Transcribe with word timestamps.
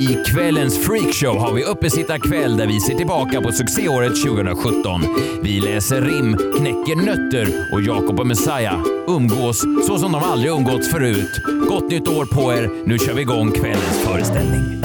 I 0.00 0.24
kvällens 0.26 0.86
freakshow 0.86 1.38
har 1.38 1.52
vi 1.52 1.64
uppesittarkväll 1.64 2.56
där 2.56 2.66
vi 2.66 2.80
ser 2.80 2.94
tillbaka 2.94 3.40
på 3.40 3.52
succéåret 3.52 4.22
2017. 4.22 5.00
Vi 5.42 5.60
läser 5.60 6.02
rim, 6.02 6.36
knäcker 6.36 6.96
nötter 6.96 7.72
och 7.72 7.82
Jakob 7.82 8.20
och 8.20 8.26
Messiah 8.26 8.80
umgås 9.08 9.60
så 9.86 9.98
som 9.98 10.12
de 10.12 10.22
aldrig 10.22 10.52
umgåtts 10.52 10.90
förut. 10.90 11.40
Gott 11.68 11.90
nytt 11.90 12.08
år 12.08 12.24
på 12.24 12.52
er. 12.52 12.70
Nu 12.86 12.98
kör 12.98 13.14
vi 13.14 13.22
igång 13.22 13.50
kvällens 13.50 13.98
föreställning. 14.04 14.82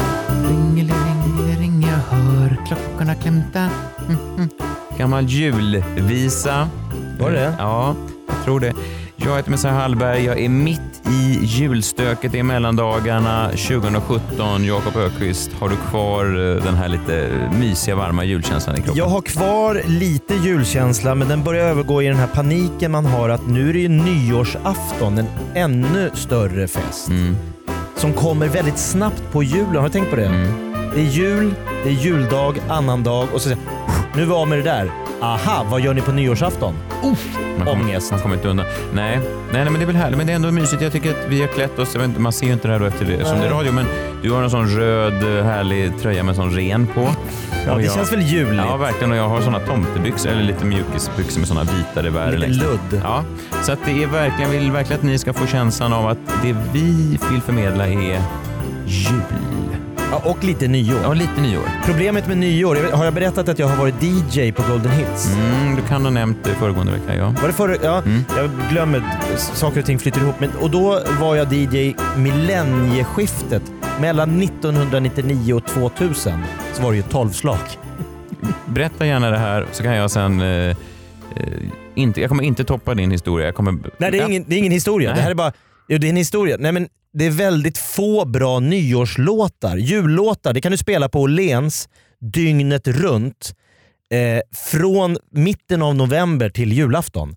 Ringeling, 0.50 1.82
jag 1.82 2.18
hör 2.18 2.58
klockorna 2.68 3.16
klämta. 3.16 3.60
Mm, 3.60 4.36
mm. 4.38 4.50
Gammal 4.98 5.26
julvisa. 5.26 6.70
Var 7.20 7.32
det? 7.32 7.56
Ja, 7.58 7.96
jag 8.28 8.44
tror 8.46 8.60
det. 8.60 8.74
Jag 9.26 9.36
heter 9.36 9.52
Messiah 9.52 9.74
Hallberg. 9.74 10.26
Jag 10.26 10.40
är 10.40 10.50
mitt 10.50 10.80
i 11.10 11.40
julstöket 11.42 12.36
i 12.36 12.44
mellandagarna 12.44 13.50
2017. 13.50 14.66
Jakob 14.66 14.96
Ökvist, 14.96 15.54
har 15.54 15.70
du 15.70 15.76
kvar 15.76 16.26
eh, 16.26 16.64
den 16.64 16.76
här 16.76 16.88
lite 16.88 17.30
mysiga, 17.60 17.96
varma 17.96 18.24
julkänslan 18.24 18.76
i 18.76 18.78
kroppen? 18.78 18.96
Jag 18.98 19.06
har 19.06 19.22
kvar 19.22 19.82
lite 19.86 20.34
julkänsla 20.34 21.16
men 21.16 21.28
den 21.28 21.44
börjar 21.44 21.66
övergå 21.66 22.02
i 22.02 22.08
den 22.08 22.18
här 22.18 22.28
paniken 22.28 22.92
man 22.92 23.06
har 23.06 23.30
att 23.30 23.48
nu 23.48 23.70
är 23.70 23.74
det 23.74 23.80
ju 23.80 23.90
nyårsafton, 23.90 25.18
en 25.18 25.28
ännu 25.54 26.10
större 26.14 26.68
fest. 26.68 27.10
Mm. 27.10 27.36
Som 27.96 28.14
kommer 28.14 28.48
väldigt 28.48 28.80
snabbt 28.80 29.24
på 29.32 29.44
julen. 29.44 29.76
Har 29.76 29.84
du 29.84 29.90
tänkt 29.90 30.10
på 30.10 30.16
det? 30.16 30.26
Mm. 30.26 30.74
Det 30.96 31.02
är 31.02 31.06
jul, 31.06 31.54
det 31.84 31.90
är 31.90 31.94
juldag, 31.94 32.62
annandag 32.70 33.28
och 33.34 33.42
så 33.42 33.50
nu 34.16 34.32
av 34.34 34.48
med 34.48 34.58
det 34.58 34.64
där. 34.64 34.92
Aha, 35.22 35.66
vad 35.70 35.82
gör 35.82 35.94
ni 35.94 36.02
på 36.02 36.12
nyårsafton? 36.12 36.74
Man 37.58 37.68
kommer, 37.68 37.72
Ångest. 37.84 38.12
Man 38.12 38.20
kommer 38.20 38.36
inte 38.36 38.48
undan. 38.48 38.66
Nej. 38.94 39.18
nej, 39.18 39.24
nej, 39.54 39.64
men 39.66 39.74
det 39.74 39.82
är 39.82 39.86
väl 39.86 39.96
härligt. 39.96 40.18
Men 40.18 40.28
det 40.28 40.34
är 40.34 40.36
ändå 40.36 40.52
mysigt. 40.52 40.82
Jag 40.82 40.92
tycker 40.92 41.10
att 41.12 41.26
vi 41.30 41.42
har 41.42 41.48
klätt 41.48 41.80
oss. 41.80 41.96
inte, 41.96 42.20
Man 42.22 42.32
ser 42.34 42.46
ju 42.48 42.54
inte 42.54 42.68
det 42.68 42.72
här 42.74 42.80
då 42.80 42.86
efter 42.86 43.06
det, 43.06 43.26
som 43.26 43.40
det 43.40 43.46
är 43.46 43.50
radio, 43.50 43.72
men 43.72 43.86
du 44.22 44.32
har 44.32 44.44
en 44.44 44.50
sån 44.50 44.68
röd 44.70 45.44
härlig 45.46 45.92
tröja 46.02 46.24
med 46.24 46.30
en 46.30 46.36
sån 46.36 46.52
ren 46.52 46.88
på. 46.88 47.08
Ja, 47.68 47.76
det 47.76 47.84
jag- 47.84 47.94
känns 47.94 48.12
väl 48.12 48.22
juligt? 48.22 48.64
Ja, 48.70 48.78
verkligen. 48.78 49.12
Och 49.12 49.18
jag 49.18 49.28
har 49.30 49.42
såna 49.42 49.60
tomtebyxor, 49.60 50.30
eller 50.32 50.44
lite 50.44 50.66
mjukisbyxor 50.66 51.40
med 51.40 51.48
såna 51.48 51.64
vita 51.64 52.04
revär 52.04 52.26
Lite 52.32 52.38
längst. 52.38 52.62
ludd. 52.62 53.02
Ja, 53.04 53.24
så 53.62 53.72
att 53.72 53.80
det 53.86 54.04
är 54.04 54.08
verkligen, 54.08 54.52
jag 54.54 54.60
vill 54.60 54.72
verkligen 54.72 55.00
att 55.00 55.06
ni 55.06 55.18
ska 55.18 55.34
få 55.34 55.48
känslan 55.48 55.94
av 55.94 56.08
att 56.08 56.18
det 56.44 56.56
vi 56.74 57.20
vill 57.32 57.42
förmedla 57.42 57.88
är 57.88 58.22
jul. 58.86 59.22
Ja, 60.14 60.22
och 60.32 60.44
lite 60.44 60.68
nyår. 60.68 61.00
Ja, 61.04 61.14
lite 61.14 61.42
nyår. 61.42 61.62
Problemet 61.86 62.28
med 62.28 62.38
nyår, 62.38 62.76
jag 62.78 62.84
vet- 62.84 62.94
har 62.94 63.06
jag 63.06 63.14
berättat 63.14 63.50
att 63.50 63.60
jag 63.60 63.68
har 63.68 63.76
varit 63.78 64.04
DJ 64.04 64.52
på 64.52 64.64
Golden 64.70 64.92
Hits? 64.92 65.34
Mm, 65.34 65.76
du 65.76 65.82
kan 65.82 66.04
ha 66.04 66.10
nämnt 66.12 66.38
det 66.44 66.50
föregående 66.50 66.92
vecka, 66.92 67.16
ja. 67.16 67.36
Var 67.42 67.48
det 67.48 67.54
förra? 67.54 67.76
Ja, 67.84 67.98
Mm. 68.02 68.26
jag 68.38 68.50
glömmer. 68.72 69.04
Saker 69.38 69.80
och 69.80 69.86
ting 69.86 70.00
flyter 70.00 70.22
ihop. 70.22 70.36
Men, 70.40 70.50
och 70.62 70.70
då 70.72 71.00
var 71.20 71.36
jag 71.36 71.54
DJ 71.54 71.96
millennieskiftet. 72.18 73.62
Mellan 74.02 74.42
1999 74.42 75.54
och 75.54 75.66
2000 75.68 76.40
så 76.74 76.82
var 76.84 76.92
det 76.92 76.98
ju 76.98 77.04
tolvslag. 77.04 77.58
Berätta 78.66 79.06
gärna 79.06 79.30
det 79.32 79.38
här 79.38 79.66
så 79.72 79.84
kan 79.84 79.96
jag 79.96 80.12
sen... 80.12 80.42
Eh, 80.42 80.48
eh, 80.48 80.76
inte, 81.96 82.22
jag 82.22 82.30
kommer 82.30 82.44
inte 82.44 82.64
toppa 82.64 82.94
din 82.94 83.12
historia. 83.12 83.46
Jag 83.46 83.56
kommer, 83.56 83.72
Nej, 83.98 84.12
det 84.12 84.20
är 84.20 84.28
ingen, 84.30 84.46
det 84.48 84.56
är 84.56 84.60
ingen 84.60 84.72
historia. 84.72 85.10
Nej. 85.10 85.16
Det 85.18 85.22
här 85.24 85.32
är 85.32 85.36
bara... 85.36 85.52
Jo, 85.88 85.98
det 85.98 86.08
är 86.08 86.10
en 86.10 86.16
historia. 86.16 86.58
Nej, 86.60 86.72
men 86.72 86.88
det 87.14 87.26
är 87.26 87.32
väldigt 87.32 87.78
få 87.78 88.26
bra 88.26 88.60
nyårslåtar. 88.60 89.78
Jullåtar, 89.78 90.54
det 90.54 90.62
kan 90.62 90.72
du 90.72 90.78
spela 90.78 91.10
på 91.10 91.22
Åhléns 91.22 91.90
dygnet 92.20 92.88
runt. 92.88 93.56
Eh, 94.12 94.42
från 94.56 95.18
mitten 95.32 95.82
av 95.82 95.96
november 95.96 96.50
till 96.50 96.74
julafton. 96.74 97.36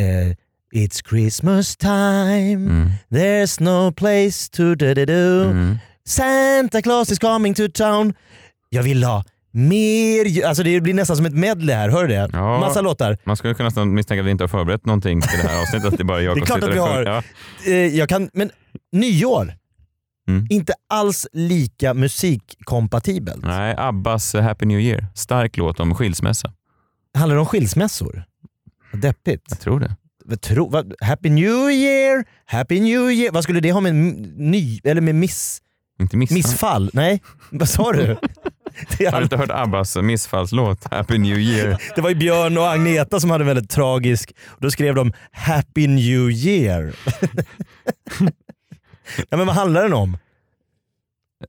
Eh, 0.00 0.36
It's 0.80 1.08
Christmas 1.08 1.76
time, 1.76 2.52
Mm. 2.54 2.90
there's 3.08 3.62
no 3.62 3.92
place 3.92 4.50
to 4.52 4.74
do 4.74 4.94
do 4.94 5.04
do. 5.04 5.44
Mm. 5.44 5.78
Santa 6.06 6.82
Claus 6.82 7.10
is 7.10 7.18
coming 7.18 7.54
to 7.54 7.68
town. 7.74 8.14
Jag 8.70 8.82
vill 8.82 9.04
ha 9.04 9.24
mer 9.54 10.44
Alltså 10.46 10.62
det 10.62 10.80
blir 10.80 10.94
nästan 10.94 11.16
som 11.16 11.26
ett 11.26 11.34
medley 11.34 11.76
här, 11.76 11.88
hör 11.88 12.02
du 12.02 12.08
det? 12.08 12.30
Ja. 12.32 12.60
Massa 12.60 12.80
låtar. 12.80 13.18
Man 13.24 13.36
skulle 13.36 13.54
kunna 13.54 13.66
nästan 13.68 13.94
misstänka 13.94 14.20
att 14.20 14.26
vi 14.26 14.30
inte 14.30 14.44
har 14.44 14.48
förberett 14.48 14.86
någonting 14.86 15.20
till 15.20 15.38
det 15.42 15.48
här 15.48 15.62
avsnittet. 15.62 15.88
Att 15.88 15.96
det 15.98 16.02
är 16.02 16.04
bara 16.04 16.22
jag 16.22 16.36
Det 16.36 16.40
är 16.40 16.46
klart 16.46 16.62
att 16.62 16.74
vi 16.74 16.78
har. 16.78 17.02
Ja. 17.02 17.22
Eh, 17.66 17.72
jag 17.96 18.08
kan, 18.08 18.30
men 18.32 18.50
nyår, 18.92 19.54
Mm. 20.28 20.46
inte 20.50 20.72
alls 20.88 21.26
lika 21.32 21.94
musikkompatibelt. 21.94 23.44
Nej, 23.44 23.74
Abbas 23.78 24.34
eh, 24.34 24.42
Happy 24.42 24.66
New 24.66 24.80
Year. 24.80 25.06
Stark 25.14 25.56
låt 25.56 25.80
om 25.80 25.94
skilsmässa. 25.94 26.52
Handlar 27.14 27.36
det 27.36 27.40
om 27.40 27.46
skilsmässor? 27.46 28.24
Vad 28.92 29.00
Deppigt. 29.02 29.42
Jag 29.48 29.60
tror 29.60 29.80
det. 29.80 30.36
Tro, 30.36 30.68
vad, 30.70 30.94
happy 31.00 31.30
New 31.30 31.70
Year, 31.70 32.24
Happy 32.46 32.80
New 32.80 33.10
Year. 33.10 33.32
Vad 33.32 33.42
skulle 33.44 33.60
det 33.60 33.72
ha 33.72 33.80
med 33.80 33.94
ny, 33.94 34.80
eller 34.84 35.00
med 35.00 35.14
miss, 35.14 35.62
Inte 36.00 36.16
missa. 36.16 36.34
missfall? 36.34 36.90
Nej, 36.92 37.22
vad 37.50 37.68
sa 37.68 37.92
du? 37.92 38.16
Har 39.10 39.18
du 39.18 39.22
inte 39.22 39.36
hört 39.36 39.50
Abbas 39.50 39.96
missfallslåt 39.96 40.78
Happy 40.90 41.18
New 41.18 41.38
Year? 41.38 41.78
det 41.94 42.00
var 42.00 42.08
ju 42.08 42.14
Björn 42.14 42.58
och 42.58 42.72
Agneta 42.72 43.20
som 43.20 43.30
hade 43.30 43.44
väldigt 43.44 43.70
tragisk, 43.70 44.34
då 44.58 44.70
skrev 44.70 44.94
de 44.94 45.12
Happy 45.32 45.86
New 45.86 46.30
Year. 46.30 46.94
ja, 49.30 49.36
men 49.36 49.46
vad 49.46 49.56
handlar 49.56 49.82
den 49.82 49.92
om? 49.92 50.18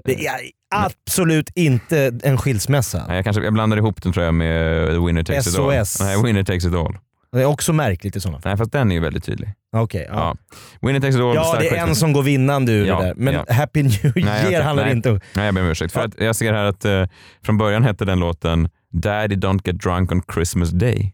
Det 0.03 0.25
är 0.27 0.39
absolut 0.75 1.49
inte 1.55 2.19
en 2.23 2.37
skilsmässa. 2.37 3.05
Nej, 3.07 3.15
jag, 3.15 3.23
kanske, 3.23 3.43
jag 3.43 3.53
blandar 3.53 3.77
ihop 3.77 4.01
den 4.01 4.13
tror 4.13 4.25
jag 4.25 4.33
med 4.33 4.87
The 4.87 5.05
Winner 5.05 5.23
Takes 5.23 5.47
It 5.47 5.59
All. 5.59 5.85
SOS. 5.85 5.99
Nej, 5.99 6.23
Winner 6.23 6.43
Takes 6.43 6.65
It 6.65 6.73
All. 6.73 6.97
Det 7.35 7.41
är 7.41 7.45
också 7.45 7.73
märkligt 7.73 8.15
i 8.15 8.19
sådana 8.19 8.39
fall. 8.41 8.49
Nej, 8.49 8.57
fast 8.57 8.71
den 8.71 8.91
är 8.91 8.95
ju 8.95 9.01
väldigt 9.01 9.23
tydlig. 9.23 9.49
Okej, 9.75 10.05
ja. 10.09 10.15
Ja. 10.15 10.57
Winner 10.87 10.99
Takes 10.99 11.15
It 11.15 11.21
All. 11.21 11.35
Ja, 11.35 11.57
det 11.59 11.67
är 11.69 11.87
en 11.87 11.95
som 11.95 12.13
går 12.13 12.23
vinnande 12.23 12.71
ur 12.71 12.85
Ja, 12.85 12.99
det 12.99 13.05
där. 13.05 13.13
Men 13.15 13.33
ja. 13.33 13.45
Happy 13.49 13.83
New 13.83 13.91
Nej, 14.15 14.23
Year 14.25 14.45
okej, 14.45 14.61
handlar 14.61 14.85
nej. 14.85 14.93
inte 14.95 15.11
om... 15.11 15.19
Nej, 15.33 15.45
jag 15.45 15.55
ber 15.55 15.61
om 15.61 15.67
ursäkt. 15.67 15.93
För 15.93 16.01
att 16.01 16.19
jag 16.19 16.35
ser 16.35 16.53
här 16.53 16.65
att 16.65 16.85
eh, 16.85 17.05
från 17.45 17.57
början 17.57 17.83
hette 17.83 18.05
den 18.05 18.19
låten 18.19 18.69
Daddy 18.91 19.35
Don't 19.35 19.61
Get 19.63 19.81
Drunk 19.81 20.11
on 20.11 20.21
Christmas 20.33 20.69
Day. 20.69 21.13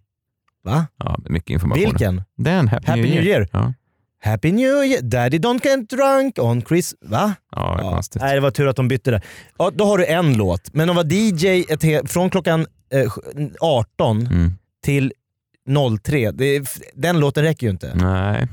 Va? 0.63 0.85
Ja, 0.97 1.19
det 1.23 1.29
mycket 1.29 1.49
information. 1.49 1.83
Vilken? 1.83 2.23
Den, 2.37 2.67
Happy, 2.67 2.87
Happy 2.87 3.01
New 3.01 3.09
Year. 3.11 3.21
New 3.21 3.27
Year. 3.29 3.47
Ja, 3.51 3.73
Happy 4.23 4.51
New 4.51 4.83
Year, 4.85 5.01
Daddy 5.01 5.37
don't 5.37 5.65
get 5.65 5.89
drunk 5.89 6.39
on 6.39 6.61
Chris... 6.61 6.95
Va? 7.05 7.33
ja, 7.51 7.75
det 7.77 7.83
konstigt. 7.83 8.21
Nej, 8.21 8.35
det 8.35 8.41
var 8.41 8.51
tur 8.51 8.67
att 8.67 8.75
de 8.75 8.87
bytte 8.87 9.11
där. 9.11 9.21
Ja, 9.57 9.71
då 9.75 9.85
har 9.85 9.97
du 9.97 10.05
en 10.05 10.33
låt. 10.37 10.73
Men 10.73 10.89
att 10.89 10.95
vara 10.95 11.07
DJ 11.07 11.65
ett 11.69 12.11
från 12.11 12.29
klockan 12.29 12.65
eh, 12.93 13.11
18 13.59 14.17
Mm. 14.27 14.51
till 14.83 15.13
03, 16.03 16.31
det 16.31 16.79
den 16.93 17.19
låten 17.19 17.43
räcker 17.43 17.67
ju 17.67 17.71
inte. 17.71 17.95
Nej, 17.95 18.47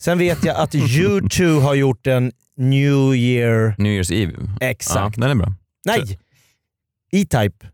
Sen 0.00 0.18
vet 0.18 0.44
jag 0.44 0.56
att 0.56 0.74
U2 0.74 1.60
har 1.62 1.74
gjort 1.74 2.06
en 2.06 2.32
New 2.56 3.14
Year... 3.14 3.74
New 3.78 3.92
Year's 4.02 4.12
Eve. 4.14 4.32
Exakt. 4.60 5.16
Ja, 5.16 5.20
den 5.22 5.30
är 5.30 5.34
bra. 5.34 5.54
Nej! 5.86 6.18
E-Type. 7.12 7.66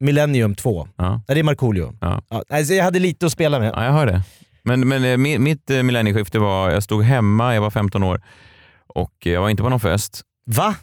Millennium 0.00 0.54
2. 0.54 0.88
Ja. 0.96 1.22
Ja, 1.28 1.34
det 1.34 1.40
är 1.40 1.44
Markoolio. 1.44 1.94
Ja. 2.00 2.22
Ja, 2.28 2.44
alltså 2.48 2.74
jag 2.74 2.84
hade 2.84 2.98
lite 2.98 3.26
att 3.26 3.32
spela 3.32 3.58
med. 3.58 3.72
Ja, 3.74 3.84
jag 3.84 3.92
hör 3.92 4.06
det. 4.06 4.22
Men, 4.62 4.88
men 4.88 5.04
eh, 5.04 5.16
mi- 5.16 5.38
mitt 5.38 5.70
eh, 5.70 5.82
millennieskifte 5.82 6.38
var, 6.38 6.70
jag 6.70 6.82
stod 6.82 7.02
hemma, 7.02 7.54
jag 7.54 7.60
var 7.60 7.70
15 7.70 8.02
år 8.02 8.22
och 8.86 9.12
jag 9.18 9.40
var 9.40 9.48
inte 9.50 9.62
på 9.62 9.68
någon 9.68 9.80
fest. 9.80 10.22
Va? 10.46 10.74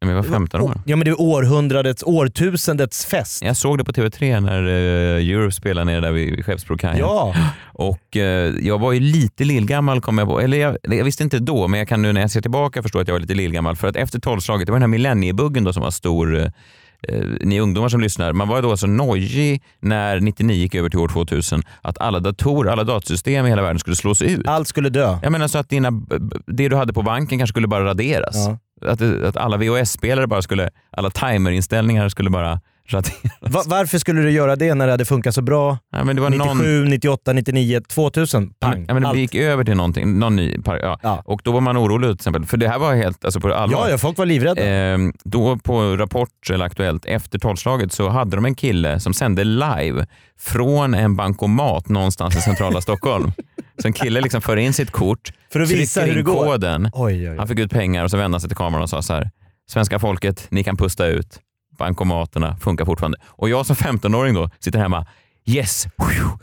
Men 0.00 0.08
jag 0.16 0.22
var 0.22 0.30
15 0.30 0.60
år. 0.60 0.80
Ja 0.86 0.96
men 0.96 1.04
det 1.04 1.10
är 1.10 1.20
århundradets, 1.20 2.02
årtusendets 2.06 3.06
fest. 3.06 3.42
Jag 3.44 3.56
såg 3.56 3.78
det 3.78 3.84
på 3.84 3.92
TV3 3.92 4.40
när 4.40 4.62
uh, 4.66 5.30
Europe 5.30 5.52
spelade 5.52 5.84
nere 5.84 6.00
där 6.00 6.12
vid 6.12 6.44
Skeppsbrokajen. 6.44 6.98
Ja. 6.98 7.34
Och 7.62 8.16
eh, 8.16 8.54
jag 8.60 8.78
var 8.78 8.92
ju 8.92 9.00
lite 9.00 9.44
lillgammal 9.44 10.00
kom 10.00 10.18
jag 10.18 10.28
på. 10.28 10.40
Eller 10.40 10.58
jag, 10.58 10.76
jag 10.82 11.04
visste 11.04 11.22
inte 11.22 11.38
då, 11.38 11.68
men 11.68 11.78
jag 11.78 11.88
kan 11.88 12.02
nu 12.02 12.12
när 12.12 12.20
jag 12.20 12.30
ser 12.30 12.40
tillbaka 12.40 12.82
förstå 12.82 12.98
att 13.00 13.08
jag 13.08 13.14
var 13.14 13.20
lite 13.20 13.34
lillgammal. 13.34 13.76
För 13.76 13.88
att 13.88 13.96
efter 13.96 14.20
tolvslaget, 14.20 14.66
det 14.66 14.72
var 14.72 14.76
den 14.76 14.82
här 14.82 14.88
millenniebuggen 14.88 15.64
då 15.64 15.72
som 15.72 15.82
var 15.82 15.90
stor. 15.90 16.38
eh, 16.38 16.50
ni 17.40 17.60
ungdomar 17.60 17.88
som 17.88 18.00
lyssnar, 18.00 18.32
man 18.32 18.48
var 18.48 18.62
då 18.62 18.76
så 18.76 18.86
nojig 18.86 19.62
när 19.80 20.20
99 20.20 20.56
gick 20.56 20.74
över 20.74 20.88
till 20.88 20.98
år 20.98 21.08
2000 21.08 21.62
att 21.82 21.98
alla 21.98 22.20
datorer, 22.20 22.70
alla 22.70 22.84
datasystem 22.84 23.46
i 23.46 23.48
hela 23.48 23.62
världen 23.62 23.78
skulle 23.78 23.96
slås 23.96 24.22
ut. 24.22 24.46
Allt 24.48 24.68
skulle 24.68 24.88
dö. 24.88 25.18
Jag 25.22 25.32
menar 25.32 25.48
så 25.48 25.58
att 25.58 25.68
dina, 25.68 25.90
det 26.46 26.68
du 26.68 26.76
hade 26.76 26.92
på 26.92 27.02
banken 27.02 27.38
kanske 27.38 27.52
skulle 27.52 27.68
bara 27.68 27.84
raderas. 27.84 28.36
Ja. 28.36 28.58
Att, 28.86 29.02
att 29.02 29.36
alla 29.36 29.56
VHS-spelare 29.56 30.26
bara 30.26 30.42
skulle, 30.42 30.70
alla 30.90 31.10
timerinställningar 31.10 32.08
skulle 32.08 32.30
bara. 32.30 32.60
Va, 33.40 33.62
varför 33.66 33.98
skulle 33.98 34.22
du 34.22 34.30
göra 34.30 34.56
det 34.56 34.74
när 34.74 34.86
det 34.86 34.92
hade 34.92 35.04
funkat 35.04 35.34
så 35.34 35.42
bra? 35.42 35.78
Ja, 35.92 36.04
men 36.04 36.16
det 36.16 36.22
var 36.22 36.30
97, 36.30 36.78
någon... 36.78 36.90
98, 36.90 37.32
99, 37.32 37.80
2000. 37.80 38.54
Ja, 38.58 38.68
Pang. 38.68 38.84
ja, 38.88 38.94
men 38.94 39.02
det 39.12 39.20
gick 39.20 39.34
över 39.34 39.64
till 39.64 39.76
någonting, 39.76 40.18
någon 40.18 40.36
ny 40.36 40.58
par, 40.58 40.78
ja. 40.78 40.98
Ja. 41.02 41.22
Och 41.24 41.40
då 41.44 41.52
var 41.52 41.60
man 41.60 41.76
orolig 41.78 42.08
till 42.08 42.14
exempel, 42.14 42.44
för 42.44 42.56
det 42.56 42.68
här 42.68 42.78
var 42.78 42.94
helt 42.94 43.24
alltså 43.24 43.40
på 43.40 43.54
allvar. 43.54 43.80
Ja, 43.80 43.90
ja, 43.90 43.98
folk 43.98 44.18
var 44.18 44.26
livrädda. 44.26 44.62
Ehm, 44.62 45.12
då 45.24 45.56
på 45.56 45.96
Rapport 45.96 46.50
eller 46.50 46.64
Aktuellt 46.64 47.04
efter 47.04 47.38
tolvslaget 47.38 47.92
så 47.92 48.08
hade 48.08 48.36
de 48.36 48.44
en 48.44 48.54
kille 48.54 49.00
som 49.00 49.14
sände 49.14 49.44
live 49.44 50.06
från 50.38 50.94
en 50.94 51.16
bankomat 51.16 51.88
någonstans 51.88 52.36
i 52.36 52.40
centrala 52.40 52.80
Stockholm. 52.80 53.32
Så 53.82 53.86
en 53.86 53.92
kille 53.92 54.20
liksom 54.20 54.40
för 54.40 54.56
in 54.56 54.72
sitt 54.72 54.90
kort, 54.90 55.32
För 55.52 55.60
att 55.60 55.70
visa 55.70 56.00
hur 56.00 56.14
det 56.14 56.22
går. 56.22 56.44
koden, 56.44 56.90
Oj, 56.92 57.14
oj, 57.14 57.30
oj. 57.30 57.36
han 57.38 57.48
fick 57.48 57.58
ut 57.58 57.70
pengar 57.70 58.04
och 58.04 58.10
så 58.10 58.16
vände 58.16 58.34
han 58.34 58.40
sig 58.40 58.48
till 58.50 58.56
kameran 58.56 58.82
och 58.82 58.90
sa 58.90 59.02
så 59.02 59.12
här. 59.14 59.30
Svenska 59.70 59.98
folket, 59.98 60.46
ni 60.50 60.64
kan 60.64 60.76
pusta 60.76 61.06
ut. 61.06 61.38
Bankomaterna 61.78 62.56
funkar 62.56 62.84
fortfarande. 62.84 63.18
Och 63.26 63.48
jag 63.48 63.66
som 63.66 63.76
15-åring 63.76 64.34
då 64.34 64.50
sitter 64.60 64.78
hemma. 64.78 65.06
Yes, 65.46 65.86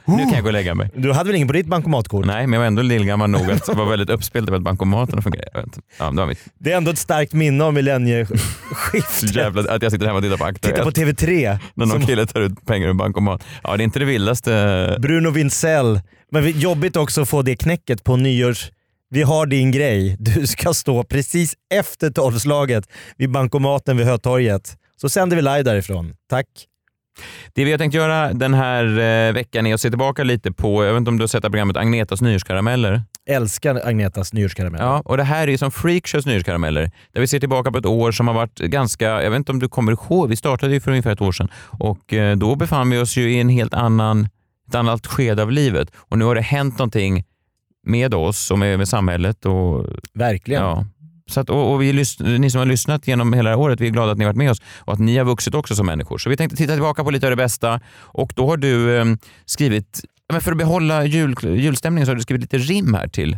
nu 0.06 0.18
kan 0.18 0.32
jag 0.34 0.42
gå 0.44 0.48
och 0.48 0.54
lägga 0.54 0.76
mig. 0.76 0.90
Du 0.96 1.14
hade 1.14 1.28
väl 1.28 1.36
ingen 1.36 1.48
på 1.48 1.54
ditt 1.54 1.68
bankomatkort? 1.68 2.26
Nej, 2.26 2.48
men 2.48 2.54
jag 2.54 2.60
var 2.60 2.68
ändå 2.68 2.82
lillgammal 2.82 3.30
nog 3.30 3.52
att 3.52 3.68
vara 3.68 3.90
väldigt 3.90 4.10
uppspelt 4.10 4.48
över 4.48 4.58
att 4.58 4.64
bankomaterna 4.64 5.22
fungerar. 5.22 5.66
Ja, 6.00 6.10
det 6.12 6.18
var 6.18 6.26
mitt 6.26 6.40
Det 6.60 6.72
är 6.72 6.78
ändå 6.78 6.92
ett 6.92 6.98
starkt 6.98 7.34
minne 7.34 7.64
av 7.64 7.74
millennieskiftet. 7.74 9.36
jävla 9.36 9.74
att 9.74 9.82
jag 9.82 9.92
sitter 9.92 10.06
hemma 10.06 10.18
och 10.18 10.24
tittar 10.24 10.38
på 10.38 10.46
Aktuellt. 10.46 10.96
Titta 10.96 11.06
på 11.06 11.12
TV3. 11.26 11.60
När 11.74 11.86
någon 11.86 11.90
som 11.98 12.06
kille 12.06 12.26
tar 12.26 12.42
ut 12.42 12.66
pengar 12.66 12.88
ur 12.88 12.94
bankomat. 12.94 13.44
Ja, 13.64 13.78
det 13.78 13.82
är 13.82 13.86
inte 13.86 14.00
det 14.00 14.06
vildaste. 14.06 14.98
Bruno 15.00 15.30
Wintzell. 15.30 16.02
Men 16.32 16.60
jobbigt 16.60 16.96
också 16.96 17.22
att 17.22 17.30
få 17.30 17.42
det 17.42 17.56
knäcket 17.56 18.04
på 18.04 18.16
nyårs... 18.16 18.72
Vi 19.10 19.22
har 19.22 19.46
din 19.46 19.72
grej. 19.72 20.16
Du 20.20 20.48
ska 20.48 20.74
stå 20.74 21.04
precis 21.04 21.54
efter 21.74 22.12
tolvslaget 22.12 22.90
vid 23.18 23.32
bankomaten 23.32 23.98
vid 23.98 24.06
Hötorget. 24.06 24.78
Så 25.02 25.10
sänder 25.10 25.36
vi 25.36 25.42
live 25.42 25.64
därifrån. 25.64 26.14
Tack. 26.30 26.48
Det 27.54 27.66
vi 27.66 27.72
har 27.72 27.78
tänkt 27.78 27.94
göra 27.94 28.34
den 28.34 28.54
här 28.54 28.86
eh, 28.86 29.34
veckan 29.34 29.68
är 29.68 29.74
att 29.74 29.82
se 29.82 29.90
tillbaka 29.90 30.24
lite 30.24 30.52
på, 30.52 30.86
jag 30.86 30.94
vet 30.94 30.98
inte 30.98 31.10
om 31.10 31.18
du 31.18 31.24
har 31.24 31.28
sett 31.28 31.42
programmet 31.42 31.78
Agnetas 31.78 32.22
nyårskarameller? 32.22 33.04
Älskar 33.30 33.82
Agnetas 33.84 34.34
nyårskaramell. 34.34 34.82
Ja, 34.82 35.02
och 35.06 35.18
det 35.18 35.24
här 35.24 35.50
är 35.50 35.58
som 35.58 35.72
Freakshows 35.72 36.26
nyårskarameller, 36.26 36.92
där 37.12 37.22
vi 37.22 37.28
ser 37.28 37.40
tillbaka 37.40 37.72
på 37.72 37.78
ett 37.78 37.86
år 37.86 38.12
som 38.12 38.28
har 38.28 38.36
varit 38.36 38.60
ganska, 38.60 39.06
jag 39.06 39.30
vet 39.30 39.38
inte 39.38 39.52
om 39.52 39.60
du 39.60 39.70
kommer 39.70 39.92
ihåg, 39.92 40.30
vi 40.30 40.36
startade 40.36 40.74
ju 40.74 40.80
för 40.80 40.92
ungefär 40.92 41.12
ett 41.12 41.22
år 41.22 41.32
sedan 41.32 41.50
och 41.58 42.14
eh, 42.14 42.38
då 42.38 42.56
befann 42.56 42.90
vi 42.90 42.98
oss 42.98 43.18
ju 43.18 43.32
i 43.32 43.40
en 43.40 43.50
helt 43.50 43.74
annan, 43.74 44.30
ett 44.68 44.76
annat 44.76 45.08
skede 45.08 45.42
av 45.44 45.52
livet 45.52 45.92
och 45.96 46.18
nu 46.18 46.26
har 46.26 46.36
det 46.36 46.42
hänt 46.42 46.78
någonting 46.78 47.24
med 47.84 48.14
oss 48.14 48.52
och 48.52 48.60
med, 48.60 48.78
med 48.78 48.88
samhället 48.88 49.46
och 49.46 49.86
Verkligen. 50.14 50.62
Ja. 50.62 50.86
Så 51.30 51.40
att, 51.40 51.50
och, 51.50 51.74
och 51.74 51.82
vi, 51.82 51.94
ni 52.40 52.50
som 52.50 52.60
har 52.60 52.66
lyssnat 52.66 53.08
genom 53.08 53.34
hela 53.34 53.58
året, 53.58 53.82
vi 53.82 53.88
är 53.88 53.92
glada 53.92 54.12
att 54.12 54.18
ni 54.18 54.24
har 54.24 54.30
varit 54.30 54.38
med 54.38 54.52
oss 54.52 54.62
och 54.78 54.94
att 54.94 55.00
ni 55.00 55.18
har 55.18 55.26
vuxit 55.26 55.56
också 55.56 55.76
som 55.76 55.86
människor. 55.86 56.18
Så 56.18 56.30
vi 56.30 56.38
tänkte 56.38 56.58
titta 56.58 56.74
tillbaka 56.74 57.04
på 57.04 57.12
lite 57.12 57.26
av 57.26 57.30
det 57.30 57.36
bästa 57.36 57.82
och 57.96 58.34
då 58.36 58.48
har 58.48 58.58
du 58.58 58.98
eh, 58.98 59.06
skrivit, 59.46 60.02
men 60.32 60.42
för 60.42 60.52
att 60.52 60.58
behålla 60.58 61.06
jul, 61.06 61.36
julstämningen 61.44 62.06
så 62.06 62.12
har 62.12 62.16
du 62.16 62.22
skrivit 62.22 62.42
lite 62.42 62.58
rim 62.58 62.94
här 62.94 63.08
till 63.08 63.38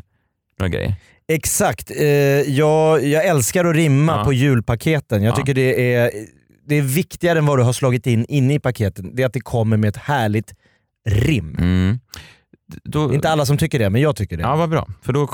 några 0.60 0.70
grejer. 0.70 0.96
Exakt. 1.28 1.92
Eh, 1.92 2.08
jag, 2.08 3.06
jag 3.06 3.26
älskar 3.26 3.66
att 3.66 3.76
rimma 3.76 4.18
Ja. 4.18 4.24
på 4.24 4.34
julpaketen. 4.34 5.24
Jag 5.24 5.32
Ja. 5.32 5.36
tycker 5.36 5.54
det 5.54 5.94
är, 5.94 6.12
det 6.68 6.76
är 6.76 6.82
viktigare 6.82 7.40
än 7.40 7.46
vad 7.46 7.60
du 7.60 7.64
har 7.64 7.74
slagit 7.74 8.08
in 8.08 8.26
inne 8.30 8.54
i 8.54 8.60
paketen. 8.60 9.16
Det 9.16 9.22
är 9.22 9.26
att 9.28 9.34
det 9.34 9.40
kommer 9.42 9.78
med 9.78 9.88
ett 9.90 9.98
härligt 9.98 10.54
rim. 11.10 11.56
Mm. 11.60 12.00
Då, 12.84 13.08
Det 13.08 13.14
är 13.14 13.16
inte 13.16 13.30
alla 13.30 13.46
som 13.46 13.58
tycker 13.58 13.80
det, 13.80 13.90
men 13.90 14.02
jag 14.02 14.16
tycker 14.16 14.38
det. 14.38 14.44
Ja, 14.44 14.56
vad 14.56 14.70
bra. 14.70 14.88
För 15.02 15.14
då 15.14 15.26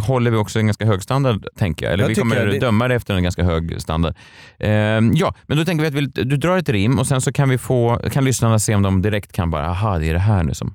håller 0.00 0.30
vi 0.30 0.36
också 0.36 0.58
en 0.58 0.66
ganska 0.66 0.86
hög 0.86 1.02
standard, 1.02 1.46
tänker 1.56 1.86
jag. 1.86 1.92
Eller 1.92 2.04
Jag 2.04 2.08
vi 2.08 2.14
kommer 2.14 2.46
det- 2.46 2.58
döma 2.58 2.88
det 2.88 2.94
efter 2.94 3.14
en 3.14 3.22
ganska 3.22 3.44
hög 3.44 3.80
standard. 3.82 4.14
Ehm, 4.58 5.12
ja, 5.14 5.34
men 5.46 5.56
då 5.58 5.64
tänker 5.64 5.82
vi 5.82 5.88
att 5.88 5.94
vi, 6.18 6.24
du 6.24 6.36
drar 6.36 6.58
ett 6.58 6.68
rim 6.68 6.98
och 6.98 7.06
sen 7.06 7.20
så 7.20 7.32
kan 7.32 7.48
vi 7.48 7.58
få, 7.58 8.00
kan 8.12 8.24
lyssnarna 8.24 8.58
se 8.58 8.74
om 8.74 8.82
de 8.82 9.02
direkt 9.02 9.32
kan 9.32 9.50
bara, 9.50 9.66
aha, 9.66 9.98
det 9.98 10.06
är 10.08 10.12
det 10.12 10.18
här 10.20 10.42
nu 10.42 10.54
som... 10.54 10.74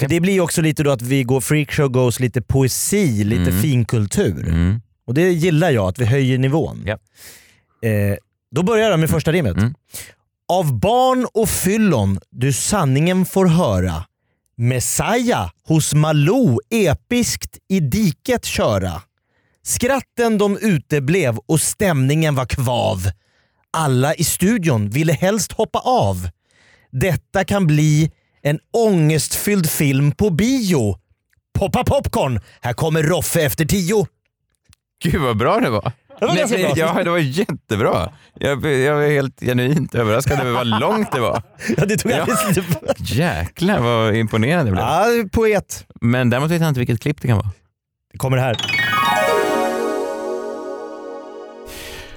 För 0.00 0.08
det 0.08 0.20
blir 0.20 0.40
också 0.40 0.62
lite 0.62 0.82
då 0.82 0.90
att 0.90 1.02
vi 1.02 1.22
går 1.24 1.40
freakshow 1.40 1.88
goes 1.88 2.20
lite 2.20 2.42
poesi, 2.42 3.24
lite 3.24 3.50
Mm. 3.50 3.62
finkultur. 3.62 4.48
Mm. 4.48 4.80
Och 5.06 5.14
det 5.14 5.30
gillar 5.32 5.70
jag, 5.70 5.88
att 5.88 5.98
vi 5.98 6.04
höjer 6.06 6.38
nivån. 6.38 6.82
Ja. 6.86 6.92
Eh, 7.88 8.16
då 8.50 8.62
börjar 8.62 8.90
jag 8.90 9.00
med 9.00 9.10
första 9.10 9.32
rimmet. 9.32 9.56
Mm. 9.56 9.74
Av 10.48 10.80
barn 10.80 11.26
och 11.34 11.48
fyllon 11.48 12.20
du 12.30 12.52
sanningen 12.52 13.26
får 13.26 13.46
höra. 13.46 14.04
Messiah 14.56 15.50
hos 15.68 15.94
Malou 15.94 16.58
episkt 16.70 17.58
i 17.68 17.80
diket 17.80 18.44
köra. 18.44 19.02
Skratten 19.62 20.38
de 20.38 20.58
uteblev 20.58 21.38
och 21.46 21.60
stämningen 21.60 22.34
var 22.34 22.46
kvav. 22.46 23.10
Alla 23.70 24.14
i 24.14 24.24
studion 24.24 24.90
ville 24.90 25.12
helst 25.12 25.52
hoppa 25.52 25.78
av. 25.78 26.28
Detta 26.90 27.44
kan 27.44 27.66
bli 27.66 28.12
en 28.42 28.58
ångestfylld 28.72 29.70
film 29.70 30.12
på 30.12 30.30
bio. 30.30 30.98
Poppa 31.58 31.84
popcorn, 31.84 32.40
här 32.60 32.72
kommer 32.72 33.02
Roffe 33.02 33.42
efter 33.42 33.64
tio. 33.64 34.06
Gud 35.02 35.20
vad 35.20 35.36
bra 35.36 35.60
det 35.60 35.70
var. 35.70 35.92
Det 36.20 36.26
var 36.26 36.36
ganska 36.36 36.56
Nej, 36.56 36.64
bra. 36.74 36.92
Ja, 36.96 37.04
det 37.04 37.10
var 37.10 37.18
jättebra. 37.18 38.10
Jag, 38.34 38.66
jag 38.66 38.94
var 38.94 39.06
helt 39.08 39.40
genuint 39.40 39.94
överraskad 39.94 40.40
över 40.40 40.52
vad 40.52 40.66
långt 40.66 41.12
det 41.12 41.20
var. 41.20 41.42
Ja, 41.76 41.86
det 41.86 41.96
tog 41.96 42.12
Ja. 42.12 42.20
alldeles 42.20 42.56
lite... 42.56 42.78
Jäklar 42.98 43.80
vad 43.80 44.14
imponerande 44.14 44.70
jag 44.70 44.74
blev. 44.74 44.84
Ja, 44.86 45.28
poet. 45.32 45.86
Men 46.00 46.30
däremot 46.30 46.50
vet 46.50 46.60
jag 46.60 46.68
inte 46.68 46.80
vilket 46.80 47.00
klipp 47.00 47.20
det 47.22 47.28
kan 47.28 47.36
vara. 47.36 47.50
Det 48.12 48.18
kommer 48.18 48.36
här. 48.36 48.56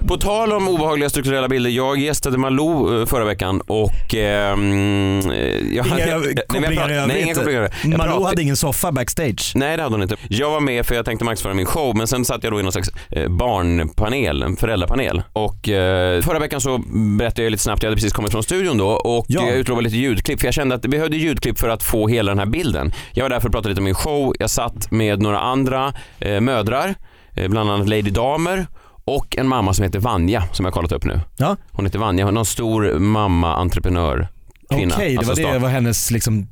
På 0.07 0.17
tal 0.17 0.51
om 0.53 0.67
obehagliga 0.67 1.09
strukturella 1.09 1.47
bilder, 1.47 1.69
jag 1.69 1.97
gästade 1.99 2.37
Malou 2.37 2.99
eh, 3.01 3.05
förra 3.05 3.25
veckan 3.25 3.61
och... 3.61 4.15
ehm, 4.15 5.19
eh, 5.31 5.37
jag 5.75 5.85
Inga 5.87 5.99
jag 6.07 6.23
kopplingar 6.47 6.89
i 6.89 6.93
övrigt. 6.93 7.83
Malou 7.83 7.97
pratade- 7.97 8.25
hade 8.25 8.41
ingen 8.41 8.55
soffa 8.55 8.91
backstage. 8.91 9.51
Nej 9.55 9.77
det 9.77 9.83
hade 9.83 9.95
hon 9.95 10.01
inte. 10.03 10.15
Jag 10.29 10.49
var 10.51 10.59
med 10.59 10.85
för 10.85 10.95
jag 10.95 11.05
tänkte 11.05 11.25
marknadsföra 11.25 11.53
min 11.53 11.65
show 11.65 11.95
men 11.95 12.07
sen 12.07 12.25
satt 12.25 12.43
jag 12.43 12.53
då 12.53 12.59
i 12.59 12.63
någon 12.63 12.71
slags 12.71 12.89
eh, 13.11 13.27
barnpanel, 13.29 14.43
en 14.43 14.55
föräldrapanel. 14.57 15.21
Och 15.33 15.69
eh, 15.69 16.21
förra 16.21 16.39
veckan 16.39 16.61
så 16.61 16.77
berättade 17.17 17.43
jag 17.43 17.51
lite 17.51 17.63
snabbt, 17.63 17.83
jag 17.83 17.87
hade 17.89 17.95
precis 17.95 18.13
kommit 18.13 18.31
från 18.31 18.43
studion 18.43 18.77
då 18.77 18.87
och 18.89 19.25
Ja. 19.29 19.41
jag 19.47 19.57
utlovade 19.57 19.83
lite 19.83 19.97
ljudklipp 19.97 20.39
för 20.39 20.47
jag 20.47 20.53
kände 20.53 20.75
att 20.75 20.85
vi 20.85 20.89
behövde 20.89 21.17
ljudklipp 21.17 21.59
för 21.59 21.69
att 21.69 21.83
få 21.83 22.07
hela 22.07 22.31
den 22.31 22.39
här 22.39 22.45
bilden. 22.45 22.91
Jag 23.13 23.23
var 23.23 23.29
där 23.29 23.39
för 23.39 23.47
att 23.47 23.53
prata 23.53 23.69
lite 23.69 23.79
om 23.81 23.85
min 23.85 23.95
show, 23.95 24.33
jag 24.39 24.49
satt 24.49 24.91
med 24.91 25.21
några 25.21 25.39
andra 25.39 25.93
eh, 26.19 26.39
mödrar, 26.41 26.95
eh, 27.35 27.47
bland 27.49 27.71
annat 27.71 27.89
Lady 27.89 28.01
Damer 28.09 28.67
och 29.07 29.37
en 29.37 29.47
mamma 29.47 29.73
som 29.73 29.83
heter 29.83 29.99
Vanja 29.99 30.43
som 30.51 30.65
jag 30.65 30.71
har 30.71 30.75
kollat 30.75 30.91
upp 30.91 31.05
nu. 31.05 31.21
Ja. 31.37 31.55
Hon 31.71 31.85
heter 31.85 31.99
Vanja, 31.99 32.25
hon 32.25 32.33
är 32.33 32.35
någon 32.35 32.45
stor 32.45 32.99
mamma-entreprenör. 32.99 34.27
Kvinna. 34.69 34.95
Okej, 34.95 35.11
det 35.11 35.17
Alltså 35.17 35.43
var 35.43 35.53
det 35.53 35.59
var 35.59 35.69
hennes 35.69 36.11
liksom... 36.11 36.47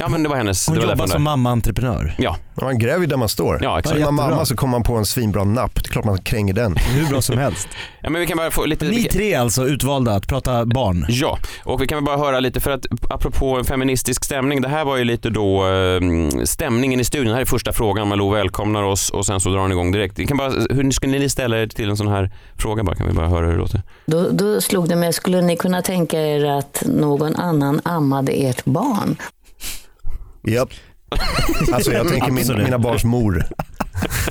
Ja 0.00 0.08
men 0.08 0.22
det 0.22 0.28
var 0.28 0.36
hennes. 0.36 0.66
Hon 0.66 0.76
det 0.76 0.82
var 0.86 0.92
jobbar 0.92 1.06
som 1.06 1.22
mamma-entreprenör. 1.22 2.14
Ja, 2.18 2.36
Man 2.62 2.78
gräver 2.78 3.00
ju 3.00 3.06
där 3.06 3.16
man 3.16 3.28
står. 3.28 3.58
ja 3.62 3.78
exakt. 3.78 3.96
Som 3.96 4.14
man 4.14 4.30
mamma 4.30 4.44
så 4.44 4.56
kommer 4.56 4.70
man 4.70 4.82
på 4.82 4.94
en 4.96 5.06
svinbra 5.06 5.44
napp. 5.44 5.74
Det 5.74 5.88
är 5.88 5.92
klart 5.92 6.04
man 6.04 6.18
kränger 6.18 6.54
den. 6.54 6.76
Hur 6.76 7.06
bra 7.06 7.22
som 7.22 7.38
helst. 7.38 7.68
Ja, 8.00 8.10
men 8.10 8.20
vi 8.20 8.26
kan 8.26 8.36
bara 8.36 8.50
få 8.50 8.64
lite... 8.66 8.84
Ni 8.84 9.04
tre 9.04 9.34
alltså 9.34 9.64
utvalda 9.68 10.14
att 10.14 10.26
prata 10.28 10.66
barn. 10.66 11.06
Ja, 11.08 11.38
och 11.64 11.82
vi 11.82 11.86
kan 11.86 11.96
väl 11.96 12.04
bara 12.04 12.16
höra 12.16 12.40
lite 12.40 12.60
för 12.60 12.70
att 12.70 12.86
apropå 13.10 13.56
en 13.56 13.64
feministisk 13.64 14.24
stämning, 14.24 14.60
det 14.60 14.68
här 14.68 14.84
var 14.84 14.96
ju 14.96 15.04
lite 15.04 15.30
då 15.30 15.66
eh, 15.68 16.00
stämningen 16.44 17.00
i 17.00 17.04
studion. 17.04 17.26
Det 17.28 17.34
här 17.34 17.40
är 17.40 17.44
första 17.46 17.72
frågan, 17.72 18.08
Malou 18.08 18.30
välkomnar 18.34 18.82
oss 18.82 19.10
och 19.10 19.26
sen 19.26 19.40
så 19.40 19.48
drar 19.50 19.58
hon 19.58 19.72
igång 19.72 19.92
direkt. 19.92 20.18
Vi 20.18 20.26
kan 20.26 20.36
bara, 20.36 20.50
hur 20.70 20.90
skulle 20.90 21.18
ni 21.18 21.28
ställa 21.28 21.58
er 21.58 21.66
till 21.66 21.90
en 21.90 21.96
sån 21.96 22.08
här 22.08 22.30
fråga 22.56 22.82
bara? 22.84 22.96
Kan 22.96 23.06
vi 23.06 23.12
bara 23.12 23.28
höra 23.28 23.46
hur 23.46 23.52
det 23.52 23.58
låter? 23.58 23.82
Då, 24.06 24.30
då 24.30 24.60
slog 24.60 24.88
det 24.88 24.96
mig, 24.96 25.12
skulle 25.12 25.40
ni 25.42 25.56
kunna 25.56 25.82
tänka 25.82 26.20
er 26.20 26.44
att 26.44 26.82
någon 26.86 27.36
annan 27.36 27.80
ammade 27.84 28.32
ert 28.32 28.64
barn? 28.64 29.16
Japp. 30.48 30.68
Alltså 31.72 31.92
jag 31.92 32.08
tänker 32.08 32.30
min, 32.30 32.46
mina 32.62 32.78
barns 32.78 33.04
mor. 33.04 33.44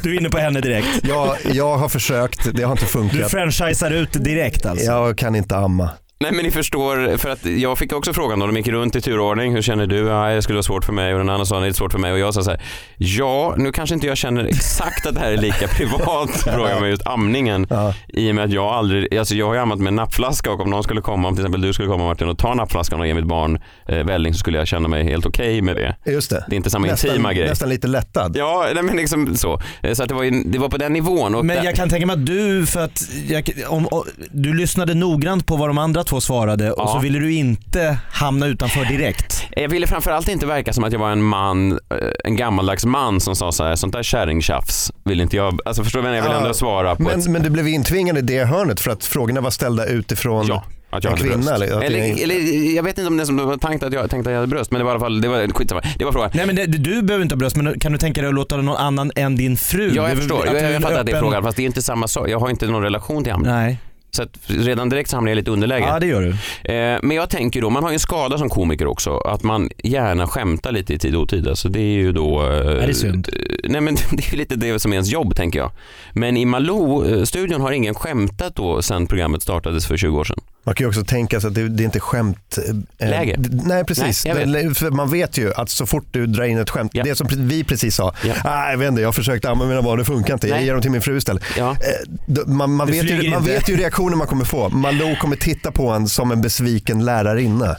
Du 0.03 0.15
är 0.15 0.19
inne 0.19 0.29
på 0.29 0.37
henne 0.37 0.61
direkt. 0.61 0.87
Jag, 1.03 1.35
jag 1.51 1.77
har 1.77 1.89
försökt, 1.89 2.55
det 2.55 2.63
har 2.63 2.71
inte 2.71 2.83
Du 2.85 2.89
funkat. 2.89 3.31
franchisar 3.31 3.91
ut 3.91 4.13
direkt 4.23 4.65
alltså. 4.65 4.85
Jag 4.85 5.17
kan 5.17 5.35
inte 5.35 5.57
amma. 5.57 5.89
Nej 6.19 6.31
men 6.31 6.45
ni 6.45 6.51
förstår, 6.51 7.17
för 7.17 7.29
att 7.29 7.45
jag 7.45 7.77
fick 7.77 7.93
också 7.93 8.13
frågan 8.13 8.41
och 8.41 8.47
de 8.47 8.57
gick 8.57 8.67
runt 8.67 8.95
i 8.95 9.01
turordning. 9.01 9.53
Hur 9.55 9.61
känner 9.61 9.87
du? 9.87 9.97
Ja, 9.97 10.27
det 10.29 10.41
skulle 10.41 10.55
vara 10.55 10.63
svårt 10.63 10.85
för 10.85 10.93
mig 10.93 11.13
och 11.13 11.19
den 11.19 11.29
andra 11.29 11.45
sa 11.45 11.59
det 11.59 11.67
är 11.67 11.71
svårt 11.71 11.91
för 11.91 11.99
mig 11.99 12.11
och 12.11 12.19
jag 12.19 12.33
sa 12.33 12.43
så 12.43 12.49
här. 12.49 12.61
Ja, 12.97 13.53
nu 13.57 13.71
kanske 13.71 13.95
inte 13.95 14.07
jag 14.07 14.17
känner 14.17 14.45
exakt 14.45 15.05
att 15.05 15.13
det 15.15 15.19
här 15.21 15.31
är 15.31 15.37
lika 15.37 15.67
privat 15.77 16.29
fråga 16.31 16.79
med 16.79 16.89
just 16.89 17.07
amningen. 17.07 17.67
Ja. 17.69 17.93
I 18.07 18.31
och 18.31 18.35
med 18.35 18.43
att 18.43 18.51
jag 18.51 18.65
aldrig, 18.65 19.17
alltså 19.17 19.35
jag 19.35 19.45
har 19.47 19.53
ju 19.53 19.59
ammat 19.59 19.79
med 19.79 19.87
en 19.87 19.95
nappflaska 19.95 20.51
och 20.51 20.59
om 20.59 20.69
någon 20.69 20.83
skulle 20.83 21.01
komma, 21.01 21.27
om 21.27 21.35
till 21.35 21.43
exempel 21.43 21.61
du 21.61 21.73
skulle 21.73 21.87
komma 21.89 22.03
Martin 22.05 22.27
och 22.29 22.37
ta 22.37 22.53
nappflaskan 22.53 22.99
och 22.99 23.07
ge 23.07 23.13
mitt 23.13 23.25
barn 23.25 23.59
eh, 23.87 23.97
välling 24.05 24.33
så 24.33 24.39
skulle 24.39 24.57
jag 24.57 24.67
känna 24.67 24.87
mig 24.87 25.03
helt 25.03 25.25
okej 25.25 25.61
med 25.61 25.75
det. 25.75 25.95
Just 26.11 26.29
det. 26.29 26.45
Det 26.49 26.55
är 26.55 26.57
inte 26.57 26.69
samma 26.69 26.87
nästan, 26.87 27.09
intima 27.09 27.33
grej. 27.33 27.47
nästan 27.49 27.69
lite 27.69 27.87
lättad. 27.87 28.35
Ja, 28.37 28.67
nej, 28.73 28.83
men 28.83 28.97
liksom 28.97 29.35
så. 29.35 29.61
Eh, 29.81 29.93
Så 29.93 30.03
att 30.03 30.09
det, 30.09 30.15
var 30.15 30.23
ju, 30.23 30.43
det 30.45 30.59
var 30.59 30.69
på 30.69 30.77
den 30.77 30.93
nivån. 30.93 31.35
Och 31.35 31.45
Men 31.45 31.55
där- 31.57 31.63
jag 31.63 31.75
kan 31.75 31.89
tänka 31.89 32.05
mig 32.05 32.13
att 32.13 32.25
du, 32.25 32.65
för 32.65 32.79
att 32.83 33.01
jag, 33.27 33.49
om, 33.67 33.87
om, 33.87 34.03
du 34.31 34.53
lyssnade 34.53 34.93
noggrant 34.93 35.45
på 35.45 35.55
vad 35.55 35.69
de 35.69 35.77
andra 35.77 36.03
två 36.07 36.21
svarade 36.21 36.71
och 36.71 36.83
Ja. 36.83 36.93
så 36.93 36.99
ville 36.99 37.19
du 37.19 37.33
inte 37.33 37.97
hamna 38.11 38.45
utanför 38.47 38.85
direkt. 38.85 39.43
Jag 39.51 39.69
ville 39.69 39.87
framförallt 39.87 40.27
inte 40.27 40.45
verka 40.45 40.73
som 40.73 40.83
att 40.83 40.93
jag 40.93 40.99
var 40.99 41.11
en 41.11 41.23
man, 41.23 41.71
eh, 41.71 41.77
en 42.23 42.35
gammaldags 42.35 42.85
man 42.85 43.19
som 43.21 43.35
sa 43.35 43.51
så 43.51 43.63
här, 43.63 43.75
sånt 43.75 43.93
där 43.93 44.03
kärringtjafs 44.03 44.91
vill 45.05 45.21
inte 45.21 45.35
jag, 45.37 45.59
alltså 45.65 45.83
förstår 45.83 46.01
du 46.01 46.07
jag? 46.07 46.17
Jag 46.17 46.23
vill 46.23 46.31
ändå 46.31 46.53
svara 46.53 46.95
på 46.95 47.09
ett... 47.09 47.23
Men, 47.23 47.31
men 47.33 47.43
du 47.43 47.49
blev 47.49 47.67
intvingad 47.67 48.17
i 48.17 48.21
det 48.21 48.43
hörnet 48.45 48.79
för 48.79 48.91
att 48.91 49.05
frågorna 49.05 49.41
var 49.41 49.49
ställda 49.49 49.85
utifrån 49.85 50.45
Ja. 50.47 50.63
Att 50.89 51.03
jag 51.03 51.11
En 51.13 51.17
hade 51.17 51.29
kvinna, 51.29 51.45
bröst. 51.57 51.63
eller? 51.63 51.81
Eller, 51.83 52.23
eller, 52.23 52.75
jag 52.75 52.83
vet 52.83 52.97
inte 52.97 53.07
om 53.07 53.17
det 53.17 53.25
som 53.25 53.37
var 53.37 53.57
tänkt 53.57 53.83
att 53.83 53.93
jag 53.93 54.09
tänkte 54.09 54.29
att 54.29 54.33
jag 54.33 54.39
hade 54.39 54.47
bröst, 54.47 54.71
men 54.71 54.79
det 54.79 54.85
var 54.85 54.91
i 54.91 54.93
alla 54.93 54.99
fall, 54.99 55.21
det 55.21 55.27
var 55.27 55.47
skitsamma. 55.53 55.81
Det 55.97 56.05
var 56.05 56.11
frågan. 56.11 56.31
Nej 56.33 56.45
men 56.45 56.55
det, 56.55 56.65
du 56.65 57.01
behöver 57.01 57.23
inte 57.23 57.35
ha 57.35 57.37
bröst, 57.39 57.55
men 57.55 57.79
kan 57.79 57.91
du 57.91 57.97
tänka 57.97 58.21
dig 58.21 58.27
att 58.27 58.33
låta 58.35 58.57
någon 58.57 58.77
annan 58.77 59.11
än 59.15 59.35
din 59.35 59.57
fru? 59.57 59.91
Ja, 59.95 60.09
jag 60.09 60.17
förstår. 60.17 60.45
Jag, 60.45 60.55
jag, 60.55 60.63
är 60.63 60.79
fattar 60.79 60.99
att 60.99 61.05
det 61.05 61.11
är 61.11 61.19
frågan, 61.19 61.43
fast 61.43 61.57
det 61.57 61.63
är 61.63 61.65
inte 61.65 61.81
samma 61.81 62.07
sak. 62.07 62.29
Jag 62.29 62.39
har 62.39 62.49
inte 62.49 62.67
någon 62.67 62.83
relation 62.83 63.23
till 63.23 63.33
honom. 63.33 63.51
Nej. 63.51 63.77
Så 64.17 64.25
redan 64.47 64.89
direkt 64.89 65.09
så 65.09 65.17
hamnar 65.17 65.31
jag 65.31 65.35
lite 65.35 65.51
underläge. 65.51 65.85
Ja 65.85 65.99
det 65.99 66.05
gör 66.05 66.21
du. 66.21 66.29
Eh, 66.73 66.99
men 67.03 67.11
jag 67.17 67.29
tänker 67.29 67.61
då, 67.61 67.69
man 67.69 67.83
har 67.83 67.89
ju 67.89 67.93
en 67.93 67.99
skada 67.99 68.37
som 68.37 68.49
komiker 68.49 68.87
också, 68.87 69.17
att 69.17 69.43
man 69.43 69.69
gärna 69.83 70.27
skämtar 70.27 70.71
lite 70.71 70.93
i 70.93 70.99
tid 70.99 71.15
och 71.15 71.21
otid. 71.21 71.47
Alltså 71.47 71.69
det 71.69 71.79
är 71.79 71.93
ju 71.93 72.11
då... 72.11 72.41
Eh, 72.43 72.83
Är 72.83 72.87
det 72.87 72.93
synd? 72.93 73.29
eh, 73.33 73.69
Nej 73.69 73.81
men 73.81 73.95
det 74.11 74.33
är 74.33 74.37
lite 74.37 74.55
det 74.55 74.79
som 74.79 74.91
är 74.91 74.95
ens 74.95 75.09
jobb 75.09 75.35
tänker 75.35 75.59
jag. 75.59 75.71
Men 76.13 76.37
i 76.37 76.45
Malou-studion 76.45 77.61
har 77.61 77.71
ingen 77.71 77.95
skämtat 77.95 78.55
då 78.55 78.81
sedan 78.81 79.07
programmet 79.07 79.41
startades 79.41 79.87
för 79.87 79.97
20 79.97 80.19
år 80.19 80.23
sedan. 80.23 80.39
Man 80.67 80.75
kan 80.75 80.83
ju 80.83 80.87
också 80.87 81.03
tänka 81.03 81.41
sig 81.41 81.47
att 81.47 81.53
det, 81.55 81.69
det 81.69 81.83
är 81.83 81.85
inte 81.85 81.99
skämt... 81.99 82.57
eh, 82.99 83.09
Läge. 83.09 83.35
d- 83.37 83.49
Nej 83.65 83.83
precis. 83.85 84.25
Nej, 84.25 84.35
jag 84.39 84.53
Det- 84.69 84.75
för 84.75 84.91
man 84.91 85.09
vet 85.09 85.37
ju 85.37 85.53
att 85.53 85.69
så 85.69 85.85
fort 85.85 86.05
du 86.11 86.25
drar 86.27 86.43
in 86.43 86.57
ett 86.57 86.69
skämt, 86.69 86.91
Ja. 86.93 87.03
det 87.03 87.15
som 87.15 87.27
vi 87.31 87.63
precis 87.63 87.95
sa, 87.95 88.13
Ja. 88.25 88.33
ah, 88.43 88.69
jag 88.71 88.77
vet 88.77 88.87
inte, 88.87 89.01
jag 89.01 89.15
försökte 89.15 89.49
amma 89.49 89.65
mina 89.65 89.81
barn, 89.81 89.97
det 89.99 90.05
funkar 90.05 90.33
inte, 90.33 90.47
jag 90.47 90.55
Nej. 90.55 90.65
ger 90.65 90.73
dem 90.73 90.81
till 90.81 90.91
min 90.91 91.01
fru 91.01 91.17
istället. 91.17 91.43
Ja. 91.57 91.71
Eh, 91.71 92.45
Man, 92.47 92.71
man, 92.73 92.87
vet 92.87 93.03
ju, 93.03 93.29
man 93.29 93.39
inte. 93.39 93.51
vet 93.53 93.69
ju 93.69 93.77
reaktionen 93.77 94.17
man 94.17 94.27
kommer 94.27 94.45
få. 94.45 94.69
Malou 94.69 95.15
kommer 95.15 95.35
titta 95.35 95.71
på 95.71 95.89
en 95.89 96.07
som 96.07 96.31
en 96.31 96.41
besviken 96.41 97.05
lärarinna. 97.05 97.75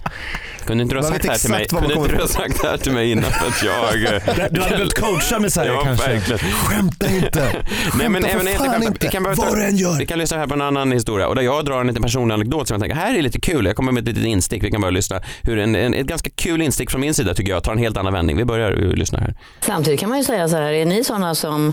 Kunde 0.67 0.83
inte 0.83 0.95
du 0.95 1.01
ha 1.01 1.09
sagt 1.09 1.15
vet 1.17 1.23
det 1.23 1.31
här 1.31 1.39
till 1.39 1.51
mig, 1.51 1.67
kunde 1.69 1.95
inte 1.95 2.09
du 2.17 2.21
ha 2.21 2.29
sagt 2.29 2.63
det 2.63 2.69
här 2.69 2.77
till 2.77 2.93
mig 2.93 3.11
innan 3.11 3.25
för 3.25 3.47
att 3.49 3.63
jag... 3.65 4.15
eh, 4.15 4.23
Du 4.51 4.61
hade 4.61 4.75
behövt 4.77 5.01
coacha 5.01 5.39
Messiah 5.39 5.67
Ja, 5.67 5.81
kanske. 5.85 6.09
verkligen. 6.11 6.39
Skämta 6.39 7.09
inte! 7.11 7.65
Nej, 7.99 8.09
men 8.09 8.23
Skämta 8.23 8.29
även 8.29 8.41
för 8.47 8.51
inte 8.53 8.59
fan 8.65 8.69
skämta. 8.73 8.87
inte! 8.87 9.07
Vi 9.07 9.13
kan, 9.13 9.37
ta, 9.37 9.97
vi 9.99 10.07
kan 10.07 10.19
lyssna 10.19 10.39
här 10.39 10.47
på 10.47 10.55
en 10.55 10.61
annan 10.61 10.93
historia 10.93 11.27
och 11.29 11.35
där 11.35 11.43
jag 11.43 11.65
drar 11.65 11.81
en 11.81 11.87
liten 11.87 12.03
personlig 12.03 12.35
anekdot 12.35 12.69
som 12.69 12.78
jag 12.79 12.91
tänker, 12.91 13.07
här 13.07 13.19
är 13.19 13.23
lite 13.23 13.41
kul. 13.41 13.67
Jag 13.67 13.77
kommer 13.77 13.93
med 13.93 14.01
ett 14.01 14.09
litet 14.09 14.25
instick, 14.25 14.65
vi 14.65 14.71
kan 14.71 14.81
bara 14.81 14.91
lyssna. 14.91 15.21
Hur 15.43 15.59
en, 15.59 15.75
en, 15.75 15.95
ett 15.95 16.07
ganska 16.07 16.31
kul 16.31 16.63
instick 16.63 16.91
från 16.91 17.01
min 17.01 17.15
sida 17.15 17.35
tycker 17.35 17.53
jag 17.53 17.63
tar 17.63 17.73
en 17.73 17.79
helt 17.79 17.97
annan 17.97 18.13
vändning. 18.13 18.37
Vi 18.37 18.45
börjar 18.45 18.73
uh, 18.73 18.95
lyssna 18.95 19.19
här. 19.19 19.35
Samtidigt 19.61 20.01
kan 20.01 20.09
man 20.09 20.19
ju 20.19 20.25
säga 20.25 20.49
så 20.49 20.57
här, 20.57 20.73
är 20.73 20.85
ni 20.85 21.05
sådana 21.05 21.35
som 21.35 21.73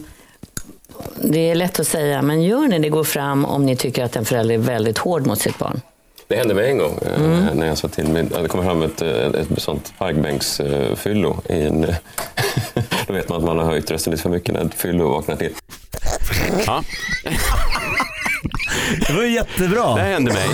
det 1.23 1.49
är 1.51 1.55
lätt 1.55 1.79
att 1.79 1.87
säga, 1.87 2.21
men 2.21 2.43
gör 2.43 2.67
ni 2.67 2.79
det 2.79 2.89
går 2.89 3.03
fram 3.03 3.45
om 3.45 3.65
ni 3.65 3.75
tycker 3.75 4.03
att 4.03 4.15
en 4.15 4.25
förälder 4.25 4.55
är 4.55 4.59
väldigt 4.59 4.97
hård 4.97 5.27
mot 5.27 5.39
sitt 5.39 5.57
barn? 5.57 5.81
Det 6.27 6.35
hände 6.35 6.53
mig 6.53 6.69
en 6.69 6.77
gång 6.77 6.99
eh, 7.01 7.53
när 7.53 7.67
jag 7.67 7.77
sa 7.77 7.87
till 7.87 8.07
min, 8.07 8.29
det 8.29 8.47
kom 8.47 8.63
fram 8.63 8.81
ett, 8.81 9.01
eh, 9.01 9.25
ett 9.25 9.47
sånt 9.57 9.93
parkbänksfyllo 9.97 11.37
i 11.49 11.61
en... 11.61 11.81
Då 13.07 13.13
vet 13.13 13.29
man 13.29 13.37
att 13.37 13.43
man 13.43 13.57
har 13.57 13.65
höjt 13.65 13.91
rösten 13.91 14.11
lite 14.11 14.23
för 14.23 14.29
mycket 14.29 14.53
när 14.53 14.65
ett 14.65 14.73
fyllo 14.73 15.09
vaknar 15.09 15.35
till. 15.35 15.53
Ja, 16.65 16.83
Det 19.07 19.13
var 19.13 19.23
ju 19.23 19.29
jättebra. 19.31 19.95
det 19.95 20.01
här 20.01 20.11
hände 20.13 20.33
mig. 20.33 20.45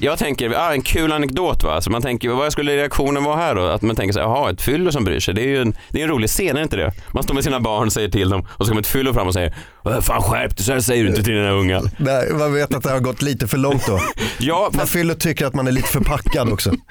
Jag 0.00 0.18
tänker, 0.18 0.54
ah, 0.56 0.72
en 0.72 0.82
kul 0.82 1.12
anekdot 1.12 1.62
va. 1.64 1.80
Så 1.80 1.90
man 1.90 2.02
tänker, 2.02 2.28
vad 2.28 2.52
skulle 2.52 2.76
reaktionen 2.76 3.24
vara 3.24 3.36
här 3.36 3.54
då? 3.54 3.66
Att 3.66 3.82
man 3.82 3.96
tänker 3.96 4.12
så 4.12 4.18
här, 4.20 4.26
jaha, 4.26 4.50
ett 4.50 4.62
fyllo 4.62 4.92
som 4.92 5.04
bryr 5.04 5.20
sig. 5.20 5.34
Det 5.34 5.42
är 5.42 5.46
ju 5.48 5.62
en, 5.62 5.76
det 5.90 5.98
är 6.00 6.02
en 6.04 6.10
rolig 6.10 6.30
scen, 6.30 6.56
är 6.56 6.62
inte 6.62 6.76
det? 6.76 6.92
Man 7.12 7.22
står 7.22 7.34
med 7.34 7.44
sina 7.44 7.60
barn 7.60 7.86
och 7.86 7.92
säger 7.92 8.08
till 8.08 8.30
dem 8.30 8.46
och 8.50 8.64
så 8.66 8.70
kommer 8.70 8.80
ett 8.80 8.86
fyllo 8.86 9.12
fram 9.14 9.26
och 9.26 9.34
säger, 9.34 9.54
"Vad 9.82 10.04
fan 10.04 10.22
skärp 10.22 10.56
dig, 10.56 10.64
så 10.66 10.72
här 10.72 10.80
säger 10.80 11.02
du 11.04 11.08
inte 11.10 11.22
till 11.22 11.34
dina 11.34 11.50
ungar. 11.50 11.82
Nej, 11.96 12.28
man 12.32 12.54
vet 12.54 12.74
att 12.74 12.82
det 12.82 12.90
har 12.90 13.00
gått 13.00 13.22
lite 13.22 13.48
för 13.48 13.58
långt 13.58 13.86
då. 13.86 14.00
Ja, 14.38 14.70
fast, 14.74 14.92
fyller 14.92 15.14
tycker 15.14 15.46
att 15.46 15.54
man 15.54 15.66
är 15.66 15.72
lite 15.72 15.88
förpackad 15.88 16.52
också. 16.52 16.70
nej 16.74 16.86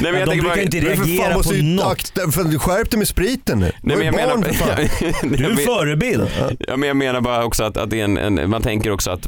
men 0.00 0.14
jag 0.14 0.28
de 0.28 0.32
brukar 0.32 0.48
bara, 0.48 0.60
inte 0.62 0.80
reagera 0.80 1.34
på 1.34 1.52
något. 1.52 1.92
akta, 1.92 2.30
för 2.30 2.58
skärp 2.58 2.90
dig 2.90 2.98
med 2.98 3.08
spriten 3.08 3.58
nu. 3.60 3.72
Nej, 3.80 3.96
men 3.96 4.06
jag 4.06 4.14
är 4.14 4.26
menar, 4.26 4.34
barn 4.36 4.44
för 4.44 4.52
fan. 4.52 5.10
Du 5.36 5.44
är 5.44 5.50
en 5.50 5.56
förebild. 5.56 6.30
Ja, 6.58 6.76
men 6.76 6.86
jag 6.88 6.96
menar 6.96 7.20
bara 7.20 7.44
också 7.44 7.64
att, 7.64 7.76
att 7.76 7.90
det 7.90 8.00
är 8.00 8.04
en, 8.04 8.18
en, 8.18 8.50
man 8.50 8.62
tänker 8.62 8.90
också 8.90 9.10
att 9.10 9.26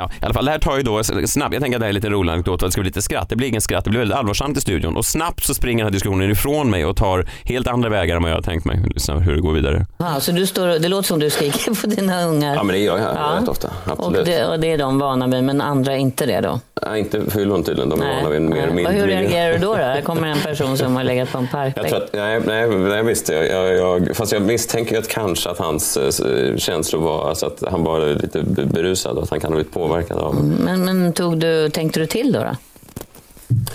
Ja, 0.00 0.10
i 0.22 0.24
alla 0.24 0.34
fall, 0.34 0.44
det 0.44 0.50
här 0.50 0.58
tar 0.58 0.76
ju 0.76 0.82
då 0.82 1.02
snabbt, 1.04 1.54
jag 1.54 1.62
tänker 1.62 1.76
att 1.76 1.80
det 1.80 1.84
här 1.84 1.88
är 1.88 1.92
lite 1.92 2.08
rolig 2.08 2.32
anekdot 2.32 2.62
och 2.62 2.68
det 2.68 2.72
ska 2.72 2.80
bli 2.80 2.88
lite 2.88 3.02
skratt. 3.02 3.28
Det 3.28 3.36
blir 3.36 3.48
ingen 3.48 3.60
skratt, 3.60 3.84
det 3.84 3.90
blir 3.90 3.98
väldigt 4.00 4.16
allvarsamt 4.18 4.58
i 4.58 4.60
studion 4.60 4.96
och 4.96 5.04
snabbt 5.04 5.44
så 5.44 5.54
springer 5.54 5.78
den 5.84 5.86
här 5.86 5.92
diskussionen 5.92 6.30
ifrån 6.30 6.70
mig 6.70 6.84
och 6.84 6.96
tar 6.96 7.26
helt 7.44 7.66
andra 7.66 7.88
vägar 7.88 8.16
än 8.16 8.22
vad 8.22 8.30
jag 8.30 8.36
har 8.36 8.42
tänkt 8.42 8.64
mig. 8.64 8.82
Lyssna 8.94 9.18
hur 9.18 9.34
det 9.34 9.40
går 9.40 9.52
vidare. 9.52 9.86
Ja, 9.98 10.20
så 10.20 10.32
du 10.32 10.46
står, 10.46 10.66
det 10.66 10.88
låter 10.88 11.06
som 11.08 11.18
du 11.18 11.30
skriker 11.30 11.74
på 11.82 11.86
dina 11.86 12.24
ungar. 12.24 12.54
Ja 12.54 12.62
men 12.62 12.72
det 12.74 12.78
gör 12.82 12.98
jag 12.98 13.06
Ja. 13.16 13.38
rätt 13.42 13.48
ofta. 13.48 13.68
och, 13.86 13.92
Absolut. 13.92 14.26
det, 14.26 14.46
och 14.46 14.60
det 14.60 14.72
är 14.72 14.78
de 14.78 14.98
vana 14.98 15.26
vid, 15.26 15.44
men 15.44 15.60
andra 15.60 15.96
inte 15.96 16.26
det 16.26 16.40
då? 16.40 16.60
Nej, 16.86 17.00
inte 17.00 17.30
fyllon 17.30 17.62
tydligen. 17.64 17.88
De 17.90 18.00
är 18.02 18.16
vana 18.16 18.28
vid 18.28 18.42
mer 18.42 18.68
Och 18.68 18.74
mild 18.74 18.88
hur 18.88 19.06
reagerar 19.06 19.52
du 19.52 19.58
då? 19.58 19.66
då? 19.72 19.76
Här 19.76 20.00
kommer 20.00 20.28
en 20.28 20.38
person 20.38 20.78
som 20.78 20.96
har 20.96 21.04
legat 21.04 21.32
på 21.32 21.38
en 21.38 21.44
Jag 21.44 21.50
parkbänk. 21.52 21.88
tror 21.88 22.02
att, 22.02 22.12
nej, 22.12 22.40
nej, 22.46 22.68
nej 22.68 23.02
visst. 23.04 23.28
Jag, 23.28 23.48
jag, 23.48 23.74
jag, 23.76 24.16
fast 24.16 24.32
jag 24.32 24.42
misstänker 24.42 24.98
att 24.98 25.08
kanske 25.08 25.50
att 25.50 25.58
hans 25.58 25.96
eh, 25.96 26.56
känslor 26.56 27.00
var 27.00 27.28
alltså 27.28 27.46
att 27.46 27.62
han 27.70 27.84
var 27.84 28.06
lite 28.22 28.42
berusad 28.64 29.16
och 29.16 29.22
att 29.22 29.30
han 29.30 29.40
kan 29.40 29.50
ha 29.50 29.54
blivit 29.56 29.72
påverkad 29.88 30.18
av 30.18 30.44
Men, 30.44 30.84
men 30.84 31.12
tog 31.12 31.38
du, 31.40 31.70
tänkte 31.70 32.00
du 32.00 32.06
till 32.06 32.32
då? 32.32 32.38
då? 32.38 32.56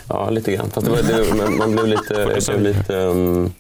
Ja, 0.08 0.30
lite 0.30 0.52
grann. 0.52 0.70
Fast 0.70 0.88
det 0.88 0.92
var, 0.92 0.98
det, 0.98 1.36
man, 1.36 1.58
man 1.58 1.72
blev 1.72 1.88
lite... 1.88 2.14
Jag 2.14 2.60
blev 2.60 2.76
lite 2.76 2.96
um, 2.96 3.52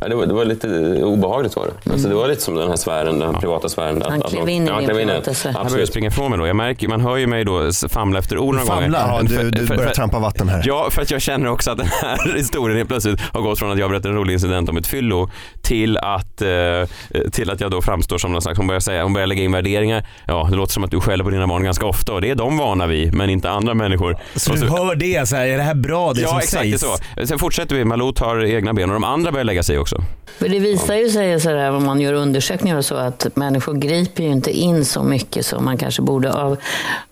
ja, 0.00 0.08
det, 0.08 0.14
var, 0.14 0.26
det 0.26 0.34
var 0.34 0.44
lite 0.44 0.68
obehagligt 1.02 1.56
var 1.56 1.66
det. 1.66 1.92
Alltså, 1.92 2.08
det 2.08 2.14
var 2.14 2.28
lite 2.28 2.42
som 2.42 2.54
den 2.54 2.68
här 2.68 2.76
sfären, 2.76 3.18
den 3.18 3.34
här 3.34 3.40
privata 3.40 3.68
sfären. 3.68 4.02
Han 4.08 4.20
klev 4.20 4.48
in 4.48 4.64
i 4.64 4.66
ja, 4.66 4.76
din 4.76 4.84
klev 4.88 5.00
in 5.00 5.08
privata 5.08 5.34
sfär. 5.34 5.50
Han 5.50 5.54
börjar 5.54 5.66
Absolut. 5.66 5.88
springa 5.88 6.08
ifrån 6.08 6.30
mig 6.30 6.38
då. 6.38 6.46
Jag 6.46 6.56
märker, 6.56 6.88
man 6.88 7.00
hör 7.00 7.16
ju 7.16 7.26
mig 7.26 7.44
då 7.44 7.70
famla 7.88 8.18
efter 8.18 8.38
ord 8.38 8.54
några 8.54 8.74
gånger. 8.74 8.90
Ja, 8.92 9.20
du, 9.22 9.50
du 9.50 9.66
börjar 9.66 9.90
trampa 9.90 10.18
vatten 10.18 10.48
här. 10.48 10.62
Ja, 10.66 10.88
för 10.90 11.02
att 11.02 11.10
jag 11.10 11.22
känner 11.22 11.48
också 11.48 11.70
att 11.70 11.78
den 11.78 11.86
här 11.86 12.34
historien 12.36 12.76
helt 12.76 12.88
plötsligt 12.88 13.20
har 13.20 13.40
gått 13.40 13.58
från 13.58 13.72
att 13.72 13.78
jag 13.78 13.90
berättar 13.90 14.08
en 14.08 14.16
rolig 14.16 14.32
incident 14.32 14.68
om 14.68 14.76
ett 14.76 14.86
fyllo 14.86 15.30
till 15.62 15.98
att, 15.98 16.23
eh, 16.42 16.88
till 17.32 17.50
att 17.50 17.60
jag 17.60 17.70
då 17.70 17.82
framstår 17.82 18.18
som 18.18 18.32
någon 18.32 18.42
slags, 18.42 18.58
hon 18.58 18.66
börjar, 18.66 18.80
säga, 18.80 19.02
hon 19.02 19.12
börjar 19.12 19.26
lägga 19.26 19.42
in 19.42 19.52
värderingar. 19.52 20.06
Ja, 20.26 20.46
det 20.50 20.56
låter 20.56 20.72
som 20.72 20.84
att 20.84 20.90
du 20.90 21.00
skäller 21.00 21.24
på 21.24 21.30
dina 21.30 21.46
barn 21.46 21.64
ganska 21.64 21.86
ofta 21.86 22.12
och 22.12 22.20
det 22.20 22.30
är 22.30 22.34
de 22.34 22.56
vana 22.58 22.86
vid, 22.86 23.14
men 23.14 23.30
inte 23.30 23.50
andra 23.50 23.74
människor. 23.74 24.16
Så 24.34 24.52
Och 24.52 24.58
du 24.58 24.68
hör 24.68 24.94
det, 24.94 25.28
så 25.28 25.36
här, 25.36 25.46
är 25.46 25.56
det 25.56 25.62
här 25.62 25.74
bra 25.74 26.12
det 26.12 26.20
ja, 26.20 26.28
som 26.28 26.38
exakt 26.38 26.62
sägs? 26.62 26.80
det 26.80 26.86
är 26.86 27.22
så. 27.22 27.26
Sen 27.26 27.38
fortsätter 27.38 27.76
vi, 27.76 27.84
Malou 27.84 28.12
tar 28.12 28.44
egna 28.44 28.74
ben 28.74 28.90
och 28.90 28.94
de 28.94 29.04
andra 29.04 29.32
börjar 29.32 29.44
lägga 29.44 29.62
sig 29.62 29.78
också. 29.78 29.96
För 30.38 30.48
det 30.48 30.58
visar 30.58 30.94
ju 30.94 31.10
sig 31.10 31.70
om 31.70 31.84
man 31.84 32.00
gör 32.00 32.12
undersökningar 32.12 32.76
och 32.76 32.84
så 32.84 32.94
att 32.94 33.36
människor 33.36 33.74
griper 33.74 34.22
ju 34.22 34.28
inte 34.28 34.50
in 34.50 34.84
så 34.84 35.02
mycket 35.02 35.46
som 35.46 35.64
man 35.64 35.78
kanske 35.78 36.02
borde 36.02 36.32
av, 36.32 36.56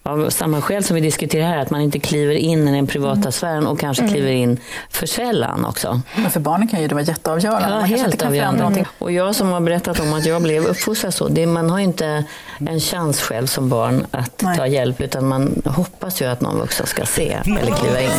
av 0.02 0.30
samma 0.30 0.60
skäl 0.60 0.84
som 0.84 0.94
vi 0.94 1.00
diskuterar 1.00 1.46
här, 1.46 1.58
att 1.58 1.70
man 1.70 1.80
inte 1.80 1.98
kliver 1.98 2.34
in 2.34 2.68
i 2.68 2.72
den 2.72 2.86
privata 2.86 3.32
sfären 3.32 3.66
och 3.66 3.80
kanske 3.80 4.08
kliver 4.08 4.30
in 4.30 4.58
för 4.90 5.06
sällan 5.06 5.64
också. 5.64 6.00
Men 6.16 6.30
för 6.30 6.40
barnen 6.40 6.68
kan 6.68 6.82
ju 6.82 6.88
det 6.88 6.94
vara 6.94 7.04
jätteavgörande. 7.04 7.68
Ja, 7.68 7.74
man 7.74 7.88
kanske 7.88 7.94
inte 7.94 8.04
helt 8.04 8.20
kan 8.20 8.28
avgörande. 8.28 8.58
någonting. 8.58 8.86
Och 8.98 9.12
jag 9.12 9.34
som 9.34 9.48
har 9.48 9.60
berättat 9.60 10.00
om 10.00 10.12
att 10.12 10.26
jag 10.26 10.42
blev 10.42 10.64
uppfostrad 10.66 11.14
så, 11.14 11.28
det, 11.28 11.46
man 11.46 11.70
har 11.70 11.78
ju 11.78 11.84
inte 11.84 12.24
en 12.58 12.80
chans 12.80 13.20
själv 13.20 13.46
som 13.46 13.68
barn 13.68 14.06
att 14.10 14.42
Nej. 14.42 14.56
ta 14.56 14.66
hjälp 14.66 15.00
utan 15.00 15.28
man 15.28 15.62
hoppas 15.64 16.22
ju 16.22 16.26
att 16.26 16.40
någon 16.40 16.58
vuxen 16.58 16.86
ska 16.86 17.06
se 17.06 17.38
eller 17.46 17.72
kliva 17.72 18.00
in. 18.00 18.10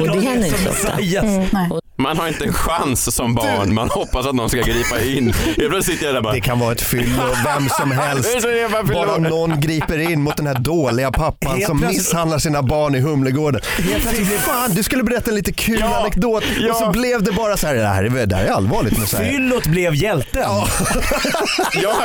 Och 0.00 0.16
det 0.16 0.20
händer 0.20 0.46
inte 0.46 0.58
så 0.58 0.70
ofta. 0.70 0.92
Man 2.00 2.16
har 2.18 2.28
inte 2.28 2.44
en 2.44 2.52
chans 2.52 3.14
som 3.14 3.34
barn, 3.34 3.74
man 3.74 3.88
hoppas 3.90 4.26
att 4.26 4.34
någon 4.34 4.48
ska 4.48 4.60
gripa 4.60 5.00
in. 5.00 5.32
Helt 5.32 5.56
plötsligt 5.56 5.84
sitter 5.84 6.06
jag 6.06 6.14
där 6.14 6.20
bara, 6.22 6.32
Det 6.32 6.40
kan 6.40 6.58
vara 6.58 6.72
ett 6.72 6.80
fyllo, 6.82 7.22
vem 7.44 7.68
som 7.68 7.90
helst. 7.98 8.36
Bara 8.92 9.18
någon 9.18 9.60
griper 9.60 9.98
in 10.10 10.22
mot 10.22 10.36
den 10.36 10.46
här 10.46 10.54
dåliga 10.54 11.10
pappan 11.12 11.52
Helt 11.52 11.66
som 11.66 11.78
plötsligt- 11.78 11.98
misshandlar 12.02 12.38
sina 12.38 12.62
barn 12.62 12.94
i 12.94 13.00
Humlegården. 13.00 13.60
Fan, 14.40 14.70
du 14.74 14.82
skulle 14.82 15.02
berätta 15.02 15.30
en 15.30 15.34
lite 15.36 15.52
kul 15.52 15.78
Ja, 15.80 15.96
anekdot 16.00 16.44
ja. 16.60 16.70
och 16.72 16.76
så 16.78 16.90
blev 16.90 17.22
det 17.22 17.32
bara 17.32 17.56
så 17.56 17.66
här, 17.66 17.74
det 17.74 17.86
här 17.86 18.04
är, 18.04 18.26
det 18.26 18.36
här 18.36 18.44
är 18.44 18.50
allvarligt 18.50 18.98
med 18.98 19.08
så 19.08 19.16
här. 19.16 19.24
Fyllot 19.30 19.66
blev 19.66 19.94
hjälten. 19.94 20.42
Ja, 20.42 20.68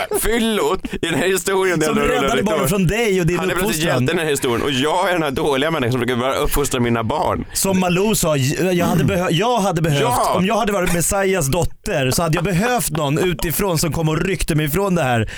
fyllot 0.22 0.86
i 0.94 0.98
den 1.02 1.16
här 1.16 1.28
historien. 1.28 1.82
Som 1.82 1.96
räddade 2.00 2.44
barnen 2.44 2.68
från 2.68 2.88
dig 2.88 3.20
och 3.22 3.26
din 3.28 3.40
Han 3.40 3.50
är 3.50 3.56
plötsligt 3.56 3.70
uppfostran. 3.76 3.88
hjälten 4.00 4.10
i 4.10 4.18
den 4.18 4.26
här 4.26 4.32
historien 4.32 4.62
och 4.62 4.72
jag 4.72 5.10
är 5.10 5.14
den 5.14 5.24
här 5.24 5.32
dåliga 5.32 5.72
människan 5.72 5.92
som 5.92 6.02
försöker 6.02 6.22
bara 6.22 6.36
uppfostra 6.36 6.80
mina 6.80 7.04
barn. 7.04 7.46
Som 7.54 7.80
Malou 7.80 8.16
sa, 8.16 8.38
jag 8.38 8.86
hade, 8.86 9.04
behö- 9.04 9.28
jag 9.32 9.58
hade 9.60 9.82
behövt, 9.84 10.02
Ja. 10.02 10.34
om 10.38 10.46
jag 10.46 10.56
hade 10.58 10.72
varit 10.72 10.94
Messias 10.94 11.48
dotter 11.48 12.12
så 12.12 12.24
hade 12.24 12.36
jag 12.36 12.44
behövt 12.44 12.92
någon 12.92 13.18
utifrån 13.18 13.78
som 13.78 13.92
kom 13.92 14.10
och 14.10 14.22
ryckte 14.26 14.56
mig 14.56 14.66
ifrån 14.66 14.96
det 14.96 15.04
här. 15.04 15.30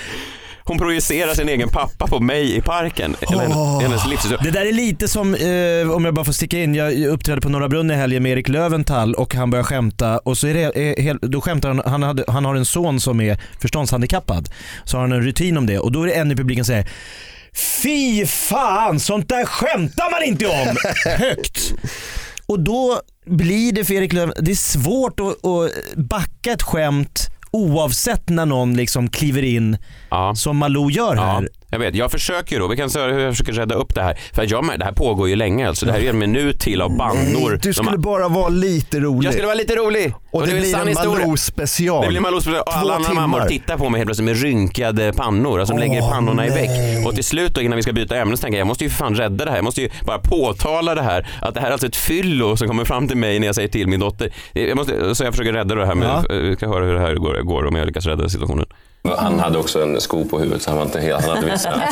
Hon 0.64 0.78
projicerar 0.78 1.34
sin 1.34 1.48
egen 1.48 1.68
pappa 1.68 2.06
på 2.06 2.20
mig 2.20 2.56
i 2.56 2.60
parken. 2.60 3.16
Hela 3.20 3.42
hennes, 3.42 4.02
hennes. 4.02 4.22
Det 4.42 4.50
där 4.50 4.66
är 4.66 4.72
lite 4.72 5.08
som, 5.08 5.34
eh, 5.34 5.90
om 5.96 6.04
jag 6.04 6.14
bara 6.14 6.24
får 6.24 6.32
sticka 6.32 6.58
in, 6.58 6.74
jag 6.74 7.04
uppträdde 7.04 7.40
på 7.40 7.48
Norra 7.48 7.68
Brunn 7.68 7.90
i 7.90 7.94
helgen 7.94 8.22
med 8.22 8.32
Erik 8.32 8.48
Löventhal 8.48 9.14
och 9.14 9.34
han 9.34 9.50
börjar 9.50 9.62
skämta 9.64 10.18
och 10.18 10.38
så 10.38 10.46
är 10.46 10.54
det, 10.54 11.08
eh, 11.08 11.14
då 11.22 11.40
skämtar 11.40 11.68
han, 11.68 11.82
han, 11.86 12.02
hade, 12.02 12.24
han 12.28 12.44
har 12.44 12.54
en 12.54 12.64
son 12.64 13.00
som 13.00 13.20
är 13.20 13.38
förståndshandikappad. 13.60 14.48
Så 14.84 14.96
har 14.96 15.02
han 15.02 15.12
en 15.12 15.22
rutin 15.22 15.56
om 15.58 15.66
det 15.66 15.78
och 15.78 15.92
då 15.92 16.02
är 16.02 16.06
det 16.06 16.12
en 16.12 16.32
i 16.32 16.36
publiken 16.36 16.64
som 16.64 16.72
säger 16.72 16.86
Fy 17.82 18.26
fan, 18.26 19.00
sånt 19.00 19.28
där 19.28 19.44
skämtar 19.44 20.10
man 20.10 20.22
inte 20.22 20.46
om! 20.46 20.76
Högt. 21.18 21.74
Och 22.46 22.60
då 22.60 23.00
blir 23.24 23.72
det 23.72 23.84
för 23.84 23.94
Erik 23.94 24.12
Löf, 24.12 24.30
det 24.40 24.50
är 24.50 24.54
svårt 24.54 25.20
att, 25.20 25.46
att 25.46 25.72
backa 25.96 26.52
ett 26.52 26.62
skämt 26.62 27.28
oavsett 27.50 28.28
när 28.28 28.46
någon 28.46 28.76
liksom 28.76 29.08
kliver 29.10 29.42
in 29.42 29.76
Ja. 30.16 30.34
som 30.34 30.56
Malou 30.56 30.90
gör 30.90 31.16
Ja, 31.16 31.22
här. 31.22 31.48
Jag 31.70 31.78
vet, 31.78 31.94
jag 31.94 32.10
försöker 32.10 32.60
då, 32.60 32.68
vi 32.68 32.76
kan 32.76 32.90
säga 32.90 33.06
hur 33.06 33.20
jag 33.20 33.32
försöker 33.32 33.52
rädda 33.52 33.74
upp 33.74 33.94
det 33.94 34.02
här. 34.02 34.18
För 34.32 34.46
jag, 34.50 34.78
det 34.78 34.84
här 34.84 34.92
pågår 34.92 35.28
ju 35.28 35.36
länge 35.36 35.68
alltså. 35.68 35.86
Det 35.86 35.92
här 35.92 36.00
är 36.00 36.10
en 36.10 36.18
minut 36.18 36.60
till 36.60 36.82
av 36.82 36.96
bannor. 36.96 37.50
Du 37.50 37.56
De 37.68 37.72
skulle 37.74 37.90
har- 37.90 37.96
bara 37.96 38.28
vara 38.28 38.48
lite 38.48 39.00
rolig. 39.00 39.26
Jag 39.26 39.32
skulle 39.32 39.46
vara 39.46 39.56
lite 39.56 39.74
rolig. 39.76 40.14
Och 40.30 40.46
det 40.46 40.52
är 40.52 40.60
blir 40.60 40.76
en. 40.76 40.94
Malou 40.94 41.36
special. 41.36 42.02
Det 42.02 42.08
blir 42.08 42.20
Malou 42.20 42.40
special. 42.40 42.62
Och 42.62 42.76
alla 42.76 42.94
andra 42.94 43.12
mammor 43.14 43.40
tittar 43.40 43.76
på 43.76 43.88
mig 43.90 43.98
helt 43.98 44.06
plötsligt 44.08 44.24
med 44.24 44.40
rynkade 44.42 45.12
pannor. 45.12 45.58
Alltså 45.60 45.74
de 45.74 45.80
lägger 45.80 46.00
pannorna 46.10 46.46
i 46.46 46.50
nej. 46.50 46.60
väck. 46.96 47.06
Och 47.06 47.14
till 47.14 47.24
slut 47.24 47.54
då 47.54 47.60
innan 47.60 47.76
vi 47.76 47.82
ska 47.82 47.92
byta 47.92 48.16
ämne 48.16 48.36
så 48.36 48.40
tänker 48.40 48.56
jag, 48.58 48.60
jag 48.60 48.66
måste 48.68 48.84
ju 48.84 48.90
för 48.90 48.96
fan 48.96 49.14
rädda 49.14 49.44
det 49.44 49.50
här. 49.50 49.58
Jag 49.58 49.64
måste 49.64 49.80
ju 49.80 49.90
bara 50.06 50.18
påtala 50.18 50.94
det 50.94 51.02
här. 51.02 51.28
Att 51.42 51.54
det 51.54 51.60
här 51.60 51.68
är 51.68 51.72
alltså 51.72 51.86
ett 51.86 51.96
fyllo 51.96 52.56
som 52.56 52.68
kommer 52.68 52.84
fram 52.84 53.08
till 53.08 53.16
mig 53.16 53.38
när 53.38 53.46
jag 53.46 53.54
säger 53.54 53.68
till 53.68 53.86
min 53.88 54.00
dotter. 54.00 54.32
Jag 54.52 54.76
måste, 54.76 55.14
så 55.14 55.24
jag 55.24 55.32
försöker 55.34 55.52
rädda 55.52 55.74
det 55.74 55.86
här 55.86 55.94
med, 55.94 56.08
Ja. 56.08 56.24
vi 56.36 56.56
ska 56.56 56.68
höra 56.68 56.84
hur 56.84 56.94
det 56.94 57.00
här 57.00 57.14
går, 57.14 57.34
går 57.42 57.66
om 57.66 57.76
jag 57.76 57.86
lyckas 57.86 58.06
rädda 58.06 58.28
situationen. 58.28 58.66
Han 59.18 59.38
hade 59.40 59.58
också 59.58 59.82
en 59.82 60.00
sko 60.00 60.24
på 60.24 60.38
huvudet 60.38 60.62
så 60.62 60.70
han 60.70 60.78
var 60.78 60.84
inte 60.84 61.00
helt, 61.00 61.24
han 61.26 61.36
hade 61.36 61.50
vissa... 61.52 61.70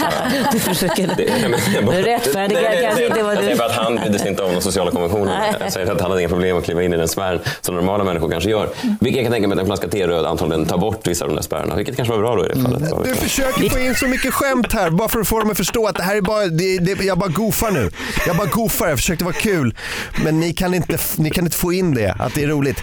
Du 0.52 0.58
försöker 0.58 1.06
rättfärdiga 2.02 2.80
kanske 2.82 3.06
inte 3.06 3.22
vad 3.22 3.32
Jag 3.32 3.38
säger 3.38 3.50
du... 3.50 3.56
bara 3.58 3.68
att 3.68 3.74
han 3.76 3.96
brydde 3.96 4.18
sig 4.18 4.28
inte 4.28 4.42
om 4.42 4.54
de 4.54 4.60
sociala 4.60 4.90
konventionerna. 4.90 5.38
Nej. 5.38 5.54
Jag 5.60 5.72
säger 5.72 5.92
att 5.92 6.00
han 6.00 6.10
hade 6.10 6.20
inga 6.22 6.28
problem 6.28 6.56
att 6.58 6.64
kliva 6.64 6.82
in 6.82 6.92
i 6.92 6.96
den 6.96 7.08
sfären 7.08 7.40
som 7.60 7.74
normala 7.74 8.04
människor 8.04 8.30
kanske 8.30 8.50
gör. 8.50 8.68
Vilket 9.00 9.16
jag 9.16 9.24
kan 9.24 9.32
tänka 9.32 9.48
mig 9.48 9.54
att 9.54 9.60
en 9.60 9.66
flaska 9.66 9.88
T-röd 9.88 10.26
antagligen 10.26 10.66
tar 10.66 10.78
bort 10.78 11.06
vissa 11.06 11.24
av 11.24 11.28
de 11.30 11.34
där 11.34 11.42
spärrarna. 11.42 11.76
Vilket 11.76 11.96
kanske 11.96 12.12
var 12.14 12.20
bra 12.20 12.36
då 12.36 12.46
i 12.46 12.48
det 12.48 12.62
fallet. 12.62 12.82
Vet 12.82 13.04
Du 13.04 13.14
försöker 13.14 13.68
få 13.70 13.78
in 13.78 13.94
så 13.94 14.06
mycket 14.06 14.34
skämt 14.34 14.72
här 14.72 14.90
bara 14.90 15.08
för 15.08 15.20
att 15.20 15.28
få 15.28 15.38
dem 15.38 15.50
att 15.50 15.56
förstå 15.56 15.86
att 15.86 15.96
det 15.96 16.02
här 16.02 16.16
är 16.16 16.20
bara, 16.20 16.46
det, 16.46 16.78
det, 16.78 17.04
jag 17.04 17.18
bara 17.18 17.30
goofar 17.30 17.70
nu. 17.70 17.90
Jag 18.26 18.36
bara 18.36 18.46
goofar, 18.46 18.88
jag 18.88 18.98
försökte 18.98 19.24
vara 19.24 19.34
kul. 19.34 19.74
Men 20.24 20.40
ni 20.40 20.52
kan, 20.52 20.74
inte, 20.74 20.98
ni 21.16 21.30
kan 21.30 21.44
inte 21.44 21.56
få 21.56 21.72
in 21.72 21.94
det, 21.94 22.16
att 22.18 22.34
det 22.34 22.42
är 22.42 22.48
roligt. 22.48 22.82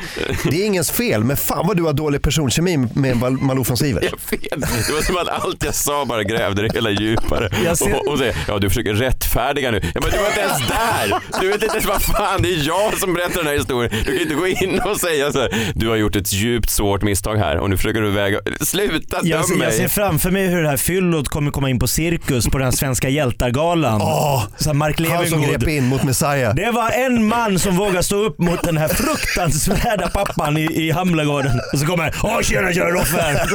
Det 0.51 0.61
är 0.61 0.65
ingens 0.65 0.91
fel, 0.91 1.23
men 1.23 1.37
fan 1.37 1.67
vad 1.67 1.77
du 1.77 1.83
har 1.83 1.93
dålig 1.93 2.21
personkemi 2.21 2.77
med 2.77 3.17
Mal- 3.17 3.41
Malou 3.41 3.63
von 3.63 3.77
Sivert. 3.77 4.13
Vet. 4.29 4.41
Det 4.87 4.93
var 4.93 5.01
som 5.01 5.17
att 5.17 5.27
allt 5.27 5.63
jag 5.63 5.75
sa 5.75 6.05
bara 6.05 6.23
grävde 6.23 6.61
det 6.67 6.73
hela 6.73 6.89
djupare. 6.89 7.75
Ser- 7.75 7.95
Och, 7.95 8.07
och 8.07 8.17
säger, 8.17 8.35
ja 8.47 8.59
du 8.59 8.69
försöker 8.69 8.93
rättfärdiga 8.93 9.71
nu. 9.71 9.79
Ja, 9.93 10.01
men 10.01 10.11
du 10.11 10.17
var 10.17 10.27
inte 10.27 10.39
ens 10.39 10.67
där. 10.67 11.19
Du 11.41 11.47
vet 11.47 11.63
inte 11.63 11.75
ens 11.75 11.85
vad 11.85 12.01
fan, 12.01 12.41
det 12.41 12.49
är 12.53 12.67
jag 12.67 12.97
som 12.99 13.13
berättar 13.13 13.37
den 13.37 13.47
här 13.47 13.53
historien. 13.53 13.91
Du 14.05 14.11
kan 14.11 14.21
inte 14.21 14.35
gå 14.35 14.47
in 14.47 14.79
och 14.79 14.97
säga 14.99 15.31
så 15.31 15.39
här, 15.41 15.71
du 15.75 15.89
har 15.89 15.95
gjort 15.95 16.15
ett 16.15 16.33
djupt 16.33 16.69
svårt 16.69 17.01
misstag 17.01 17.35
här 17.35 17.57
och 17.57 17.69
nu 17.69 17.77
försöker 17.77 18.01
du 18.01 18.11
väga, 18.11 18.39
sluta 18.61 19.17
Jag 19.23 19.39
döm 19.41 19.47
ser, 19.47 19.63
jag 19.63 19.73
ser 19.73 19.79
mig. 19.79 19.89
framför 19.89 20.31
mig 20.31 20.47
hur 20.47 20.63
det 20.63 20.69
här 20.69 20.77
fyllot 20.77 21.29
kommer 21.29 21.51
komma 21.51 21.69
in 21.69 21.79
på 21.79 21.87
cirkus 21.87 22.45
på 22.47 22.57
den 22.57 22.65
här 22.65 22.71
svenska 22.71 23.09
hjältargalan. 23.09 24.01
Åh, 24.01 24.43
så 24.57 24.69
här 24.69 24.73
Mark 24.73 24.99
Han 24.99 25.07
som 25.07 25.39
Levengood. 25.41 25.59
grep 25.59 25.67
in 25.69 25.85
mot 25.85 26.03
Messiah. 26.03 26.55
Det 26.55 26.71
var 26.71 26.89
en 26.91 27.27
man 27.27 27.59
som 27.59 27.75
vågade 27.77 28.03
stå 28.03 28.15
upp 28.15 28.39
mot 28.39 28.61
den 28.63 28.77
här 28.77 28.87
fruktansvärda 28.87 30.09
pappan 30.09 30.57
i, 30.57 30.61
i 30.87 30.91
Hamlagården. 30.91 31.59
Och 31.73 31.79
så 31.79 31.85
kommer 31.85 32.15
Åh 32.23 32.41
tjena 32.41 32.73
tjena 32.73 32.85
Roffe! 32.89 33.45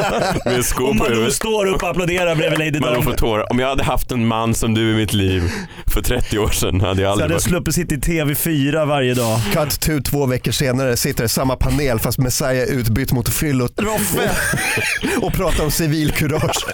Med 0.47 0.65
sko 0.65 0.85
Och 0.85 0.89
på 0.91 0.95
Malou 0.95 1.15
huvudet. 1.15 1.35
står 1.35 1.67
upp 1.67 1.83
och 1.83 1.89
applåderar 1.91 2.35
bredvid 2.35 2.59
Lady 2.59 2.81
Man 2.81 3.03
får 3.03 3.11
Di. 3.11 3.17
tårar. 3.17 3.53
Om 3.53 3.59
jag 3.59 3.69
hade 3.69 3.83
haft 3.85 4.13
en 4.13 4.27
man 4.27 4.55
som 4.55 4.75
du 4.75 4.91
i 4.91 4.95
mitt 4.95 5.13
liv 5.13 5.43
för 5.87 6.03
30 6.03 6.39
år 6.39 6.49
sedan 6.49 6.81
hade 6.81 7.03
jag 7.03 7.09
Så 7.09 7.13
aldrig 7.13 7.23
hade 7.23 7.23
jag 7.23 7.29
varit... 7.29 7.43
sluppit 7.43 7.75
sitta 7.75 7.95
i 7.95 7.99
TV4 7.99 8.87
varje 8.87 9.15
dag. 9.15 9.39
Cut 9.53 9.81
to 9.81 9.93
två 10.11 10.27
veckor 10.27 10.53
senare 10.53 10.97
sitter 10.97 11.25
i 11.25 11.29
samma 11.29 11.57
panel 11.57 11.99
fast 11.99 12.19
Messiah 12.19 12.51
är 12.63 12.67
utbytt 12.73 13.13
mot 13.13 13.29
Fyllot 13.29 13.73
Roffe 13.81 14.31
och 15.23 15.33
pratar 15.33 15.65
om 15.65 15.71
civilkurage. 15.71 16.67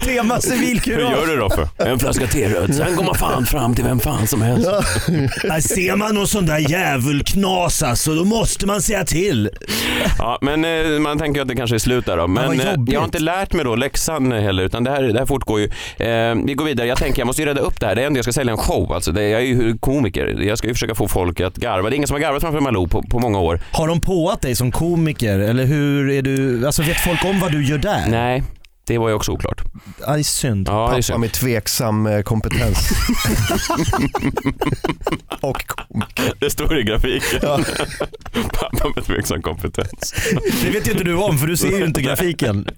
Tema 0.00 0.34
Hur 0.34 0.40
civilkurage. 0.40 1.12
gör 1.12 1.26
du 1.26 1.36
Roffe? 1.36 1.68
En 1.78 1.98
flaska 1.98 2.26
T-röd, 2.26 2.74
sen 2.74 2.96
går 2.96 3.04
man 3.04 3.14
fan 3.14 3.46
fram 3.46 3.74
till 3.74 3.84
vem 3.84 4.00
fan 4.00 4.26
som 4.26 4.42
helst. 4.42 4.70
Där 5.42 5.60
ser 5.60 5.96
man 5.96 6.14
någon 6.14 6.28
sån 6.28 6.46
där 6.46 6.58
djävulknas 6.58 7.82
alltså, 7.82 8.14
då 8.14 8.24
måste 8.24 8.66
man 8.66 8.82
säga 8.82 9.04
till. 9.04 9.50
Ja, 10.18 10.38
men 10.40 10.64
eh, 10.64 11.00
man 11.00 11.18
tänker 11.18 11.38
ju 11.38 11.42
att 11.42 11.48
det 11.48 11.56
kanske 11.56 11.76
är 11.76 11.78
slut 11.78 12.06
där 12.06 12.16
då. 12.16 12.26
Men 12.26 12.46
vad 12.46 12.60
eh, 12.60 12.72
jobbigt. 12.72 12.92
jag 12.92 13.00
har 13.00 13.04
inte 13.04 13.18
lärt 13.18 13.52
mig 13.52 13.64
då 13.64 13.76
läxan 13.76 14.32
heller 14.32 14.62
utan 14.62 14.84
det 14.84 14.90
här, 14.90 15.02
det 15.02 15.18
här 15.18 15.26
fortgår 15.26 15.60
ju. 15.60 15.66
Eh, 15.96 16.34
vi 16.46 16.54
går 16.54 16.64
vidare. 16.64 16.86
Jag 16.88 16.98
tänker 16.98 17.20
jag 17.20 17.26
måste 17.26 17.42
ju 17.42 17.48
rädda 17.48 17.60
upp 17.60 17.80
det 17.80 17.86
här. 17.86 17.94
Det 17.94 18.02
är 18.02 18.06
ändå 18.06 18.18
jag 18.18 18.24
ska 18.24 18.32
sälja 18.32 18.52
en 18.52 18.58
show. 18.58 18.92
Alltså, 18.92 19.12
det, 19.12 19.28
jag 19.28 19.40
är 19.40 19.44
ju 19.46 19.78
komiker. 19.78 20.42
Jag 20.42 20.58
ska 20.58 20.68
ju 20.68 20.74
försöka 20.74 20.94
få 20.94 21.08
folk 21.08 21.40
att 21.40 21.56
garva. 21.56 21.90
Det 21.90 21.94
är 21.94 21.96
ingen 21.96 22.08
som 22.08 22.14
har 22.14 22.20
garvat 22.20 22.42
framför 22.42 22.60
Malou 22.60 22.88
på, 22.88 23.02
på 23.02 23.18
många 23.18 23.38
år. 23.40 23.60
Har 23.72 23.88
de 23.88 24.00
påat 24.00 24.42
dig 24.42 24.54
som 24.54 24.70
komiker 24.72 25.38
eller 25.38 25.64
hur 25.64 26.10
är 26.10 26.22
du, 26.22 26.66
alltså 26.66 26.82
vet 26.82 27.00
folk 27.00 27.24
om 27.24 27.40
vad 27.40 27.52
du 27.52 27.64
gör 27.64 27.78
där? 27.78 28.04
Nej, 28.08 28.42
det 28.86 28.98
var 28.98 29.08
ju 29.08 29.14
också 29.14 29.32
oklart. 29.32 29.62
Synd. 30.24 30.68
Ja, 30.68 30.72
det 30.72 30.78
är 30.82 30.88
Pappa 30.88 31.02
synd. 31.02 31.20
med 31.20 31.32
tveksam 31.32 32.06
eh, 32.06 32.22
kompetens. 32.22 32.90
och 35.40 35.66
komiker. 35.66 36.32
Det 36.38 36.50
står 36.50 36.78
i 36.78 36.82
grafiken. 36.82 37.40
Pappa 38.52 38.92
med 38.96 39.04
tveksam 39.04 39.42
kompetens. 39.42 40.14
Det 40.62 40.70
vet 40.70 40.88
ju 40.88 40.92
inte 40.92 41.04
du 41.04 41.14
om 41.14 41.38
för 41.38 41.46
du 41.46 41.56
ser 41.56 41.78
ju 41.78 41.84
inte 41.84 42.02
grafiken. 42.02 42.68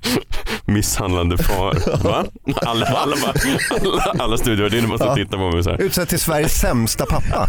Misshandlande 0.64 1.38
far. 1.38 2.02
Va? 2.04 2.24
Alla, 2.54 2.86
alla, 2.86 3.16
alla, 3.26 4.14
alla 4.18 4.38
studievärdinor 4.38 4.88
måste 4.88 5.14
titta 5.14 5.36
på 5.36 5.50
mig 5.50 5.64
så 5.64 5.70
här. 5.70 5.82
Utsedd 5.82 6.08
till 6.08 6.20
Sveriges 6.20 6.60
sämsta 6.60 7.06
pappa. 7.06 7.48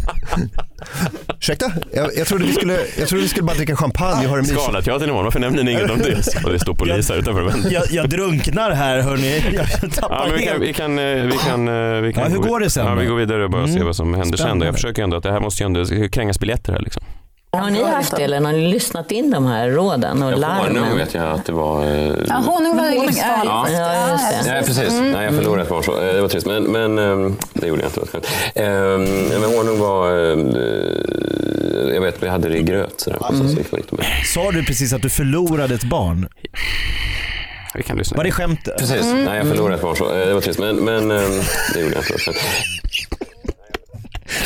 Ursäkta? 1.40 1.72
Jag, 1.94 2.10
jag, 2.18 2.28
trodde 2.28 2.46
vi 2.46 2.54
skulle, 2.54 2.74
jag 3.00 3.08
trodde 3.08 3.22
vi 3.24 3.30
skulle 3.30 3.44
bara 3.44 3.56
dricka 3.58 3.76
champagne 3.76 4.24
och 4.26 4.30
ha 4.30 4.36
det 4.36 4.42
mysigt. 4.42 4.62
Scalateatern 4.62 5.10
imorgon, 5.10 5.24
varför 5.26 5.40
nämner 5.40 5.64
ni 5.64 5.72
inget 5.72 5.90
om 5.92 5.98
det? 6.00 6.36
Och 6.46 6.52
det 6.52 6.60
står 6.60 6.74
polis 6.74 7.10
här 7.10 7.18
utanför 7.18 7.42
väntar. 7.44 7.72
Jag, 7.72 7.84
jag 7.92 8.10
drunknar 8.10 8.72
här 8.72 9.00
hörni. 9.02 9.44
Jag 9.56 9.66
Ja, 9.82 9.90
tappar 9.96 10.28
men 10.30 10.38
vi, 10.38 10.46
kan, 10.46 10.60
vi, 10.62 10.74
kan, 10.74 11.00
eh, 11.00 11.06
vi, 11.26 11.38
kan, 11.48 11.68
eh, 11.68 12.02
vi 12.02 12.14
kan 12.14 12.24
Ja, 12.24 12.30
hur 12.30 12.38
gå- 12.38 12.48
går 12.48 12.60
det 12.60 12.70
sen 12.70 12.86
Ja, 12.86 12.96
vi 12.96 13.06
går 13.06 13.16
vidare 13.16 13.44
och 13.44 13.50
bara 13.50 13.66
se 13.68 13.72
Mm. 13.74 13.86
vad 13.86 13.96
som 13.96 14.14
händer 14.14 14.24
sen. 14.24 14.32
Då. 14.32 14.38
Spännande. 14.38 14.66
Jag 14.66 14.76
försöker 14.76 15.04
ändå 15.04 15.18
att 15.18 15.24
det 15.24 15.32
här 15.32 15.40
måste 15.40 15.64
ju 15.64 15.66
ändå 15.66 15.86
krängas 16.10 16.40
biljetter 16.40 16.74
här 16.74 16.80
liksom. 16.82 17.04
Har 17.52 17.70
ni 17.70 17.84
haft 17.84 18.16
det 18.16 18.24
eller 18.24 18.42
har 18.42 18.52
ni 18.52 18.68
lyssnat 18.68 19.12
in 19.12 19.32
de 19.32 19.46
här 19.46 19.70
råden 19.70 20.24
och 20.24 20.38
larmen? 20.38 20.98
vet 20.98 21.14
jag 21.14 21.24
att 21.32 21.46
det 21.46 21.52
var... 21.52 21.84
eh, 21.86 22.14
Ja, 22.28 22.36
honung 22.36 22.78
var 22.78 22.90
livsfarligt. 22.92 23.46
Ja. 23.46 23.68
Ja, 23.72 24.12
just 24.12 24.46
det. 24.46 24.52
Nej 24.54 24.64
precis, 24.64 24.94
Nej, 25.02 25.26
jag 25.26 25.34
förlorade 25.36 25.62
ett 25.64 25.70
barn 25.70 25.84
så. 25.84 26.02
Eh, 26.02 26.14
Det 26.16 26.22
var 26.22 26.30
trist. 26.30 26.46
Men, 26.48 26.64
men 26.64 26.98
ehm, 27.00 27.36
det 27.54 27.68
gjorde 27.68 27.82
jag 27.82 27.92
inte. 28.04 28.28
Ehm, 28.56 29.04
Men 29.42 29.44
honung 29.58 29.80
var... 29.80 30.12
eh, 30.12 31.94
Jag 31.94 32.02
vet, 32.02 32.24
vi 32.24 32.28
hade 32.28 32.50
det 32.50 32.58
i 32.58 32.64
gröt. 32.64 32.94
Så 33.02 33.10
där, 33.10 33.20
så. 33.20 34.34
Sa 34.34 34.52
du 34.52 34.64
precis 34.66 34.94
att 34.94 35.02
du 35.02 35.10
förlorade 35.10 35.76
ett 35.76 35.84
barn? 35.84 36.28
Vi 37.76 37.84
kan 37.84 37.98
lyssna. 37.98 38.18
Var 38.18 38.24
det 38.24 38.32
skämtet? 38.32 38.78
Precis, 38.80 39.06
Nej, 39.06 39.38
jag 39.38 39.48
förlorade 39.48 39.76
ett 39.76 39.82
barn 39.82 39.96
så. 39.96 40.12
Det 40.14 40.34
var 40.34 40.42
trist. 40.42 40.60
Men, 40.60 40.76
men 40.76 41.12
ehm, 41.12 41.42
det 41.74 41.80
gjorde 41.80 41.96
jag 41.96 42.04
inte. 42.04 42.40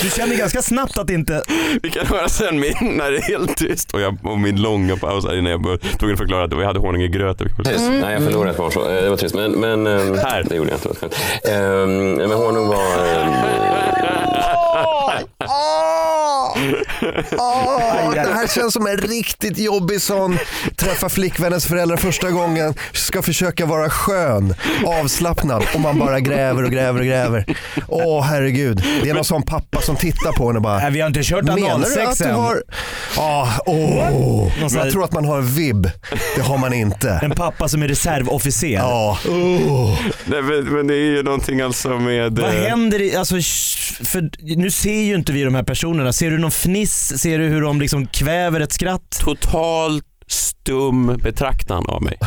Du 0.02 0.10
kände 0.10 0.36
ganska 0.36 0.62
snabbt 0.62 0.98
att 0.98 1.10
inte... 1.10 1.44
Vi 1.84 1.90
kan 1.90 2.06
höra 2.08 2.30
sen 2.30 2.60
min, 2.60 2.74
när 2.98 3.12
det 3.12 3.18
är 3.18 3.22
helt 3.22 3.58
tyst 3.58 3.94
och, 3.94 4.02
jag, 4.02 4.18
och 4.24 4.40
min 4.40 4.62
långa 4.62 4.98
paus 4.98 5.26
här 5.26 5.38
innan 5.38 5.52
jag 5.52 5.62
bör- 5.62 5.78
tvungen 5.78 6.14
att 6.14 6.20
förklara 6.20 6.44
att 6.44 6.54
vi 6.54 6.66
hade 6.66 6.80
honung 6.80 7.02
i 7.02 7.08
gröten. 7.08 7.48
Precis. 7.58 7.82
Nej, 7.90 8.14
jag 8.14 8.24
förlorade 8.24 8.52
ett 8.52 8.58
barn 8.58 8.72
så. 8.72 8.90
Eh, 8.90 9.04
Det 9.04 9.10
var 9.10 9.18
trist. 9.18 9.36
Men, 9.36 9.52
men 9.52 9.88
ehm, 9.88 10.18
här, 10.18 10.44
det 10.50 10.56
gjorde 10.56 10.70
jag 10.70 10.80
inte. 11.04 11.18
Ehm, 11.52 12.14
Men 12.14 12.32
honung 12.32 12.68
var... 12.68 12.78
ehm, 13.16 13.34
Åh, 17.38 18.12
det 18.14 18.20
här 18.34 18.48
känns 18.56 18.74
som 18.74 18.88
en 18.88 18.98
riktigt 18.98 19.58
jobbig 19.58 20.02
sån, 20.02 20.38
träffa 20.76 21.10
flickvännens 21.10 21.66
föräldrar 21.66 21.98
första 21.98 22.30
gången, 22.32 22.74
ska 22.94 23.22
försöka 23.22 23.66
vara 23.66 23.90
skön, 23.90 24.54
avslappnad 24.86 25.64
och 25.74 25.80
man 25.80 26.00
bara 26.00 26.20
gräver 26.20 26.64
och 26.64 26.72
gräver 26.72 27.00
och 27.00 27.06
gräver. 27.06 27.46
Åh 27.88 28.24
herregud, 28.24 28.84
det 29.04 29.10
är 29.10 29.14
någon 29.14 29.26
sån 29.26 29.44
pappa 29.44 29.82
som 29.82 29.96
tittar 29.96 30.32
på 30.32 30.50
en 30.50 30.56
och 30.56 30.62
bara 30.62 30.78
Nej, 30.80 30.92
vi 30.92 31.00
har 31.00 31.08
inte 31.08 31.24
kört 31.24 31.46
du 31.46 31.52
analsex 31.52 32.18
du 32.18 32.26
än. 32.26 32.36
har... 32.36 32.64
Ah, 33.18 33.46
här- 33.46 34.78
Jag 34.84 34.92
tror 34.92 35.04
att 35.04 35.14
man 35.14 35.26
har 35.26 35.38
en 35.38 35.48
vibb. 35.48 35.90
Det 36.36 36.42
har 36.42 36.58
man 36.58 36.74
inte. 36.74 37.20
En 37.24 37.32
pappa 37.32 37.68
som 37.68 37.84
är 37.84 37.88
reservofficer. 37.88 38.68
Ja. 38.74 39.18
Oh. 39.28 40.00
Nej, 40.26 40.42
men, 40.42 40.64
men 40.66 40.88
det 40.88 40.94
är 40.94 40.98
ju 40.98 41.24
någonting 41.24 41.62
alltså 41.62 41.90
med... 41.90 42.40
Vad 42.40 42.56
eh, 42.56 42.62
händer 42.62 43.02
i, 43.02 43.16
alltså, 43.16 43.36
för 44.04 44.30
nu 44.56 44.72
ser 44.72 45.02
ju 45.02 45.16
inte 45.16 45.32
vi 45.32 45.44
de 45.44 45.56
här 45.56 45.64
personerna. 45.64 46.14
Ser 46.14 46.32
du 46.32 46.38
någon 46.38 46.51
fniss? 46.52 47.20
Ser 47.22 47.40
du 47.40 47.46
hur 47.46 47.62
de 47.62 47.82
liksom 47.82 48.08
kväver 48.08 48.60
ett 48.60 48.72
skratt? 48.72 49.20
Totalt 49.20 50.06
stum 50.28 51.18
betraktan 51.24 51.86
av 51.90 52.04
mig. 52.04 52.18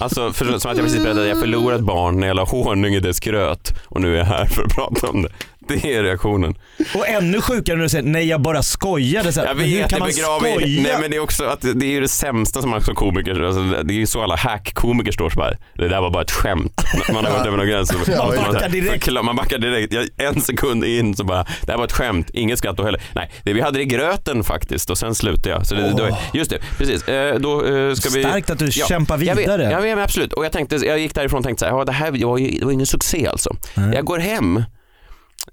Alltså 0.00 0.32
för, 0.32 0.44
som 0.44 0.70
att 0.70 0.76
jag 0.76 0.86
precis 0.86 1.02
berättade 1.02 1.22
att 1.22 1.28
jag 1.28 1.40
förlorade 1.40 1.78
ett 1.78 1.86
barn 1.86 2.20
när 2.20 2.26
jag 2.26 2.36
la 2.36 2.44
honung 2.44 2.94
i 2.94 3.00
dess 3.00 3.20
gröt 3.20 3.74
och 3.84 4.00
nu 4.00 4.14
är 4.14 4.18
jag 4.18 4.24
här 4.24 4.46
för 4.46 4.62
att 4.62 4.74
prata 4.74 5.08
om 5.08 5.22
det. 5.22 5.28
Det 5.82 5.94
är 5.94 6.02
reaktionen. 6.02 6.54
Och 6.94 7.08
ännu 7.08 7.40
sjukare 7.40 7.76
när 7.76 7.82
du 7.82 7.88
säger 7.88 8.04
nej 8.04 8.28
jag 8.28 8.40
bara 8.40 8.62
skojade. 8.62 9.32
Så 9.32 9.40
här, 9.40 9.46
Jag 9.46 9.56
men 9.56 9.66
hur 9.66 9.78
vet, 9.78 9.90
kan 9.90 9.98
man 9.98 10.08
begraver 10.08 10.50
skoja? 10.50 10.82
Nej 10.82 10.96
men 11.00 11.10
det 11.10 11.16
är 11.16 11.20
också 11.20 11.44
att 11.44 11.60
det 11.60 11.86
är 11.86 11.90
ju 11.90 12.00
det 12.00 12.08
sämsta 12.08 12.60
som 12.60 12.70
man 12.70 12.80
som 12.80 12.94
komiker, 12.94 13.42
alltså, 13.42 13.62
det 13.62 13.94
är 13.94 13.98
ju 13.98 14.06
så 14.06 14.22
alla 14.22 14.36
hack-komiker 14.36 15.12
står 15.12 15.30
så 15.30 15.42
här. 15.42 15.58
Det 15.74 15.88
där 15.88 16.00
var 16.00 16.10
bara 16.10 16.22
ett 16.22 16.30
skämt. 16.30 16.82
Man 17.12 17.24
har 17.24 17.32
gått 17.32 17.46
över 17.46 17.56
någon 17.56 17.66
gräns. 17.66 17.92
Ja, 18.08 18.26
man, 18.26 18.36
backar 18.36 18.60
man, 18.60 18.70
direkt. 18.70 19.12
man 19.24 19.36
backar 19.36 19.58
direkt. 19.58 19.92
Jag, 19.92 20.08
en 20.16 20.40
sekund 20.40 20.84
in 20.84 21.16
så 21.16 21.24
bara, 21.24 21.46
det 21.62 21.72
här 21.72 21.78
var 21.78 21.84
ett 21.84 21.92
skämt, 21.92 22.30
inget 22.32 22.58
skratt 22.58 22.76
då 22.76 22.84
heller. 22.84 23.00
Nej, 23.14 23.30
det, 23.42 23.52
vi 23.52 23.60
hade 23.60 23.78
det 23.78 23.82
i 23.82 23.86
gröten 23.86 24.44
faktiskt 24.44 24.90
och 24.90 24.98
sen 24.98 25.14
slutade 25.14 25.48
jag. 25.48 25.66
Så 25.66 25.74
det, 25.74 25.94
då, 25.96 26.18
just 26.34 26.50
det, 26.50 26.58
precis. 26.78 27.08
Eh, 27.08 27.38
då 27.38 27.66
eh, 27.66 27.94
ska 27.94 28.08
vi... 28.10 28.22
Starkt 28.22 28.50
att 28.50 28.58
du 28.58 28.70
kämpar 28.72 29.18
Jag 29.22 29.36
vidare. 29.36 29.62
vet, 29.62 29.72
ja, 29.72 29.80
men 29.80 29.98
absolut. 29.98 30.32
Och 30.32 30.44
jag 30.44 30.52
tänkte, 30.52 30.76
jag 30.76 30.98
gick 30.98 31.14
därifrån 31.14 31.38
och 31.38 31.44
tänkte 31.44 31.60
så 31.64 31.70
här, 31.70 31.78
ja, 31.78 31.84
det 31.84 31.92
här 31.92 32.10
var 32.26 32.38
ju, 32.38 32.58
det 32.58 32.64
var 32.64 32.72
ingen 32.72 32.86
succé 32.86 33.26
alltså. 33.26 33.56
Jag 33.74 34.04
går 34.04 34.18
hem, 34.18 34.62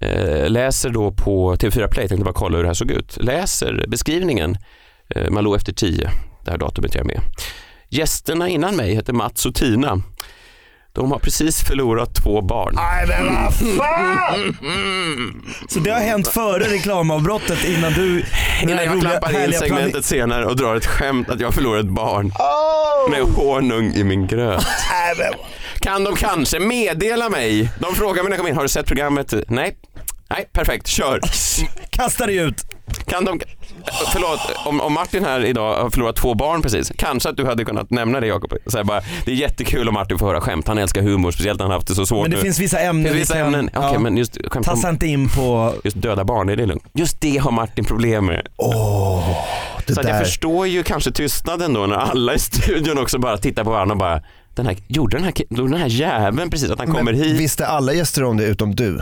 Eh, 0.04 0.50
läser 0.50 0.90
då 0.90 1.12
på 1.12 1.56
TV4 1.56 1.88
Play, 1.88 2.08
tänkte 2.08 2.24
bara 2.24 2.34
kolla 2.34 2.56
hur 2.56 2.62
det 2.62 2.68
här 2.68 2.74
såg 2.74 2.90
ut. 2.90 3.16
Läser 3.20 3.84
beskrivningen, 3.88 4.56
eh, 5.08 5.30
Malou 5.30 5.56
efter 5.56 5.72
tio, 5.72 6.10
det 6.44 6.50
här 6.50 6.58
datumet 6.58 6.94
jag 6.94 7.00
är 7.00 7.06
med. 7.06 7.20
Gästerna 7.88 8.48
innan 8.48 8.76
mig 8.76 8.94
heter 8.94 9.12
Mats 9.12 9.46
och 9.46 9.54
Tina. 9.54 10.02
De 10.94 11.12
har 11.12 11.18
precis 11.18 11.62
förlorat 11.64 12.14
två 12.14 12.40
barn. 12.42 12.74
Nej 12.74 13.06
men 13.08 13.34
vad 13.34 13.54
fan! 13.76 14.56
Så 15.68 15.78
det 15.78 15.90
har 15.90 16.00
hänt 16.00 16.28
före 16.28 16.64
reklamavbrottet 16.64 17.64
innan 17.64 17.92
du... 17.92 18.24
Innan 18.62 18.84
jag 18.84 19.00
klappar 19.00 19.44
in 19.44 19.52
segmentet 19.52 20.04
senare 20.04 20.46
och 20.46 20.56
drar 20.56 20.76
ett 20.76 20.86
skämt 20.86 21.28
att 21.30 21.40
jag 21.40 21.54
förlorar 21.54 21.80
ett 21.80 21.86
barn 21.86 22.32
med 23.10 23.20
honung 23.22 23.92
i 23.94 24.04
min 24.04 24.26
gröt. 24.26 24.66
Kan 25.80 26.04
de 26.04 26.16
kanske 26.16 26.58
meddela 26.58 27.28
mig? 27.28 27.70
De 27.78 27.94
frågar 27.94 28.22
mig 28.22 28.24
när 28.24 28.30
jag 28.30 28.38
kommer 28.38 28.50
in, 28.50 28.56
har 28.56 28.62
du 28.62 28.68
sett 28.68 28.86
programmet? 28.86 29.34
Nej. 29.48 29.76
Nej, 30.30 30.48
perfekt, 30.52 30.86
kör. 30.86 31.20
Kasta 31.90 32.26
dig 32.26 32.36
ut. 32.36 32.62
Kan 33.06 33.24
de, 33.24 33.40
förlåt, 34.12 34.40
om, 34.66 34.80
om 34.80 34.92
Martin 34.92 35.24
här 35.24 35.44
idag 35.44 35.82
har 35.82 35.90
förlorat 35.90 36.16
två 36.16 36.34
barn 36.34 36.62
precis, 36.62 36.92
kanske 36.96 37.28
att 37.28 37.36
du 37.36 37.46
hade 37.46 37.64
kunnat 37.64 37.90
nämna 37.90 38.20
det 38.20 38.26
Jakob. 38.26 38.52
Så 38.66 38.76
här 38.76 38.84
bara, 38.84 39.00
det 39.24 39.30
är 39.30 39.36
jättekul 39.36 39.88
om 39.88 39.94
Martin 39.94 40.18
får 40.18 40.26
höra 40.26 40.40
skämt, 40.40 40.68
han 40.68 40.78
älskar 40.78 41.02
humor, 41.02 41.30
speciellt 41.30 41.58
när 41.58 41.66
han 41.66 41.72
haft 41.72 41.86
det 41.86 41.94
så 41.94 42.06
svårt 42.06 42.22
Men 42.22 42.30
det 42.30 42.36
nu. 42.36 42.42
finns 42.42 42.58
vissa 42.58 42.80
ämnen 42.80 43.12
finns 43.12 43.22
vissa 43.30 43.38
ämnen, 43.38 43.70
okej 43.74 43.90
ja. 43.92 43.98
men 43.98 44.16
just 44.16 44.38
skämt 44.48 44.66
Tassa 44.66 44.90
inte 44.90 45.06
in 45.06 45.28
på... 45.28 45.74
just 45.84 46.02
döda 46.02 46.24
barn, 46.24 46.48
är 46.48 46.56
det 46.56 46.66
lugnt? 46.66 46.84
Just 46.94 47.20
det 47.20 47.36
har 47.36 47.50
Martin 47.50 47.84
problem 47.84 48.26
med. 48.26 48.46
det 49.86 49.94
så 49.94 50.00
jag 50.04 50.18
förstår 50.18 50.66
ju 50.66 50.82
kanske 50.82 51.10
tystnaden 51.10 51.74
då 51.74 51.86
när 51.86 51.96
alla 51.96 52.34
i 52.34 52.38
studion 52.38 52.98
också 52.98 53.18
bara 53.18 53.38
tittar 53.38 53.64
på 53.64 53.70
varandra 53.70 53.92
och 53.92 53.98
bara, 53.98 54.20
den 54.54 54.66
här, 54.66 54.76
gjorde 54.86 55.16
den 55.16 55.24
här, 55.24 55.32
den 55.48 55.74
här 55.74 55.88
jäveln 55.88 56.50
precis 56.50 56.70
att 56.70 56.78
han 56.78 56.86
kommer 56.86 57.12
Men 57.12 57.14
hit? 57.14 57.40
Visste 57.40 57.66
alla 57.66 57.92
gäster 57.92 58.24
om 58.24 58.36
det 58.36 58.44
utom 58.44 58.74
du? 58.74 59.00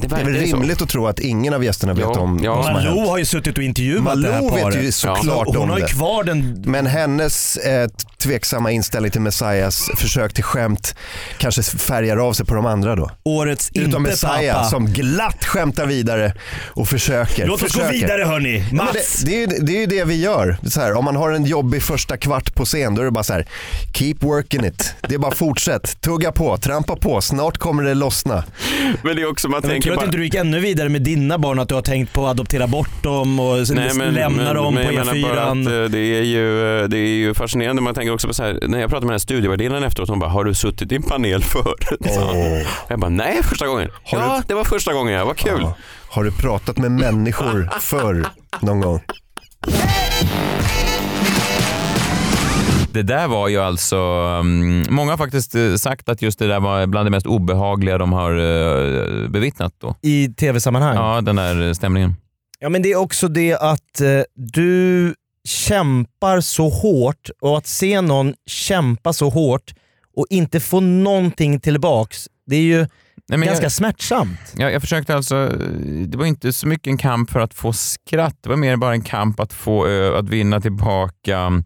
Det, 0.00 0.06
Det 0.08 0.16
är 0.20 0.24
väl 0.24 0.34
ju 0.36 0.46
så. 0.48 0.56
rimligt 0.56 0.82
att 0.82 0.88
tro 0.88 1.06
att 1.06 1.18
ingen 1.20 1.54
av 1.54 1.64
gästerna 1.64 1.92
vet 1.94 2.02
Ja, 2.14 2.20
om 2.20 2.40
ja. 2.42 2.54
vad 2.54 2.64
som 2.64 2.74
har 2.74 2.80
hänt. 2.80 2.94
Malou 2.96 3.08
har 3.10 3.18
ju 3.18 3.24
suttit 3.24 3.58
och 3.58 3.64
intervjuat 3.64 4.22
det 4.22 4.32
här 4.32 4.40
Malou 4.42 4.50
paret. 4.50 4.74
vet 4.76 4.84
ju 4.84 4.92
såklart 4.92 5.46
Hon 5.46 5.56
om 5.56 5.70
har 5.70 5.78
ju 5.78 5.84
det. 5.84 5.90
kvar 5.92 6.24
den... 6.24 6.62
Men 6.66 6.86
hennes 6.86 7.56
eh, 7.56 7.88
tveksamma 8.26 8.70
inställning 8.70 9.10
till 9.10 9.20
Messias 9.20 9.90
försök 9.96 10.32
till 10.34 10.44
skämt 10.44 10.94
kanske 11.38 11.62
färgar 11.62 12.16
av 12.16 12.32
sig 12.32 12.46
på 12.46 12.54
de 12.54 12.66
andra 12.66 12.96
då. 12.96 13.10
Årets 13.22 13.70
Utom 13.74 13.84
inte 13.86 13.98
Messiah 14.00 14.54
pappa. 14.56 14.68
som 14.68 14.86
glatt 14.86 15.44
skämtar 15.44 15.86
vidare 15.86 16.32
och 16.66 16.88
försöker. 16.88 17.46
Låt 17.46 17.62
oss 17.62 17.72
gå 17.74 17.80
försöker. 17.80 17.92
vidare 17.92 18.24
hörni. 18.24 18.58
Ja, 18.58 18.64
men 18.70 18.76
Mats! 18.76 19.22
det, 19.22 19.26
det, 19.30 19.36
är 19.36 19.40
ju, 19.40 19.46
det 19.46 19.72
är 19.76 19.80
ju 19.80 19.86
det 19.86 20.04
vi 20.04 20.20
gör. 20.22 20.56
Så 20.66 20.80
här, 20.80 20.92
om 20.94 21.04
man 21.04 21.16
har 21.16 21.30
en 21.30 21.44
jobbig 21.44 21.82
första 21.82 22.16
kvart 22.16 22.54
på 22.54 22.64
scen 22.64 22.94
då 22.94 23.00
är 23.00 23.04
det 23.04 23.10
bara 23.10 23.24
så 23.24 23.32
här, 23.32 23.46
keep 23.94 24.14
working 24.20 24.64
it. 24.64 24.94
Det 25.08 25.14
är 25.14 25.18
bara 25.18 25.34
fortsätt, 25.34 26.00
tugga 26.00 26.32
på, 26.32 26.56
trampa 26.56 26.96
på, 26.96 27.20
snart 27.20 27.58
kommer 27.58 27.82
det 27.82 27.94
lossna. 27.94 28.44
Men 29.02 29.16
det 29.16 29.22
är 29.22 29.30
också 29.30 29.48
man 29.48 29.60
Men 29.60 29.70
tänker 29.70 29.82
tror 29.82 29.92
att 29.92 29.98
bara... 29.98 30.04
inte 30.06 30.16
du 30.18 30.24
gick 30.24 30.34
ännu 30.34 30.60
vidare 30.60 30.88
med 30.88 31.02
dina 31.02 31.38
barn, 31.38 31.58
att 31.58 31.68
du 31.68 31.74
har 31.74 31.82
tänkt 31.82 32.12
på 32.12 32.24
att 32.24 32.30
adoptera 32.30 32.66
bort 32.66 33.02
dem 33.02 33.40
och 33.40 33.66
sen 33.66 33.76
lämna 34.14 34.54
dem 34.54 34.74
på 34.74 34.80
jag 34.82 34.94
menar 34.94 35.22
bara 35.32 35.42
att, 35.44 35.56
E4. 35.56 35.84
eh, 35.84 35.90
det, 35.90 35.98
är 35.98 36.22
ju, 36.22 36.80
eh, 36.82 36.88
det 36.88 36.98
är 36.98 37.08
ju 37.16 37.34
fascinerande. 37.34 37.82
Man 37.82 37.94
tänker 37.94 38.12
också 38.16 38.28
på 38.28 38.34
så 38.34 38.42
här, 38.42 38.58
när 38.62 38.80
jag 38.80 38.90
pratade 38.90 39.06
med 39.06 39.12
den 39.12 39.14
här 39.14 39.18
studievärdinnan 39.18 39.82
efteråt, 39.82 40.08
hon 40.08 40.18
bara, 40.18 40.30
har 40.30 40.44
du 40.44 40.54
suttit 40.54 40.92
i 40.92 40.96
en 40.96 41.02
panel 41.02 41.42
förut? 41.44 41.98
Åh. 42.00 42.68
Jag 42.88 43.00
bara, 43.00 43.08
nej 43.08 43.42
första 43.42 43.66
gången. 43.66 43.90
Har 44.04 44.18
ja, 44.18 44.42
det 44.48 44.54
var 44.54 44.64
första 44.64 44.92
gången, 44.92 45.14
ja, 45.14 45.24
vad 45.24 45.36
kul. 45.36 45.60
Ja. 45.60 45.76
Har 46.10 46.24
du 46.24 46.32
pratat 46.32 46.78
med 46.78 46.90
människor 46.90 47.70
förr 47.80 48.26
någon 48.60 48.80
gång? 48.80 49.00
Det 52.92 53.02
där 53.02 53.28
var 53.28 53.48
ju 53.48 53.58
alltså, 53.58 53.96
mm, 53.96 54.86
många 54.90 55.12
har 55.12 55.18
faktiskt 55.18 55.54
eh, 55.54 55.74
sagt 55.74 56.08
att 56.08 56.22
just 56.22 56.38
det 56.38 56.46
där 56.46 56.60
var 56.60 56.86
bland 56.86 57.06
det 57.06 57.10
mest 57.10 57.26
obehagliga 57.26 57.98
de 57.98 58.12
har 58.12 58.32
eh, 58.32 59.28
bevittnat 59.28 59.74
då. 59.80 59.96
I 60.02 60.28
tv-sammanhang? 60.28 60.96
Ja, 60.96 61.20
den 61.20 61.36
där 61.36 61.74
stämningen. 61.74 62.16
Ja 62.58 62.68
men 62.68 62.82
det 62.82 62.92
är 62.92 62.96
också 62.96 63.28
det 63.28 63.54
att 63.54 64.00
eh, 64.00 64.22
du 64.34 65.14
kämpar 65.46 66.40
så 66.40 66.68
hårt 66.68 67.30
och 67.40 67.58
att 67.58 67.66
se 67.66 68.00
någon 68.00 68.34
kämpa 68.46 69.12
så 69.12 69.28
hårt 69.28 69.74
och 70.16 70.26
inte 70.30 70.60
få 70.60 70.80
någonting 70.80 71.60
tillbaks, 71.60 72.28
det 72.46 72.56
är 72.56 72.60
ju 72.60 72.86
Nej, 73.28 73.46
ganska 73.46 73.64
jag, 73.64 73.72
smärtsamt. 73.72 74.38
jag, 74.56 74.72
jag 74.72 74.80
försökte 74.82 75.16
alltså, 75.16 75.48
det 76.06 76.18
var 76.18 76.26
inte 76.26 76.52
så 76.52 76.66
mycket 76.66 76.86
en 76.86 76.98
kamp 76.98 77.30
för 77.30 77.40
att 77.40 77.54
få 77.54 77.72
skratt, 77.72 78.36
det 78.40 78.48
var 78.48 78.56
mer 78.56 78.76
bara 78.76 78.92
en 78.92 79.02
kamp 79.02 79.40
att 79.40 79.52
få 79.52 79.84
att 80.14 80.28
vinna 80.28 80.60
tillbaka 80.60 81.38
mm, 81.38 81.64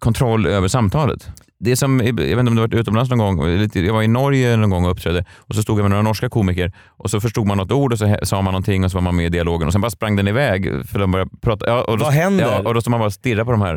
kontroll 0.00 0.46
över 0.46 0.68
samtalet. 0.68 1.28
Det 1.58 1.76
som, 1.76 2.00
jag 2.00 2.14
vet 2.14 2.38
inte 2.38 2.40
om 2.40 2.54
du 2.54 2.60
varit 2.60 2.74
utomlands 2.74 3.10
någon 3.10 3.36
gång, 3.36 3.68
jag 3.74 3.92
var 3.92 4.02
i 4.02 4.08
Norge 4.08 4.56
någon 4.56 4.70
gång 4.70 4.84
och 4.84 4.90
uppträdde 4.90 5.24
och 5.36 5.54
så 5.54 5.62
stod 5.62 5.78
jag 5.78 5.82
med 5.82 5.90
några 5.90 6.02
norska 6.02 6.28
komiker 6.28 6.72
och 6.86 7.10
så 7.10 7.20
förstod 7.20 7.46
man 7.46 7.56
något 7.56 7.72
ord 7.72 7.92
och 7.92 7.98
så 7.98 8.16
sa 8.22 8.42
man 8.42 8.52
någonting 8.52 8.84
och 8.84 8.90
så 8.90 8.96
var 8.96 9.02
man 9.02 9.16
med 9.16 9.26
i 9.26 9.28
dialogen 9.28 9.66
och 9.66 9.72
sen 9.72 9.80
bara 9.80 9.90
sprang 9.90 10.16
den 10.16 10.28
iväg 10.28 10.86
för 10.86 10.98
de 10.98 11.12
började 11.12 11.30
prata. 11.40 11.66
Ja, 11.66 11.82
och 11.82 11.98
då, 11.98 12.04
Vad 12.04 12.12
händer? 12.12 12.44
Ja, 12.44 12.68
och 12.68 12.74
då 12.74 12.80
står 12.80 12.90
man 12.90 13.00
bara 13.00 13.06
och 13.06 13.12
stirrar 13.12 13.44
på 13.44 13.50
de 13.50 13.60
här. 13.62 13.76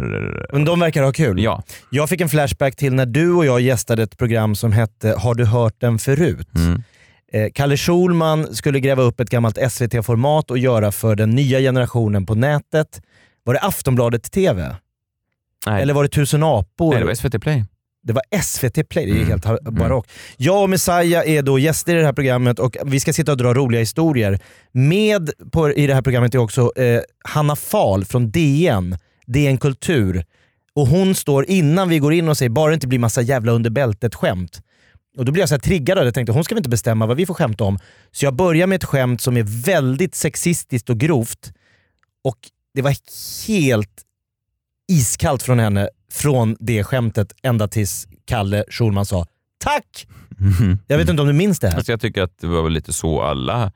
Men 0.53 0.65
de 0.65 0.79
verkar 0.79 1.03
ha 1.03 1.11
kul. 1.11 1.43
Ja. 1.43 1.63
Jag 1.89 2.09
fick 2.09 2.21
en 2.21 2.29
flashback 2.29 2.75
till 2.75 2.93
när 2.93 3.05
du 3.05 3.33
och 3.33 3.45
jag 3.45 3.61
gästade 3.61 4.03
ett 4.03 4.17
program 4.17 4.55
som 4.55 4.71
hette 4.71 5.15
Har 5.17 5.35
du 5.35 5.45
hört 5.45 5.75
den 5.77 5.99
förut? 5.99 6.47
Mm. 6.55 6.83
Eh, 7.33 7.49
Kalle 7.53 7.77
Schulman 7.77 8.55
skulle 8.55 8.79
gräva 8.79 9.03
upp 9.03 9.19
ett 9.19 9.29
gammalt 9.29 9.57
SVT-format 9.71 10.51
och 10.51 10.57
göra 10.57 10.91
för 10.91 11.15
den 11.15 11.29
nya 11.29 11.59
generationen 11.59 12.25
på 12.25 12.35
nätet. 12.35 13.01
Var 13.43 13.53
det 13.53 13.59
Aftonbladet 13.59 14.31
TV? 14.31 14.75
Nej. 15.65 15.81
Eller 15.81 15.93
var 15.93 16.03
det 16.03 16.09
Tusen 16.09 16.43
apor? 16.43 16.91
Nej, 16.91 16.99
det 16.99 17.05
var 17.05 17.13
SVT 17.15 17.39
Play. 17.41 17.63
Det 18.03 18.13
var 18.13 18.23
SVT 18.41 18.83
Play, 18.89 19.05
det 19.05 19.11
är 19.11 19.15
Mm. 19.15 19.27
helt 19.29 19.45
ha- 19.45 19.57
barockt. 19.71 20.11
Jag 20.37 20.63
och 20.63 20.69
Messiah 20.69 21.29
är 21.29 21.41
då 21.41 21.59
gäster 21.59 21.95
i 21.95 21.99
det 21.99 22.05
här 22.05 22.13
programmet 22.13 22.59
och 22.59 22.77
vi 22.85 22.99
ska 22.99 23.13
sitta 23.13 23.31
och 23.31 23.37
dra 23.37 23.53
roliga 23.53 23.79
historier. 23.79 24.39
Med 24.71 25.29
på, 25.51 25.71
i 25.73 25.87
det 25.87 25.93
här 25.93 26.01
programmet 26.01 26.35
är 26.35 26.39
också 26.39 26.71
eh, 26.75 27.01
Hanna 27.23 27.55
Fahl 27.55 28.05
från 28.05 28.31
DN, 28.31 28.97
DN 29.27 29.57
Kultur. 29.57 30.25
Och 30.75 30.87
hon 30.87 31.15
står 31.15 31.45
innan 31.49 31.89
vi 31.89 31.99
går 31.99 32.13
in 32.13 32.29
och 32.29 32.37
säger 32.37 32.49
bara 32.49 32.69
det 32.69 32.73
inte 32.73 32.87
blir 32.87 32.99
massa 32.99 33.21
jävla 33.21 33.51
under 33.51 33.69
bältet-skämt. 33.69 34.61
Och 35.17 35.25
då 35.25 35.31
blir 35.31 35.41
jag 35.41 35.49
så 35.49 35.55
här 35.55 35.59
triggad. 35.59 35.97
Jag 36.07 36.13
tänkte 36.13 36.31
hon 36.33 36.43
ska 36.43 36.55
väl 36.55 36.59
inte 36.59 36.69
bestämma 36.69 37.05
vad 37.05 37.17
vi 37.17 37.25
får 37.25 37.33
skämta 37.33 37.63
om. 37.63 37.79
Så 38.11 38.25
jag 38.25 38.33
börjar 38.35 38.67
med 38.67 38.75
ett 38.75 38.83
skämt 38.83 39.21
som 39.21 39.37
är 39.37 39.43
väldigt 39.65 40.15
sexistiskt 40.15 40.89
och 40.89 40.97
grovt. 40.97 41.53
Och 42.23 42.37
det 42.73 42.81
var 42.81 42.95
helt 43.47 44.01
iskallt 44.89 45.43
från 45.43 45.59
henne 45.59 45.89
från 46.11 46.55
det 46.59 46.83
skämtet 46.83 47.33
ända 47.43 47.67
tills 47.67 48.07
Kalle 48.27 48.63
Schulman 48.69 49.05
sa 49.05 49.25
tack! 49.63 50.07
Jag 50.87 50.97
vet 50.97 51.09
inte 51.09 51.21
om 51.21 51.27
du 51.27 51.33
minns 51.33 51.59
det 51.59 51.69
här? 51.69 51.75
Alltså 51.75 51.91
jag 51.91 52.01
tycker 52.01 52.21
att 52.21 52.37
det 52.41 52.47
var 52.47 52.63
väl 52.63 52.73
lite 52.73 52.93
så 52.93 53.21
alla, 53.21 53.71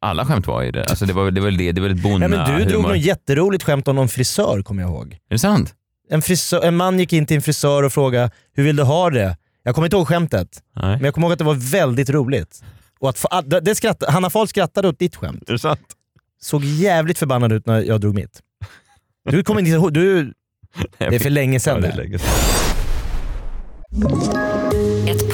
alla 0.00 0.26
skämt 0.26 0.46
var 0.46 0.62
i 0.62 0.70
det. 0.70 0.84
Alltså 0.84 1.06
det 1.06 1.12
var 1.12 1.30
det, 1.30 1.40
var 1.40 1.50
det, 1.50 1.72
det 1.72 1.80
var 1.80 1.88
väldigt 1.88 2.04
bonna 2.04 2.28
Nej, 2.28 2.38
men 2.38 2.58
du 2.58 2.64
drog 2.64 2.82
något 2.82 2.98
jätteroligt 2.98 3.64
skämt 3.64 3.88
om 3.88 3.96
någon 3.96 4.08
frisör 4.08 4.62
kommer 4.62 4.82
jag 4.82 4.90
ihåg. 4.90 5.12
Är 5.12 5.34
det 5.34 5.38
sant? 5.38 5.74
En, 6.10 6.22
frisör, 6.22 6.62
en 6.62 6.76
man 6.76 6.98
gick 6.98 7.12
in 7.12 7.26
till 7.26 7.36
en 7.36 7.42
frisör 7.42 7.82
och 7.82 7.92
frågade 7.92 8.30
hur 8.54 8.64
vill 8.64 8.76
du 8.76 8.82
ha 8.82 9.10
det? 9.10 9.36
Jag 9.62 9.74
kommer 9.74 9.86
inte 9.86 9.96
ihåg 9.96 10.08
skämtet, 10.08 10.62
Nej. 10.76 10.84
men 10.96 11.04
jag 11.04 11.14
kommer 11.14 11.26
ihåg 11.26 11.32
att 11.32 11.38
det 11.38 11.44
var 11.44 11.54
väldigt 11.54 12.10
roligt. 12.10 12.64
Och 13.00 13.08
att, 13.08 13.16
fa- 13.18 13.60
det 13.60 13.74
skratt, 13.74 14.02
Hanna 14.08 14.30
Fahl 14.30 14.48
skrattade 14.48 14.88
åt 14.88 14.98
ditt 14.98 15.16
skämt. 15.16 15.48
Är 15.48 15.52
det 15.52 15.58
sant? 15.58 15.80
Såg 16.40 16.64
jävligt 16.64 17.18
förbannad 17.18 17.52
ut 17.52 17.66
när 17.66 17.82
jag 17.82 18.00
drog 18.00 18.14
mitt. 18.14 18.40
Du 19.26 19.42
kommer 19.44 19.60
inte 19.60 19.70
ihåg, 19.70 19.92
du, 19.92 20.24
det 20.98 21.04
är 21.04 21.18
för 21.18 21.30
länge 21.30 21.60
sedan. 21.60 21.74
Ja, 21.74 21.80
det 21.80 21.92
är 21.92 21.96
länge 21.96 22.18
sedan. 22.18 22.30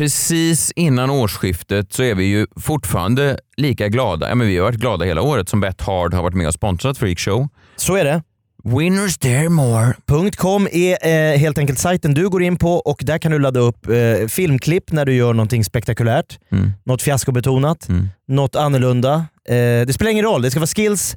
Precis 0.00 0.72
innan 0.76 1.10
årsskiftet 1.10 1.92
så 1.92 2.02
är 2.02 2.14
vi 2.14 2.24
ju 2.24 2.46
fortfarande 2.56 3.38
lika 3.56 3.88
glada. 3.88 4.28
Ja, 4.28 4.34
men 4.34 4.46
vi 4.46 4.56
har 4.56 4.64
varit 4.64 4.80
glada 4.80 5.04
hela 5.04 5.22
året 5.22 5.48
som 5.48 5.60
Bet 5.60 5.80
Hard 5.80 6.14
har 6.14 6.22
varit 6.22 6.34
med 6.34 6.46
och 6.46 6.54
sponsrat 6.54 6.98
Freakshow. 6.98 7.48
Så 7.76 7.96
är 7.96 8.04
det. 8.04 8.22
Winners 8.64 9.18
dare 9.18 9.48
more. 9.48 9.94
.com 10.36 10.68
är 10.72 11.06
eh, 11.06 11.38
helt 11.38 11.58
enkelt 11.58 11.78
sajten 11.78 12.14
du 12.14 12.28
går 12.28 12.42
in 12.42 12.56
på 12.56 12.74
och 12.74 13.00
där 13.04 13.18
kan 13.18 13.32
du 13.32 13.38
ladda 13.38 13.60
upp 13.60 13.86
eh, 13.88 14.28
filmklipp 14.28 14.92
när 14.92 15.04
du 15.04 15.14
gör 15.14 15.32
någonting 15.34 15.64
spektakulärt. 15.64 16.38
Mm. 16.52 16.70
Något 16.84 17.02
fiaskobetonat, 17.02 17.88
Mm. 17.88 18.08
något 18.28 18.56
annorlunda. 18.56 19.14
Eh, 19.48 19.54
det 19.86 19.94
spelar 19.94 20.10
ingen 20.10 20.24
roll, 20.24 20.42
det 20.42 20.50
ska 20.50 20.60
vara 20.60 20.66
skills, 20.66 21.16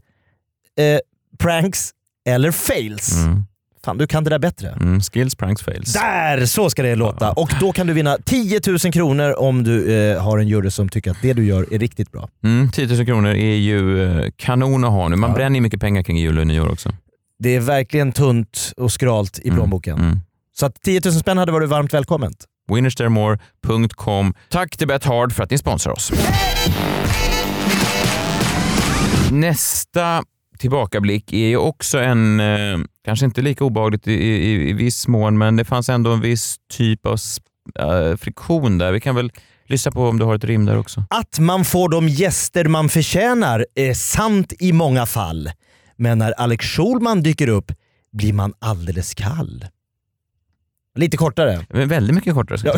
eh, 0.79 0.99
pranks 1.39 1.91
eller 2.25 2.51
fails. 2.51 3.17
Mm. 3.17 3.43
Fan, 3.85 3.97
du 3.97 4.07
kan 4.07 4.23
det 4.23 4.29
där 4.29 4.39
bättre. 4.39 4.69
Mm. 4.69 5.01
Skills, 5.01 5.35
pranks, 5.35 5.61
fails. 5.61 5.93
Där! 5.93 6.45
Så 6.45 6.69
ska 6.69 6.83
det 6.83 6.95
låta. 6.95 7.31
Och 7.31 7.51
då 7.59 7.71
kan 7.71 7.87
du 7.87 7.93
vinna 7.93 8.17
10 8.25 8.61
000 8.67 8.79
kronor 8.79 9.33
om 9.39 9.63
du 9.63 9.93
eh, 9.95 10.23
har 10.23 10.37
en 10.37 10.47
jury 10.47 10.71
som 10.71 10.89
tycker 10.89 11.11
att 11.11 11.21
det 11.21 11.33
du 11.33 11.45
gör 11.45 11.73
är 11.73 11.79
riktigt 11.79 12.11
bra. 12.11 12.29
Mm, 12.43 12.71
10 12.71 12.87
000 12.87 13.05
kronor 13.05 13.29
är 13.29 13.55
ju 13.55 14.03
eh, 14.19 14.25
kanon 14.35 14.83
att 14.83 14.91
ha 14.91 15.07
nu. 15.07 15.15
Man 15.15 15.29
Ja. 15.29 15.35
bränner 15.35 15.55
ju 15.55 15.61
mycket 15.61 15.79
pengar 15.81 16.03
kring 16.03 16.17
jul 16.17 16.39
och 16.39 16.47
nyår 16.47 16.71
också. 16.71 16.89
Det 17.39 17.55
är 17.55 17.59
verkligen 17.59 18.11
tunt 18.11 18.71
och 18.77 18.91
skralt 18.91 19.39
i 19.39 19.47
Mm, 19.47 19.55
plånboken. 19.57 19.97
Mm. 19.99 20.19
Så 20.55 20.65
att 20.65 20.81
10 20.81 21.01
000 21.05 21.13
spänn 21.13 21.37
hade 21.37 21.51
varit 21.51 21.69
varmt 21.69 21.93
välkommet. 21.93 22.33
Winnerstaremore.com. 22.73 24.33
Tack 24.49 24.77
till 24.77 24.87
Bet 24.87 25.03
Hard 25.05 25.33
för 25.33 25.43
att 25.43 25.51
ni 25.51 25.57
sponsrar 25.57 25.93
oss. 25.93 26.11
Nästa 29.31 30.23
tillbakablick 30.63 31.33
är 31.33 31.47
ju 31.47 31.57
också 31.57 31.99
en, 31.99 32.39
eh, 32.39 32.77
kanske 33.05 33.25
inte 33.25 33.41
lika 33.41 33.63
obehagligt 33.63 34.07
i, 34.07 34.13
i, 34.13 34.69
i 34.69 34.73
viss 34.73 35.07
mån, 35.07 35.37
men 35.37 35.55
det 35.55 35.65
fanns 35.65 35.89
ändå 35.89 36.11
en 36.11 36.21
viss 36.21 36.55
typ 36.73 37.05
av 37.05 37.17
äh, 37.79 38.17
friktion 38.17 38.77
där. 38.77 38.91
Vi 38.91 38.99
kan 38.99 39.15
väl 39.15 39.31
lyssna 39.67 39.91
på 39.91 40.07
om 40.07 40.19
du 40.19 40.25
har 40.25 40.35
ett 40.35 40.43
rim 40.43 40.65
där 40.65 40.77
också. 40.77 41.03
Att 41.09 41.39
man 41.39 41.65
får 41.65 41.89
de 41.89 42.09
gäster 42.09 42.65
man 42.65 42.89
förtjänar 42.89 43.65
är 43.75 43.93
sant 43.93 44.53
i 44.59 44.73
många 44.73 45.05
fall. 45.05 45.51
Men 45.97 46.17
när 46.17 46.31
Alex 46.31 46.65
Schulman 46.65 47.23
dyker 47.23 47.47
upp 47.47 47.71
blir 48.11 48.33
man 48.33 48.53
alldeles 48.59 49.13
kall. 49.13 49.65
Lite 50.95 51.17
kortare. 51.17 51.59
Men 51.69 51.87
väldigt 51.87 52.15
mycket 52.15 52.33
kortare. 52.33 52.57
säga. 52.57 52.73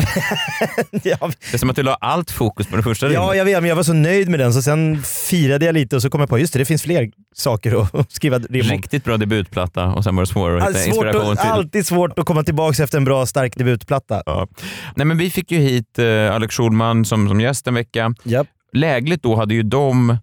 ja, 1.02 1.30
Det 1.50 1.54
är 1.54 1.58
som 1.58 1.70
att 1.70 1.76
du 1.76 1.82
la 1.82 1.94
allt 1.94 2.30
fokus 2.30 2.66
på 2.66 2.76
det 2.76 2.82
första 2.82 3.12
ja, 3.12 3.34
jag 3.34 3.44
vet, 3.44 3.60
men 3.60 3.68
jag 3.68 3.76
var 3.76 3.82
så 3.82 3.92
nöjd 3.92 4.28
med 4.28 4.40
den 4.40 4.52
så 4.52 4.62
sen 4.62 5.02
firade 5.02 5.64
jag 5.64 5.72
lite 5.72 5.96
och 5.96 6.02
så 6.02 6.10
kom 6.10 6.20
jag 6.20 6.28
på 6.28 6.38
just 6.38 6.52
det, 6.52 6.58
det 6.58 6.64
finns 6.64 6.82
fler 6.82 7.10
saker 7.34 7.82
att 8.00 8.12
skriva 8.12 8.38
rim 8.38 8.66
om. 8.66 8.70
Riktigt 8.70 9.04
bra 9.04 9.16
debutplatta 9.16 9.84
och 9.84 10.04
sen 10.04 10.16
var 10.16 10.22
det 10.22 10.26
svårare 10.26 10.62
att 10.62 10.68
hitta 10.68 10.78
svårt 10.78 11.04
inspiration 11.04 11.32
att, 11.32 11.40
till. 11.40 11.50
alltid 11.50 11.86
svårt 11.86 12.18
att 12.18 12.26
komma 12.26 12.42
tillbaka 12.42 12.82
efter 12.82 12.98
en 12.98 13.04
bra 13.04 13.26
stark 13.26 13.56
debutplatta. 13.56 14.22
Ja. 14.26 14.48
Nej, 14.94 15.06
men 15.06 15.18
vi 15.18 15.30
fick 15.30 15.50
ju 15.50 15.58
hit 15.58 15.98
eh, 15.98 16.34
Alex 16.34 16.54
Schulman 16.54 17.04
som, 17.04 17.28
som 17.28 17.40
gäst 17.40 17.66
en 17.66 17.74
vecka. 17.74 18.14
Japp. 18.22 18.46
Lägligt 18.72 19.22
då 19.22 19.36
hade 19.36 19.54
ju 19.54 19.62
de, 19.62 20.16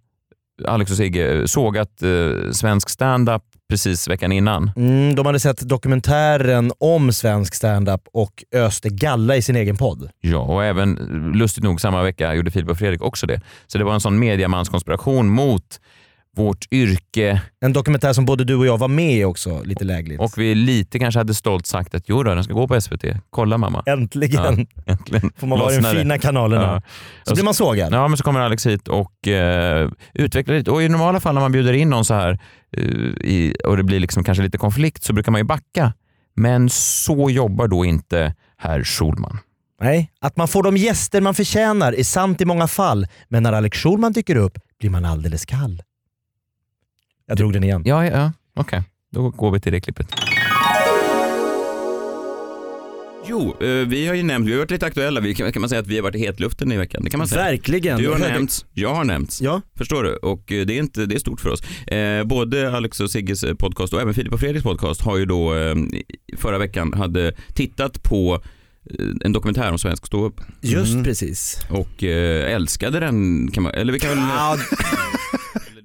Alex 0.67 0.91
och 0.91 0.97
Sigge, 0.97 1.47
sågat 1.47 2.01
eh, 2.01 2.51
svensk 2.51 2.89
stand-up 2.89 3.43
precis 3.69 4.07
veckan 4.07 4.31
innan. 4.31 4.71
Mm, 4.75 5.15
de 5.15 5.25
hade 5.25 5.39
sett 5.39 5.69
dokumentären 5.69 6.71
om 6.79 7.13
svensk 7.13 7.55
standup 7.55 8.01
och 8.13 8.43
öste 8.55 8.89
galla 8.89 9.35
i 9.35 9.41
sin 9.41 9.55
egen 9.55 9.77
podd. 9.77 10.09
Ja, 10.21 10.39
och 10.39 10.63
även 10.63 10.95
lustigt 11.35 11.63
nog 11.63 11.81
samma 11.81 12.03
vecka 12.03 12.33
gjorde 12.33 12.51
Filip 12.51 12.69
och 12.69 12.77
Fredrik 12.77 13.01
också 13.01 13.27
det. 13.27 13.41
Så 13.67 13.77
det 13.77 13.83
var 13.83 13.93
en 13.93 14.01
sån 14.01 14.19
mediamanskonspiration 14.19 15.29
mot 15.29 15.79
vårt 16.35 16.67
yrke 16.71 17.41
En 17.61 17.73
dokumentär 17.73 18.13
som 18.13 18.25
både 18.25 18.43
du 18.43 18.55
och 18.55 18.65
jag 18.65 18.77
var 18.77 18.87
med 18.87 19.17
i 19.17 19.23
också, 19.23 19.63
lite 19.63 19.83
lägligt. 19.83 20.19
och 20.21 20.37
vi 20.37 20.55
lite 20.55 20.99
kanske 20.99 21.19
hade 21.19 21.33
stolt 21.33 21.65
sagt 21.67 21.95
att 21.95 22.03
jo 22.09 22.23
då, 22.23 22.35
den 22.35 22.43
ska 22.43 22.53
gå 22.53 22.67
på 22.67 22.81
SVT. 22.81 23.03
Kolla 23.29 23.57
mamma. 23.57 23.83
Äntligen 23.85 24.67
Ja, 24.85 24.93
äntligen. 24.93 25.31
får 25.37 25.47
man 25.47 25.59
vara 25.59 25.71
i 25.71 25.75
de 25.75 25.81
Lossnade. 25.81 25.99
fina 25.99 26.17
kanalerna. 26.17 26.63
Ja. 26.63 26.81
Så 27.23 27.33
blir 27.33 27.43
man 27.43 27.53
sågad. 27.53 27.93
Ja, 27.93 28.07
men 28.07 28.17
så 28.17 28.23
kommer 28.23 28.39
Alex 28.39 28.65
hit 28.67 28.87
och 28.87 29.27
eh, 29.27 29.89
utvecklar 30.13 30.55
lite. 30.55 30.71
Och 30.71 30.83
i 30.83 30.89
normala 30.89 31.19
fall 31.19 31.33
när 31.33 31.41
man 31.41 31.51
bjuder 31.51 31.73
in 31.73 31.89
någon 31.89 32.05
så 32.05 32.13
här 32.13 32.39
eh, 32.77 32.83
i, 32.83 33.55
och 33.65 33.77
det 33.77 33.83
blir 33.83 33.99
liksom 33.99 34.23
kanske 34.23 34.43
lite 34.43 34.57
konflikt 34.57 35.03
så 35.03 35.13
brukar 35.13 35.31
man 35.31 35.39
ju 35.41 35.45
backa. 35.45 35.93
Men 36.35 36.69
så 36.69 37.29
jobbar 37.29 37.67
då 37.67 37.85
inte 37.85 38.35
herr 38.57 38.83
Schulman. 38.83 39.39
Nej, 39.81 40.11
att 40.21 40.37
man 40.37 40.47
får 40.47 40.63
de 40.63 40.77
gäster 40.77 41.21
man 41.21 41.33
förtjänar 41.35 41.93
är 41.93 42.03
sant 42.03 42.41
i 42.41 42.45
många 42.45 42.67
fall, 42.67 43.07
men 43.29 43.43
när 43.43 43.53
Alex 43.53 43.77
Schulman 43.77 44.11
dyker 44.13 44.35
upp 44.35 44.57
blir 44.79 44.89
man 44.89 45.05
alldeles 45.05 45.45
kall. 45.45 45.81
Jag 47.27 47.37
drog 47.37 47.53
den 47.53 47.63
igen. 47.63 47.81
Ja, 47.85 48.05
ja, 48.05 48.11
ja. 48.11 48.31
okej. 48.55 48.83
Då 49.11 49.29
går 49.29 49.51
vi 49.51 49.59
till 49.59 49.71
det 49.71 49.81
klippet. 49.81 50.07
Jo, 53.25 53.55
eh, 53.61 53.67
vi 53.69 54.07
har 54.07 54.15
ju 54.15 54.23
nämnt, 54.23 54.47
vi 54.47 54.51
har 54.51 54.59
varit 54.59 54.71
lite 54.71 54.85
aktuella, 54.85 55.19
vi 55.21 55.35
kan, 55.35 55.51
kan 55.51 55.59
man 55.61 55.69
säga 55.69 55.81
att 55.81 55.87
vi 55.87 55.95
har 55.95 56.03
varit 56.03 56.15
i 56.15 56.19
hetluften 56.19 56.71
i 56.71 56.77
veckan. 56.77 57.03
Det 57.03 57.09
kan 57.09 57.17
man 57.17 57.27
säga. 57.27 57.41
Verkligen. 57.43 57.97
Du 57.99 58.09
har 58.09 58.17
nämnts, 58.19 58.65
jag 58.73 58.95
har 58.95 59.03
nämnts. 59.03 59.41
Ja. 59.41 59.61
Förstår 59.77 60.03
du? 60.03 60.15
Och 60.15 60.51
eh, 60.51 60.65
det 60.65 60.73
är, 60.73 60.79
inte, 60.79 61.05
det 61.05 61.15
är 61.15 61.19
stort 61.19 61.41
för 61.41 61.49
oss. 61.49 61.61
Eh, 61.87 62.23
både 62.23 62.71
Alex 62.77 62.99
och 62.99 63.11
Sigges 63.11 63.43
eh, 63.43 63.53
podcast 63.55 63.93
och 63.93 64.01
även 64.01 64.13
Filip 64.13 64.33
och 64.33 64.39
Fredriks 64.39 64.63
podcast 64.63 65.01
har 65.01 65.17
ju 65.17 65.25
då 65.25 65.55
eh, 65.55 65.71
i- 65.77 66.05
förra 66.37 66.57
veckan 66.57 66.93
hade 66.93 67.33
tittat 67.53 68.03
på 68.03 68.41
eh, 68.99 69.05
en 69.25 69.31
dokumentär 69.33 69.71
om 69.71 69.79
svensk 69.79 70.05
ståupp. 70.07 70.41
Just 70.61 71.03
precis. 71.03 71.59
Och 71.69 72.03
eh, 72.03 72.53
älskade 72.55 72.99
den, 72.99 73.47
kan 73.51 73.63
man, 73.63 73.71
eller 73.73 73.93
vi 73.93 73.99
kan 73.99 74.09
väl... 74.09 74.19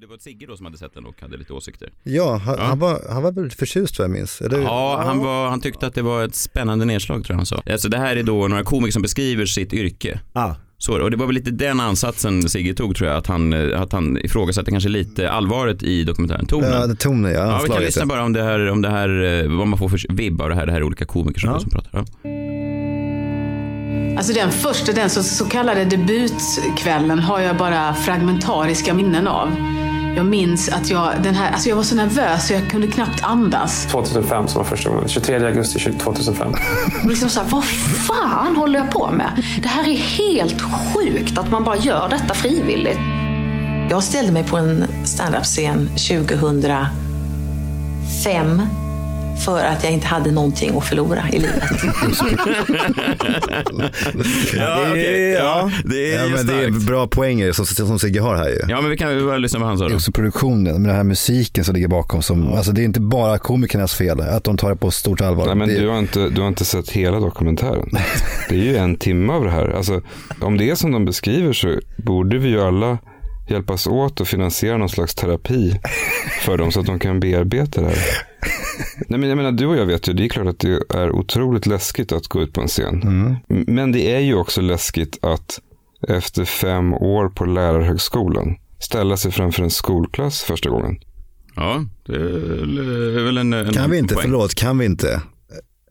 var 0.09 0.17
Sigge 0.17 0.45
då 0.45 0.57
som 0.57 0.65
hade 0.65 0.77
sett 0.77 0.93
den 0.93 1.05
och 1.05 1.21
hade 1.21 1.37
lite 1.37 1.53
åsikter. 1.53 1.89
Ja, 2.03 2.35
han, 2.45 2.55
Ja. 2.57 2.63
han, 2.63 2.79
var, 2.79 3.01
han 3.09 3.23
var 3.23 3.31
väldigt 3.31 3.53
förtjust 3.59 3.99
vad 3.99 4.03
jag 4.05 4.11
minns. 4.11 4.41
Eller? 4.41 4.59
Ja, 4.59 5.01
han, 5.05 5.19
var, 5.19 5.49
han 5.49 5.61
tyckte 5.61 5.87
att 5.87 5.95
det 5.95 6.01
var 6.01 6.23
ett 6.23 6.35
spännande 6.35 6.85
nedslag 6.85 7.23
tror 7.23 7.33
jag 7.33 7.37
han 7.37 7.45
sa. 7.45 7.61
Alltså 7.71 7.89
det 7.89 7.97
här 7.97 8.15
är 8.15 8.23
då 8.23 8.47
några 8.47 8.63
komiker 8.63 8.91
som 8.91 9.01
beskriver 9.01 9.45
sitt 9.45 9.73
yrke. 9.73 10.19
Ah. 10.33 10.53
Så, 10.77 11.01
och 11.01 11.11
det 11.11 11.17
var 11.17 11.25
väl 11.25 11.35
lite 11.35 11.51
den 11.51 11.79
ansatsen 11.79 12.49
Sigge 12.49 12.73
tog 12.73 12.95
tror 12.95 13.09
jag, 13.09 13.17
att 13.17 13.27
han, 13.27 13.73
att 13.73 13.91
han 13.91 14.17
ifrågasatte 14.17 14.71
kanske 14.71 14.89
lite 14.89 15.31
allvaret 15.31 15.83
i 15.83 16.03
dokumentären, 16.03 16.45
tonen. 16.45 16.71
Ja, 16.71 16.87
det 16.87 16.95
tonen 16.95 17.31
ja. 17.31 17.39
Ja, 17.39 17.61
vi 17.63 17.69
kan 17.69 17.81
lyssna 17.81 18.05
bara 18.05 18.23
om 18.23 18.33
det 18.33 18.43
här, 18.43 18.69
om 18.71 18.81
det 18.81 18.89
här 18.89 19.23
eh, 19.43 19.57
vad 19.57 19.67
man 19.67 19.79
får 19.79 19.89
för 19.89 20.13
vibb 20.13 20.41
av 20.41 20.49
det 20.49 20.55
här, 20.55 20.65
det 20.65 20.71
här 20.71 20.79
är 20.79 20.83
olika 20.83 21.05
komiker 21.05 21.39
som, 21.39 21.59
som 21.59 21.69
pratar. 21.69 21.89
Ja. 21.91 22.05
Alltså 24.17 24.33
den 24.33 24.51
första, 24.51 24.91
den 24.91 25.09
så, 25.09 25.23
så 25.23 25.45
kallade 25.45 25.85
debutkvällen 25.85 27.19
har 27.19 27.39
jag 27.39 27.57
bara 27.57 27.93
fragmentariska 27.93 28.93
minnen 28.93 29.27
av. 29.27 29.49
Jag 30.15 30.25
minns 30.25 30.69
att 30.69 30.89
jag, 30.89 31.13
den 31.23 31.35
här, 31.35 31.51
alltså 31.51 31.69
jag 31.69 31.75
var 31.75 31.83
så 31.83 31.95
nervös 31.95 32.47
så 32.47 32.53
jag 32.53 32.69
kunde 32.69 32.87
knappt 32.87 33.23
andas. 33.23 33.87
2005 33.91 34.47
som 34.47 34.57
var 34.57 34.65
första 34.65 34.89
gången. 34.89 35.07
23 35.07 35.45
augusti 35.45 35.79
2005. 35.79 36.53
Och 37.03 37.09
liksom 37.09 37.29
så 37.29 37.39
här, 37.39 37.47
vad 37.49 37.63
fan 38.07 38.55
håller 38.55 38.79
jag 38.79 38.91
på 38.91 39.11
med? 39.11 39.43
Det 39.61 39.67
här 39.67 39.89
är 39.89 39.97
helt 39.97 40.61
sjukt 40.61 41.37
att 41.37 41.51
man 41.51 41.63
bara 41.63 41.77
gör 41.77 42.07
detta 42.09 42.33
frivilligt. 42.33 42.99
Jag 43.89 44.03
ställde 44.03 44.31
mig 44.31 44.43
på 44.43 44.57
en 44.57 44.85
standup-scen 45.05 45.87
2005 45.87 48.61
för 49.39 49.65
att 49.65 49.83
jag 49.83 49.93
inte 49.93 50.07
hade 50.07 50.31
någonting 50.31 50.77
att 50.77 50.85
förlora 50.85 51.23
i 51.31 51.39
livet. 51.39 51.63
Ja, 54.53 54.85
okej. 54.89 55.31
Ja, 55.31 55.71
det 55.85 56.13
är 56.13 56.23
ja, 56.23 56.35
men 56.35 56.47
det 56.47 56.63
är 56.63 56.85
bra 56.87 57.07
poänger 57.07 57.51
som, 57.51 57.65
som 57.65 57.99
Sigge 57.99 58.19
har 58.19 58.35
här 58.35 58.49
ju. 58.49 58.59
Ja, 58.67 58.81
men 58.81 58.89
vi 58.89 58.97
kan 58.97 59.25
bara 59.25 59.37
lyssna 59.37 59.59
på 59.59 59.65
han 59.65 59.77
sa 59.77 59.85
Det 59.87 59.93
är 59.93 59.95
också 59.95 60.11
produktionen, 60.11 60.81
med 60.81 60.89
den 60.89 60.95
här 60.97 61.03
musiken 61.03 61.63
som 61.63 61.75
ligger 61.75 61.87
bakom. 61.87 62.21
Som, 62.21 62.53
alltså 62.53 62.71
det 62.71 62.81
är 62.81 62.85
inte 62.85 63.01
bara 63.01 63.37
komikernas 63.37 63.93
fel 63.95 64.19
att 64.21 64.43
de 64.43 64.57
tar 64.57 64.69
det 64.69 64.75
på 64.75 64.91
stort 64.91 65.21
allvar. 65.21 65.45
Nej, 65.45 65.55
men 65.55 65.67
det, 65.67 65.79
du, 65.79 65.87
har 65.87 65.99
inte, 65.99 66.29
du 66.29 66.41
har 66.41 66.47
inte 66.47 66.65
sett 66.65 66.89
hela 66.89 67.19
dokumentären. 67.19 67.89
Det 68.49 68.55
är 68.55 68.63
ju 68.63 68.77
en 68.77 68.95
timme 68.95 69.33
av 69.33 69.43
det 69.43 69.51
här. 69.51 69.69
Alltså, 69.69 70.01
om 70.41 70.57
det 70.57 70.69
är 70.69 70.75
som 70.75 70.91
de 70.91 71.05
beskriver 71.05 71.53
så 71.53 71.79
borde 71.97 72.37
vi 72.37 72.49
ju 72.49 72.61
alla 72.61 72.97
hjälpas 73.49 73.87
åt 73.87 74.21
och 74.21 74.27
finansiera 74.27 74.77
någon 74.77 74.89
slags 74.89 75.15
terapi 75.15 75.79
för 76.41 76.57
dem 76.57 76.71
så 76.71 76.79
att 76.79 76.85
de 76.85 76.99
kan 76.99 77.19
bearbeta 77.19 77.81
det 77.81 77.87
här. 77.87 77.97
Nej, 79.07 79.19
men 79.19 79.29
jag 79.29 79.35
menar, 79.35 79.51
du 79.51 79.65
och 79.65 79.77
jag 79.77 79.85
vet 79.85 80.07
ju, 80.09 80.13
det 80.13 80.25
är 80.25 80.29
klart 80.29 80.47
att 80.47 80.59
det 80.59 80.79
är 80.89 81.11
otroligt 81.11 81.65
läskigt 81.65 82.11
att 82.11 82.27
gå 82.27 82.41
ut 82.41 82.53
på 82.53 82.61
en 82.61 82.67
scen. 82.67 83.01
M- 83.49 83.65
Men 83.67 83.91
det 83.91 84.13
är 84.15 84.19
ju 84.19 84.35
också 84.35 84.61
läskigt 84.61 85.17
att 85.25 85.59
efter 86.07 86.45
fem 86.45 86.93
år 86.93 87.29
på 87.29 87.45
lärarhögskolan 87.45 88.55
ställa 88.79 89.17
sig 89.17 89.31
framför 89.31 89.63
en 89.63 89.69
skolklass 89.69 90.41
första 90.41 90.69
gången. 90.69 90.97
Ja, 91.55 91.85
det 92.05 92.13
är 92.15 93.25
väl 93.25 93.37
en, 93.37 93.53
en 93.53 93.73
kan 93.73 93.91
vi 93.91 93.97
inte, 93.97 94.13
poäng. 94.13 94.23
förlåt, 94.23 94.55
kan 94.55 94.77
vi 94.77 94.85
inte? 94.85 95.21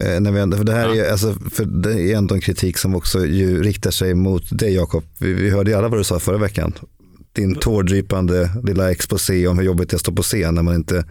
Eh, 0.04 0.20
när 0.20 0.32
vi 0.32 0.40
ändå, 0.40 0.56
för 0.56 0.64
det 0.64 0.72
här 0.72 0.88
är, 0.96 1.10
alltså, 1.12 1.34
för 1.52 1.64
det 1.64 2.02
är 2.12 2.16
ändå 2.16 2.34
en 2.34 2.40
kritik 2.40 2.78
som 2.78 2.94
också 2.94 3.26
ju 3.26 3.62
riktar 3.62 3.90
sig 3.90 4.14
mot 4.14 4.58
dig 4.58 4.74
Jakob. 4.74 5.04
Vi, 5.20 5.32
vi 5.32 5.50
hörde 5.50 5.70
ju 5.70 5.76
alla 5.76 5.88
vad 5.88 6.00
du 6.00 6.04
sa 6.04 6.18
förra 6.18 6.38
veckan. 6.38 6.72
Din 7.38 7.54
tårdrypande 7.54 8.50
lilla 8.64 8.90
exposé 8.90 9.46
om 9.46 9.58
hur 9.58 9.64
jobbigt 9.64 9.90
det 9.90 9.94
är 9.94 9.96
att 9.96 10.00
stå 10.00 10.12
på 10.12 10.22
scen 10.22 10.54
när 10.54 10.62
man 10.62 10.74
inte 10.74 11.04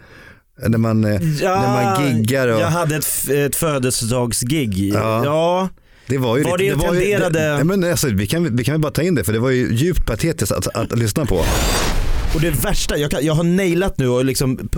när 0.68 0.78
man, 0.78 1.04
eh, 1.04 1.20
när 1.42 1.72
man 1.72 2.06
giggar. 2.16 2.48
Och, 2.48 2.60
Jag 2.60 2.66
hade 2.70 2.96
ett, 2.96 3.28
ett 3.30 3.56
födelsedagsgig. 3.56 4.90
Ja. 4.94 5.24
ja. 5.24 5.68
Det 6.06 6.18
var 6.18 6.36
ju 6.36 6.42
Var 6.44 6.58
riktigt- 6.58 6.80
det 6.80 6.86
var 6.86 6.94
ju- 6.94 7.18
det, 7.30 7.54
nej, 7.54 7.64
men 7.64 7.84
alltså, 7.84 8.08
vi, 8.08 8.26
kan, 8.26 8.56
vi 8.56 8.64
kan 8.64 8.80
bara 8.80 8.92
ta 8.92 9.02
in 9.02 9.14
det 9.14 9.24
för 9.24 9.32
det 9.32 9.38
var 9.38 9.50
ju 9.50 9.74
djupt 9.74 10.06
patetiskt 10.06 10.52
att, 10.52 10.66
att, 10.66 10.92
att 10.92 10.98
lyssna 10.98 11.24
på. 11.26 11.44
Och 12.34 12.40
det 12.40 12.50
värsta, 12.50 12.96
jag, 12.96 13.10
kan, 13.10 13.24
jag 13.26 13.34
har 13.34 13.44
nailat 13.44 13.98
nu 13.98 14.08
och 14.08 14.24
liksom 14.24 14.68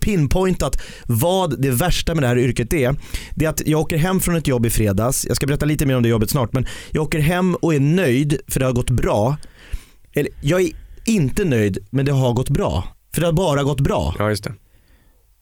pinpointat 0.00 0.82
vad 1.06 1.62
det 1.62 1.70
värsta 1.70 2.14
med 2.14 2.22
det 2.22 2.28
här 2.28 2.38
yrket 2.38 2.72
är. 2.72 2.94
Det 3.36 3.44
är 3.44 3.48
att 3.48 3.62
jag 3.66 3.80
åker 3.80 3.96
hem 3.96 4.20
från 4.20 4.36
ett 4.36 4.46
jobb 4.46 4.66
i 4.66 4.70
fredags, 4.70 5.26
jag 5.28 5.36
ska 5.36 5.46
berätta 5.46 5.66
lite 5.66 5.86
mer 5.86 5.96
om 5.96 6.02
det 6.02 6.08
jobbet 6.08 6.30
snart, 6.30 6.52
men 6.52 6.66
jag 6.90 7.02
åker 7.02 7.18
hem 7.18 7.54
och 7.54 7.74
är 7.74 7.80
nöjd 7.80 8.40
för 8.48 8.60
det 8.60 8.66
har 8.66 8.72
gått 8.72 8.90
bra. 8.90 9.36
Eller 10.14 10.30
jag 10.40 10.60
är 10.62 10.70
inte 11.04 11.44
nöjd 11.44 11.78
men 11.90 12.04
det 12.06 12.12
har 12.12 12.32
gått 12.32 12.48
bra. 12.50 12.84
För 13.14 13.20
det 13.20 13.26
har 13.26 13.32
bara 13.32 13.62
gått 13.62 13.80
bra. 13.80 14.14
Ja, 14.18 14.28
just 14.30 14.44
det. 14.44 14.54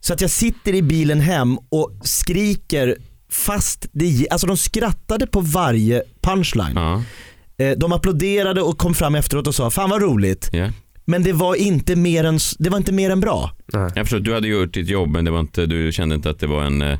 Så 0.00 0.12
att 0.12 0.20
jag 0.20 0.30
sitter 0.30 0.74
i 0.74 0.82
bilen 0.82 1.20
hem 1.20 1.58
och 1.68 1.92
skriker 2.02 2.96
fast 3.30 3.86
det, 3.92 4.26
alltså 4.30 4.46
de 4.46 4.56
skrattade 4.56 5.26
på 5.26 5.40
varje 5.40 6.02
punchline. 6.20 6.76
Eh, 7.58 7.70
De 7.78 7.92
applåderade 7.92 8.62
och 8.62 8.78
kom 8.78 8.94
fram 8.94 9.14
efteråt 9.14 9.46
och 9.46 9.54
sa 9.54 9.70
fan 9.70 9.90
vad 9.90 10.02
roligt. 10.02 10.48
Ja. 10.52 10.70
Men 11.04 11.22
det 11.22 11.32
var 11.32 11.54
inte 11.54 11.96
mer 11.96 12.24
än, 12.24 12.38
det 12.58 12.70
var 12.70 12.76
inte 12.78 12.92
mer 12.92 13.10
än 13.10 13.20
bra. 13.20 13.50
Jag 13.72 13.94
förstår, 13.94 14.18
du 14.20 14.34
hade 14.34 14.48
gjort 14.48 14.74
ditt 14.74 14.88
jobb 14.88 15.08
men 15.10 15.24
det 15.24 15.30
var 15.30 15.40
inte, 15.40 15.66
du 15.66 15.92
kände 15.92 16.14
inte 16.14 16.30
att 16.30 16.38
det 16.38 16.46
var 16.46 16.62
en... 16.62 16.82
eh, 16.82 16.98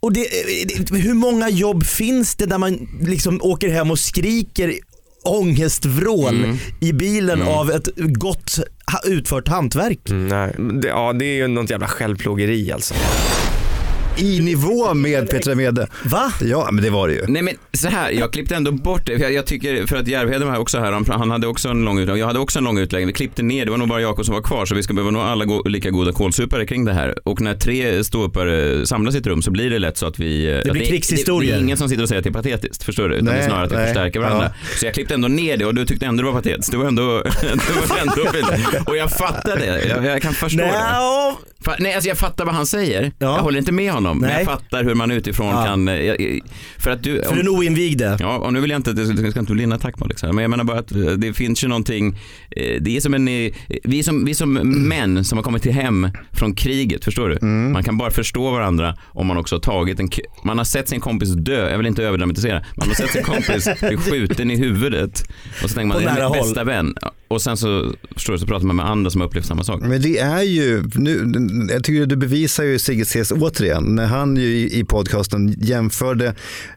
Och 0.00 0.12
det, 0.12 0.26
det, 0.68 0.96
hur 0.98 1.14
många 1.14 1.48
jobb 1.50 1.84
finns 1.84 2.34
det 2.36 2.46
där 2.46 2.58
man 2.58 2.88
liksom 3.00 3.40
åker 3.42 3.68
hem 3.68 3.90
och 3.90 3.98
skriker 3.98 4.74
ångestvrål 5.26 6.34
Mm. 6.44 6.56
i 6.80 6.92
bilen 6.92 7.42
av 7.42 7.70
ett 7.70 7.88
gott 7.96 8.58
utfört 9.04 9.48
hantverk? 9.48 10.10
Mm, 10.10 10.28
nej, 10.28 10.80
det, 10.82 10.88
ja, 10.88 11.12
det 11.12 11.24
är 11.24 11.34
ju 11.36 11.48
något 11.48 11.70
jävla 11.70 11.88
självplågeri 11.88 12.72
alltså. 12.72 12.94
I 14.18 14.40
nivå 14.40 14.94
med 14.94 15.30
Petra 15.30 15.54
Mede. 15.54 15.86
Va? 16.04 16.32
Ja, 16.40 16.68
men 16.72 16.84
det 16.84 16.90
var 16.90 17.08
det 17.08 17.14
ju. 17.14 17.24
Nej 17.28 17.42
men 17.42 17.54
så 17.72 17.88
här, 17.88 18.10
jag 18.10 18.32
klippte 18.32 18.54
ändå 18.54 18.72
bort 18.72 19.06
det. 19.06 19.16
För 19.16 19.24
jag, 19.24 19.32
jag 19.32 19.46
tycker, 19.46 19.86
för 19.86 19.96
att 19.96 20.08
Järvheden 20.08 20.48
var 20.48 20.58
också 20.58 20.78
här, 20.78 20.92
han, 20.92 21.04
han 21.08 21.30
hade 21.30 21.46
också 21.46 21.68
en 21.68 21.84
lång 21.84 21.98
utläggning. 21.98 22.20
Jag 22.20 22.26
hade 22.26 22.38
också 22.38 22.58
en 22.58 22.64
lång 22.64 22.78
utläggning. 22.78 23.06
Vi 23.06 23.12
klippte 23.12 23.42
ner, 23.42 23.64
det 23.64 23.70
var 23.70 23.78
nog 23.78 23.88
bara 23.88 24.00
Jakob 24.00 24.24
som 24.26 24.34
var 24.34 24.42
kvar. 24.42 24.66
Så 24.66 24.74
vi 24.74 24.82
ska 24.82 24.94
behöva 24.94 25.10
nog 25.10 25.22
alla 25.22 25.44
gå, 25.44 25.62
lika 25.62 25.90
goda 25.90 26.12
kålsupare 26.12 26.66
kring 26.66 26.84
det 26.84 26.92
här. 26.92 27.14
Och 27.28 27.40
när 27.40 27.54
tre 27.54 28.04
ståuppare 28.04 28.86
samlas 28.86 29.14
i 29.14 29.18
ett 29.18 29.26
rum 29.26 29.42
så 29.42 29.50
blir 29.50 29.70
det 29.70 29.78
lätt 29.78 29.98
så 29.98 30.06
att 30.06 30.18
vi... 30.18 30.46
Det 30.64 30.70
blir 30.72 30.82
Det, 30.82 30.88
krigshistorier. 30.88 31.52
det 31.52 31.58
är 31.58 31.62
ingen 31.62 31.76
som 31.76 31.88
sitter 31.88 32.02
och 32.02 32.08
säger 32.08 32.18
att 32.18 32.24
det 32.24 32.30
är 32.30 32.32
patetiskt, 32.32 32.82
förstår 32.82 33.08
du? 33.08 33.14
Utan 33.14 33.24
det 33.26 33.32
Nej, 33.32 33.40
är 33.40 33.46
snarare 33.46 33.64
att 33.66 33.72
vi 33.72 33.76
nej. 33.76 33.84
förstärker 33.86 34.20
varandra. 34.20 34.50
Så 34.80 34.86
jag 34.86 34.94
klippte 34.94 35.14
ändå 35.14 35.28
ner 35.28 35.56
det 35.56 35.64
och 35.66 35.74
du 35.74 35.84
tyckte 35.84 36.06
ändå 36.06 36.22
det 36.22 36.26
var 36.30 36.40
patetiskt. 36.40 36.72
Det 36.72 36.78
var 36.78 36.86
ändå, 36.86 37.02
det 37.42 37.90
var 37.90 37.98
ändå 38.00 38.14
fint. 38.32 38.88
Och 38.88 38.96
jag 38.96 39.10
fattar 39.10 39.56
det. 39.56 39.86
Jag, 39.88 40.04
jag 40.04 40.22
kan 40.22 40.32
förstå 40.32 40.58
det. 40.58 40.66
Nja, 40.66 41.36
Fa- 41.64 41.76
Nej, 41.78 41.94
alltså 41.94 42.08
jag 42.08 42.18
fattar 42.18 42.44
vad 42.44 42.54
han 42.54 42.66
säger. 42.66 43.12
Jag 43.18 43.28
håller 43.38 43.58
inte 43.58 43.72
med 43.72 43.92
honom, 43.92 44.05
men 44.14 44.28
Nej. 44.30 44.38
jag 44.38 44.44
fattar 44.52 44.84
hur 44.84 44.94
man 44.94 45.10
utifrån 45.10 45.46
Ja. 45.46 45.64
kan... 45.64 45.88
eh, 45.88 45.94
jag- 45.94 46.40
För 46.78 46.90
att 46.90 47.02
du... 47.02 47.22
För 47.22 47.36
den 47.36 47.48
oinvigde. 47.48 48.16
Ja, 48.20 48.36
och 48.38 48.52
nu 48.52 48.60
vill 48.60 48.70
jag 48.70 48.78
inte, 48.78 48.92
det 48.92 49.30
ska 49.30 49.40
inte 49.40 49.52
bli 49.52 49.64
en 49.64 49.72
attack 49.72 49.96
på 49.98 50.06
liksom. 50.06 50.34
men 50.34 50.42
jag 50.42 50.50
menar 50.50 50.64
bara 50.64 50.78
att 50.78 50.92
eh, 50.92 50.98
det 50.98 51.32
finns 51.32 51.64
ju 51.64 51.68
någonting, 51.68 52.18
eh, 52.50 52.80
det 52.80 52.96
är 52.96 53.00
som 53.00 53.14
en, 53.14 53.28
eh, 53.28 53.52
vi 53.84 54.02
som, 54.02 54.24
vi 54.24 54.34
som 54.34 54.52
män 54.88 55.24
som 55.24 55.38
har 55.38 55.42
kommit 55.42 55.62
till 55.62 55.72
hem 55.72 56.08
från 56.32 56.54
kriget, 56.54 57.04
förstår 57.04 57.28
du? 57.28 57.46
Man 57.46 57.82
kan 57.82 57.98
bara 57.98 58.10
förstå 58.10 58.50
varandra 58.50 58.96
om 59.06 59.26
man 59.26 59.36
också 59.36 59.54
har 59.54 59.60
tagit 59.60 60.00
en, 60.00 60.10
man 60.44 60.58
har 60.58 60.64
sett 60.64 60.88
sin 60.88 61.00
kompis 61.00 61.28
dö, 61.28 61.70
jag 61.70 61.78
vill 61.78 61.86
inte 61.86 62.02
överdramatisera, 62.04 62.64
man 62.76 62.88
har 62.88 62.94
sett 62.94 63.10
sin 63.10 63.22
kompis 63.22 63.68
bli 63.80 63.96
skjuten 63.96 64.50
i 64.50 64.56
huvudet 64.56 65.28
och 65.62 65.70
så 65.70 65.74
tänker 65.74 65.86
man, 65.94 66.02
det 66.02 66.08
är 66.20 66.30
min 66.30 66.42
bästa 66.42 66.64
vän. 66.64 66.94
Och 67.28 67.42
sen 67.42 67.56
så, 67.56 67.92
förstår 68.14 68.32
du, 68.32 68.38
så 68.38 68.46
pratar 68.46 68.66
man 68.66 68.76
med 68.76 68.86
andra 68.86 69.10
som 69.10 69.20
har 69.20 69.28
upplevt 69.28 69.46
samma 69.46 69.64
sak. 69.64 69.80
Men 69.82 70.02
det 70.02 70.18
är 70.18 70.42
ju, 70.42 70.84
nu, 70.94 71.32
jag 71.72 71.84
tycker 71.84 72.06
du 72.06 72.16
bevisar 72.16 72.64
ju 72.64 72.78
Sigge 72.78 73.24
återigen, 73.34 73.95
när 73.96 74.06
han 74.06 74.36
ju 74.36 74.68
i, 74.70 74.84
podcasten 74.84 75.54
jämförde 75.58 76.26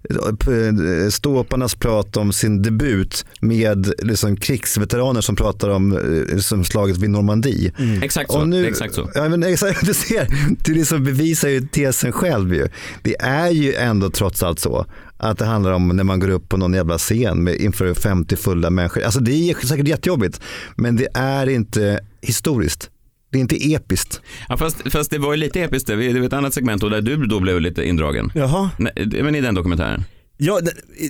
eh, 0.10 1.10
ståparnas 1.10 1.76
prat 1.76 2.18
om 2.18 2.34
sin 2.34 2.62
debut 2.62 3.26
med 3.40 3.94
liksom 4.00 4.36
krigsveteraner 4.36 5.22
som 5.22 5.36
pratar 5.36 5.70
om 5.70 6.00
liksom 6.34 6.64
slaget 6.64 6.98
vid 6.98 7.10
Normandie. 7.10 7.72
Exakt 8.02 8.32
så, 8.32 8.46
nu, 8.46 8.68
exakt 8.68 8.94
så. 8.94 9.10
Ja, 9.14 9.30
men 9.30 9.44
exakt, 9.44 9.80
du 9.86 9.94
ser, 9.94 10.28
du 10.66 10.74
liksom 10.74 11.04
bevisar 11.04 11.50
ju 11.50 11.62
tesen 11.62 12.12
själv 12.12 12.54
ju. 12.54 12.68
Det 13.02 13.16
är 13.20 13.50
ju 13.50 13.74
ändå 13.74 14.10
trots 14.10 14.44
allt 14.44 14.60
så 14.60 14.86
att 15.20 15.38
det 15.38 15.46
handlar 15.46 15.72
om 15.72 15.88
när 15.88 16.04
man 16.04 16.20
går 16.20 16.30
upp 16.30 16.50
på 16.50 16.58
någon 16.58 16.74
jävla 16.74 16.98
scen 16.98 17.44
med, 17.44 17.56
inför 17.56 17.94
50 17.94 18.36
fulla 18.36 18.70
människor. 18.70 19.04
Alltså 19.04 19.20
det 19.20 19.32
är 19.32 19.68
säkert 19.68 19.88
jättejobbigt, 19.88 20.42
men 20.76 20.96
det 20.96 21.08
är 21.14 21.50
inte 21.50 22.00
historiskt. 22.22 22.90
Det 23.30 23.38
är 23.38 23.42
inte 23.42 23.74
episkt. 23.74 24.22
Ja, 24.50 24.58
fast, 24.58 24.92
fast 24.92 25.12
det 25.12 25.18
var 25.18 25.34
ju 25.34 25.38
lite 25.38 25.62
episkt 25.62 25.88
det, 25.88 25.96
var 25.96 26.26
ett 26.26 26.34
annat 26.34 26.54
segment 26.54 26.84
och 26.84 26.89
där 26.89 27.02
du 27.02 27.26
då 27.26 27.39
blev 27.39 27.62
lite 27.62 27.84
indragen. 27.88 28.32
Jaha. 28.36 28.70
Nej, 28.78 28.94
men 29.24 29.36
i 29.36 29.42
den 29.42 29.56
dokumentären. 29.56 30.04
Ja, 30.42 30.60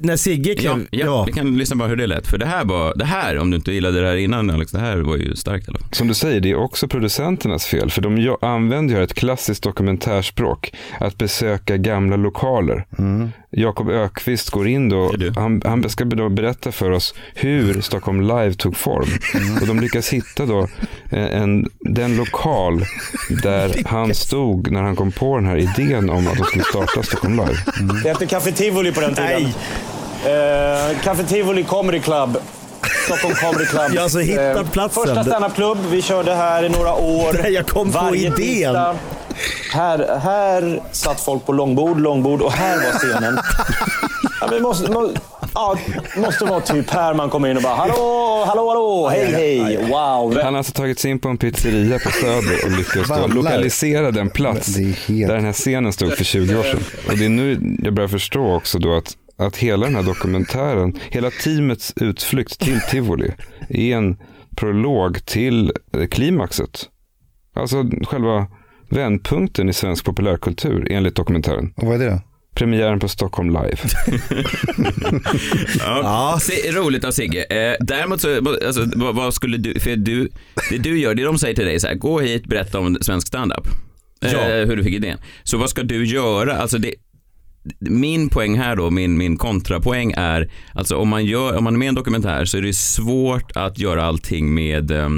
när 0.01 0.17
Sigge 0.17 0.55
Ja, 0.59 0.73
klev... 0.73 0.87
ja, 0.91 1.23
vi 1.23 1.31
kan 1.31 1.57
lyssna 1.57 1.75
bara 1.75 1.89
hur 1.89 1.95
det 1.95 2.07
lät. 2.07 2.27
För 2.27 2.37
det 2.37 2.45
här 2.45 2.65
var, 2.65 2.93
det 2.95 3.05
här, 3.05 3.37
om 3.37 3.49
du 3.49 3.57
inte 3.57 3.71
gillade 3.71 4.01
det 4.01 4.07
här 4.07 4.15
innan 4.15 4.49
Alex, 4.49 4.71
det 4.71 4.79
här 4.79 4.97
var 4.97 5.17
ju 5.17 5.35
starkt 5.35 5.67
i 5.67 5.69
alla 5.69 5.79
fall. 5.79 5.89
Som 5.91 6.07
du 6.07 6.13
säger, 6.13 6.39
det 6.39 6.51
är 6.51 6.55
också 6.55 6.87
producenternas 6.87 7.65
fel. 7.65 7.89
För 7.91 8.01
de 8.01 8.37
använder 8.41 8.95
ju 8.95 9.03
ett 9.03 9.13
klassiskt 9.13 9.63
dokumentärspråk. 9.63 10.73
Att 10.99 11.17
besöka 11.17 11.77
gamla 11.77 12.15
lokaler. 12.15 12.85
Jakob 13.51 13.89
Ökvist 13.89 14.49
går 14.49 14.67
in 14.67 14.89
då, 14.89 15.11
han, 15.35 15.61
han 15.65 15.89
ska 15.89 16.05
då 16.05 16.29
berätta 16.29 16.71
för 16.71 16.91
oss 16.91 17.13
hur 17.33 17.81
Stockholm 17.81 18.21
Live 18.21 18.53
tog 18.53 18.77
form. 18.77 19.09
Och 19.61 19.67
de 19.67 19.79
lyckas 19.79 20.09
hitta 20.09 20.45
då 20.45 20.59
eh, 21.11 21.41
en, 21.41 21.69
den 21.79 22.17
lokal 22.17 22.85
där 23.43 23.83
han 23.85 24.15
stod 24.15 24.71
när 24.71 24.81
han 24.81 24.95
kom 24.95 25.11
på 25.11 25.35
den 25.35 25.45
här 25.45 25.57
idén 25.57 26.09
om 26.09 26.27
att 26.27 26.37
de 26.37 26.43
skulle 26.45 26.63
starta 26.63 27.03
Stockholm 27.03 27.35
Live. 27.35 27.57
Det 28.03 28.09
hette 28.09 28.25
Café 28.25 28.51
Tivoli 28.51 28.91
på 28.91 29.01
den 29.01 29.15
tiden. 29.15 29.45
Eh, 30.25 30.99
Café 31.03 31.23
Tivoli 31.23 31.63
Comedy 31.63 31.99
Club. 31.99 32.37
Stockholm 33.05 33.35
Comedy 33.35 33.65
Club. 33.65 33.83
Jag 33.89 33.95
har 33.95 34.03
alltså 34.03 34.19
hittat 34.19 34.57
Eh, 34.57 34.71
platsen. 34.71 35.03
Första 35.03 35.23
standup-klubb. 35.23 35.77
Vi 35.91 36.01
körde 36.01 36.35
här 36.35 36.63
i 36.63 36.69
några 36.69 36.93
år. 36.93 37.39
Nej, 37.43 37.51
jag 37.53 37.67
kom 37.67 37.91
på 37.91 38.15
idén. 38.15 38.35
tisdag. 38.35 38.95
Här, 39.73 40.19
här 40.19 40.81
satt 40.91 41.19
folk 41.19 41.45
på 41.45 41.53
långbord, 41.53 41.99
långbord 41.99 42.41
och 42.41 42.51
här 42.51 42.75
var 42.75 42.99
scenen. 42.99 43.39
Ja, 44.41 44.47
men 44.51 44.61
måste, 44.61 44.91
må, 44.91 45.11
ja, 45.53 45.77
måste 46.17 46.45
vara 46.45 46.61
typ 46.61 46.89
här 46.89 47.13
man 47.13 47.29
kommer 47.29 47.49
in 47.49 47.57
och 47.57 47.63
bara 47.63 47.75
hallå, 47.75 48.43
hallå, 48.47 48.69
hallå, 48.69 49.09
hej, 49.11 49.31
hej, 49.33 49.77
wow. 49.89 50.35
Han 50.35 50.53
har 50.53 50.57
alltså 50.57 50.73
tagit 50.73 50.99
sig 50.99 51.11
in 51.11 51.19
på 51.19 51.29
en 51.29 51.37
pizzeria 51.37 51.99
på 51.99 52.11
Söder 52.11 52.65
och 52.65 52.71
lyckats 52.71 53.09
då 53.09 53.27
lokalisera 53.27 54.11
den 54.11 54.29
plats 54.29 54.75
där 55.07 55.35
den 55.35 55.45
här 55.45 55.53
scenen 55.53 55.93
stod 55.93 56.13
för 56.13 56.23
20 56.23 56.59
år 56.59 56.63
sedan. 56.63 56.79
Och 57.07 57.17
det 57.17 57.25
är 57.25 57.29
nu 57.29 57.77
jag 57.83 57.93
börjar 57.93 58.07
förstå 58.07 58.55
också 58.55 58.79
då 58.79 58.97
att, 58.97 59.13
att 59.37 59.57
hela 59.57 59.85
den 59.85 59.95
här 59.95 60.03
dokumentären, 60.03 60.99
hela 61.09 61.31
teamets 61.31 61.93
utflykt 61.95 62.59
till 62.59 62.81
Tivoli 62.89 63.31
är 63.69 63.95
en 63.95 64.17
prolog 64.55 65.25
till 65.25 65.71
eh, 65.97 66.07
klimaxet. 66.07 66.85
Alltså 67.55 67.85
själva 68.07 68.47
vändpunkten 68.89 69.69
i 69.69 69.73
svensk 69.73 70.05
populärkultur 70.05 70.87
enligt 70.91 71.15
dokumentären. 71.15 71.73
Och 71.75 71.87
vad 71.87 71.95
är 72.01 72.05
det 72.05 72.11
då? 72.11 72.21
Premiären 72.55 72.99
på 72.99 73.07
Stockholm 73.07 73.49
Live. 73.49 73.77
Ja. 75.79 76.37
Se, 76.41 76.71
roligt 76.71 77.03
av 77.05 77.11
Sigge. 77.11 77.43
Eh, 77.43 77.75
däremot 77.79 78.21
så, 78.21 78.37
alltså, 78.65 78.85
vad, 78.95 79.15
vad 79.15 79.33
skulle 79.33 79.57
du, 79.57 79.79
för 79.79 79.95
du, 79.95 80.29
det 80.69 80.77
du 80.77 80.99
gör, 80.99 81.15
det 81.15 81.23
de 81.23 81.37
säger 81.39 81.55
till 81.55 81.65
dig 81.65 81.79
så 81.79 81.87
här, 81.87 81.95
gå 81.95 82.19
hit, 82.19 82.45
berätta 82.45 82.79
om 82.79 82.97
svensk 83.01 83.27
standup. 83.27 83.67
Eh, 84.25 84.31
Ja. 84.33 84.39
hur 84.65 84.75
du 84.75 84.83
fick 84.83 84.93
idén. 84.93 85.17
Så 85.43 85.57
vad 85.57 85.69
ska 85.69 85.83
du 85.83 86.05
göra? 86.05 86.57
Alltså 86.57 86.77
det, 86.77 86.93
min 87.79 88.29
poäng 88.29 88.57
här 88.57 88.75
då, 88.75 88.89
min, 88.89 89.17
min 89.17 89.37
kontrapoäng 89.37 90.13
är, 90.17 90.49
alltså 90.73 90.95
om 90.95 91.09
man, 91.09 91.25
gör, 91.25 91.57
om 91.57 91.63
man 91.63 91.73
är 91.73 91.77
med 91.77 91.85
i 91.85 91.89
en 91.89 91.95
dokumentär 91.95 92.45
så 92.45 92.57
är 92.57 92.61
det 92.61 92.73
svårt 92.75 93.51
att 93.55 93.79
göra 93.79 94.03
allting 94.05 94.53
med 94.53 94.91
eh, 94.91 95.09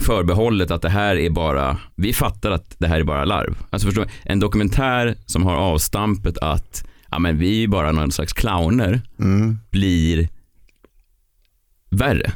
förbehållet 0.00 0.70
att 0.70 0.82
det 0.82 0.88
här 0.88 1.16
är 1.16 1.30
bara, 1.30 1.78
vi 1.96 2.12
fattar 2.12 2.50
att 2.50 2.74
det 2.78 2.86
här 2.86 3.00
är 3.00 3.04
bara 3.04 3.24
larv. 3.24 3.56
Alltså 3.70 3.86
förstår? 3.88 4.06
En 4.24 4.40
dokumentär 4.40 5.14
som 5.26 5.42
har 5.42 5.54
avstampet 5.54 6.38
att, 6.38 6.84
ja 7.10 7.18
men 7.18 7.38
vi 7.38 7.62
är 7.64 7.68
bara 7.68 7.92
någon 7.92 8.12
slags 8.12 8.32
clowner, 8.32 9.00
Mm. 9.20 9.58
blir 9.70 10.28
värre. 11.90 12.32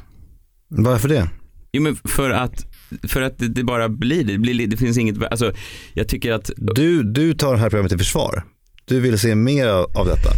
Varför 0.69 1.09
det? 1.09 1.31
Jo 1.73 1.83
men 1.83 1.97
för 1.97 2.31
att, 2.31 2.67
för 3.09 3.23
att 3.23 3.39
det, 3.39 3.49
det 3.49 3.65
bara 3.65 3.89
blir 3.89 4.25
det, 4.25 4.33
det, 4.33 4.39
blir, 4.39 4.67
det 4.67 4.77
finns 4.77 4.99
inget, 4.99 5.23
alltså 5.31 5.53
jag 5.95 6.09
tycker 6.09 6.33
att 6.33 6.51
Du, 6.57 7.03
du 7.03 7.35
tar 7.35 7.53
det 7.55 7.61
här 7.61 7.71
programmet 7.71 7.93
i 7.93 7.99
försvar. 7.99 8.43
Du 8.85 9.01
vill 9.01 9.19
se 9.19 9.35
mer 9.35 9.67
av, 9.69 9.85
av 9.99 10.07
detta. 10.07 10.31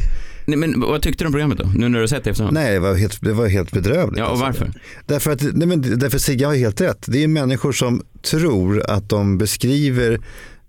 Nej, 0.48 0.58
men 0.58 0.80
vad 0.80 1.02
tyckte 1.02 1.24
du 1.24 1.26
om 1.26 1.32
programmet 1.32 1.58
då? 1.58 1.64
Nu 1.74 1.88
när 1.88 1.98
du 1.98 2.02
har 2.02 2.06
sett 2.06 2.24
det 2.24 2.30
efterhand? 2.30 2.54
Nej, 2.54 2.72
det 2.72 2.80
var 2.80 2.94
helt, 2.94 3.20
det 3.20 3.32
var 3.32 3.46
helt 3.46 3.72
bedrövligt. 3.72 4.18
Ja, 4.18 4.24
och 4.24 4.30
alltså. 4.30 4.44
varför? 4.44 4.72
Därför 5.06 5.30
att 5.30 5.42
nej 5.42 5.68
men, 5.68 5.98
därför 5.98 6.18
Sigge 6.18 6.46
har 6.46 6.54
helt 6.54 6.80
rätt. 6.80 7.04
Det 7.06 7.24
är 7.24 7.28
människor 7.28 7.72
som 7.72 8.02
tror 8.22 8.90
att 8.90 9.08
de 9.08 9.38
beskriver 9.38 10.20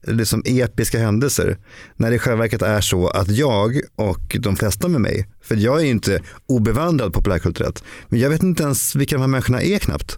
liksom 0.08 0.44
episka 0.46 1.00
händelser. 1.00 1.58
När 1.96 2.10
det 2.10 2.16
i 2.16 2.20
själva 2.20 2.42
verket 2.42 2.62
är 2.62 2.82
så 2.82 3.08
att 3.08 3.28
jag 3.28 3.82
och 3.96 4.38
de 4.40 4.56
flesta 4.56 4.88
med 4.88 5.02
mig, 5.02 5.30
för 5.42 5.56
jag 5.56 5.80
är 5.80 5.84
ju 5.84 5.90
inte 5.90 6.22
obevandrad 6.46 7.14
populärkulturellt, 7.14 7.84
men 8.08 8.20
jag 8.20 8.30
vet 8.30 8.44
inte 8.44 8.64
ens 8.64 8.96
vilka 8.96 9.16
de 9.16 9.22
här 9.22 9.28
människorna 9.28 9.62
är 9.62 9.80
knappt. 9.80 10.18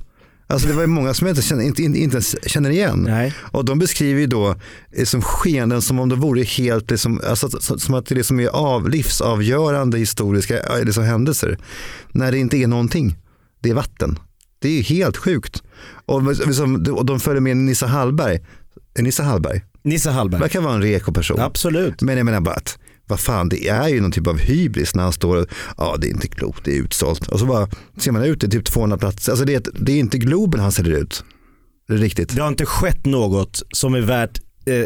Alltså 0.51 0.67
det 0.67 0.73
var 0.73 0.81
ju 0.81 0.87
många 0.87 1.13
som 1.13 1.27
jag 1.27 1.31
inte, 1.31 1.41
känner, 1.41 1.63
inte, 1.63 1.83
inte, 1.83 1.99
ens 1.99 2.35
känner 2.49 2.69
igen. 2.69 3.05
Och 3.51 3.65
de 3.65 3.79
beskriver 3.79 4.21
ju 4.21 4.27
då 4.27 4.55
eh, 4.91 5.05
som 5.05 5.21
skeenden 5.21 5.81
som 5.81 5.99
om 5.99 6.09
det 6.09 6.15
vore 6.15 6.43
helt, 6.43 6.91
liksom, 6.91 7.21
alltså, 7.29 7.49
som- 7.77 7.93
att 7.93 8.05
det 8.05 8.15
liksom 8.15 8.39
är 8.39 8.47
av, 8.47 8.89
livsavgörande 8.89 9.97
historiska 9.97 10.59
eh, 10.59 10.83
liksom, 10.85 11.03
händelser. 11.03 11.57
När 12.11 12.31
det 12.31 12.37
inte 12.37 12.57
är 12.57 12.67
någonting. 12.67 13.15
Det 13.59 13.69
är 13.69 13.73
vatten. 13.73 14.19
Det 14.61 14.67
är 14.67 14.71
ju 14.73 14.81
helt 14.81 15.17
sjukt. 15.17 15.63
Och, 16.05 16.23
liksom, 16.47 16.85
och 16.91 17.05
de 17.05 17.19
följer 17.19 17.41
med 17.41 17.57
Nissa 17.57 17.87
Hallberg. 17.87 18.39
Nissa 18.99 19.23
Hallberg? 19.23 19.61
Nissa 19.83 20.11
Hallberg. 20.11 20.41
Verkar 20.41 20.61
vara 20.61 20.73
en 20.73 20.81
reko 20.81 21.13
person. 21.13 21.39
Absolut. 21.39 22.01
Men 22.01 22.17
jag 22.17 22.25
menar 22.25 22.41
bara 22.41 22.55
att 22.55 22.77
vad 23.11 23.19
fan, 23.19 23.49
det 23.49 23.67
är 23.67 23.87
ju 23.87 24.01
någon 24.01 24.11
typ 24.11 24.27
av 24.27 24.37
hybris 24.37 24.95
när 24.95 25.03
han 25.03 25.13
står 25.13 25.37
och, 25.37 25.47
ja 25.77 25.97
det 26.01 26.07
är 26.07 26.11
inte 26.11 26.27
klokt, 26.27 26.65
det 26.65 26.71
är 26.71 26.81
utsålt. 26.81 27.27
Och 27.27 27.39
så 27.39 27.45
bara 27.45 27.67
ser 27.97 28.11
man 28.11 28.23
ut, 28.23 28.41
det 28.41 28.47
är 28.47 28.51
typ 28.51 28.65
200 28.65 28.97
platser. 28.97 29.31
Alltså 29.31 29.45
det 29.45 29.55
är, 29.55 29.63
det 29.73 29.91
är 29.91 29.99
inte 29.99 30.17
Globen 30.17 30.59
han 30.59 30.71
säljer 30.71 30.97
ut. 30.97 31.23
Det 31.87 31.93
är 31.93 31.97
riktigt. 31.97 32.35
Det 32.35 32.41
har 32.41 32.47
inte 32.47 32.65
skett 32.65 33.05
något 33.05 33.61
som 33.73 33.93
är 33.93 34.01
värt 34.01 34.39
eh, 34.65 34.83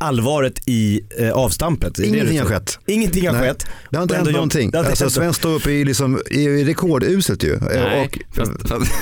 allvaret 0.00 0.68
i 0.68 1.00
eh, 1.18 1.30
avstampet. 1.30 1.98
Ingenting 1.98 2.38
har 2.38 2.46
säger. 2.46 2.58
skett. 2.60 2.78
Ingenting 2.86 3.26
har 3.26 3.32
Nej. 3.34 3.42
skett. 3.42 3.66
Det 3.90 3.96
har 3.96 4.02
inte 4.02 4.16
hänt 4.16 4.30
någonting. 4.32 4.70
det 4.70 4.78
Alltså, 4.78 5.04
hänt- 5.04 5.12
Svensk 5.12 5.38
ståupp 5.38 5.66
är 5.66 5.84
liksom 5.84 6.14
är 6.30 6.64
rekorduselt 6.64 7.42
ju. 7.44 7.58
Nej, 7.60 8.04
Och, 8.04 8.18
fast, 8.36 8.68
fast, 8.68 8.92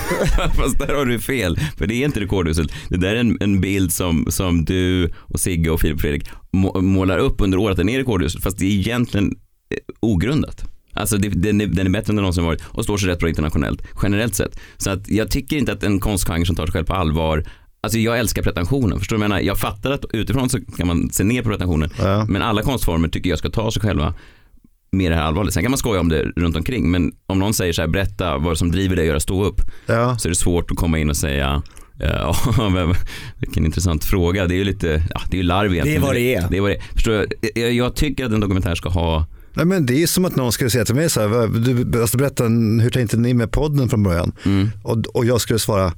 fast 0.57 0.79
där 0.79 0.95
har 0.95 1.07
du 1.07 1.19
fel. 1.19 1.59
För 1.79 1.87
det 1.87 1.95
är 1.95 2.05
inte 2.05 2.21
rekorduselt. 2.21 2.73
Det 2.89 2.97
där 2.97 3.15
är 3.15 3.21
en, 3.21 3.37
en 3.41 3.61
bild 3.61 3.93
som, 3.93 4.27
som 4.31 4.65
du 4.65 5.11
och 5.17 5.41
Sigge 5.41 5.71
och 5.71 5.81
Filip 5.81 5.95
och 5.95 6.01
Fredrik 6.01 6.29
må, 6.53 6.81
målar 6.81 7.19
upp 7.19 7.41
under 7.41 7.59
året. 7.59 7.77
Den 7.77 7.89
är 7.89 7.99
rekorduselt. 7.99 8.45
Fast 8.45 8.59
det 8.59 8.65
är 8.67 8.71
egentligen 8.71 9.27
eh, 9.71 9.79
ogrundat. 10.01 10.65
Alltså 10.95 11.17
det, 11.17 11.29
den, 11.29 11.61
är, 11.61 11.67
den 11.67 11.87
är 11.87 11.91
bättre 11.91 12.11
än 12.11 12.17
den 12.17 12.23
någonsin 12.23 12.45
varit 12.45 12.63
och 12.69 12.85
står 12.85 12.97
sig 12.99 13.09
rätt 13.09 13.19
bra 13.19 13.29
internationellt 13.29 13.83
generellt 14.03 14.35
sett. 14.35 14.59
Så 14.77 14.91
att 14.91 15.09
jag 15.09 15.31
tycker 15.31 15.57
inte 15.57 15.73
att 15.73 15.83
en 15.83 16.01
konstgenre 16.01 16.47
som 16.47 16.57
tar 16.57 16.67
sig 16.67 16.73
själv 16.73 16.85
på 16.85 16.95
allvar 16.95 17.45
Alltså 17.85 17.99
jag 17.99 18.19
älskar 18.19 18.43
pretensionen, 18.43 18.99
förstår 18.99 19.17
du 19.17 19.19
vad 19.21 19.25
jag 19.25 19.29
menar? 19.31 19.41
Jag 19.43 19.59
fattar 19.59 19.91
att 19.91 20.05
utifrån 20.13 20.49
så 20.49 20.59
kan 20.77 20.87
man 20.87 21.11
se 21.11 21.25
ner 21.25 21.43
på 21.43 21.49
pretensionen, 21.49 21.91
men 22.29 22.43
alla 22.43 22.63
konstformer 22.63 23.09
tycker 23.09 23.31
jag 23.31 23.39
ska 23.39 23.51
ta 23.51 23.71
sig 23.73 23.83
själva 23.83 24.15
mer 24.93 25.11
det 25.11 25.17
här 25.17 25.23
allvarligt. 25.23 25.55
Sen 25.55 25.63
kan 25.63 25.71
man 25.71 25.79
skoja 25.79 26.01
om 26.01 26.09
det 26.09 26.23
runt 26.37 26.57
omkring, 26.57 26.91
men 26.91 27.13
om 27.27 27.39
någon 27.39 27.55
säger 27.55 27.73
så 27.73 27.83
här, 27.83 27.89
berätta 27.89 28.39
vad 28.39 28.59
som 28.59 28.71
driver 28.71 28.97
dig 28.97 29.03
att 29.03 29.09
göra 29.09 29.21
stå 29.21 29.45
upp, 29.45 29.61
så 30.19 30.29
är 30.29 30.31
det 30.31 30.37
svårt 30.37 30.71
att 30.71 30.77
komma 30.77 30.99
in 30.99 31.11
och 31.11 31.17
säga 31.17 31.63
Ja, 31.99 32.37
men 32.71 32.95
vilken 33.39 33.65
intressant 33.65 34.05
fråga. 34.05 34.47
Det 34.47 34.55
är 34.55 34.57
ju 34.57 34.65
lite, 34.65 35.03
ja, 35.15 35.21
det 35.31 35.37
är 35.37 35.39
ju 35.39 35.43
larv 35.47 35.73
egentligen. 35.75 36.01
Det 36.01 36.07
är 36.07 36.09
vad 36.09 36.15
det 36.17 36.35
är. 36.35 36.49
Det 36.51 36.57
är 36.57 36.61
vad 36.61 36.71
det 36.71 36.77
är. 36.77 36.83
Förstår 36.95 37.13
du? 37.13 37.61
Jag, 37.61 37.73
jag 37.73 37.95
tycker 37.97 38.27
att 38.27 38.33
en 38.33 38.41
dokumentär 38.41 38.75
ska 38.75 38.89
ha 38.89 39.27
Nej, 39.55 39.67
men 39.67 39.87
det 39.87 40.03
är 40.03 40.07
som 40.07 40.25
att 40.25 40.37
någon 40.37 40.53
skulle 40.53 40.71
säga 40.71 40.85
till 40.85 40.95
mig 40.95 41.11
så 41.11 41.21
här, 41.21 41.29
"Vad- 41.29 41.65
du, 41.65 42.01
alltså 42.01 42.17
berätta, 42.19 42.45
hur 42.83 42.91
tänkte 42.91 43.17
ni 43.17 43.35
med 43.35 43.51
podden 43.53 43.89
från 43.89 44.03
början? 44.03 44.33
Och, 44.83 44.99
och 45.17 45.25
jag 45.25 45.41
skulle 45.41 45.59
svara, 45.59 45.93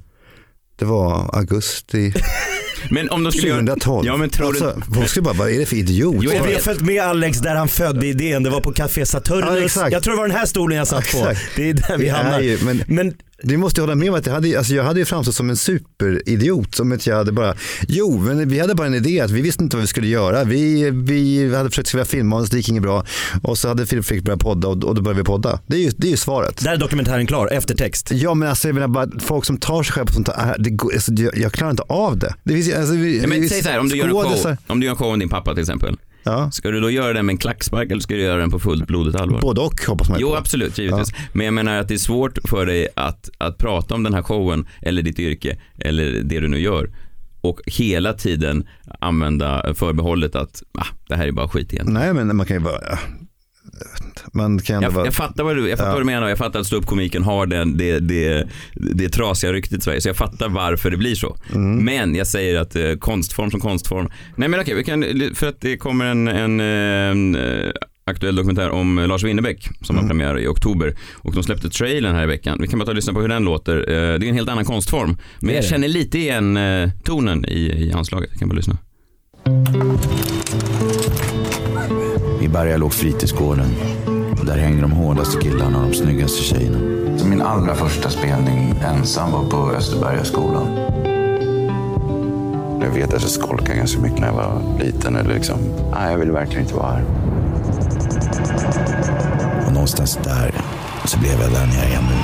det 0.75 0.85
var 0.85 1.35
augusti 1.37 2.13
Men 2.89 3.09
om 3.09 3.23
de 3.23 3.31
skulle 3.31 3.47
göra- 3.47 3.59
2012. 3.59 4.05
Ja, 4.07 4.17
men 4.17 4.29
tror 4.29 4.53
du- 4.53 4.65
alltså, 4.65 4.81
folk 4.93 5.09
skulle 5.09 5.23
bara, 5.23 5.33
vad 5.33 5.49
är 5.49 5.59
det 5.59 5.65
för 5.65 5.75
idiot? 5.75 6.15
Jo, 6.19 6.31
vi 6.47 6.53
har 6.53 6.61
följt 6.61 6.81
med 6.81 7.03
Alex 7.03 7.37
där 7.37 7.55
han 7.55 7.67
födde 7.67 8.07
idén. 8.07 8.43
Det 8.43 8.49
var 8.49 8.61
på 8.61 8.71
Café 8.73 9.05
Saturnus. 9.05 9.45
Ja, 9.49 9.65
exakt. 9.65 9.91
jag 9.91 10.03
tror 10.03 10.13
det 10.13 10.17
var 10.17 10.27
den 10.27 10.37
här 10.37 10.45
stolen 10.45 10.77
jag 10.77 10.87
satt 10.87 11.11
på. 11.11 11.17
Exakt. 11.17 11.41
Det 11.55 11.69
är 11.69 11.73
där 11.73 11.97
vi 11.97 12.09
hamnar. 12.09 12.39
ju- 12.39 12.57
men, 12.87 13.13
du 13.43 13.57
måste 13.57 13.81
hålla 13.81 13.95
med 13.95 14.09
om 14.09 14.15
att 14.15 14.25
jag 14.25 14.33
hade, 14.33 14.57
alltså 14.57 14.73
jag 14.73 14.83
hade 14.83 14.99
ju 14.99 15.05
framstått 15.05 15.35
som 15.35 15.49
en 15.49 15.55
superidiot. 15.57 16.75
Som 16.75 16.91
att 16.91 17.07
jag 17.07 17.15
hade 17.15 17.31
bara, 17.31 17.55
jo, 17.87 18.19
men 18.19 18.49
vi 18.49 18.59
hade 18.59 18.75
bara 18.75 18.87
en 18.87 18.93
idé 18.95 19.19
att 19.21 19.31
vi 19.31 19.41
visste 19.41 19.63
inte 19.63 19.75
vad 19.75 19.81
vi 19.81 19.87
skulle 19.87 20.07
göra. 20.07 20.43
Vi, 20.43 20.89
vi 20.91 21.55
hade 21.55 21.69
försökt 21.69 21.87
skriva 21.87 22.05
filmmanus, 22.05 22.49
det 22.49 22.57
gick 22.57 22.69
inget 22.69 22.83
bra. 22.83 23.05
Och 23.43 23.57
så 23.57 23.67
hade 23.67 23.85
Filip 23.85 24.05
Frick 24.05 24.23
börjat 24.23 24.39
podda 24.39 24.67
och, 24.67 24.83
och 24.83 24.95
då 24.95 25.01
började 25.01 25.21
vi 25.21 25.25
podda. 25.25 25.59
Det 25.67 25.75
är 25.75 25.79
ju, 25.81 25.91
det 25.97 26.07
är 26.07 26.11
ju 26.11 26.17
svaret. 26.17 26.63
Där 26.63 26.73
är 26.73 26.77
dokumentären 26.77 27.27
klar, 27.27 27.47
eftertext. 27.47 28.11
Ja, 28.11 28.33
men 28.33 28.49
alltså 28.49 28.67
jag 28.67 28.75
menar 28.75 28.87
bara 28.87 29.07
folk 29.19 29.45
som 29.45 29.57
tar 29.57 29.83
sig 29.83 29.93
själva 29.93 30.07
på 30.07 30.13
sånt 30.13 30.29
här, 30.37 30.55
det, 30.59 30.69
går- 30.69 30.93
alltså, 30.93 31.13
jag, 31.13 31.37
jag 31.37 31.51
klarar 31.53 31.71
inte 31.71 31.83
av 31.83 32.17
det. 32.17 32.35
det 32.43 32.53
finns, 32.53 32.73
alltså, 32.73 32.93
vi, 32.95 33.21
Ja, 33.21 33.27
men 33.27 33.41
vi- 33.41 33.49
säg 33.49 33.63
så 33.63 33.69
här, 33.69 33.79
om 33.79 33.89
du, 33.89 33.97
gör 33.97 34.05
en 34.05 34.11
show, 34.11 34.55
om 34.67 34.79
du 34.79 34.85
gör 34.85 34.91
en 34.91 34.97
show 34.97 35.13
om 35.13 35.19
din 35.19 35.29
pappa 35.29 35.53
till 35.53 35.61
exempel. 35.61 35.97
Ska 36.51 36.71
du 36.71 36.79
då 36.79 36.89
göra 36.89 37.13
den 37.13 37.25
med 37.25 37.33
en 37.33 37.37
klackspark 37.37 37.91
eller 37.91 38.01
ska 38.01 38.13
du 38.13 38.21
göra 38.21 38.39
den 38.39 38.51
på 38.51 38.59
fullt 38.59 38.87
blodigt 38.87 39.15
allvar? 39.15 39.41
Både 39.41 39.61
och 39.61 39.81
hoppas 39.87 40.09
man 40.09 40.19
Jo 40.21 40.29
på. 40.29 40.35
absolut, 40.37 40.77
givetvis. 40.77 41.13
Men 41.33 41.45
jag 41.45 41.53
menar 41.53 41.77
att 41.77 41.87
det 41.87 41.93
är 41.93 41.97
svårt 41.97 42.37
för 42.49 42.65
dig 42.65 42.87
att, 42.95 43.29
att 43.37 43.57
prata 43.57 43.95
om 43.95 44.03
den 44.03 44.13
här 44.13 44.21
showen 44.23 44.67
eller 44.81 45.01
ditt 45.01 45.19
yrke 45.19 45.57
eller 45.79 46.11
det 46.11 46.39
du 46.39 46.47
nu 46.47 46.59
gör 46.59 46.89
och 47.41 47.59
hela 47.65 48.13
tiden 48.13 48.67
använda 48.99 49.73
förbehållet 49.73 50.35
att 50.35 50.63
ah, 50.77 50.85
det 51.07 51.15
här 51.15 51.27
är 51.27 51.31
bara 51.31 51.47
skit 51.47 51.73
igen. 51.73 51.85
Nej, 51.89 52.13
men 52.13 52.35
man 52.35 52.45
kan 52.45 52.57
ju 52.57 52.63
bara, 52.63 52.99
man 54.33 54.59
kan 54.59 54.81
Jag, 54.81 54.93
bara, 54.93 55.05
jag 55.05 55.13
fattar 55.13 55.43
vad 55.43 55.55
du, 55.55 55.69
jag 55.69 55.77
fattar 55.77 55.89
Ja. 55.89 55.93
vad 55.93 56.01
du 56.01 56.05
menar 56.05 56.29
jag 56.29 56.37
fattar 56.37 56.59
att 56.59 56.67
ståuppkomiken 56.67 57.23
har 57.23 57.45
den, 57.45 57.77
det, 57.77 57.99
det, 57.99 58.47
det 58.73 59.09
trasiga 59.09 59.53
ryktet 59.53 59.79
i 59.79 59.81
Sverige. 59.81 60.01
Så 60.01 60.09
jag 60.09 60.15
fattar 60.17 60.49
varför 60.49 60.91
det 60.91 60.97
blir 60.97 61.15
så. 61.15 61.37
Mm. 61.53 61.85
Men 61.85 62.15
jag 62.15 62.27
säger 62.27 62.59
att 62.59 62.75
eh, 62.75 62.91
konstform 62.99 63.51
som 63.51 63.59
konstform. 63.59 64.09
Nej 64.35 64.49
men 64.49 64.59
okej, 64.59 64.75
vi 64.75 64.83
kan, 64.83 65.05
för 65.35 65.47
att 65.47 65.61
det 65.61 65.77
kommer 65.77 66.05
en, 66.05 66.27
en, 66.27 66.59
en 66.59 67.35
eh, 67.35 67.71
aktuell 68.07 68.35
dokumentär 68.35 68.69
om 68.69 68.97
Lars 69.09 69.23
Winnerbäck 69.23 69.69
som 69.81 69.95
Mm. 69.95 70.03
har 70.03 70.09
premiär 70.09 70.39
i 70.39 70.47
oktober. 70.47 70.95
Och 71.15 71.33
de 71.33 71.43
släppte 71.43 71.69
trailern 71.69 72.15
här 72.15 72.23
i 72.23 72.27
veckan. 72.27 72.57
Vi 72.61 72.67
kan 72.67 72.79
bara 72.79 72.85
ta 72.85 72.91
och 72.91 72.95
lyssna 72.95 73.13
på 73.13 73.21
hur 73.21 73.27
den 73.27 73.43
låter. 73.43 73.77
Eh, 73.77 74.19
Det 74.19 74.25
är 74.25 74.29
en 74.29 74.35
helt 74.35 74.49
annan 74.49 74.65
konstform. 74.65 75.17
Men 75.39 75.55
jag 75.55 75.65
känner 75.65 75.87
lite 75.87 76.19
igen 76.19 76.57
eh, 76.57 76.89
tonen 77.03 77.45
i, 77.45 77.59
i 77.59 77.91
anslaget. 77.93 78.29
Vi 78.33 78.37
kan 78.39 78.49
bara 78.49 78.55
lyssna. 78.55 78.77
I 82.41 82.47
Berga 82.47 82.77
låg 82.77 82.93
fritidsgården. 82.93 83.67
Och 84.45 84.51
där 84.51 84.57
hängde 84.57 84.81
de 84.81 84.91
hårdaste 84.91 85.41
killarna 85.41 85.77
och 85.77 85.89
de 85.89 85.93
snyggaste 85.93 86.43
tjejerna. 86.43 86.77
Så 87.17 87.25
min 87.25 87.41
allra 87.41 87.75
första 87.75 88.09
spelning 88.09 88.75
ensam 88.85 89.31
var 89.31 89.49
på 89.49 89.71
Österbergaskolan. 89.71 90.67
Jag 92.81 92.89
vet 92.89 93.13
att 93.13 93.21
jag 93.21 93.31
skolkade 93.31 93.77
ganska 93.77 94.01
mycket 94.01 94.19
när 94.19 94.27
jag 94.27 94.33
var 94.33 94.61
liten. 94.79 95.15
Eller 95.15 95.33
liksom, 95.33 95.57
nej, 95.91 96.11
jag 96.11 96.17
vill 96.17 96.31
verkligen 96.31 96.61
inte 96.61 96.75
vara 96.75 96.91
här. 96.91 97.03
Och 99.67 99.73
någonstans 99.73 100.19
där 100.23 100.53
så 101.05 101.19
blev 101.19 101.41
jag 101.41 101.51
där 101.51 101.65
nere 101.67 101.87
igen 101.87 102.03
nu. 102.09 102.23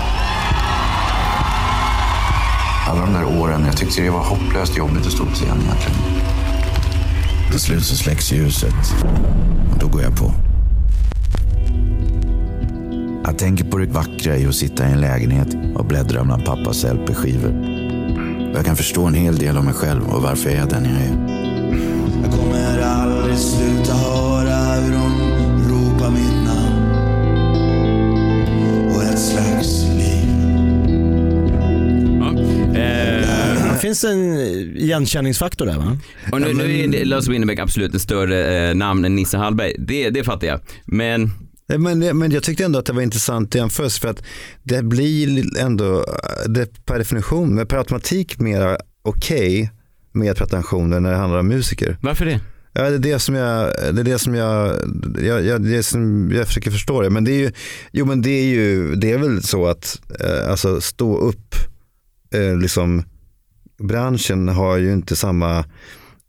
Alla 2.89 3.01
de 3.01 3.13
där 3.13 3.41
åren, 3.41 3.63
jag 3.65 3.78
tyckte 3.78 4.01
det 4.01 4.09
var 4.09 4.24
hopplöst 4.24 4.78
jobbigt 4.78 5.05
att 5.05 5.11
stå 5.11 5.26
på 5.26 5.32
scen 5.32 5.47
egentligen. 5.47 5.99
Till 7.51 7.59
slut 7.59 7.84
så 7.84 7.95
släcks 7.95 8.32
ljuset. 8.32 8.95
Och 9.74 9.80
då 9.80 9.88
går 9.88 10.01
jag 10.01 10.17
på. 10.17 10.32
Jag 13.24 13.38
tänker 13.38 13.63
på 13.63 13.78
det 13.78 13.86
vackra 13.86 14.38
i 14.38 14.45
att 14.45 14.55
sitta 14.55 14.89
i 14.89 14.91
en 14.91 15.01
lägenhet 15.01 15.47
och 15.76 15.86
bläddra 15.86 16.24
bland 16.24 16.45
pappas 16.45 16.84
LP-skivor. 16.84 17.65
Jag 18.53 18.65
kan 18.65 18.76
förstå 18.76 19.05
en 19.05 19.13
hel 19.13 19.36
del 19.38 19.57
om 19.57 19.65
mig 19.65 19.74
själv 19.74 20.03
och 20.09 20.22
varför 20.22 20.49
jag 20.49 20.59
är 20.59 20.69
den 20.69 20.84
jag 20.86 20.93
är. 21.01 21.41
Jag 22.24 22.32
kommer 22.39 22.80
aldrig 22.82 23.38
sluta 23.38 23.93
höra 23.93 24.74
hur 24.82 24.91
de 24.93 25.11
ropar 25.69 26.09
mitt 26.11 26.45
namn 26.45 26.91
och 28.95 29.03
ett 29.03 29.19
slags 29.19 29.84
liv. 29.84 30.28
Eh, 32.76 33.72
Det 33.74 33.80
finns 33.82 34.03
en 34.03 34.34
igenkänningsfaktor 34.78 35.65
där 35.65 35.78
va? 35.78 35.97
Och 36.32 36.41
nu, 36.41 36.53
nu 36.53 36.80
är 36.80 36.88
det- 36.88 37.05
Lars 37.05 37.28
Winnerbäck 37.28 37.59
absolut 37.59 37.95
ett 37.95 38.01
större 38.01 38.69
eh, 38.69 38.76
namn 38.76 39.05
än 39.05 39.15
Nisse 39.15 39.38
Hallberg. 39.38 39.74
Det, 39.80 40.09
det 40.09 40.24
fattar 40.24 40.47
jag. 40.47 40.59
Men 40.86 41.32
Men, 41.78 42.17
men 42.17 42.32
jag 42.32 42.43
tyckte 42.43 42.65
ändå 42.65 42.80
att 42.80 42.86
det 42.86 42.93
var 42.93 43.01
intressant 43.01 43.55
jämförelse 43.55 44.01
för 44.01 44.07
att 44.07 44.24
det 44.63 44.84
blir 44.84 45.59
ändå 45.59 46.05
det 46.47 46.86
per 46.86 46.97
definition, 46.97 47.55
men 47.55 47.67
per 47.67 47.78
automatik 47.78 48.39
mer 48.39 48.78
okej 49.01 49.72
med 50.11 50.38
pretensioner 50.38 50.99
när 50.99 51.11
det 51.11 51.17
handlar 51.17 51.39
om 51.39 51.47
musiker. 51.47 51.97
Varför 52.01 52.26
det? 52.26 52.39
Ja, 52.74 52.89
det 52.89 52.95
är 52.95 52.99
det 52.99 53.19
som 53.19 53.36
jag, 53.36 53.74
det 53.93 54.01
är 54.01 54.03
det 54.03 54.19
som 54.19 54.36
jag, 54.36 54.76
jag, 55.22 55.45
jag, 55.45 55.61
det 55.61 55.84
som 55.84 56.32
jag 56.32 56.47
försöker 56.47 56.72
förstå 56.72 57.01
det. 57.01 57.09
Men 57.09 57.24
det 57.24 57.32
är 57.32 57.39
ju, 57.39 57.51
jo 57.91 58.05
men 58.05 58.22
det 58.22 58.30
är 58.30 58.45
ju, 58.45 58.95
det 58.95 59.11
är 59.11 59.17
väl 59.17 59.43
så 59.43 59.67
att 59.67 60.01
eh, 60.19 60.51
alltså 60.51 60.82
stå 60.82 61.17
upp, 61.17 61.55
eh, 62.34 62.57
liksom 62.57 63.03
branschen 63.80 64.47
har 64.47 64.78
ju 64.78 64.93
inte 64.93 65.15
samma, 65.15 65.65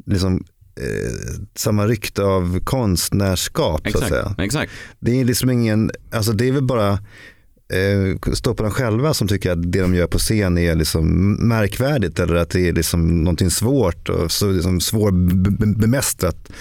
liksom 0.07 0.45
eh, 0.77 1.41
samma 1.55 1.87
rykte 1.87 2.23
av 2.23 2.61
konstnärskap 2.65 3.81
så 3.83 3.89
Exakt, 3.89 4.03
att 4.05 4.09
säga. 4.09 4.35
exakt. 4.39 4.73
Det 5.01 5.21
är 5.21 5.25
liksom 5.25 5.51
ingen, 5.51 5.91
alltså 6.13 6.33
det 6.33 6.49
är 6.49 6.53
väl 6.53 6.63
bara 6.63 6.99
eh, 7.73 8.33
stå 8.35 8.55
på 8.55 8.63
dem 8.63 8.73
själva 8.73 9.15
som 9.15 9.29
tycker 9.29 9.53
att 9.53 9.73
det 9.73 9.81
de 9.81 9.95
gör 9.95 10.07
på 10.07 10.19
scen 10.19 10.59
är 10.59 10.75
liksom 10.75 11.33
märkvärdigt 11.49 12.19
eller 12.19 12.35
att 12.35 12.51
det 12.51 12.69
är 12.69 12.73
liksom 12.73 13.25
någonting 13.25 13.51
svårt 13.51 14.09
och 14.09 14.33
så 14.33 14.51
liksom 14.51 14.81
svårbemästrat. 14.81 16.53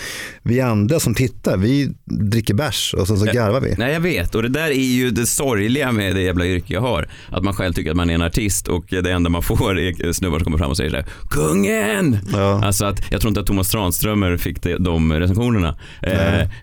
Vi 0.44 0.62
andra 0.62 1.00
som 1.00 1.16
tittar, 1.16 1.58
vi 1.58 1.94
dricker 2.06 2.54
bärs 2.54 2.94
och 2.94 3.08
sen 3.08 3.18
så 3.18 3.26
garvar 3.26 3.62
vi. 3.62 3.76
Nej 3.78 3.94
jag 3.94 4.00
vet 4.00 4.36
och 4.36 4.44
det 4.44 4.50
där 4.50 4.68
är 4.68 4.74
ju 4.74 5.12
det 5.12 5.26
sorgliga 5.26 5.92
med 5.92 6.16
det 6.16 6.22
jävla 6.22 6.46
yrke 6.46 6.74
jag 6.74 6.82
har. 6.82 7.10
Att 7.30 7.44
man 7.44 7.54
själv 7.54 7.74
tycker 7.74 7.92
att 7.92 7.98
man 7.98 8.10
är 8.10 8.14
en 8.14 8.22
artist 8.22 8.68
och 8.68 8.86
det 8.90 9.12
enda 9.12 9.30
man 9.30 9.44
får 9.44 9.80
är 9.80 10.14
snubbar 10.14 10.40
som 10.40 10.44
kommer 10.44 10.58
fram 10.58 10.70
och 10.70 10.78
säger 10.78 10.90
såhär 10.90 11.06
Kungen! 11.30 12.18
Alltså 12.64 12.86
att 12.86 13.12
jag 13.12 13.22
tror 13.22 13.30
inte 13.30 13.42
att 13.42 13.48
Thomas 13.48 13.70
Tranströmer 13.70 14.38
fick 14.38 14.64
det, 14.64 14.78
de 14.78 15.14
recensionerna. 15.14 15.78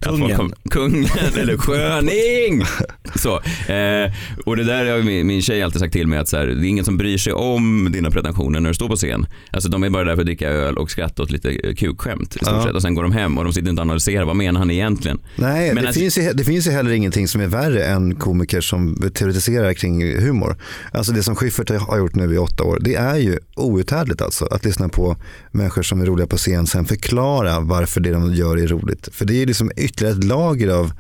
Folk 0.05 0.19
kungen. 0.19 0.37
kom, 0.37 0.53
kungen 0.71 1.09
eller 1.39 1.57
sköning! 1.57 2.65
Så. 3.15 3.41
Eh, 3.73 4.13
och 4.47 4.57
det 4.57 4.65
där 4.65 4.91
har 4.91 5.03
min, 5.03 5.27
min 5.27 5.43
tjej 5.43 5.63
alltid 5.63 5.81
sagt 5.81 5.93
till 5.93 6.07
mig 6.07 6.19
att 6.19 6.29
så 6.29 6.37
här, 6.37 6.47
det 6.47 6.67
är 6.67 6.69
ingen 6.69 6.85
som 6.85 6.97
bryr 6.97 7.19
sig 7.19 7.33
om 7.33 7.89
dina 7.93 8.11
pretensioner 8.11 8.61
när 8.61 8.69
du 8.71 8.75
står 8.75 8.89
på 8.89 8.97
scen. 8.97 9.27
Alltså 9.51 9.69
de 9.69 9.83
är 9.83 9.91
bara 9.91 10.05
där 10.05 10.15
för 10.15 10.21
att 10.23 10.27
dricka 10.27 10.49
öl 10.49 10.77
och 10.79 10.91
skratta 10.91 11.23
åt 11.23 11.31
lite 11.31 11.51
eh, 11.51 11.75
kukskämt 11.75 12.37
i 12.37 12.39
stort 12.39 12.49
Ja. 12.53 12.63
sett 12.65 12.75
och 12.75 12.83
sen 12.83 12.95
går 12.95 13.03
de 13.03 13.13
hem 13.13 13.39
och 13.39 13.45
de 13.45 13.53
sitter 13.53 13.71
inte 13.71 13.81
och 13.81 13.87
analyserar 13.87 14.25
vad 14.25 14.37
menar 14.37 14.59
han 14.61 14.71
egentligen. 14.71 15.19
Nej, 15.37 15.75
Men 15.75 15.83
det, 15.83 15.89
alltså- 15.89 16.01
finns 16.01 16.19
ju, 16.19 16.33
det 16.33 16.45
finns 16.45 16.67
ju 16.67 16.71
heller 16.71 16.91
ingenting 16.91 17.29
som 17.29 17.41
är 17.41 17.47
värre 17.47 17.85
än 17.85 18.15
komiker 18.15 18.61
som 18.61 19.11
teoretiserar 19.15 19.73
kring 19.75 20.19
humor. 20.21 20.57
Alltså 20.93 21.13
det 21.13 21.23
som 21.23 21.37
Schyffert 21.37 21.71
har 21.81 21.99
gjort 21.99 22.15
nu 22.15 22.35
i 22.35 22.39
åtta 22.39 22.65
år, 22.65 22.79
det 22.81 22.95
är 22.95 23.17
ju 23.17 23.39
outhärdligt 23.57 24.23
alltså. 24.23 24.45
Att 24.45 24.65
lyssna 24.65 24.89
på 24.89 25.17
människor 25.53 25.83
som 25.83 26.01
är 26.01 26.07
roliga 26.07 26.27
på 26.27 26.37
scen, 26.37 26.67
sen 26.67 26.85
förklara 26.85 27.61
varför 27.61 28.01
det 28.01 28.11
de 28.11 28.35
gör 28.35 28.57
är 28.57 28.67
roligt. 28.67 29.09
För 29.13 29.25
det 29.25 29.43
är 29.43 29.47
liksom 29.47 29.71
ytterligare 29.77 30.17
ett 30.19 30.25
lager 30.25 30.69
av, 30.69 30.93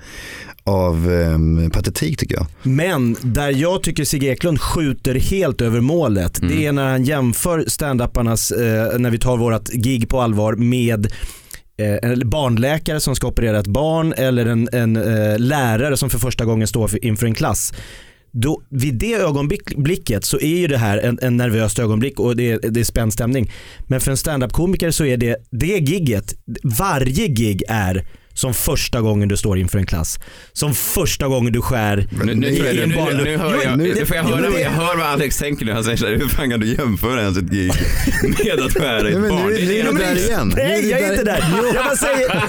av 0.68 1.08
um, 1.08 1.70
patetik 1.70 2.18
tycker 2.18 2.34
jag. 2.34 2.46
Men 2.62 3.16
där 3.22 3.50
jag 3.50 3.82
tycker 3.82 4.04
Sigge 4.04 4.26
Eklund 4.26 4.60
skjuter 4.60 5.14
helt 5.14 5.60
över 5.60 5.80
målet, 5.80 6.38
det 6.42 6.66
är 6.66 6.72
när 6.72 6.90
han 6.90 7.04
jämför 7.04 7.64
standuparnas, 7.66 8.50
eh, 8.50 8.98
när 8.98 9.10
vi 9.10 9.18
tar 9.18 9.36
vårat 9.36 9.68
gig 9.68 10.08
på 10.08 10.20
allvar 10.20 10.52
med 10.52 11.06
eh, 11.78 12.10
en 12.10 12.30
barnläkare 12.30 13.00
som 13.00 13.16
ska 13.16 13.26
operera 13.26 13.58
ett 13.58 13.66
barn 13.66 14.14
eller 14.16 14.46
en, 14.46 14.68
en 14.72 14.96
eh, 14.96 15.38
lärare 15.38 15.96
som 15.96 16.10
för 16.10 16.18
första 16.18 16.44
gången 16.44 16.68
står 16.68 16.88
för, 16.88 17.04
inför 17.04 17.26
en 17.26 17.34
klass. 17.34 17.72
Då, 18.32 18.62
vid 18.68 18.94
det 18.94 19.14
ögonblicket 19.14 20.24
så 20.24 20.38
är 20.38 20.56
ju 20.56 20.66
det 20.66 20.78
här 20.78 20.98
en, 20.98 21.18
en 21.22 21.36
nervöst 21.36 21.78
ögonblick 21.78 22.20
och 22.20 22.36
det 22.36 22.50
är, 22.50 22.70
det 22.70 22.80
är 22.80 22.84
spänd 22.84 23.12
stämning. 23.12 23.50
Men 23.86 24.00
för 24.00 24.10
en 24.10 24.16
standup-komiker 24.16 24.90
så 24.90 25.04
är 25.04 25.16
det, 25.16 25.36
det 25.50 25.66
gigget, 25.66 26.34
varje 26.78 27.26
gig 27.26 27.62
är 27.68 28.06
som 28.38 28.54
första 28.54 29.00
gången 29.00 29.28
du 29.28 29.36
står 29.36 29.58
inför 29.58 29.78
en 29.78 29.86
klass. 29.86 30.18
Som 30.52 30.74
första 30.74 31.28
gången 31.28 31.52
du 31.52 31.60
skär 31.62 32.06
Nu, 32.24 32.34
nu, 32.34 32.46
i 32.48 32.60
nu, 32.60 32.82
en 32.82 32.88
nu, 32.88 32.96
barnlucka. 32.96 33.24
nu 33.30 33.36
hör 33.36 33.64
jag, 33.64 33.78
nu 33.78 34.06
får 34.06 34.16
jag, 34.16 34.24
höra, 34.24 34.60
jag 34.60 34.70
hör 34.70 34.96
vad 34.96 35.06
Alex 35.06 35.38
tänker 35.38 35.66
nu. 35.66 35.72
Han 35.72 35.84
säger 35.84 35.96
såhär, 35.96 36.16
hur 36.16 36.28
fan 36.28 36.50
kan 36.50 36.60
du 36.60 36.66
jämföra 36.74 37.20
ens 37.20 37.38
ett 37.38 37.44
gig 37.44 37.72
med 38.22 38.60
att 38.66 38.72
skära 38.72 39.10
i 39.10 39.12
ett 39.12 39.28
barn? 39.28 39.46
nu- 39.46 39.78
är 39.78 39.92
du 39.92 39.98
där 39.98 40.16
igen. 40.16 40.52
Nej, 40.56 40.88
jag 40.90 41.00
är 41.00 41.10
inte 41.12 41.24
där. 41.24 41.44
Jag 41.74 41.84
bara 41.84 41.96
säger... 41.96 42.42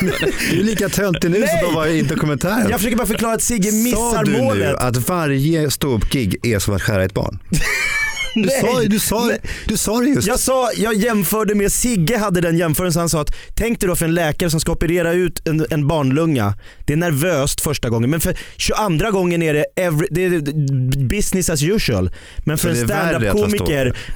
Du 0.50 0.60
är 0.60 0.64
lika 0.64 0.88
töntig 0.88 1.30
nu 1.30 1.36
som 1.46 1.68
de 1.68 1.74
var 1.74 1.86
i 1.86 2.02
dokumentären. 2.02 2.66
Jag 2.70 2.78
försöker 2.78 2.96
bara 2.96 3.06
förklara 3.06 3.34
att 3.34 3.42
Sigge 3.42 3.72
missar 3.72 4.10
Sa 4.16 4.22
du 4.22 4.32
nu 4.32 4.38
målet. 4.38 4.74
att 4.76 5.08
varje 5.08 5.70
ståuppgig 5.70 6.36
är 6.42 6.58
som 6.58 6.74
att 6.74 6.82
skära 6.82 7.04
ett 7.04 7.14
barn? 7.14 7.38
Du 8.34 8.48
sa, 8.48 8.80
du, 8.80 8.98
sa, 8.98 9.30
du 9.66 9.76
sa 9.76 10.00
det 10.00 10.08
just. 10.08 10.28
Jag 10.28 10.40
sa, 10.40 10.70
jag 10.76 10.94
jämförde 10.94 11.54
med 11.54 11.72
Sigge 11.72 12.18
hade 12.18 12.40
den 12.40 12.58
jämförelsen. 12.58 13.00
Han 13.00 13.08
sa 13.08 13.20
att 13.20 13.36
tänk 13.54 13.80
dig 13.80 13.88
då 13.88 13.96
för 13.96 14.04
en 14.04 14.14
läkare 14.14 14.50
som 14.50 14.60
ska 14.60 14.72
operera 14.72 15.12
ut 15.12 15.48
en, 15.48 15.66
en 15.70 15.88
barnlunga. 15.88 16.54
Det 16.86 16.92
är 16.92 16.96
nervöst 16.96 17.60
första 17.60 17.88
gången 17.88 18.10
men 18.10 18.20
för 18.20 18.36
22 18.56 19.10
gången 19.10 19.42
är 19.42 19.54
det, 19.54 19.64
every, 19.76 20.06
det 20.10 20.24
är 20.24 20.40
business 21.08 21.50
as 21.50 21.62
usual. 21.62 22.10
Men 22.44 22.58
för 22.58 22.74
Så 22.74 22.80
en 22.80 22.90
är 22.90 22.94
värre 22.94 23.30
att 23.30 23.36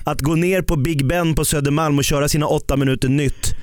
att 0.04 0.20
gå 0.20 0.34
ner 0.34 0.62
på 0.62 0.76
Big 0.76 1.06
Ben 1.06 1.34
på 1.34 1.44
Södermalm 1.44 1.98
och 1.98 2.04
köra 2.04 2.28
sina 2.28 2.46
åtta 2.46 2.76
minuter 2.76 3.08
nytt. 3.08 3.54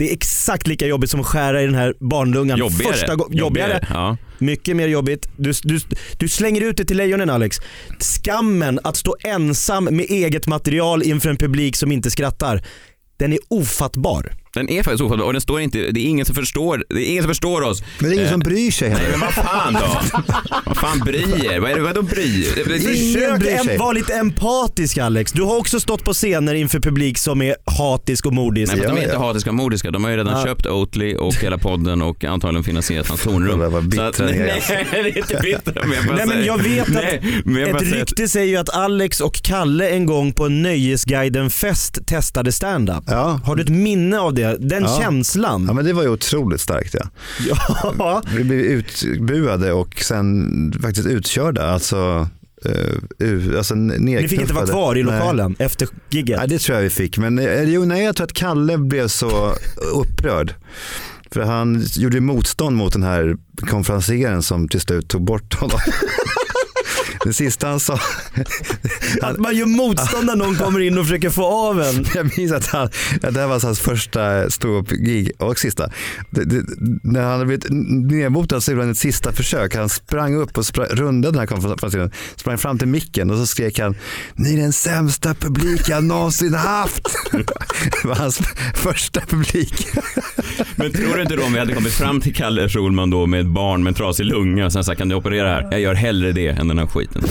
Det 0.00 0.08
är 0.08 0.12
exakt 0.12 0.66
lika 0.66 0.86
jobbigt 0.86 1.10
som 1.10 1.20
att 1.20 1.26
skära 1.26 1.62
i 1.62 1.66
den 1.66 1.74
här 1.74 1.94
barnlungan. 2.00 2.58
Jobbigare. 2.58 2.92
Första 2.92 3.14
gå- 3.16 3.28
jobbigare. 3.30 3.86
Ja. 3.90 4.16
Mycket 4.38 4.76
mer 4.76 4.88
jobbigt. 4.88 5.28
Du, 5.36 5.52
du, 5.62 5.80
du 6.18 6.28
slänger 6.28 6.60
ut 6.60 6.76
det 6.76 6.84
till 6.84 6.96
lejonen 6.96 7.30
Alex. 7.30 7.56
Skammen 7.98 8.80
att 8.84 8.96
stå 8.96 9.16
ensam 9.24 9.84
med 9.84 10.06
eget 10.08 10.46
material 10.46 11.02
inför 11.02 11.30
en 11.30 11.36
publik 11.36 11.76
som 11.76 11.92
inte 11.92 12.10
skrattar. 12.10 12.62
Den 13.16 13.32
är 13.32 13.38
ofattbar. 13.48 14.32
Den 14.54 14.68
är 14.68 14.82
faktiskt 14.82 15.02
ofattbar 15.02 15.26
och 15.26 15.32
den 15.32 15.42
står 15.42 15.60
inte, 15.60 15.78
det 15.78 16.00
är 16.00 16.06
ingen 16.06 16.26
som 16.26 16.34
förstår, 16.34 16.84
det 16.88 16.94
är 17.08 17.10
ingen 17.10 17.22
som 17.22 17.28
förstår 17.30 17.62
oss. 17.62 17.82
Men 17.98 18.10
det 18.10 18.14
är 18.14 18.16
ingen 18.16 18.26
Eh, 18.26 18.30
som 18.32 18.40
bryr 18.40 18.70
sig 18.70 18.88
Nej 18.88 18.98
heller. 18.98 19.10
men 19.10 19.20
vad 19.20 19.32
fan 19.34 19.72
då? 19.72 20.20
vad 20.66 20.76
fan 20.76 20.98
bryr? 20.98 21.60
Vad 21.60 21.70
är 21.70 21.74
det, 21.74 21.80
vadå 21.82 22.02
bryr? 22.02 22.46
Det- 22.54 22.64
det- 22.64 22.80
Försök 22.80 23.38
bryr 23.40 23.58
sig. 23.58 23.78
vara 23.78 23.92
lite 23.92 24.14
empatisk 24.14 24.98
Alex. 24.98 25.32
Du 25.32 25.42
har 25.42 25.56
också 25.56 25.80
stått 25.80 26.04
på 26.04 26.12
scener 26.12 26.54
inför 26.54 26.80
publik 26.80 27.18
som 27.18 27.42
är 27.42 27.56
hatisk 27.78 28.26
och 28.26 28.32
mordisk. 28.32 28.72
Nej, 28.72 28.82
men 28.86 28.94
de 28.94 29.00
är 29.00 29.04
inte 29.04 29.18
hatiska 29.18 29.50
och 29.50 29.56
mordiska. 29.56 29.90
De 29.90 30.04
har 30.04 30.10
ju 30.10 30.16
redan 30.16 30.38
Ja. 30.38 30.44
köpt 30.46 30.66
Oatly 30.66 31.14
och 31.16 31.34
hela 31.34 31.58
podden 31.58 32.02
och 32.02 32.24
antagligen 32.24 32.64
finansierat 32.64 33.08
hans 33.08 33.22
tornrum. 33.22 33.58
Nej, 33.88 34.86
det 34.92 34.98
är 34.98 35.18
inte 35.18 35.40
bittra. 35.42 35.82
Men 35.86 35.92
jag 35.96 36.06
bara 36.06 36.16
Nej 36.16 36.26
men 36.26 36.44
jag 36.44 36.58
vet 36.62 36.88
att 36.88 36.94
Nej, 36.94 37.40
men 37.44 37.76
ett 37.76 37.82
rykte 37.82 38.28
säger 38.28 38.46
ju 38.46 38.56
att 38.56 38.68
Alex 38.74 39.20
och 39.20 39.34
Kalle 39.42 39.88
en 39.90 40.06
gång 40.06 40.32
på 40.32 40.46
en 40.46 40.62
Nöjesguiden-fest 40.62 41.98
testade 42.06 42.52
stand-up. 42.52 43.04
Ja. 43.06 43.40
Har 43.44 43.56
du 43.56 43.62
ett 43.62 43.68
minne 43.68 44.18
av 44.18 44.34
det? 44.34 44.39
Den 44.58 44.82
Ja. 44.82 44.98
känslan? 45.02 45.64
Ja 45.68 45.72
men 45.72 45.84
det 45.84 45.92
var 45.92 46.02
ju 46.02 46.08
otroligt 46.08 46.60
starkt 46.60 46.94
ja. 46.94 47.08
Ja. 47.98 48.22
Vi 48.36 48.44
blev 48.44 48.60
utbuade 48.60 49.72
och 49.72 50.00
sen 50.00 50.72
faktiskt 50.82 51.06
utkörda. 51.06 51.70
Alltså, 51.70 52.28
uh, 53.22 53.56
alltså 53.58 53.74
Ni 53.74 54.28
fick 54.28 54.40
inte 54.40 54.52
vara 54.54 54.66
kvar 54.66 54.98
i 54.98 55.02
Nej. 55.02 55.12
lokalen 55.14 55.56
efter 55.58 55.88
gigget? 56.10 56.38
Nej, 56.38 56.48
det 56.48 56.58
tror 56.58 56.76
jag 56.76 56.82
vi 56.82 56.90
fick. 56.90 57.18
Men 57.18 57.38
eh, 57.38 57.62
jo, 57.62 57.84
nej, 57.84 58.04
jag 58.04 58.16
tror 58.16 58.24
att 58.24 58.32
Kalle 58.32 58.78
blev 58.78 59.08
så 59.08 59.54
upprörd. 59.94 60.54
För 61.32 61.40
han 61.40 61.84
gjorde 61.96 62.20
motstånd 62.20 62.76
mot 62.76 62.92
den 62.92 63.02
här 63.02 63.36
konferencieren 63.56 64.42
som 64.42 64.68
till 64.68 64.80
slut 64.80 65.08
tog 65.08 65.22
bort 65.24 65.54
honom. 65.54 65.78
Det 67.24 67.32
sista 67.32 67.68
han 67.68 67.80
sa. 67.80 67.94
Att 69.22 69.38
man 69.38 69.56
gör 69.56 69.66
motstånd 69.66 70.26
när 70.26 70.36
någon 70.36 70.56
kommer 70.56 70.80
in 70.80 70.98
och 70.98 71.04
försöker 71.04 71.30
få 71.30 71.46
av 71.46 71.80
en. 71.80 72.06
Jag 72.14 72.38
minns 72.38 72.52
att, 72.52 72.66
han, 72.66 72.86
att 73.22 73.34
det 73.34 73.40
här 73.40 73.46
var 73.46 73.60
hans 73.60 73.80
första 73.80 74.50
ståupp-gig 74.50 75.32
och 75.38 75.58
sista. 75.58 75.90
Det, 76.30 76.44
det, 76.44 76.64
när 77.02 77.22
han 77.22 77.32
hade 77.32 77.46
blivit 77.46 77.66
nedmotad 78.10 78.62
så 78.62 78.70
gjorde 78.70 78.82
han 78.82 78.90
ett 78.90 78.98
sista 78.98 79.32
försök. 79.32 79.74
Han 79.74 79.88
sprang 79.88 80.34
upp 80.34 80.58
och 80.58 80.66
sprang, 80.66 80.86
rundade 80.86 81.32
den 81.32 81.40
här 81.40 81.46
konferensen, 81.46 82.10
sprang 82.36 82.58
fram 82.58 82.78
till 82.78 82.88
micken 82.88 83.30
och 83.30 83.36
så 83.36 83.46
skrek 83.46 83.78
han 83.78 83.96
Ni 84.34 84.54
är 84.54 84.56
den 84.56 84.72
sämsta 84.72 85.34
publik 85.34 85.88
jag 85.88 86.04
någonsin 86.04 86.54
haft. 86.54 87.08
Det 88.02 88.08
var 88.08 88.14
hans 88.14 88.40
första 88.74 89.20
publik. 89.20 89.86
Men 90.76 90.92
tror 90.92 91.16
du 91.16 91.22
inte 91.22 91.36
då 91.36 91.44
om 91.44 91.52
vi 91.52 91.58
hade 91.58 91.74
kommit 91.74 91.92
fram 91.92 92.20
till 92.20 92.34
Kalle 92.34 92.68
Schulman 92.68 93.10
då 93.10 93.26
med 93.26 93.40
ett 93.40 93.46
barn 93.46 93.82
med 93.82 93.90
en 93.90 93.94
trasig 93.94 94.24
lunga 94.24 94.66
och 94.66 94.72
sen 94.72 94.84
sagt 94.84 94.98
kan 94.98 95.08
du 95.08 95.14
operera 95.14 95.48
här? 95.48 95.68
Jag 95.70 95.80
gör 95.80 95.94
hellre 95.94 96.32
det 96.32 96.48
än 96.48 96.68
den 96.68 96.78
här 96.78 96.86
skiten. 97.14 97.30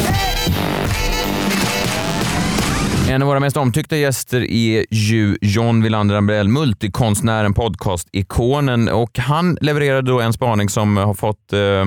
En 3.09 3.21
av 3.21 3.27
våra 3.27 3.39
mest 3.39 3.57
omtyckta 3.57 3.97
gäster 3.97 4.41
är 4.51 4.85
ju 4.93 5.37
John 5.41 5.83
Wilander 5.83 6.15
Ambrell, 6.15 6.47
multikonstnären, 6.47 7.53
podcast-ikonen 7.53 8.89
och 8.89 9.17
han 9.19 9.57
levererade 9.61 10.11
då 10.11 10.21
en 10.21 10.33
spaning 10.33 10.69
som 10.69 10.97
har 10.97 11.13
fått 11.13 11.53
eh, 11.53 11.85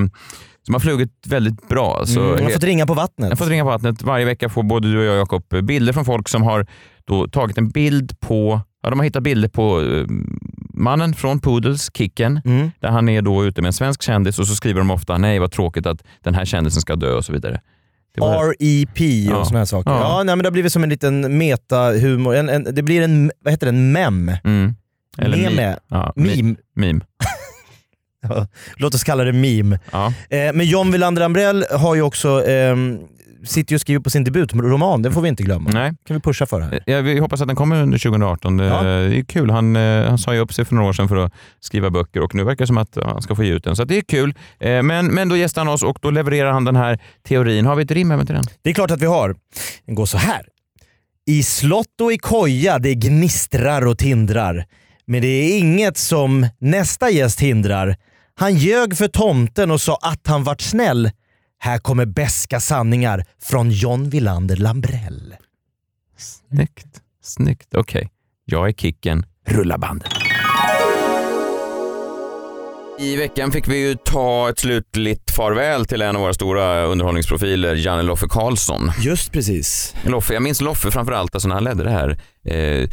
som 0.64 0.74
har 0.74 0.78
flugit 0.80 1.10
väldigt 1.26 1.68
bra. 1.68 1.96
Alltså, 1.98 2.20
Mm, 2.20 2.36
jag 2.36 2.44
har 2.44 2.50
fått 2.50 2.64
ringa 2.64 2.86
på 2.86 2.94
vattnet. 2.94 3.28
Har 3.30 3.36
fått 3.36 3.48
ringa 3.48 3.64
på 3.64 3.70
vattnet. 3.70 4.02
Varje 4.02 4.24
vecka 4.24 4.48
får 4.48 4.62
både 4.62 4.92
du 4.92 4.98
och 4.98 5.04
jag 5.04 5.16
Jakob 5.16 5.44
bilder 5.64 5.92
från 5.92 6.04
folk 6.04 6.28
som 6.28 6.42
har 6.42 6.66
då 7.04 7.28
tagit 7.28 7.58
en 7.58 7.68
bild 7.68 8.20
på, 8.20 8.60
ja 8.82 8.90
de 8.90 8.98
har 8.98 9.04
hittat 9.04 9.22
bilder 9.22 9.48
på 9.48 9.80
eh, 9.82 10.06
mannen 10.74 11.14
från 11.14 11.38
Poodles, 11.40 11.90
Kicken, 11.96 12.40
Mm. 12.44 12.70
där 12.80 12.88
han 12.88 13.08
är 13.08 13.22
då 13.22 13.44
ute 13.44 13.62
med 13.62 13.66
en 13.66 13.72
svensk 13.72 14.02
kändis 14.02 14.38
och 14.38 14.46
så 14.46 14.54
skriver 14.54 14.80
de 14.80 14.90
ofta 14.90 15.18
nej 15.18 15.38
vad 15.38 15.52
tråkigt 15.52 15.86
att 15.86 16.02
den 16.24 16.34
här 16.34 16.44
kändisen 16.44 16.80
ska 16.80 16.96
dö 16.96 17.12
och 17.12 17.24
så 17.24 17.32
vidare. 17.32 17.60
REP 18.18 18.98
och 19.30 19.38
Ja. 19.38 19.44
såna 19.44 19.58
här 19.58 19.64
saker. 19.66 19.90
Ja. 19.90 19.98
Ja. 20.00 20.16
nej, 20.22 20.36
men 20.36 20.42
det 20.42 20.46
har 20.46 20.52
blivit 20.52 20.72
som 20.72 20.82
en 20.82 20.88
liten 20.90 21.38
meta-humor. 21.38 22.34
En, 22.36 22.48
en, 22.48 22.64
det 22.74 22.82
blir 22.82 23.02
en, 23.02 23.30
vad 23.44 23.52
heter 23.52 23.66
det, 23.66 23.70
en 23.70 23.92
mem. 23.92 24.32
Mm. 24.44 24.74
Eller 25.18 25.36
Meme. 25.36 25.72
mi- 25.72 25.78
ja, 25.88 26.12
Meme. 26.16 26.54
Meme. 26.76 27.00
Låt 28.76 28.94
oss 28.94 29.04
kalla 29.04 29.24
det 29.24 29.32
meme. 29.32 29.78
Ja. 29.92 30.06
Eh, 30.30 30.52
men 30.52 30.66
John 30.66 30.90
Wilander 30.92 31.22
Ambrell 31.22 31.64
har 31.70 31.94
ju 31.94 32.02
också, 32.02 32.46
ehm, 32.48 32.98
sitter 33.44 33.72
ju 33.72 33.76
och 33.76 33.80
skriver 33.80 34.00
på 34.00 34.10
sin 34.10 34.24
debutroman, 34.24 35.02
det 35.02 35.10
får 35.12 35.20
vi 35.22 35.28
inte 35.28 35.42
glömma. 35.42 35.70
Nej. 35.72 35.92
kan 36.06 36.16
vi 36.16 36.20
pusha 36.20 36.46
för 36.46 36.60
här. 36.60 36.82
Jag 36.86 37.02
vi 37.02 37.18
hoppas 37.18 37.40
att 37.40 37.46
den 37.46 37.56
kommer 37.56 37.82
under 37.82 37.98
2018. 37.98 38.56
Det, 38.56 38.64
Ja. 38.64 38.82
det 38.82 39.18
är 39.18 39.24
kul. 39.24 39.50
Han, 39.50 39.76
eh, 39.76 40.08
han 40.08 40.18
sa 40.18 40.34
ju 40.34 40.40
upp 40.40 40.52
sig 40.54 40.64
för 40.64 40.74
några 40.74 40.88
år 40.88 40.92
sedan 40.92 41.08
för 41.08 41.16
att 41.16 41.32
skriva 41.60 41.90
böcker 41.90 42.20
och 42.22 42.34
nu 42.34 42.44
verkar 42.44 42.62
det 42.62 42.66
som 42.66 42.78
att 42.78 42.96
han 43.04 43.22
ska 43.22 43.34
få 43.34 43.44
ge 43.44 43.52
ut 43.52 43.64
den. 43.64 43.76
Så 43.76 43.84
det 43.84 43.96
är 43.96 44.02
kul. 44.02 44.34
Eh, 44.60 44.82
Men, 44.82 45.06
men 45.06 45.28
då 45.28 45.36
gästar 45.36 45.64
han 45.64 45.74
oss 45.74 45.82
och 45.82 45.98
då 46.02 46.10
levererar 46.10 46.52
han 46.52 46.64
den 46.64 46.76
här 46.76 46.98
teorin. 47.28 47.66
Har 47.66 47.76
vi 47.76 47.82
ett 47.82 47.90
rim 47.90 48.10
även 48.10 48.26
till 48.26 48.34
den? 48.34 48.44
Det 48.62 48.70
är 48.70 48.74
klart 48.74 48.90
att 48.90 49.02
vi 49.02 49.06
har. 49.06 49.36
Den 49.86 49.94
går 49.94 50.06
så 50.06 50.18
här. 50.18 50.40
I 51.26 51.42
slott 51.42 52.00
och 52.02 52.12
i 52.12 52.18
koja 52.18 52.78
det 52.78 52.94
gnistrar 52.94 53.86
och 53.86 53.98
tindrar. 53.98 54.64
Men 55.06 55.22
det 55.22 55.26
är 55.28 55.58
inget 55.58 55.96
som 55.96 56.46
nästa 56.58 57.10
gäst 57.10 57.40
hindrar. 57.40 57.96
Han 58.34 58.54
ljög 58.54 58.96
för 58.96 59.08
tomten 59.08 59.70
och 59.70 59.80
sa 59.80 59.98
att 60.02 60.26
han 60.26 60.44
vart 60.44 60.60
snäll. 60.60 61.10
Här 61.64 61.78
kommer 61.78 62.06
beska 62.06 62.60
sanningar 62.60 63.24
från 63.42 63.70
John 63.70 64.08
Wilander 64.08 64.56
Lambrell. 64.56 65.34
Snyggt. 66.18 66.86
Snyggt. 67.22 67.74
Okej. 67.74 68.10
Jag 68.44 68.68
är 68.68 68.72
Kicken. 68.72 69.26
Rulla 69.46 69.78
bandet. 69.78 70.12
I 72.98 73.16
veckan 73.16 73.52
fick 73.52 73.68
vi 73.68 73.88
ju 73.88 73.94
ta 73.94 74.48
ett 74.50 74.58
slutligt 74.58 75.30
farväl 75.30 75.86
till 75.86 76.02
en 76.02 76.16
av 76.16 76.22
våra 76.22 76.34
stora 76.34 76.84
underhållningsprofiler, 76.84 77.74
Janne 77.74 78.02
Loffe 78.02 78.26
Karlsson. 78.30 78.90
Just 79.00 79.32
precis. 79.32 79.94
Loffe, 80.04 80.34
jag 80.34 80.42
minns 80.42 80.60
Loffe 80.60 80.90
framförallt 80.90 81.34
alltså 81.34 81.48
när 81.48 81.54
han 81.54 81.64
ledde 81.64 81.84
det 81.84 81.90
här 81.90 82.20
eh, 82.44 82.88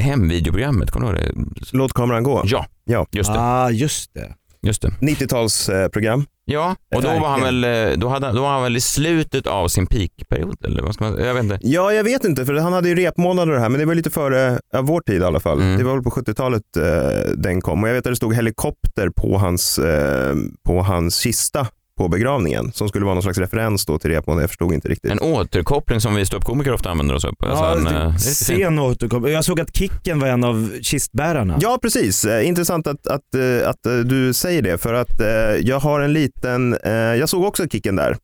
hemvideoprogrammet. 0.00 0.90
Kommer 0.90 1.12
du 1.12 1.20
ihåg 1.20 1.34
det? 1.36 1.54
Låt 1.72 1.92
kameran 1.92 2.22
gå. 2.22 2.42
Ja, 2.44 2.66
ja. 2.84 3.06
just 3.10 3.32
det. 3.32 3.40
Ah, 3.40 3.70
just 3.70 4.14
det. 4.14 4.34
Just 4.62 4.82
det. 4.82 4.88
90-talsprogram. 4.88 6.24
Ja, 6.46 6.76
och 6.94 7.02
då 7.02 7.08
var 7.08 7.28
han 7.28 7.42
väl, 7.42 7.64
eh, 7.64 7.98
då 7.98 8.08
hade, 8.08 8.32
då 8.32 8.42
var 8.42 8.52
han 8.52 8.62
väl 8.62 8.76
i 8.76 8.80
slutet 8.80 9.46
av 9.46 9.68
sin 9.68 9.86
peakperiod 9.86 10.64
eller 10.64 10.82
vad 10.82 10.94
ska 10.94 11.04
man, 11.04 11.24
jag 11.24 11.34
vet 11.34 11.42
inte. 11.42 11.58
Ja, 11.60 11.92
jag 11.92 12.04
vet 12.04 12.24
inte, 12.24 12.46
för 12.46 12.54
han 12.54 12.72
hade 12.72 12.88
ju 12.88 12.94
repmånader 12.94 13.52
och 13.52 13.54
det 13.54 13.62
här, 13.62 13.68
men 13.68 13.80
det 13.80 13.86
var 13.86 13.94
lite 13.94 14.10
före 14.10 14.58
ja, 14.72 14.82
vår 14.82 15.00
tid 15.00 15.20
i 15.20 15.24
alla 15.24 15.40
fall. 15.40 15.60
Mm. 15.60 15.78
Det 15.78 15.84
var 15.84 15.92
väl 15.92 16.02
på 16.02 16.10
70-talet 16.10 16.76
eh, 16.76 17.30
den 17.36 17.60
kom 17.60 17.82
och 17.82 17.88
jag 17.88 17.94
vet 17.94 18.06
att 18.06 18.12
det 18.12 18.16
stod 18.16 18.34
helikopter 18.34 19.08
på 19.08 19.38
hans, 19.38 19.78
eh, 19.78 20.34
på 20.66 20.82
hans 20.82 21.16
kista 21.16 21.66
på 21.98 22.08
begravningen 22.08 22.72
som 22.72 22.88
skulle 22.88 23.04
vara 23.04 23.14
någon 23.14 23.22
slags 23.22 23.38
referens 23.38 23.86
då 23.86 23.98
till 23.98 24.10
repmånader. 24.10 24.42
Jag 24.42 24.50
förstod 24.50 24.72
inte 24.72 24.88
riktigt. 24.88 25.12
En 25.12 25.20
återkoppling 25.20 26.00
som 26.00 26.14
vi 26.14 26.26
ståuppkomiker 26.26 26.72
ofta 26.72 26.90
använder 26.90 27.14
oss 27.14 27.24
av. 27.24 27.34
Alltså 27.38 27.64
Ja, 27.64 27.76
en, 27.76 27.84
det- 27.84 27.90
eh, 28.00 28.16
sen 28.16 28.78
återkom. 28.78 29.30
Jag 29.30 29.44
såg 29.44 29.60
att 29.60 29.76
Kicken 29.76 30.20
var 30.20 30.28
en 30.28 30.44
av 30.44 30.70
kistbärarna. 30.82 31.58
Ja, 31.60 31.78
precis. 31.82 32.24
Eh, 32.24 32.48
Intressant 32.48 32.86
att, 32.86 33.06
att, 33.06 33.34
eh, 33.34 33.68
att 33.68 33.82
du 34.08 34.32
säger 34.34 34.62
det, 34.62 34.78
för 34.78 34.94
att 34.94 35.20
jag 35.60 35.80
har 35.80 36.00
en 36.00 36.12
liten, 36.12 36.76
jag 37.18 37.28
såg 37.28 37.44
också 37.44 37.68
Kicken 37.68 37.96
där. 37.96 38.16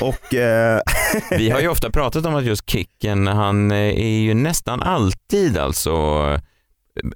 Och, 0.00 0.34
eh, 0.34 0.80
Vi 1.30 1.50
har 1.50 1.60
ju 1.60 1.68
ofta 1.76 1.90
pratat 1.90 2.26
om 2.26 2.34
att 2.34 2.44
just 2.44 2.70
Kicken, 2.70 3.26
han 3.26 3.70
är 3.72 4.18
ju 4.20 4.34
nästan 4.34 4.82
alltid 4.82 5.58
alltså, 5.58 5.92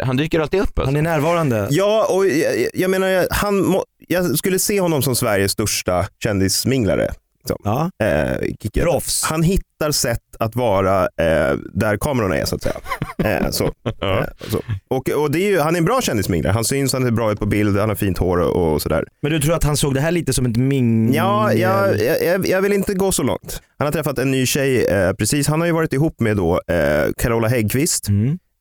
han 0.00 0.16
dyker 0.16 0.40
alltid 0.40 0.60
upp. 0.60 0.78
Alltså. 0.78 0.84
Han 0.84 0.96
är 0.96 1.02
närvarande. 1.02 1.68
Ja, 1.70 2.06
och 2.10 2.26
jag, 2.26 2.68
jag 2.74 2.90
menar, 2.90 3.26
han 3.30 3.64
må, 3.64 3.84
jag 4.08 4.38
skulle 4.38 4.58
se 4.58 4.80
honom 4.80 5.02
som 5.02 5.16
Sveriges 5.16 5.52
största 5.52 6.06
kändisminglare. 6.22 7.10
Liksom. 7.44 7.90
Eh, 8.02 8.54
Kicke. 8.62 8.86
Han 9.28 9.42
hittar 9.42 9.90
sätt 9.90 10.20
att 10.38 10.56
vara 10.56 11.02
eh, 11.02 11.56
där 11.72 11.96
kamerorna 11.96 12.36
är 12.36 12.44
så 12.44 12.56
att 12.56 12.62
säga. 12.62 12.76
Eh, 13.24 13.50
så. 13.50 13.64
Eh, 13.64 14.24
så. 14.48 14.60
Och, 14.88 15.08
och 15.08 15.30
det 15.30 15.38
är 15.38 15.50
ju, 15.50 15.58
han 15.58 15.74
är 15.74 15.78
en 15.78 15.84
bra 15.84 16.00
kändissmingrare. 16.00 16.52
Han 16.52 16.64
syns, 16.64 16.92
han 16.92 17.02
ser 17.02 17.10
bra 17.10 17.32
ut 17.32 17.38
på 17.38 17.46
bild, 17.46 17.78
han 17.78 17.88
har 17.88 17.96
fint 17.96 18.18
hår 18.18 18.38
och, 18.38 18.72
och 18.72 18.82
sådär. 18.82 19.04
Men 19.22 19.32
du 19.32 19.40
tror 19.40 19.54
att 19.54 19.64
han 19.64 19.76
såg 19.76 19.94
det 19.94 20.00
här 20.00 20.10
lite 20.10 20.32
som 20.32 20.46
ett 20.46 20.56
mingel? 20.56 21.14
Ja, 21.14 21.52
jag, 21.52 22.00
jag, 22.02 22.46
jag 22.46 22.62
vill 22.62 22.72
inte 22.72 22.94
gå 22.94 23.12
så 23.12 23.22
långt. 23.22 23.62
Han 23.78 23.86
har 23.86 23.92
träffat 23.92 24.18
en 24.18 24.30
ny 24.30 24.46
tjej 24.46 24.84
eh, 24.84 25.12
precis. 25.12 25.48
Han 25.48 25.60
har 25.60 25.66
ju 25.66 25.72
varit 25.72 25.92
ihop 25.92 26.20
med 26.20 26.36
då 26.36 26.60
eh, 26.68 27.12
Carola 27.18 27.48
Häggkvist, 27.48 28.08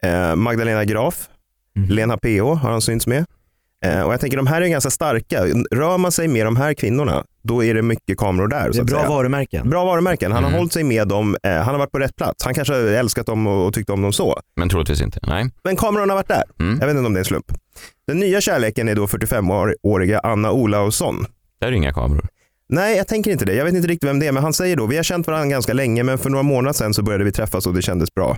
eh, 0.03 0.35
Magdalena 0.35 0.85
Graf, 0.85 1.29
Lena 1.89 2.17
PH 2.17 2.41
har 2.41 2.71
han 2.71 2.81
synts 2.81 3.07
med. 3.07 3.25
Eh, 3.85 4.01
och 4.01 4.13
jag 4.13 4.19
tänker 4.19 4.37
de 4.37 4.47
här 4.47 4.61
är 4.61 4.67
ganska 4.67 4.89
starka. 4.89 5.45
Rör 5.71 5.97
man 5.97 6.11
sig 6.11 6.27
med 6.27 6.45
de 6.45 6.55
här 6.57 6.73
kvinnorna, 6.73 7.23
då 7.43 7.63
är 7.63 7.73
det 7.73 7.81
mycket 7.81 8.17
kameror 8.17 8.47
där. 8.47 8.67
Det 8.67 8.73
så 8.73 8.79
är 8.79 8.81
att 8.83 8.87
bra 8.89 8.97
säga. 8.99 9.09
varumärken. 9.09 9.69
Bra 9.69 9.85
varumärken. 9.85 10.31
Han 10.31 10.43
har 10.43 10.49
Mm. 10.49 10.59
hållit 10.59 10.73
sig 10.73 10.83
med 10.83 11.07
dem. 11.07 11.37
Eh, 11.43 11.51
han 11.51 11.65
har 11.67 11.77
varit 11.77 11.91
på 11.91 11.99
rätt 11.99 12.15
plats. 12.15 12.45
Han 12.45 12.53
kanske 12.53 12.73
har 12.73 12.81
älskat 12.81 13.25
dem 13.25 13.47
och, 13.47 13.65
och 13.67 13.73
tyckt 13.73 13.89
om 13.89 14.01
dem 14.01 14.13
så. 14.13 14.39
Men 14.55 14.69
troligtvis 14.69 15.01
inte. 15.01 15.19
Nej. 15.23 15.49
Men 15.63 15.75
kamerorna 15.75 16.13
har 16.13 16.17
varit 16.17 16.27
där. 16.27 16.43
Mm. 16.59 16.79
Jag 16.79 16.87
vet 16.87 16.95
inte 16.95 17.07
om 17.07 17.13
det 17.13 17.17
är 17.17 17.21
en 17.21 17.25
slump. 17.25 17.45
Den 18.07 18.19
nya 18.19 18.41
kärleken 18.41 18.89
är 18.89 18.95
då 18.95 19.05
45-åriga 19.05 20.19
Anna 20.19 20.51
Olausson. 20.51 21.25
Där 21.61 21.67
är 21.67 21.71
inga 21.71 21.93
kameror. 21.93 22.27
Nej, 22.69 22.97
jag 22.97 23.07
tänker 23.07 23.31
inte 23.31 23.45
det. 23.45 23.53
Jag 23.55 23.65
vet 23.65 23.73
inte 23.73 23.87
riktigt 23.87 24.09
vem 24.09 24.19
det 24.19 24.27
är, 24.27 24.31
men 24.31 24.43
han 24.43 24.53
säger 24.53 24.75
då, 24.75 24.85
vi 24.85 24.95
har 24.95 25.03
känt 25.03 25.27
varandra 25.27 25.47
ganska 25.49 25.73
länge, 25.73 26.03
men 26.03 26.17
för 26.17 26.29
några 26.29 26.43
månader 26.43 26.73
sedan 26.73 26.93
så 26.93 27.03
började 27.03 27.23
vi 27.23 27.31
träffas 27.31 27.67
och 27.67 27.73
det 27.73 27.81
kändes 27.81 28.13
bra. 28.13 28.37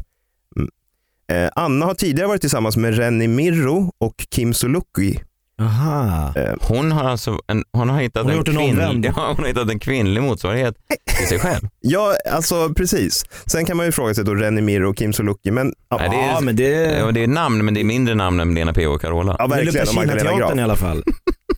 Eh, 1.32 1.50
Anna 1.56 1.86
har 1.86 1.94
tidigare 1.94 2.28
varit 2.28 2.42
tillsammans 2.42 2.78
med 2.78 2.98
Renny 2.98 3.28
Mirro 3.28 3.92
och 4.00 4.16
Kim 4.36 4.54
Sulocki. 4.54 5.20
Aha. 5.62 6.34
Hon 6.62 6.92
har 6.92 7.04
alltså 7.04 7.40
en, 7.48 7.64
hon 7.74 7.90
har 7.90 8.02
hittat, 8.02 8.24
Hon 8.24 8.32
har 8.32 8.38
en, 8.38 8.44
kvinn, 8.44 9.04
ja, 9.16 9.28
hon 9.28 9.38
har 9.38 9.48
hittat 9.48 9.70
en 9.70 9.80
kvinnlig 9.80 10.22
motsvarighet 10.22 10.76
till 11.18 11.28
sig 11.28 11.40
själv. 11.40 11.68
Ja, 11.80 12.16
alltså 12.32 12.74
precis. 12.74 13.26
Sen 13.46 13.66
kan 13.66 13.78
man 13.78 13.86
ju 13.86 13.92
fråga 13.92 14.14
sig 14.14 14.24
då 14.24 14.36
Renny 14.36 14.62
Mirro 14.62 14.90
och 14.90 14.98
Kim 14.98 15.14
Sulocki, 15.14 15.52
men, 15.52 15.74
Nej, 15.92 16.10
det, 16.10 16.16
är, 16.16 16.42
men 16.42 16.56
det... 16.56 16.70
Ja, 17.00 17.12
det 17.12 17.24
är 17.24 17.28
namn, 17.28 17.66
men 17.66 17.74
det 17.74 17.80
är 17.80 17.84
mindre 17.84 18.16
namn 18.16 18.40
än 18.40 18.54
Lena 18.54 18.74
P 18.74 18.88
och 18.88 19.02
Carola. 19.02 19.36
Ja, 19.40 19.48
verkligen. 19.48 19.88
Och 19.88 19.96
Magdalena 19.96 20.38
Graf. 20.38 20.58
i 20.58 20.62
alla 20.62 20.76
fall. 20.76 21.04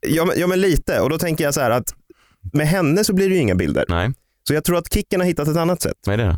Ja 0.08 0.26
men, 0.26 0.40
ja, 0.40 0.48
men 0.48 0.62
lite. 0.62 1.00
Och 1.00 1.10
då 1.10 1.18
tänker 1.18 1.44
jag 1.44 1.54
så 1.54 1.62
här 1.62 1.72
att 1.72 1.94
med 2.54 2.68
henne 2.68 3.04
så 3.04 3.14
blir 3.14 3.30
det 3.30 3.36
ju 3.36 3.42
inga 3.42 3.56
bilder. 3.56 3.86
Nej. 3.88 4.12
Så 4.48 4.54
jag 4.54 4.64
tror 4.64 4.78
att 4.78 4.94
Kicken 4.94 5.20
har 5.20 5.28
hittat 5.28 5.48
ett 5.48 5.58
annat 5.58 5.82
sätt. 5.82 5.94
Vad 6.06 6.14
är 6.14 6.18
det 6.18 6.26
då? 6.26 6.38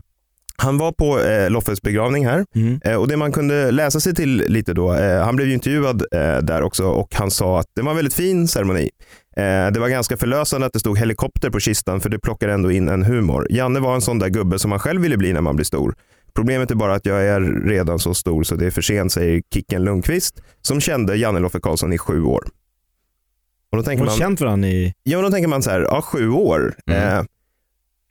Han 0.57 0.77
var 0.77 0.91
på 0.91 1.19
eh, 1.19 1.49
Loffes 1.49 1.81
begravning 1.81 2.25
här 2.25 2.45
eh, 2.83 2.95
och 2.95 3.07
det 3.07 3.17
man 3.17 3.31
kunde 3.31 3.71
läsa 3.71 3.99
sig 3.99 4.15
till 4.15 4.43
lite 4.47 4.73
då, 4.73 4.93
eh, 4.93 5.23
han 5.23 5.35
blev 5.35 5.47
ju 5.47 5.53
intervjuad 5.53 6.03
eh, 6.11 6.37
där 6.37 6.61
också 6.61 6.85
och 6.85 7.15
han 7.15 7.31
sa 7.31 7.59
att 7.59 7.67
det 7.75 7.81
var 7.81 7.89
en 7.91 7.95
väldigt 7.95 8.13
fin 8.13 8.47
ceremoni. 8.47 8.89
Eh, 9.37 9.43
det 9.43 9.79
var 9.79 9.89
ganska 9.89 10.17
förlösande 10.17 10.67
att 10.67 10.73
det 10.73 10.79
stod 10.79 10.97
helikopter 10.97 11.49
på 11.49 11.59
kistan 11.59 12.01
för 12.01 12.09
det 12.09 12.19
plockar 12.19 12.47
ändå 12.47 12.71
in 12.71 12.87
en 12.87 13.03
humor. 13.03 13.47
Janne 13.49 13.79
var 13.79 13.95
en 13.95 14.01
sån 14.01 14.19
där 14.19 14.29
gubbe 14.29 14.59
som 14.59 14.69
man 14.69 14.79
själv 14.79 15.01
ville 15.01 15.17
bli 15.17 15.33
när 15.33 15.41
man 15.41 15.55
blir 15.55 15.65
stor. 15.65 15.95
Problemet 16.35 16.71
är 16.71 16.75
bara 16.75 16.93
att 16.93 17.05
jag 17.05 17.25
är 17.25 17.41
redan 17.67 17.99
så 17.99 18.13
stor 18.13 18.43
så 18.43 18.55
det 18.55 18.65
är 18.65 18.71
för 18.71 18.81
sent, 18.81 19.11
säger 19.11 19.41
Kicken 19.53 19.83
Lundqvist 19.83 20.41
som 20.61 20.81
kände 20.81 21.15
Janne 21.15 21.39
Loffe 21.39 21.59
Karlsson 21.59 21.93
i 21.93 21.97
sju 21.97 22.23
år. 22.23 22.45
Och 23.71 23.77
då 23.77 23.83
tänker 23.83 24.03
Har 24.03 24.11
man, 24.11 24.17
känt 24.17 24.41
varandra 24.41 24.67
i... 24.67 24.93
Ja, 25.03 25.17
men 25.17 25.23
då 25.23 25.31
tänker 25.31 25.47
man 25.47 25.63
så 25.63 25.69
här, 25.69 25.81
ja, 25.81 26.01
sju 26.01 26.29
år. 26.29 26.75
Mm. 26.87 27.25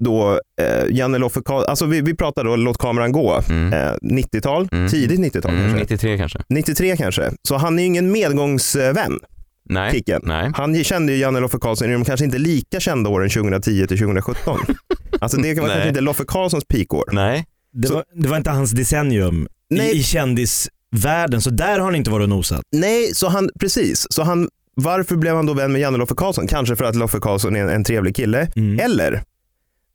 Då 0.04 0.40
eh, 0.60 0.96
Janne 0.96 1.18
Loffe 1.18 1.40
alltså 1.46 1.86
vi, 1.86 2.00
vi 2.00 2.14
pratar 2.14 2.44
då 2.44 2.56
Låt 2.56 2.78
kameran 2.78 3.12
gå, 3.12 3.34
eh, 3.36 3.94
90-tal, 4.02 4.68
tidigt 4.90 5.20
90-tal 5.20 5.50
Mm, 5.54 5.62
kanske. 5.64 5.80
93 5.80 6.18
kanske. 6.18 6.38
93 6.48 6.96
kanske. 6.96 7.30
Så 7.48 7.56
han 7.56 7.78
är 7.78 7.82
ju 7.82 7.86
ingen 7.86 8.12
medgångsvän. 8.12 9.18
Nej. 9.68 9.92
Kicken. 9.92 10.20
Nej. 10.24 10.50
Han 10.54 10.84
kände 10.84 11.12
ju 11.12 11.18
Janne 11.18 11.40
Loffe 11.40 11.58
Karlsson 11.58 11.90
i 11.90 11.92
de 11.92 12.04
kanske 12.04 12.24
inte 12.24 12.38
lika 12.38 12.80
kända 12.80 13.10
åren 13.10 13.30
2010 13.30 13.86
till 13.86 13.98
2017. 13.98 14.58
alltså 15.20 15.36
det 15.36 15.54
var 15.54 15.62
Nej. 15.62 15.70
kanske 15.72 15.88
inte 15.88 16.00
Loffe 16.00 16.24
Karlssons 16.28 16.64
peakår. 16.64 17.04
Nej. 17.12 17.44
Det, 17.72 17.88
var, 17.90 18.04
det 18.14 18.28
var 18.28 18.36
inte 18.36 18.50
hans 18.50 18.70
decennium 18.70 19.48
i, 19.74 19.90
i 19.90 20.02
kändisvärlden, 20.02 21.40
så 21.40 21.50
där 21.50 21.78
har 21.78 21.84
han 21.84 21.94
inte 21.94 22.10
varit 22.10 22.22
och 22.22 22.28
nosat. 22.28 22.62
Nej, 22.72 23.14
så 23.14 23.28
han, 23.28 23.50
precis. 23.60 24.06
Så 24.10 24.22
han, 24.22 24.48
varför 24.74 25.16
blev 25.16 25.36
han 25.36 25.46
då 25.46 25.54
vän 25.54 25.72
med 25.72 25.80
Janne 25.80 25.98
Loffe 25.98 26.14
Karlsson? 26.14 26.46
Kanske 26.46 26.76
för 26.76 26.84
att 26.84 26.94
Loffe 26.94 27.18
Karlsson 27.20 27.56
är 27.56 27.60
en, 27.62 27.68
en 27.68 27.84
trevlig 27.84 28.16
kille. 28.16 28.48
Eller 28.80 29.22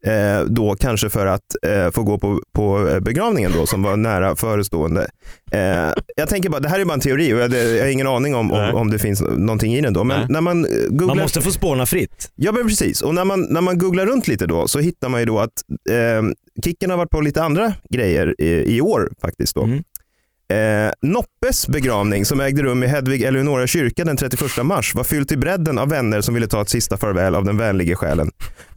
eh, 0.06 0.42
då 0.48 0.76
kanske 0.76 1.10
för 1.10 1.26
att 1.26 1.42
eh, 1.68 1.92
få 1.92 2.04
gå 2.04 2.18
på, 2.18 2.42
på 2.54 2.90
eh, 2.90 3.00
begravningen 3.00 3.52
då 3.56 3.66
som 3.66 3.84
var 3.84 3.98
nära 3.98 4.36
förestående. 4.36 5.08
Eh, 5.52 5.94
jag 6.16 6.30
tänker 6.30 6.50
bara, 6.50 6.60
det 6.60 6.70
här 6.70 6.80
är 6.80 6.86
bara 6.86 6.94
en 6.94 7.00
teori 7.00 7.34
och 7.34 7.40
jag, 7.40 7.52
det- 7.52 7.76
jag 7.78 7.84
har 7.84 7.92
ingen 7.92 8.08
aning 8.08 8.36
om, 8.36 8.52
om, 8.52 8.76
om 8.76 8.92
det 8.92 9.00
finns 9.00 9.22
någonting 9.22 9.74
i 9.76 9.82
den 9.82 9.94
då. 9.94 10.04
Men 10.04 10.20
Nej. 10.20 10.28
när 10.30 10.42
man 10.42 10.66
eh, 10.66 10.72
googlar... 10.90 11.08
Man 11.08 11.18
måste 11.18 11.42
få 11.42 11.52
spåna 11.52 11.86
fritt. 11.86 12.32
Ja 12.36 12.52
men 12.52 12.68
precis, 12.68 13.02
och 13.02 13.16
när 13.16 13.26
man, 13.26 13.42
när 13.50 13.62
man 13.62 13.78
googlar 13.78 14.06
runt 14.06 14.28
lite 14.28 14.46
då 14.46 14.68
så 14.68 14.80
hittar 14.80 15.10
man 15.10 15.20
ju 15.20 15.26
då 15.26 15.40
att 15.40 15.52
eh, 15.90 16.24
Kicken 16.66 16.90
har 16.90 16.98
varit 16.98 17.10
på 17.12 17.22
lite 17.22 17.44
andra 17.44 17.74
grejer 17.90 18.36
i, 18.42 18.76
i 18.78 18.82
år 18.82 19.10
faktiskt. 19.22 19.56
Då. 19.56 19.70
Eh, 20.56 20.92
Noppes 21.02 21.68
begravning 21.68 22.26
som 22.26 22.40
ägde 22.40 22.64
rum 22.64 22.84
i 22.84 22.88
Hedvig 22.88 23.24
Eleonora 23.24 23.68
kyrka 23.68 24.04
den 24.04 24.18
31 24.18 24.42
mars 24.66 24.96
var 24.96 25.04
fylld 25.04 25.28
till 25.28 25.38
bredden 25.40 25.78
av 25.78 25.90
vänner 25.90 26.22
som 26.22 26.34
ville 26.34 26.48
ta 26.48 26.62
ett 26.62 26.70
sista 26.70 26.98
farväl 26.98 27.36
av 27.36 27.46
den 27.46 27.58
vänlige 27.58 27.96
själen. 27.96 28.32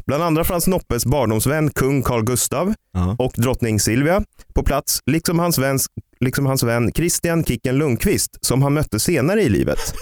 Bland 0.06 0.22
andra 0.22 0.44
fanns 0.44 0.66
Noppes 0.66 1.06
barndomsvän 1.06 1.70
kung 1.70 2.02
Carl 2.02 2.24
Gustav 2.24 2.74
och 3.18 3.32
drottning 3.36 3.80
Silvia 3.80 4.22
på 4.54 4.62
plats, 4.62 5.00
liksom 5.06 5.38
hans, 5.38 5.58
vän, 5.58 5.78
liksom 6.20 6.46
hans 6.46 6.62
vän 6.62 6.92
Christian 6.92 7.44
Kicken 7.44 7.78
Lundqvist 7.78 8.38
som 8.40 8.62
han 8.62 8.74
mötte 8.74 9.00
senare 9.00 9.42
i 9.42 9.48
livet. 9.48 9.78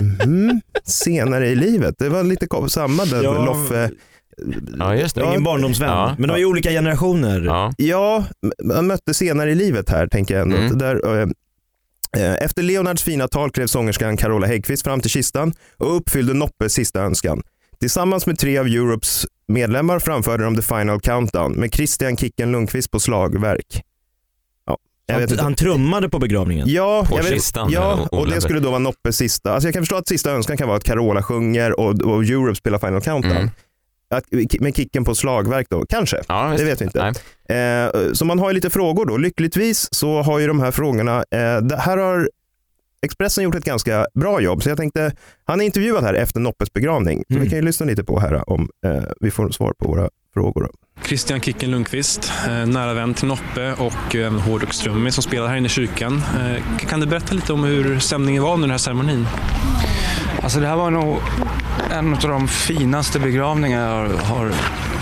Mhm, 0.00 0.60
Senare 0.84 1.48
i 1.48 1.54
livet, 1.54 1.94
det 1.98 2.08
var 2.08 2.22
lite 2.22 2.46
samma 2.68 3.04
där 3.04 3.22
Ja. 3.22 3.44
Loffe. 3.44 3.90
Ja, 4.78 4.94
just 4.94 5.14
det. 5.14 5.24
Ingen 5.24 5.44
barndomsvän. 5.44 5.88
Ja. 5.88 6.14
Men 6.18 6.28
de 6.28 6.34
är 6.34 6.38
ju 6.38 6.44
olika 6.46 6.70
generationer. 6.70 7.40
Ja. 7.40 7.72
Ja, 7.76 8.24
man 8.64 8.86
mötte 8.86 9.14
senare 9.14 9.50
i 9.50 9.54
livet 9.54 9.88
här 9.88 10.06
tänker 10.06 10.34
jag 10.34 10.42
ändå. 10.42 10.56
Mm. 10.56 10.78
Där, 10.78 11.20
eh, 11.22 11.28
eh, 12.22 12.34
efter 12.42 12.62
Leonards 12.62 13.02
fina 13.02 13.28
tal 13.28 13.50
klev 13.50 13.66
sångerskan 13.66 14.16
Carola 14.16 14.46
Häggkvist 14.46 14.84
fram 14.84 15.00
till 15.00 15.10
kistan 15.10 15.52
och 15.76 15.96
uppfyllde 15.96 16.34
Noppes 16.34 16.72
sista 16.72 17.00
önskan. 17.00 17.42
Tillsammans 17.80 18.26
med 18.26 18.38
tre 18.38 18.58
av 18.58 18.66
Europes 18.66 19.26
medlemmar 19.48 19.98
framförde 19.98 20.44
de 20.44 20.56
The 20.56 20.62
Final 20.62 21.00
Countdown 21.00 21.52
med 21.52 21.74
Christian 21.74 22.16
Kicken 22.16 22.52
Lundqvist 22.52 22.90
på 22.90 23.00
slagverk. 23.00 23.82
Ja, 24.66 24.78
jag 25.06 25.28
Han, 25.28 25.38
han 25.38 25.54
trummade 25.54 26.08
på 26.08 26.18
begravningen. 26.18 26.68
Ja, 26.68 27.06
På 27.08 27.16
jag 27.16 27.22
vet, 27.22 27.32
kistan, 27.32 27.70
ja 27.70 27.92
eh, 27.92 28.18
och 28.18 28.26
det 28.30 28.40
skulle 28.40 28.60
då 28.60 28.68
vara 28.68 28.78
Noppes 28.78 29.16
sista. 29.16 29.52
Alltså 29.52 29.66
jag 29.66 29.74
kan 29.74 29.82
förstå 29.82 29.96
att 29.96 30.08
sista 30.08 30.30
önskan 30.30 30.56
kan 30.56 30.68
vara 30.68 30.76
att 30.76 30.84
Carola 30.84 31.22
sjunger 31.22 31.80
och, 31.80 32.02
och 32.02 32.24
Europe 32.24 32.54
spelar 32.54 32.78
Final 32.78 33.00
Countdown. 33.00 33.36
Mm. 33.36 33.50
Att, 34.10 34.24
med 34.60 34.76
kicken 34.76 35.04
på 35.04 35.14
slagverk 35.14 35.66
då, 35.70 35.84
kanske. 35.88 36.22
Ja, 36.28 36.54
det 36.56 36.64
vet 36.64 36.80
vi 36.80 36.84
inte. 36.84 37.12
Eh, 37.54 38.12
så 38.12 38.24
man 38.24 38.38
har 38.38 38.50
ju 38.50 38.54
lite 38.54 38.70
frågor 38.70 39.06
då. 39.06 39.16
Lyckligtvis 39.16 39.88
så 39.90 40.22
har 40.22 40.38
ju 40.38 40.46
de 40.46 40.60
här 40.60 40.70
frågorna, 40.70 41.16
eh, 41.16 41.60
det 41.62 41.76
här 41.76 41.96
har 41.96 42.30
Expressen 43.06 43.44
gjort 43.44 43.54
ett 43.54 43.64
ganska 43.64 44.06
bra 44.14 44.40
jobb, 44.40 44.62
så 44.62 44.68
jag 44.68 44.76
tänkte, 44.78 45.12
han 45.44 45.60
är 45.60 45.64
intervjuad 45.64 46.04
här 46.04 46.14
efter 46.14 46.40
Noppes 46.40 46.72
begravning, 46.72 47.24
så 47.32 47.38
vi 47.38 47.48
kan 47.50 47.58
ju 47.58 47.64
lyssna 47.64 47.86
lite 47.86 48.04
på 48.04 48.20
här 48.20 48.50
om 48.50 48.68
eh, 48.86 49.02
vi 49.20 49.30
får 49.30 49.50
svar 49.50 49.72
på 49.82 49.88
våra 49.88 50.08
frågor. 50.34 50.62
Då. 50.62 50.68
Christian 51.06 51.40
Kicken 51.40 51.70
Lundqvist, 51.70 52.32
eh, 52.48 52.66
nära 52.66 52.94
vän 52.94 53.14
till 53.14 53.28
Noppe 53.28 53.72
och 53.78 54.14
en 54.14 54.38
hårdrockstrummis 54.38 55.14
som 55.14 55.22
spelar 55.22 55.46
här 55.48 55.56
inne 55.56 55.66
i 55.66 55.68
kyrkan. 55.68 56.22
Eh, 56.38 56.86
Kan 56.88 57.00
du 57.00 57.06
berätta 57.06 57.34
lite 57.34 57.52
om 57.52 57.64
hur 57.64 57.98
stämningen 57.98 58.42
var 58.42 58.54
under 58.54 58.66
den 58.66 58.70
här 58.70 58.78
ceremonin? 58.78 59.26
Alltså 60.42 60.60
det 60.60 60.66
här 60.66 60.76
var 60.76 60.90
nog 60.90 61.16
en 61.90 62.14
av 62.14 62.20
de 62.20 62.48
finaste 62.48 63.20
begravningar 63.20 64.04
jag 64.04 64.08
har 64.18 64.52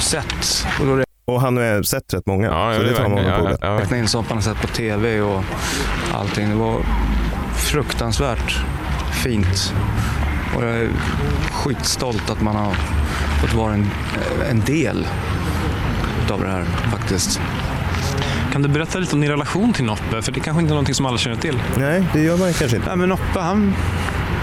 sett. 0.01 0.67
Och 0.81 0.87
då 0.87 1.05
Och 1.25 1.41
han 1.41 1.57
har 1.57 1.83
sett 1.83 2.15
rätt 2.15 2.27
många, 2.27 2.47
Ja, 2.47 2.75
så 2.77 2.83
det 2.83 2.89
det 2.89 2.95
tar 2.95 3.09
man 3.09 3.19
på 3.25 3.29
Ja, 3.31 3.51
ja, 3.51 3.57
ja. 3.61 3.81
räkna 3.81 3.99
in 3.99 4.09
sett 4.09 4.61
på 4.61 4.67
tv 4.67 5.21
och 5.21 5.43
allting. 6.15 6.49
Det 6.51 6.55
var 6.57 6.81
fruktansvärt 7.57 8.59
fint. 9.13 9.75
Och 10.57 10.65
jag 10.65 10.71
är 10.71 10.89
skitstolt 11.53 12.31
att 12.31 12.43
man 12.43 12.57
har 12.57 12.75
fått 13.41 13.55
vara 13.55 13.75
en, 13.75 13.91
en 14.51 14.61
del 14.61 15.07
av 16.31 16.41
det 16.41 16.49
här 16.49 16.65
faktiskt. 16.65 17.41
Kan 18.53 18.63
du 18.63 18.69
berätta 18.69 18.99
lite 18.99 19.15
om 19.15 19.21
din 19.21 19.31
relation 19.31 19.73
till 19.73 19.85
Noppe? 19.85 20.23
För 20.23 20.33
det 20.33 20.41
kanske 20.41 20.61
inte 20.61 20.71
är 20.71 20.75
någonting 20.75 20.95
som 20.95 21.07
alla 21.07 21.19
känner 21.19 21.37
till. 21.37 21.63
Nej, 21.77 22.05
det 22.13 22.21
gör 22.21 22.37
man 22.37 22.53
kanske 22.53 22.77
inte. 22.77 22.89
Nej, 22.89 22.97
men 22.97 23.09
Noppe, 23.09 23.41
han, 23.41 23.75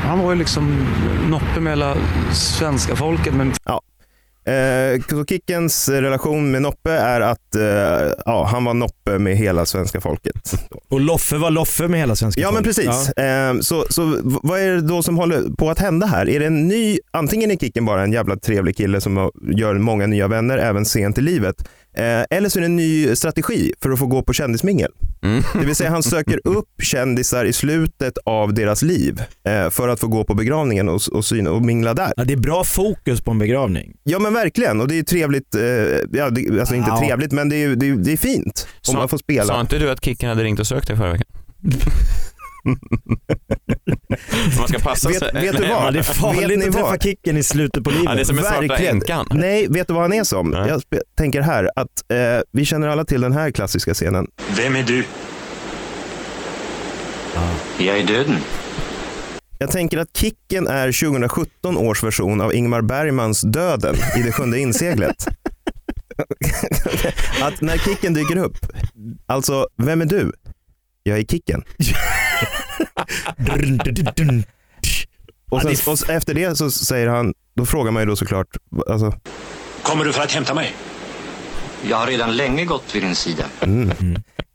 han 0.08 0.20
var 0.20 0.32
ju 0.32 0.38
liksom 0.38 0.88
Noppe 1.30 1.60
med 1.60 1.72
hela 1.72 1.96
svenska 2.32 2.96
folket. 2.96 3.34
Men 3.34 3.54
Ja. 3.66 3.82
Eh, 4.46 5.02
så 5.10 5.26
Kickens 5.26 5.90
relation 5.90 6.52
med 6.52 6.62
Noppe 6.62 6.92
är 6.92 7.22
att 7.22 7.56
eh, 7.56 8.14
ja, 8.26 8.46
han 8.52 8.66
var 8.66 8.74
Noppe 8.74 9.20
med 9.20 9.38
hela 9.38 9.66
svenska 9.66 10.02
folket. 10.02 10.54
Och 10.90 11.00
Loffe 11.02 11.38
var 11.38 11.52
Loffe 11.52 11.88
med 11.88 12.00
hela 12.00 12.16
svenska 12.16 12.42
Ja 12.42 12.52
men 12.52 12.64
folket. 12.64 12.86
precis. 12.86 13.10
Eh, 13.18 13.60
så, 13.60 13.86
så 13.90 14.20
vad 14.24 14.60
är 14.60 14.68
det 14.72 14.82
då 14.82 15.04
som 15.04 15.18
håller 15.18 15.56
på 15.56 15.70
att 15.70 15.80
hända 15.80 16.08
här? 16.08 16.30
Är 16.30 16.40
det 16.40 16.46
en 16.46 16.68
ny, 16.68 17.00
antingen 17.12 17.52
är 17.52 17.56
Kicken 17.56 17.86
bara 17.86 18.04
en 18.04 18.12
jävla 18.14 18.36
trevlig 18.36 18.78
kille 18.78 19.02
som 19.02 19.32
gör 19.56 19.74
många 19.76 20.08
nya 20.08 20.28
vänner 20.28 20.58
även 20.58 20.86
sent 20.86 21.18
i 21.18 21.22
livet. 21.22 21.56
Eh, 21.98 22.38
eller 22.38 22.50
så 22.50 22.60
är 22.60 22.62
det 22.62 22.66
en 22.66 22.76
ny 22.76 23.16
strategi 23.16 23.74
för 23.82 23.90
att 23.92 24.00
få 24.00 24.06
gå 24.06 24.24
på 24.24 24.34
kändismingel. 24.34 24.92
Mm. 25.24 25.44
Det 25.54 25.66
vill 25.66 25.76
säga 25.76 25.90
han 25.90 26.04
söker 26.04 26.40
upp 26.48 26.68
kändisar 26.84 27.46
i 27.46 27.54
slutet 27.54 28.18
av 28.26 28.54
deras 28.54 28.82
liv 28.82 29.22
eh, 29.48 29.70
för 29.70 29.88
att 29.88 30.00
få 30.00 30.08
gå 30.08 30.24
på 30.24 30.34
begravningen 30.34 30.90
och, 30.90 31.02
och, 31.12 31.26
syna, 31.26 31.52
och 31.52 31.62
mingla 31.62 31.94
där. 31.94 32.14
Ja, 32.18 32.24
det 32.24 32.34
är 32.34 32.38
bra 32.38 32.64
fokus 32.64 33.22
på 33.22 33.32
en 33.32 33.40
begravning. 33.40 33.96
Ja 34.04 34.20
men 34.20 34.34
verkligen 34.34 34.82
och 34.82 34.88
det 34.88 35.00
är 35.00 35.04
trevligt, 35.04 35.56
eh, 35.56 35.62
ja, 36.12 36.30
det, 36.30 36.60
alltså 36.60 36.76
inte 36.76 36.90
Ja. 36.90 37.00
trevligt 37.00 37.32
men 37.32 37.50
det 37.50 37.56
är, 37.64 37.76
det 37.76 37.88
är, 37.90 37.96
det 37.96 38.14
är 38.14 38.18
fint 38.18 38.68
om 38.90 38.96
man 38.96 39.10
får 39.10 39.18
spela. 39.18 39.46
Sa 39.46 39.62
inte 39.62 39.78
du 39.80 39.92
att 39.92 40.06
Kicken 40.06 40.30
hade 40.30 40.44
ringt 40.44 40.60
och 40.60 40.68
sökt 40.68 40.88
dig 40.88 40.98
förra 40.98 41.12
veckan? 41.12 41.28
Man 44.58 44.68
ska 44.68 44.80
passa 44.80 45.10
Vet, 45.10 45.18
sig. 45.20 45.32
vet 45.34 45.58
du 45.58 45.68
vad? 45.68 45.70
Ja, 45.70 45.92
det 45.92 46.00
är 46.00 46.04
farligt 46.04 46.50
vet 46.50 46.60
ni 46.60 46.66
att 46.66 46.72
träffa 46.74 46.88
vad? 46.90 47.04
Kicken 47.04 47.38
i 47.38 47.44
slutet 47.44 47.84
på 47.84 47.90
livet. 47.90 48.06
Ja, 48.06 48.16
det 48.16 48.22
är 48.22 48.26
som 48.26 48.36
Verkligen. 48.36 49.02
Nej, 49.32 49.68
vet 49.70 49.88
du 49.88 49.94
vad 49.94 50.04
han 50.04 50.14
är 50.14 50.24
som? 50.24 50.54
Jag 50.54 50.82
spe- 50.82 51.02
tänker 51.18 51.42
här 51.42 51.70
att 51.76 52.12
eh, 52.12 52.18
vi 52.52 52.66
känner 52.66 52.88
alla 52.88 53.06
till 53.06 53.22
den 53.22 53.34
här 53.34 53.52
klassiska 53.52 53.94
scenen. 53.94 54.28
Vem 54.58 54.76
är 54.76 54.84
du? 54.84 55.04
Jag 57.78 57.98
är 58.00 58.08
döden. 58.08 58.36
Jag 59.58 59.72
tänker 59.72 59.98
att 59.98 60.18
Kicken 60.18 60.68
är 60.68 60.92
2017 60.92 61.78
års 61.78 62.04
version 62.04 62.42
av 62.42 62.54
Ingmar 62.54 62.82
Bergmans 62.82 63.42
Döden 63.42 63.96
i 64.18 64.22
Det 64.22 64.32
sjunde 64.32 64.60
inseglet. 64.60 65.26
att 67.42 67.62
när 67.62 67.78
Kicken 67.78 68.14
dyker 68.14 68.38
upp, 68.38 68.58
alltså 69.26 69.68
vem 69.78 70.02
är 70.02 70.06
du? 70.06 70.32
Jag 71.04 71.20
är 71.20 71.24
Kicken. 71.24 71.64
och, 75.50 75.62
sen, 75.62 75.94
och 75.94 76.10
efter 76.10 76.34
det 76.34 76.56
så 76.58 76.72
säger 76.72 77.08
han, 77.08 77.34
då 77.56 77.66
frågar 77.66 77.92
man 77.92 78.02
ju 78.02 78.10
då 78.10 78.16
såklart, 78.16 78.48
alltså, 78.90 79.14
Kommer 79.84 80.06
du 80.06 80.14
för 80.14 80.22
att 80.22 80.32
hämta 80.32 80.54
mig? 80.54 80.76
Jag 81.90 81.98
har 81.98 82.08
redan 82.08 82.38
länge 82.38 82.66
gått 82.66 82.96
vid 82.96 83.04
din 83.04 83.16
sida. 83.16 83.44
Mm. 83.62 83.92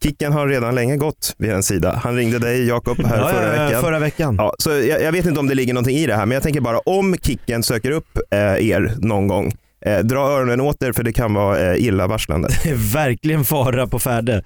Kicken 0.03 0.33
har 0.33 0.49
redan 0.49 0.75
länge 0.75 0.97
gått 0.97 1.35
vid 1.39 1.51
en 1.51 1.63
sida. 1.63 2.01
Han 2.05 2.17
ringde 2.17 2.39
dig 2.39 2.67
Jakob 2.69 3.05
här 3.07 3.19
Ja, 3.19 3.29
förra 3.29 3.57
ja, 3.57 3.65
veckan. 3.67 3.83
förra 3.83 3.99
veckan. 3.99 4.35
Ja, 4.39 4.55
så 4.59 4.71
jag, 4.71 5.03
jag 5.03 5.13
vet 5.13 5.27
inte 5.27 5.41
om 5.41 5.47
det 5.49 5.55
ligger 5.55 5.75
någonting 5.75 5.97
i 5.97 6.07
det 6.07 6.15
här, 6.15 6.27
men 6.27 6.35
jag 6.35 6.43
tänker 6.43 6.61
bara 6.61 6.79
om 6.79 7.17
Kicken 7.23 7.63
söker 7.63 7.91
upp 7.91 8.19
eh, 8.31 8.39
er 8.71 8.95
någon 8.99 9.29
gång, 9.29 9.55
eh, 9.87 9.99
dra 9.99 10.19
öronen 10.21 10.61
åt 10.61 10.83
er 10.83 10.93
för 10.93 11.03
det 11.03 11.13
kan 11.13 11.35
vara 11.35 11.73
eh, 11.73 11.85
illavarslande. 11.85 12.49
Det 12.63 12.71
är 12.71 12.93
verkligen 12.95 13.45
fara 13.45 13.87
på 13.87 13.99
färde. 13.99 14.45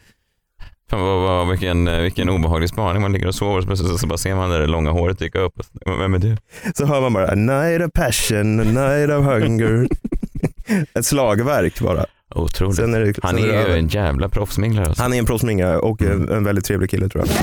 Fan, 0.91 1.01
vad, 1.01 1.21
vad, 1.21 1.49
vilken, 1.49 1.89
eh, 1.89 2.01
vilken 2.01 2.29
obehaglig 2.29 2.69
spaning. 2.69 3.03
Man 3.03 3.13
ligger 3.13 3.27
och 3.27 3.35
sover 3.35 3.57
och 3.57 3.63
så 3.63 3.67
plötsligt 3.67 4.01
så 4.01 4.07
bara 4.07 4.19
ser 4.19 4.35
man 4.35 4.51
det 4.51 4.59
där 4.59 4.67
långa 4.67 4.91
håret 4.91 5.19
dyka 5.19 5.39
upp. 5.39 5.55
Vem 5.99 6.15
är 6.15 6.19
du? 6.19 6.37
Så 6.75 6.87
hör 6.87 7.01
man 7.01 7.13
bara 7.13 7.29
a 7.29 7.35
night 7.35 7.83
of 7.83 7.93
passion, 7.93 8.61
a 8.61 8.65
night 8.65 9.11
of 9.11 9.25
hunger. 9.25 9.89
Ett 10.95 11.07
slagverk 11.07 11.81
bara. 11.81 12.05
Otroligt. 12.35 12.79
Är 12.79 13.01
det, 13.01 13.15
Han 13.23 13.39
är 13.39 13.47
över. 13.47 13.77
en 13.77 13.89
jävla 13.89 14.29
proffsminglare. 14.29 14.87
Alltså. 14.87 15.03
Han 15.03 15.13
är 15.13 15.19
en 15.19 15.27
proffsminglare 15.27 15.79
och 15.79 16.03
en, 16.03 16.29
en 16.29 16.45
väldigt 16.45 16.65
trevlig 16.65 16.91
kille 16.91 17.09
tror 17.09 17.25
jag. 17.27 17.37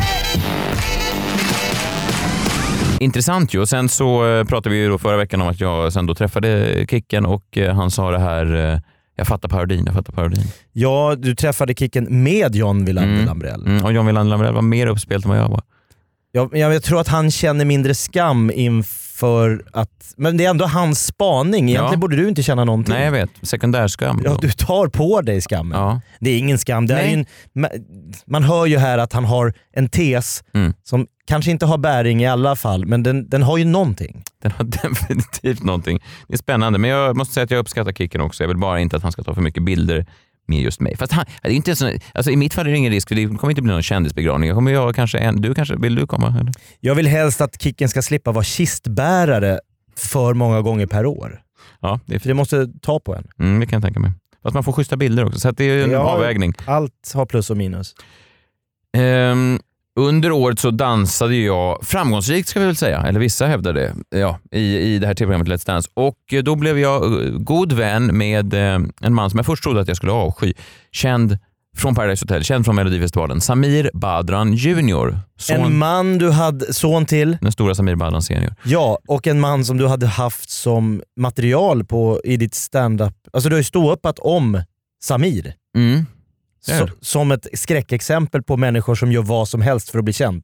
Intressant 3.00 3.54
ju. 3.54 3.60
Och 3.60 3.70
sen 3.70 3.90
så 3.90 4.28
eh, 4.28 4.44
pratade 4.44 4.76
vi 4.76 4.82
ju 4.82 4.90
då 4.90 4.98
förra 4.98 5.18
veckan 5.18 5.42
om 5.42 5.48
att 5.48 5.62
jag 5.62 5.94
sen 5.94 6.06
då 6.06 6.16
träffade 6.16 6.86
Kicken 6.90 7.26
och 7.26 7.58
eh, 7.58 7.76
han 7.76 7.92
sa 7.92 8.12
det 8.12 8.20
här, 8.20 8.72
eh, 8.74 8.80
jag 9.18 9.28
fattar 9.28 9.50
parodin, 9.50 9.84
jag 9.86 9.96
fattar 9.96 10.14
parodin. 10.14 10.44
Ja, 10.74 11.16
du 11.18 11.36
träffade 11.36 11.74
Kicken 11.74 12.24
med 12.24 12.56
John 12.56 12.86
Wilander 12.86 13.14
Mm. 13.14 13.26
Lambrell. 13.26 13.66
Mm, 13.66 13.84
och 13.86 13.94
John 13.94 14.06
Wilander 14.06 14.30
Lambrell 14.30 14.54
var 14.54 14.62
mer 14.62 14.88
uppspelt 14.88 15.26
än 15.26 15.30
vad 15.32 15.40
jag 15.40 15.50
var. 15.50 15.62
Jag, 16.32 16.58
jag, 16.58 16.74
jag 16.76 16.84
tror 16.84 17.00
att 17.02 17.08
han 17.08 17.32
känner 17.32 17.66
mindre 17.66 17.96
skam 17.96 18.52
inför 18.56 19.64
att... 19.74 20.14
Men 20.18 20.38
det 20.38 20.46
är 20.46 20.50
ändå 20.50 20.66
hans 20.66 21.06
spaning. 21.06 21.70
Egentligen 21.70 21.92
Ja. 21.94 21.98
borde 21.98 22.16
du 22.16 22.28
inte 22.30 22.44
känna 22.44 22.64
någonting. 22.64 22.94
Nej, 22.94 23.04
jag 23.06 23.12
vet. 23.12 23.30
Sekundärskam. 23.42 24.22
Ja, 24.26 24.38
du 24.42 24.52
tar 24.52 24.88
på 24.88 25.22
dig 25.22 25.42
skammen. 25.42 25.80
Ja. 25.80 26.02
Det 26.20 26.30
är 26.30 26.38
ingen 26.38 26.58
skam. 26.58 26.88
Det 26.88 26.94
är 26.94 26.98
Nej. 26.98 27.08
ju 27.12 27.14
en, 27.14 27.26
ma- 27.64 27.84
man 28.28 28.44
hör 28.44 28.66
ju 28.66 28.78
här 28.78 28.98
att 28.98 29.14
han 29.14 29.26
har 29.26 29.54
en 29.74 29.90
tes 29.90 30.44
Mm. 30.54 30.74
som 30.84 31.08
kanske 31.28 31.52
inte 31.52 31.66
har 31.66 31.78
bäring 31.78 32.22
i 32.22 32.28
alla 32.28 32.56
fall, 32.56 32.86
men 32.86 33.04
den, 33.04 33.30
den 33.30 33.44
har 33.44 33.58
ju 33.58 33.66
någonting. 33.66 34.24
Den 34.42 34.52
har 34.52 34.64
definitivt 34.90 35.64
någonting. 35.64 36.00
Det 36.28 36.34
är 36.34 36.38
spännande, 36.38 36.80
men 36.80 36.90
jag 36.90 37.18
måste 37.18 37.34
säga 37.34 37.44
att 37.44 37.52
jag 37.52 37.60
uppskattar 37.60 37.92
Kicken 37.92 38.22
också. 38.22 38.44
Jag 38.44 38.48
vill 38.48 38.58
bara 38.58 38.80
inte 38.80 38.96
att 38.98 39.04
han 39.04 39.12
ska 39.12 39.24
ta 39.24 39.34
för 39.34 39.42
mycket 39.42 39.64
bilder 39.64 40.06
med 40.48 40.62
just 40.62 40.80
mig. 40.80 40.98
Fast 40.98 41.12
han, 41.12 41.26
det 41.42 41.50
är 41.50 41.54
inte 41.54 41.76
så, 41.76 41.92
alltså 42.14 42.32
I 42.32 42.36
mitt 42.36 42.54
fall 42.54 42.68
är 42.68 42.72
det 42.72 42.78
ingen 42.78 42.92
risk, 42.92 43.08
för 43.08 43.16
det 43.16 43.26
kommer 43.26 43.50
inte 43.52 43.62
bli 43.62 43.72
någon 43.74 43.84
kändisbegravning. 43.84 44.48
Jag 44.48 44.56
kommer 44.56 44.72
göra 44.72 44.94
kanske 44.94 45.18
en, 45.18 45.42
du 45.42 45.56
kanske, 45.56 45.76
vill 45.76 45.96
du 45.96 46.08
komma? 46.08 46.36
Eller? 46.40 46.52
Jag 46.80 46.96
vill 46.96 47.08
helst 47.08 47.42
att 47.42 47.62
Kicken 47.62 47.90
ska 47.90 48.02
slippa 48.02 48.32
vara 48.32 48.44
kistbärare 48.44 49.60
för 49.98 50.34
många 50.34 50.62
gånger 50.62 50.86
per 50.86 51.06
år. 51.06 51.42
Ja, 51.80 52.00
det, 52.06 52.20
För 52.20 52.28
det 52.28 52.34
måste 52.34 52.68
ta 52.82 53.00
på 53.00 53.16
en. 53.16 53.28
mm, 53.40 53.60
det 53.60 53.66
kan 53.66 53.78
jag 53.78 53.84
tänka 53.84 54.00
mig. 54.00 54.12
Fast 54.44 54.54
man 54.54 54.64
får 54.64 54.72
schyssta 54.74 54.98
bilder 54.98 55.26
också, 55.26 55.40
så 55.40 55.52
det 55.52 55.64
är 55.64 55.84
en 55.84 55.92
Ja, 55.92 56.00
avvägning. 56.00 56.54
Allt 56.66 57.12
har 57.14 57.26
plus 57.26 57.50
och 57.50 57.58
minus. 57.58 57.96
Ehm, 58.98 59.60
under 59.98 60.32
året 60.32 60.60
så 60.60 60.72
dansade 60.72 61.36
jag 61.36 61.80
framgångsrikt 61.86 62.50
ska 62.50 62.60
vi 62.60 62.66
väl 62.66 62.76
säga, 62.76 63.02
eller 63.02 63.20
vissa 63.20 63.48
hävdar 63.48 63.74
det, 63.74 63.94
ja, 64.10 64.40
i, 64.52 64.78
i 64.78 65.00
det 65.00 65.08
här 65.08 65.14
tv-programmet 65.14 65.48
Let's 65.48 65.68
Dance. 65.68 65.90
Och 65.94 66.34
eh, 66.34 66.44
då 66.44 66.56
blev 66.56 66.80
jag 66.80 67.04
eh, 67.04 67.32
god 67.32 67.74
vän 67.74 68.18
med 68.18 68.54
eh, 68.54 68.80
en 69.02 69.14
man 69.14 69.30
som 69.30 69.38
jag 69.38 69.46
först 69.46 69.64
trodde 69.64 69.82
att 69.82 69.88
jag 69.88 69.98
skulle 69.98 70.12
avsky. 70.12 70.54
Känd 70.92 71.38
från 71.78 71.96
Paradise 71.96 72.26
Hotel, 72.26 72.44
känd 72.44 72.66
från 72.66 72.76
Melodifestivalen. 72.76 73.42
Samir 73.42 73.92
Badran 73.94 74.54
Junior. 74.54 75.20
Son, 75.38 75.56
En 75.56 75.78
man 75.78 76.18
du 76.18 76.32
hade 76.32 76.74
son 76.74 77.06
till. 77.06 77.38
Den 77.42 77.52
stora 77.52 77.76
Samir 77.76 77.96
Badran 77.96 78.22
Senior. 78.22 78.56
Ja, 78.64 78.98
och 79.08 79.28
en 79.28 79.40
man 79.40 79.66
som 79.66 79.78
du 79.78 79.88
hade 79.88 80.08
haft 80.08 80.50
som 80.50 81.02
material 81.20 81.86
på, 81.86 82.22
i 82.24 82.38
ditt 82.38 82.56
stand-up. 82.56 83.14
Alltså 83.34 83.50
du 83.50 83.56
har 83.56 83.60
ju 83.60 83.64
ståuppat 83.64 84.20
om 84.20 84.64
Samir. 85.04 85.54
Mm. 85.78 86.06
Så, 86.68 86.90
som 87.02 87.32
ett 87.32 87.48
skräckexempel 87.54 88.44
på 88.44 88.58
människor 88.58 88.96
som 88.96 89.12
gör 89.12 89.22
vad 89.22 89.48
som 89.48 89.62
helst 89.62 89.90
för 89.90 90.00
att 90.00 90.06
bli 90.06 90.14
känd. 90.14 90.44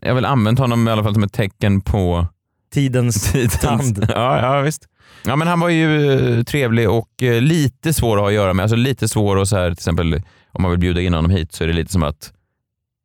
Jag 0.00 0.14
väl 0.14 0.24
använt 0.24 0.58
honom 0.58 0.88
i 0.88 0.90
alla 0.90 1.02
fall 1.02 1.14
som 1.14 1.22
ett 1.22 1.32
tecken 1.32 1.80
på 1.80 2.26
Tidens, 2.72 3.32
tand. 3.60 4.06
Ja, 4.08 4.56
ja, 4.56 4.60
visst. 4.60 4.88
Ja, 5.24 5.36
men 5.36 5.48
han 5.48 5.60
var 5.60 5.68
ju 5.68 6.12
eh, 6.12 6.42
trevlig 6.42 6.90
och 6.90 7.22
eh, 7.22 7.40
lite 7.42 7.92
svår 7.92 8.16
att 8.16 8.22
ha 8.22 8.28
att 8.28 8.34
göra 8.34 8.52
med. 8.54 8.62
Alltså 8.62 8.76
lite 8.76 9.08
svår 9.08 9.40
att 9.40 9.48
så 9.48 9.56
här, 9.56 9.66
till 9.66 9.72
exempel 9.72 10.22
om 10.52 10.62
man 10.62 10.70
vill 10.70 10.80
bjuda 10.80 11.00
in 11.00 11.14
honom 11.14 11.30
hit 11.30 11.52
så 11.52 11.64
är 11.64 11.68
det 11.68 11.74
lite 11.74 11.92
som 11.92 12.02
att 12.02 12.32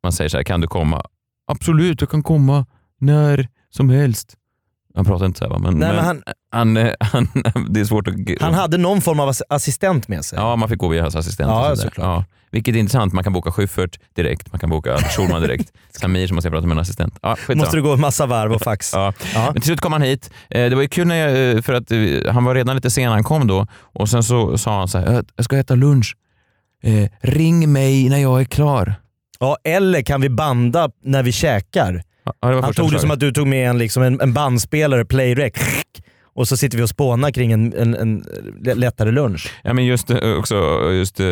man 0.02 0.12
säger 0.12 0.28
så 0.28 0.36
här, 0.36 0.44
kan 0.44 0.60
du 0.60 0.68
komma? 0.68 1.02
Absolut, 1.46 2.00
jag 2.00 2.10
kan 2.10 2.22
komma 2.22 2.66
när 2.98 3.48
som 3.70 3.90
helst. 3.90 4.36
Han 4.94 5.04
pratar 5.04 5.26
inte 5.26 5.38
så 5.38 5.44
här 5.44 5.50
va? 5.50 5.58
Men, 5.58 5.74
Nej, 5.74 5.88
men 5.88 5.96
men 5.96 6.04
han- 6.04 6.22
han, 6.52 6.94
han, 7.54 7.66
det 7.72 7.80
är 7.80 7.84
svårt 7.84 8.08
att... 8.08 8.14
Han 8.40 8.54
hade 8.54 8.78
någon 8.78 9.00
form 9.00 9.20
av 9.20 9.28
ass- 9.28 9.42
assistent 9.48 10.08
med 10.08 10.24
sig. 10.24 10.38
Ja, 10.38 10.56
man 10.56 10.68
fick 10.68 10.78
gå 10.78 10.88
via 10.88 11.02
hans 11.02 11.16
assistent. 11.16 11.50
Ja, 11.50 11.76
såklart. 11.76 12.06
Ja. 12.06 12.24
Vilket 12.52 12.74
är 12.74 12.78
intressant, 12.78 13.12
man 13.12 13.24
kan 13.24 13.32
boka 13.32 13.50
Schyffert 13.52 13.98
direkt, 14.16 14.52
man 14.52 14.58
kan 14.60 14.70
boka 14.70 14.96
Schulman 14.98 15.42
direkt. 15.42 15.72
Samir 16.00 16.26
som 16.26 16.34
måste 16.34 16.46
jag 16.48 16.52
prata 16.52 16.66
med 16.66 16.74
en 16.74 16.78
assistent. 16.80 17.18
Ja. 17.22 17.36
Måste 17.54 17.76
du 17.76 17.82
gå 17.82 17.92
en 17.92 18.00
massa 18.00 18.26
varv 18.26 18.52
och 18.52 18.62
fax. 18.62 18.92
Ja. 18.94 19.12
Ja. 19.34 19.44
Men 19.44 19.54
till 19.54 19.62
slut 19.62 19.80
kom 19.80 19.92
han 19.92 20.02
hit. 20.02 20.30
Eh, 20.50 20.70
Det 20.70 20.74
var 20.74 20.82
ju 20.82 20.88
kul 20.88 21.06
när 21.06 21.14
jag, 21.16 21.56
eh, 21.56 21.62
för 21.62 21.72
att 21.72 21.90
eh, 21.90 22.32
han 22.32 22.44
var 22.44 22.54
redan 22.54 22.76
lite 22.76 22.90
sen 22.90 23.04
när 23.04 23.10
han 23.10 23.24
kom 23.24 23.46
då 23.46 23.66
och 23.82 24.08
sen 24.08 24.22
så 24.22 24.58
sa 24.58 24.78
han 24.78 24.88
så 24.88 24.98
här, 24.98 25.12
"Jag- 25.12 25.26
jag 25.36 25.44
ska 25.44 25.56
äta 25.58 25.74
lunch. 25.74 26.16
Eh, 26.82 27.08
ring 27.20 27.72
mig 27.72 28.08
när 28.08 28.18
jag 28.18 28.40
är 28.40 28.44
klar. 28.44 28.94
Ja, 29.40 29.56
eller 29.64 30.02
kan 30.02 30.20
vi 30.20 30.28
banda 30.28 30.90
när 31.04 31.22
vi 31.22 31.32
käkar? 31.32 32.02
Ja, 32.24 32.34
Han 32.60 32.74
tog 32.74 32.92
det 32.92 32.98
som 32.98 33.10
att 33.10 33.20
du 33.20 33.32
tog 33.32 33.46
med 33.46 33.70
en, 33.70 33.78
liksom 33.78 34.02
en, 34.02 34.20
en 34.20 34.32
bandspelare, 34.32 35.04
playrec, 35.04 35.52
och 36.34 36.48
så 36.48 36.56
sitter 36.56 36.78
vi 36.78 36.84
och 36.84 36.88
spånar 36.88 37.30
kring 37.30 37.52
en, 37.52 37.72
en, 37.72 37.94
en 37.94 38.24
lättare 38.62 39.10
lunch. 39.10 39.52
Ja, 39.62 39.72
men 39.72 39.84
just 39.84 40.10
eh, 40.10 40.32
också 40.38 40.54
just 40.92 41.20
eh, 41.20 41.26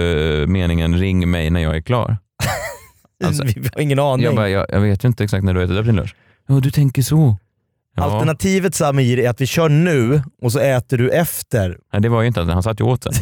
meningen 0.47 0.99
ring 0.99 1.30
mig 1.30 1.51
när 1.51 1.61
jag 1.61 1.76
är 1.76 1.80
klar. 1.80 2.16
Alltså, 3.24 3.43
vi 3.45 3.68
har 3.74 3.80
ingen 3.80 3.99
aning. 3.99 4.24
jag, 4.24 4.36
bara, 4.36 4.49
jag, 4.49 4.66
jag 4.68 4.80
vet 4.80 5.05
ju 5.05 5.09
inte 5.09 5.24
exakt 5.24 5.45
när 5.45 5.55
du 5.55 5.61
har 5.61 5.64
ätit 5.64 5.76
upp 5.76 5.86
din 5.86 5.97
lunch. 5.97 6.14
Ja, 6.49 6.61
du 6.61 6.70
tänker 6.70 7.03
så. 7.03 7.36
Ja. 7.99 8.05
Alternativet 8.05 8.74
Samir 8.74 9.18
är 9.18 9.30
att 9.30 9.40
vi 9.40 9.46
kör 9.46 9.68
nu 9.68 10.22
och 10.42 10.53
så 10.53 10.59
äter 10.59 10.99
du 10.99 11.11
efter. 11.11 11.78
Nej, 11.92 12.03
det 12.03 12.09
var 12.09 12.20
ju 12.20 12.26
inte 12.26 12.40
att 12.42 12.49
han 12.49 12.62
satt 12.62 12.80
ju 12.80 12.84
åt 12.84 13.03
sen. 13.05 13.12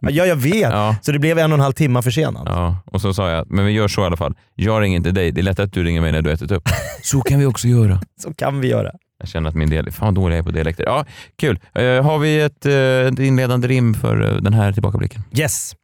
Ja, 0.02 0.26
jag 0.26 0.36
vet. 0.36 0.54
Ja. 0.54 0.96
Så 1.02 1.12
det 1.12 1.18
blev 1.18 1.38
en 1.38 1.52
och 1.52 1.56
en 1.56 1.60
halv 1.60 1.72
timme 1.72 2.02
försenat. 2.02 2.42
Ja, 2.46 2.76
och 2.86 3.00
så 3.00 3.14
sa 3.14 3.30
jag, 3.30 3.50
men 3.50 3.66
vi 3.66 3.72
gör 3.72 3.88
så 3.88 4.02
i 4.02 4.04
alla 4.04 4.16
fall. 4.16 4.34
Jag 4.54 4.82
ringer 4.82 4.96
inte 4.96 5.10
dig, 5.10 5.30
det 5.30 5.40
är 5.40 5.42
lättare 5.42 5.66
att 5.66 5.72
du 5.72 5.84
ringer 5.84 6.00
mig 6.00 6.12
när 6.12 6.22
du 6.22 6.32
ätit 6.32 6.50
upp. 6.50 6.68
Så 7.02 7.20
kan 7.20 7.38
vi 7.38 7.46
också 7.46 7.68
göra. 7.68 8.00
Så 8.20 8.34
kan 8.34 8.60
vi 8.60 8.68
göra. 8.68 8.92
Jag 9.18 9.28
känner 9.28 9.48
att 9.48 9.54
min 9.54 9.70
del, 9.70 9.92
fan 9.92 10.06
vad 10.06 10.14
dålig 10.14 10.36
jag 10.36 10.38
är 10.38 10.44
på 10.44 10.50
dialekter. 10.50 10.84
Ja, 10.84 11.04
kul. 11.36 11.60
Eh, 11.74 12.02
har 12.02 12.18
vi 12.18 12.40
ett, 12.40 12.66
ett 12.66 13.18
inledande 13.18 13.68
rim 13.68 13.94
för 13.94 14.22
eh, 14.22 14.40
den 14.40 14.54
här 14.54 14.72
tillbakablicken? 14.72 15.22
Yes. 15.32 15.74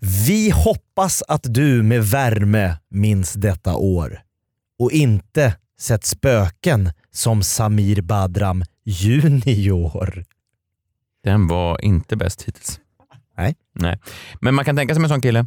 Vi 0.00 0.50
hoppas 0.50 1.22
att 1.28 1.54
du 1.54 1.82
med 1.82 2.04
värme 2.04 2.76
minns 2.90 3.32
detta 3.32 3.74
år 3.76 4.20
och 4.78 4.92
inte 4.92 5.54
sett 5.80 6.04
spöken 6.04 6.90
som 7.18 7.42
Samir 7.42 8.00
Badram 8.02 8.64
junior. 8.84 10.24
Den 11.24 11.46
var 11.46 11.84
inte 11.84 12.16
bäst 12.16 12.42
hittills. 12.42 12.80
Nej. 13.36 13.56
Nej. 13.72 13.98
Men 14.40 14.54
man 14.54 14.64
kan 14.64 14.76
tänka 14.76 14.94
sig 14.94 15.02
en 15.02 15.08
sån 15.08 15.20
kille. 15.20 15.46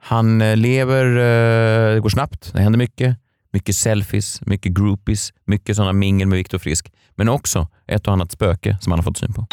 Han 0.00 0.42
eh, 0.42 0.56
lever, 0.56 1.06
eh, 1.06 1.94
det 1.94 2.00
går 2.00 2.08
snabbt, 2.08 2.52
det 2.52 2.60
händer 2.60 2.78
mycket. 2.78 3.16
Mycket 3.52 3.76
selfies, 3.76 4.40
mycket 4.46 4.72
groupies, 4.72 5.32
mycket 5.44 5.76
sådana 5.76 5.92
mingel 5.92 6.28
med 6.28 6.36
Viktor 6.36 6.58
Frisk. 6.58 6.92
Men 7.14 7.28
också 7.28 7.68
ett 7.86 8.06
och 8.06 8.12
annat 8.12 8.32
spöke 8.32 8.78
som 8.80 8.92
han 8.92 8.98
har 8.98 9.04
fått 9.04 9.18
syn 9.18 9.32
på. 9.32 9.46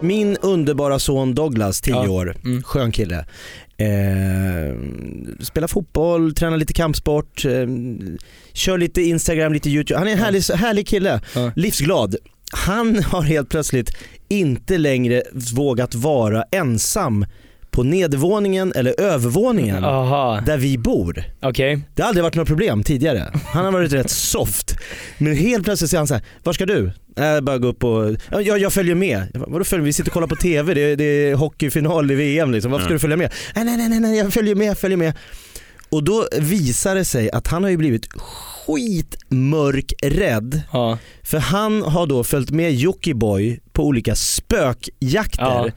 Min 0.00 0.36
underbara 0.42 0.98
son 0.98 1.34
Douglas, 1.34 1.80
10 1.80 1.90
Ja. 1.94 2.00
Mm. 2.04 2.10
år, 2.10 2.34
skön 2.64 2.92
kille. 2.92 3.24
Eh, 3.76 4.76
spelar 5.40 5.68
fotboll, 5.68 6.34
tränar 6.34 6.56
lite 6.56 6.72
kampsport, 6.72 7.44
eh, 7.44 7.50
kör 8.52 8.78
lite 8.78 9.02
Instagram, 9.02 9.52
lite 9.52 9.70
YouTube. 9.70 9.98
Han 9.98 10.08
är 10.08 10.12
en 10.12 10.18
härlig, 10.18 10.42
härlig 10.42 10.86
kille, 10.86 11.20
livsglad. 11.56 12.16
Han 12.52 13.02
har 13.02 13.22
helt 13.22 13.48
plötsligt 13.48 13.90
inte 14.28 14.78
längre 14.78 15.22
vågat 15.54 15.94
vara 15.94 16.42
ensam 16.50 17.26
på 17.70 17.82
nedervåningen 17.82 18.72
eller 18.76 19.00
övervåningen 19.00 19.82
där 20.46 20.58
vi 20.58 20.78
bor. 20.78 21.24
Okej. 21.42 21.80
Det 21.94 22.02
har 22.02 22.08
aldrig 22.08 22.24
varit 22.24 22.34
något 22.34 22.48
problem 22.48 22.82
tidigare. 22.82 23.32
Han 23.46 23.64
har 23.64 23.72
varit 23.72 23.92
rätt 23.92 24.10
soft. 24.10 24.74
Men 25.18 25.36
helt 25.36 25.64
plötsligt 25.64 25.90
säger 25.90 26.00
han 26.00 26.06
så 26.08 26.14
här, 26.14 26.22
var 26.42 26.52
ska 26.52 26.66
du? 26.66 26.92
Jag 27.16 27.44
bara 27.44 27.58
gå 27.58 27.68
upp 27.68 27.84
och, 27.84 28.16
ja, 28.30 28.40
jag, 28.40 28.58
jag 28.58 28.72
följer 28.72 28.94
med. 28.94 29.26
Jag 29.32 29.40
bara, 29.42 29.50
Vadå 29.50 29.64
följer? 29.64 29.84
Vi 29.84 29.92
sitter 29.92 30.10
och 30.10 30.14
kollar 30.14 30.26
på 30.26 30.36
TV, 30.36 30.74
det 30.74 30.80
är, 30.80 30.96
det 30.96 31.04
är 31.04 31.34
hockeyfinal 31.34 32.10
i 32.10 32.14
VM 32.14 32.52
liksom. 32.52 32.72
Varför 32.72 32.84
ska 32.84 32.92
du 32.92 32.98
följa 32.98 33.16
med? 33.16 33.32
Nej, 33.54 33.64
nej, 33.64 33.76
nej, 33.76 33.88
nej, 33.88 34.00
nej, 34.00 34.18
jag 34.18 34.32
följer 34.32 34.54
med, 34.54 34.66
jag 34.66 34.78
följer 34.78 34.96
med. 34.98 35.14
Och 35.90 36.04
då 36.04 36.26
visar 36.38 36.94
det 36.94 37.04
sig 37.04 37.30
att 37.30 37.46
han 37.46 37.62
har 37.62 37.70
ju 37.70 37.76
blivit 37.76 38.08
skitmörkrädd. 38.12 40.62
För 41.22 41.38
han 41.38 41.82
har 41.82 42.06
då 42.06 42.24
följt 42.24 42.50
med 42.50 42.74
Jockiboi 42.74 43.60
på 43.72 43.84
olika 43.84 44.14
spökjakter. 44.14 45.44
Ja. 45.44 45.70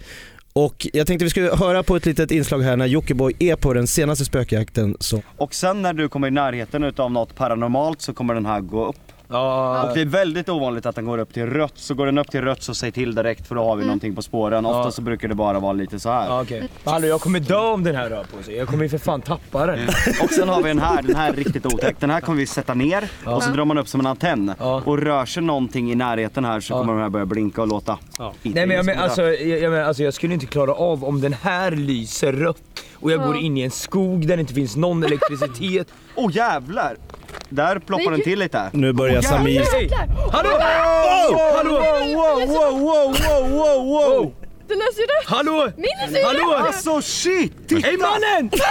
Och 0.53 0.87
jag 0.93 1.07
tänkte 1.07 1.25
vi 1.25 1.29
skulle 1.29 1.55
höra 1.55 1.83
på 1.83 1.95
ett 1.95 2.05
litet 2.05 2.31
inslag 2.31 2.61
här 2.61 2.77
när 2.77 2.85
Jockiboi 2.85 3.33
är 3.39 3.55
på 3.55 3.73
den 3.73 3.87
senaste 3.87 4.25
spökjakten. 4.25 4.97
Så. 4.99 5.21
Och 5.37 5.53
sen 5.53 5.81
när 5.81 5.93
du 5.93 6.09
kommer 6.09 6.27
i 6.27 6.31
närheten 6.31 6.83
utav 6.83 7.11
något 7.11 7.35
paranormalt 7.35 8.01
så 8.01 8.13
kommer 8.13 8.33
den 8.33 8.45
här 8.45 8.61
gå 8.61 8.87
upp. 8.87 8.95
Ja. 9.31 9.83
Och 9.83 9.93
det 9.95 10.01
är 10.01 10.05
väldigt 10.05 10.49
ovanligt 10.49 10.85
att 10.85 10.95
den 10.95 11.05
går 11.05 11.17
upp 11.17 11.33
till 11.33 11.45
rött, 11.45 11.73
så 11.75 11.93
går 11.93 12.05
den 12.05 12.17
upp 12.17 12.31
till 12.31 12.41
rött 12.41 12.63
så 12.63 12.73
säg 12.73 12.91
till 12.91 13.15
direkt 13.15 13.47
för 13.47 13.55
då 13.55 13.63
har 13.63 13.75
vi 13.75 13.83
någonting 13.85 14.15
på 14.15 14.21
spåren. 14.21 14.65
Ofta 14.65 14.79
Ja. 14.79 14.91
så 14.91 15.01
brukar 15.01 15.27
det 15.27 15.35
bara 15.35 15.59
vara 15.59 15.73
lite 15.73 15.99
så 15.99 16.09
här. 16.09 16.25
Ja, 16.25 16.41
okej. 16.41 16.67
Hallå 16.85 17.07
jag 17.07 17.21
kommer 17.21 17.39
dö 17.39 17.57
om 17.57 17.83
den 17.83 17.95
här 17.95 18.09
rör 18.09 18.25
på 18.37 18.43
sig. 18.43 18.55
Jag 18.55 18.67
kommer 18.67 18.83
ju 18.83 18.89
för 18.89 18.97
fan 18.97 19.21
tappa 19.21 19.65
den. 19.65 19.79
Och 20.23 20.29
sen 20.31 20.49
har 20.49 20.61
vi 20.61 20.67
den 20.67 20.79
här, 20.79 21.01
den 21.01 21.15
här 21.15 21.29
är 21.29 21.35
riktigt 21.35 21.65
otäck. 21.65 21.95
Den 21.99 22.09
här 22.09 22.21
kommer 22.21 22.37
vi 22.37 22.45
sätta 22.45 22.73
ner 22.73 23.03
Ja. 23.25 23.35
och 23.35 23.43
så 23.43 23.51
drar 23.51 23.65
man 23.65 23.77
upp 23.77 23.87
som 23.87 23.99
en 23.99 24.05
antenn. 24.07 24.53
Och 24.59 24.97
rör 24.97 25.25
sig 25.25 25.43
någonting 25.43 25.91
i 25.91 25.95
närheten 25.95 26.45
här 26.45 26.59
så 26.59 26.73
kommer 26.73 26.93
den 26.93 27.01
här 27.01 27.09
börja 27.09 27.25
blinka 27.25 27.61
och 27.61 27.67
låta. 27.67 27.97
Nej 28.43 28.65
men 28.67 28.69
jag, 28.69 28.85
men, 28.85 28.99
alltså, 28.99 29.21
jag, 29.21 29.59
jag, 29.59 29.71
men, 29.71 29.85
alltså, 29.85 30.03
jag 30.03 30.13
skulle 30.13 30.33
inte 30.33 30.45
klara 30.45 30.73
av 30.73 31.03
om 31.05 31.21
den 31.21 31.33
här 31.33 31.71
lyser 31.71 32.33
rött 32.33 32.57
och 32.93 33.11
jag 33.11 33.21
går 33.23 33.37
in 33.37 33.57
i 33.57 33.61
en 33.61 33.71
skog 33.71 34.27
där 34.27 34.37
det 34.37 34.41
inte 34.41 34.53
finns 34.53 34.75
någon 34.75 35.03
elektricitet. 35.03 35.87
Åh 36.15 36.27
oh, 36.27 36.35
jävlar! 36.35 36.97
Där 37.49 37.79
ploppar 37.79 38.11
den 38.11 38.21
till 38.21 38.39
lite. 38.39 38.69
Nu 38.73 38.93
börjar 38.93 39.21
Samir... 39.21 39.61
Hey. 39.61 39.89
Hallå! 40.31 40.49
Wow! 40.49 41.39
Hallå! 41.55 41.71
Wow, 41.71 42.47
wow, 42.47 42.79
wow, 42.79 43.15
wow, 43.27 43.49
wow, 43.49 43.85
wow! 43.85 44.33
Den 44.67 44.77
är 44.77 44.93
så 44.93 45.01
rött! 45.01 45.37
Hallå! 45.37 45.71
Min 45.77 46.17
är 46.17 46.25
Hallå! 46.25 46.65
Alltså 46.67 47.01
shit! 47.01 47.53
Titta! 47.67 47.87
Hej 47.87 47.97
mannen! 47.97 48.51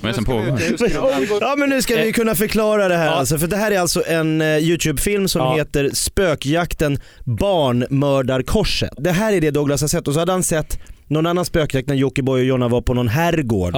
Vad 0.00 0.04
är 0.04 0.08
det 0.08 0.14
som 0.14 0.24
pågår? 0.24 1.38
Ja 1.40 1.54
men 1.58 1.68
nu 1.68 1.82
ska 1.82 1.96
vi 1.96 2.12
kunna 2.12 2.34
förklara 2.34 2.88
det 2.88 2.96
här 2.96 3.08
alltså, 3.08 3.38
för 3.38 3.46
det 3.46 3.56
här 3.56 3.70
är 3.70 3.78
alltså 3.78 4.06
en 4.06 4.40
eh, 4.40 4.58
YouTube-film 4.58 5.28
som 5.28 5.56
heter 5.56 5.90
Spökjakten 5.94 6.98
Barnmördarkorset. 7.24 8.90
Det 8.96 9.12
här 9.12 9.32
är 9.32 9.40
det 9.40 9.50
Douglas 9.50 9.80
har 9.80 9.88
sett 9.88 10.08
och 10.08 10.14
så 10.14 10.20
hade 10.20 10.32
han 10.32 10.42
sett 10.42 10.78
någon 11.08 11.26
annan 11.26 11.44
spökjakt 11.44 11.88
när 11.88 11.94
Jockiboi 11.94 12.40
och 12.40 12.44
Jonna 12.44 12.68
var 12.68 12.80
på 12.80 12.94
någon 12.94 13.08
herrgård. 13.08 13.74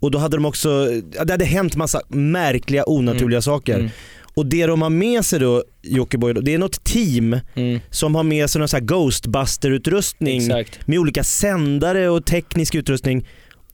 Och 0.00 0.10
då 0.10 0.18
hade 0.18 0.36
de 0.36 0.44
också, 0.44 0.88
ja, 1.16 1.24
det 1.24 1.32
hade 1.32 1.44
hänt 1.44 1.76
massa 1.76 2.00
märkliga 2.08 2.84
onaturliga 2.86 3.42
saker. 3.42 3.74
Mm. 3.78 3.90
Och 4.34 4.46
det 4.46 4.66
de 4.66 4.82
har 4.82 4.90
med 4.90 5.24
sig 5.24 5.38
då, 5.40 5.64
Jockiboi, 5.82 6.32
det 6.32 6.54
är 6.54 6.58
något 6.58 6.84
team 6.84 7.36
Mm. 7.54 7.80
som 7.90 8.14
har 8.14 8.22
med 8.22 8.50
sig 8.50 8.58
någon 8.58 8.68
sån 8.68 8.86
Ghostbuster-utrustning 8.86 10.40
med 10.86 10.98
olika 10.98 11.24
sändare 11.24 12.08
och 12.08 12.26
teknisk 12.26 12.74
utrustning. 12.74 13.28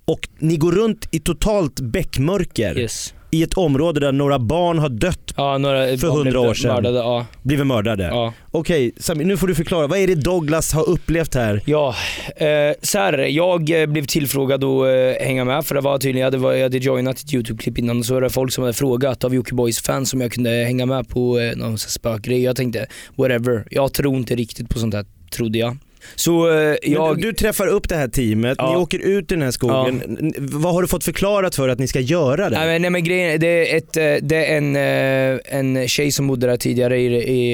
Och 0.05 0.29
ni 0.39 0.57
går 0.57 0.73
runt 0.73 1.09
i 1.11 1.19
totalt 1.21 1.81
bäckmörker 1.81 2.79
Yes. 2.79 3.15
I 3.35 3.43
ett 3.43 3.55
område 3.55 4.01
där 4.01 4.13
några 4.13 4.39
barn 4.39 4.79
har 4.79 4.89
dött 4.89 5.35
Ja, 5.37 5.59
några 5.59 5.97
för 5.97 6.09
hundra 6.09 6.41
år 6.41 6.55
sedan. 6.55 6.75
mördade, 6.75 6.99
ja. 6.99 7.27
Blivit 7.43 7.67
mördade. 7.67 8.05
Ja. 8.05 8.33
Okej, 8.51 8.93
Samir, 8.97 9.25
nu 9.25 9.37
får 9.37 9.47
du 9.47 9.55
förklara. 9.55 9.87
Vad 9.87 9.99
är 9.99 10.07
det 10.07 10.15
Douglas 10.15 10.73
har 10.73 10.89
upplevt 10.89 11.35
här? 11.35 11.63
Ja, 11.67 11.95
eh, 12.37 12.47
så 12.83 12.99
här, 12.99 13.19
jag 13.19 13.81
eh, 13.83 13.87
blev 13.87 14.05
tillfrågad 14.07 14.65
att 14.65 14.87
eh, 15.21 15.27
hänga 15.27 15.45
med 15.45 15.65
för 15.67 15.75
det 15.75 15.81
var 15.81 15.99
tydligen, 15.99 16.19
jag 16.19 16.27
hade, 16.27 16.39
var- 16.39 16.53
jag 16.53 16.63
hade 16.63 16.79
joinat 16.79 17.19
ett 17.19 17.35
YouTube-klipp 17.35 17.79
innan 17.79 17.99
och 17.99 18.05
så 18.07 18.15
var 18.15 18.21
det 18.21 18.31
folk 18.31 18.53
som 18.53 18.65
hade 18.65 18.75
frågat 18.75 19.25
av 19.25 19.35
Jockibois 19.35 19.81
fans 19.83 20.15
om 20.15 20.21
jag 20.21 20.33
kunde 20.33 20.51
hänga 20.51 20.87
med 20.87 21.09
på 21.09 21.39
eh, 21.41 21.57
någon 21.57 21.79
spökgrej. 21.79 22.43
Jag 22.43 22.57
tänkte 22.57 22.87
whatever, 23.17 23.65
jag 23.71 23.93
tror 23.93 24.17
inte 24.17 24.35
riktigt 24.35 24.69
på 24.69 24.79
sånt 24.79 24.95
här, 24.95 25.05
trodde 25.37 25.59
jag. 25.59 25.77
Så 26.15 26.51
eh, 26.51 26.77
jag... 26.83 27.17
Du, 27.17 27.23
du 27.23 27.33
träffar 27.33 27.67
upp 27.67 27.89
det 27.89 27.97
här 27.97 28.09
teamet, 28.09 28.59
ni 28.61 28.77
åker 28.77 28.99
ut 28.99 29.33
i 29.33 29.35
den 29.35 29.43
här 29.43 29.51
skogen. 29.51 30.03
N- 30.21 30.33
Vad 30.39 30.73
har 30.75 30.83
du 30.83 30.89
fått 30.89 31.05
förklarat 31.05 31.55
för 31.55 31.69
att 31.69 31.79
ni 31.79 31.89
ska 31.89 32.01
göra 32.01 32.51
det? 32.51 32.57
Nej 32.59 32.79
men, 32.81 32.93
men 32.93 33.05
grejen 33.05 33.41
det 33.41 33.73
är, 33.73 33.77
ett, 33.77 33.97
eh, 33.97 34.27
det 34.29 34.47
är 34.47 34.57
en, 34.57 34.77
eh, 34.77 35.59
en 35.59 35.89
tjej 35.89 36.13
som 36.13 36.27
bodde 36.27 36.47
där 36.47 36.57
tidigare 36.57 36.99
i, 37.01 37.07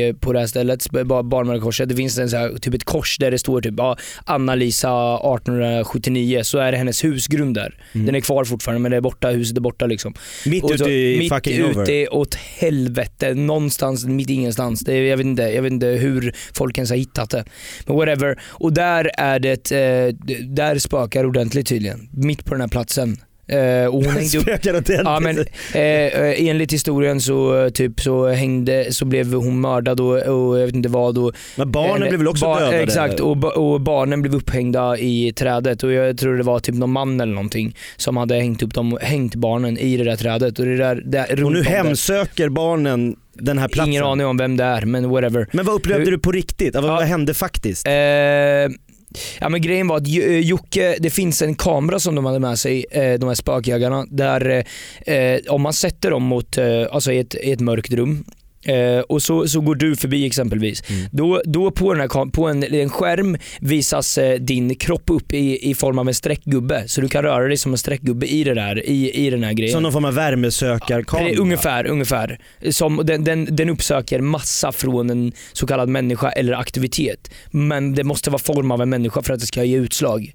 i, 0.08 0.14
på 0.20 0.32
det 0.32 0.38
här 0.38 0.46
stället, 0.46 0.90
Bar- 0.90 1.22
Barnmördarkorset. 1.22 1.88
Det 1.88 1.96
finns 1.96 2.18
en 2.18 2.30
så 2.30 2.36
här, 2.36 2.58
typ 2.58 2.74
ett 2.74 2.84
kors 2.84 3.16
där 3.18 3.30
det 3.30 3.38
står 3.38 3.60
typ 3.60 3.74
ja, 3.76 3.96
Anna-Lisa 4.24 5.18
1879, 5.64 6.40
så 6.42 6.58
är 6.58 6.72
det 6.72 6.78
hennes 6.78 7.04
husgrund 7.04 7.54
där. 7.54 7.74
Den 7.92 8.14
är 8.14 8.20
kvar 8.20 8.44
fortfarande 8.44 8.80
men 8.80 8.90
det 8.90 8.96
är 8.96 9.00
borta, 9.00 9.28
huset 9.28 9.56
är 9.56 9.60
borta 9.60 9.86
liksom. 9.86 10.14
Mm. 10.46 10.54
Mitt 10.56 10.64
Och 10.64 10.70
så- 10.70 10.74
ute 10.74 10.90
i 10.90 11.18
mitt 11.18 11.32
fucking 11.32 11.54
ute 11.58 11.68
nowhere. 11.78 12.08
åt 12.08 12.34
helvete, 12.34 13.34
någonstans 13.34 14.04
mitt 14.04 14.30
ingenstans. 14.30 14.80
Det 14.80 15.06
jag, 15.06 15.16
vet 15.16 15.26
inte, 15.26 15.42
jag 15.42 15.62
vet 15.62 15.72
inte 15.72 15.86
hur 15.86 16.34
folk 16.54 16.78
ens 16.78 16.90
har 16.90 16.96
hittat 16.96 17.30
det. 17.30 17.44
Men 17.86 17.96
whatever. 17.96 18.39
Och 18.42 18.72
där 18.72 19.10
är 19.18 19.38
det, 19.38 19.72
eh, 19.72 20.14
där 20.44 20.78
spökar 20.78 21.24
ordentligt 21.26 21.66
tydligen. 21.66 22.08
Mitt 22.12 22.44
på 22.44 22.54
den 22.54 22.60
här 22.60 22.68
platsen. 22.68 23.16
Eh, 23.50 23.86
och 23.86 24.04
hon 24.04 24.04
hängde 24.16 24.38
upp. 24.38 24.88
Ja, 25.04 25.20
men, 25.20 25.38
eh, 25.74 25.82
eh, 25.82 26.48
enligt 26.48 26.72
historien 26.72 27.20
så, 27.20 27.64
eh, 27.64 27.68
typ, 27.68 28.00
så, 28.00 28.28
hängde, 28.28 28.92
så 28.92 29.04
blev 29.04 29.34
hon 29.34 29.60
mördad 29.60 30.00
och, 30.00 30.16
och 30.16 30.58
jag 30.58 30.66
vet 30.66 30.74
inte 30.74 30.88
vad. 30.88 31.18
Och, 31.18 31.32
Men 31.56 31.72
barnen 31.72 32.02
eh, 32.02 32.08
blev 32.08 32.18
väl 32.18 32.28
också 32.28 32.54
dödade, 32.54 32.82
Exakt, 32.82 33.20
och, 33.20 33.44
och 33.44 33.80
barnen 33.80 34.22
blev 34.22 34.34
upphängda 34.34 34.98
i 34.98 35.32
trädet 35.36 35.82
och 35.82 35.92
jag 35.92 36.18
tror 36.18 36.36
det 36.36 36.42
var 36.42 36.60
typ 36.60 36.74
någon 36.74 36.92
man 36.92 37.20
eller 37.20 37.34
någonting 37.34 37.76
som 37.96 38.16
hade 38.16 38.34
hängt 38.34 38.62
upp 38.62 38.74
dem, 38.74 38.98
hängt 39.02 39.34
barnen 39.34 39.78
i 39.78 39.96
det 39.96 40.04
där 40.04 40.16
trädet. 40.16 40.58
Och, 40.58 40.64
det 40.64 40.76
där, 40.76 41.02
där, 41.04 41.44
Och 41.44 41.52
nu 41.52 41.62
hemsöker 41.62 42.48
barnen 42.48 43.16
den 43.40 43.58
här 43.58 43.68
platsen. 43.68 43.92
Ingen 43.92 44.04
aning 44.04 44.26
om 44.26 44.36
vem 44.36 44.56
det 44.56 44.64
är 44.64 44.82
men 44.84 45.08
whatever. 45.08 45.46
Men 45.52 45.66
vad 45.66 45.74
upplevde 45.74 46.10
du 46.10 46.18
på 46.18 46.32
riktigt? 46.32 46.74
Vad, 46.74 46.84
vad 46.84 47.02
hände 47.02 47.34
faktiskt? 47.34 47.86
Eh, 47.86 47.92
ja 49.40 49.48
men 49.48 49.62
grejen 49.62 49.88
var 49.88 49.96
att 49.96 50.08
eh, 50.08 50.38
Jocke, 50.38 50.96
det 51.00 51.10
finns 51.10 51.42
en 51.42 51.54
kamera 51.54 51.98
som 51.98 52.14
de 52.14 52.26
hade 52.26 52.38
med 52.38 52.58
sig, 52.58 52.86
eh, 52.90 53.18
de 53.18 53.26
här 53.28 53.34
spökjägarna, 53.34 54.06
där 54.10 54.64
eh, 55.06 55.38
om 55.48 55.62
man 55.62 55.72
sätter 55.72 56.10
dem 56.10 56.22
mot, 56.22 56.58
eh, 56.58 56.86
alltså 56.90 57.12
i 57.12 57.18
ett, 57.18 57.34
i 57.34 57.52
ett 57.52 57.60
mörkt 57.60 57.92
rum 57.92 58.24
Eh, 58.64 59.00
och 59.00 59.22
så, 59.22 59.48
så 59.48 59.60
går 59.60 59.74
du 59.74 59.96
förbi 59.96 60.26
exempelvis. 60.26 60.82
Då, 61.10 61.42
då 61.44 61.70
på, 61.70 61.94
den 61.94 62.00
här, 62.00 62.30
på 62.30 62.46
en, 62.48 62.74
en 62.74 62.90
skärm 62.90 63.36
visas 63.60 64.18
eh, 64.18 64.38
din 64.40 64.74
kropp 64.74 65.02
upp 65.10 65.32
i, 65.32 65.70
i 65.70 65.74
form 65.74 65.98
av 65.98 66.08
en 66.08 66.14
streckgubbe. 66.14 66.88
Så 66.88 67.00
du 67.00 67.08
kan 67.08 67.22
röra 67.22 67.48
dig 67.48 67.56
som 67.56 67.72
en 67.72 67.78
streckgubbe 67.78 68.26
i, 68.26 68.44
det 68.44 68.54
där, 68.54 68.86
i, 68.86 69.26
i 69.26 69.30
den 69.30 69.44
här 69.44 69.52
grejen. 69.52 69.72
Som 69.72 69.82
någon 69.82 69.92
form 69.92 70.04
av 70.04 70.14
värmesökarkamera? 70.14 71.28
Pre- 71.28 71.38
Ungefär, 71.38 71.86
ungefär. 71.86 72.38
Som, 72.70 73.00
den, 73.04 73.24
den, 73.24 73.56
den 73.56 73.70
uppsöker 73.70 74.20
massa 74.20 74.72
från 74.72 75.10
en 75.10 75.32
så 75.52 75.66
kallad 75.66 75.88
människa 75.88 76.30
eller 76.30 76.52
aktivitet. 76.52 77.30
Men 77.50 77.94
det 77.94 78.04
måste 78.04 78.30
vara 78.30 78.42
form 78.42 78.70
av 78.70 78.82
en 78.82 78.90
människa 78.90 79.22
för 79.22 79.34
att 79.34 79.40
det 79.40 79.46
ska 79.46 79.64
ge 79.64 79.76
utslag. 79.76 80.32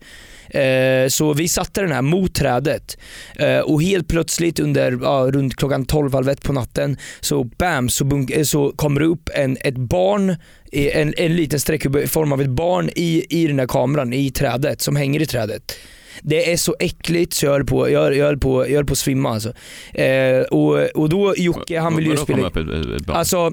Eh, 0.55 1.07
så 1.07 1.33
vi 1.33 1.47
satte 1.47 1.81
den 1.81 1.91
här 1.91 2.01
mot 2.01 2.35
trädet 2.35 2.97
eh, 3.35 3.59
och 3.59 3.83
helt 3.83 4.07
plötsligt 4.07 4.59
under 4.59 4.99
ja, 5.01 5.29
runt 5.31 5.55
klockan 5.55 5.85
12 5.85 6.13
halv 6.13 6.29
ett 6.29 6.43
på 6.43 6.53
natten 6.53 6.97
så 7.19 7.43
bam 7.43 7.89
så, 7.89 8.03
bunk- 8.03 8.37
eh, 8.37 8.43
så 8.43 8.71
kommer 8.71 8.99
det 8.99 9.07
upp 9.07 9.29
en, 9.33 9.57
ett 9.61 9.77
barn, 9.77 10.35
en, 10.71 11.13
en 11.17 11.35
liten 11.35 11.59
streckgubbe 11.59 12.01
i 12.01 12.07
form 12.07 12.31
av 12.31 12.41
ett 12.41 12.49
barn 12.49 12.89
i, 12.95 13.25
i 13.29 13.47
den 13.47 13.57
där 13.57 13.67
kameran 13.67 14.13
i 14.13 14.31
trädet 14.31 14.81
som 14.81 14.95
hänger 14.95 15.21
i 15.21 15.25
trädet. 15.25 15.77
Det 16.21 16.51
är 16.51 16.57
så 16.57 16.75
äckligt 16.79 17.33
så 17.33 17.45
jag 17.45 17.51
höll 17.51 17.65
på, 17.65 17.89
jag, 17.89 18.15
jag 18.15 18.25
höll 18.25 18.37
på, 18.39 18.67
jag 18.67 18.75
höll 18.75 18.85
på 18.85 18.91
att 18.91 18.97
svimma 18.97 19.29
alltså. 19.29 19.53
Eh, 19.93 20.39
och, 20.39 20.83
och 20.95 21.09
då 21.09 21.33
Jocke 21.37 21.79
han 21.79 21.95
vill 21.95 22.05
ju 22.05 22.17
spela... 22.17 22.47
upp 22.47 22.57
ett, 22.57 22.67
ett 22.67 23.05
barn? 23.05 23.17
Alltså, 23.17 23.51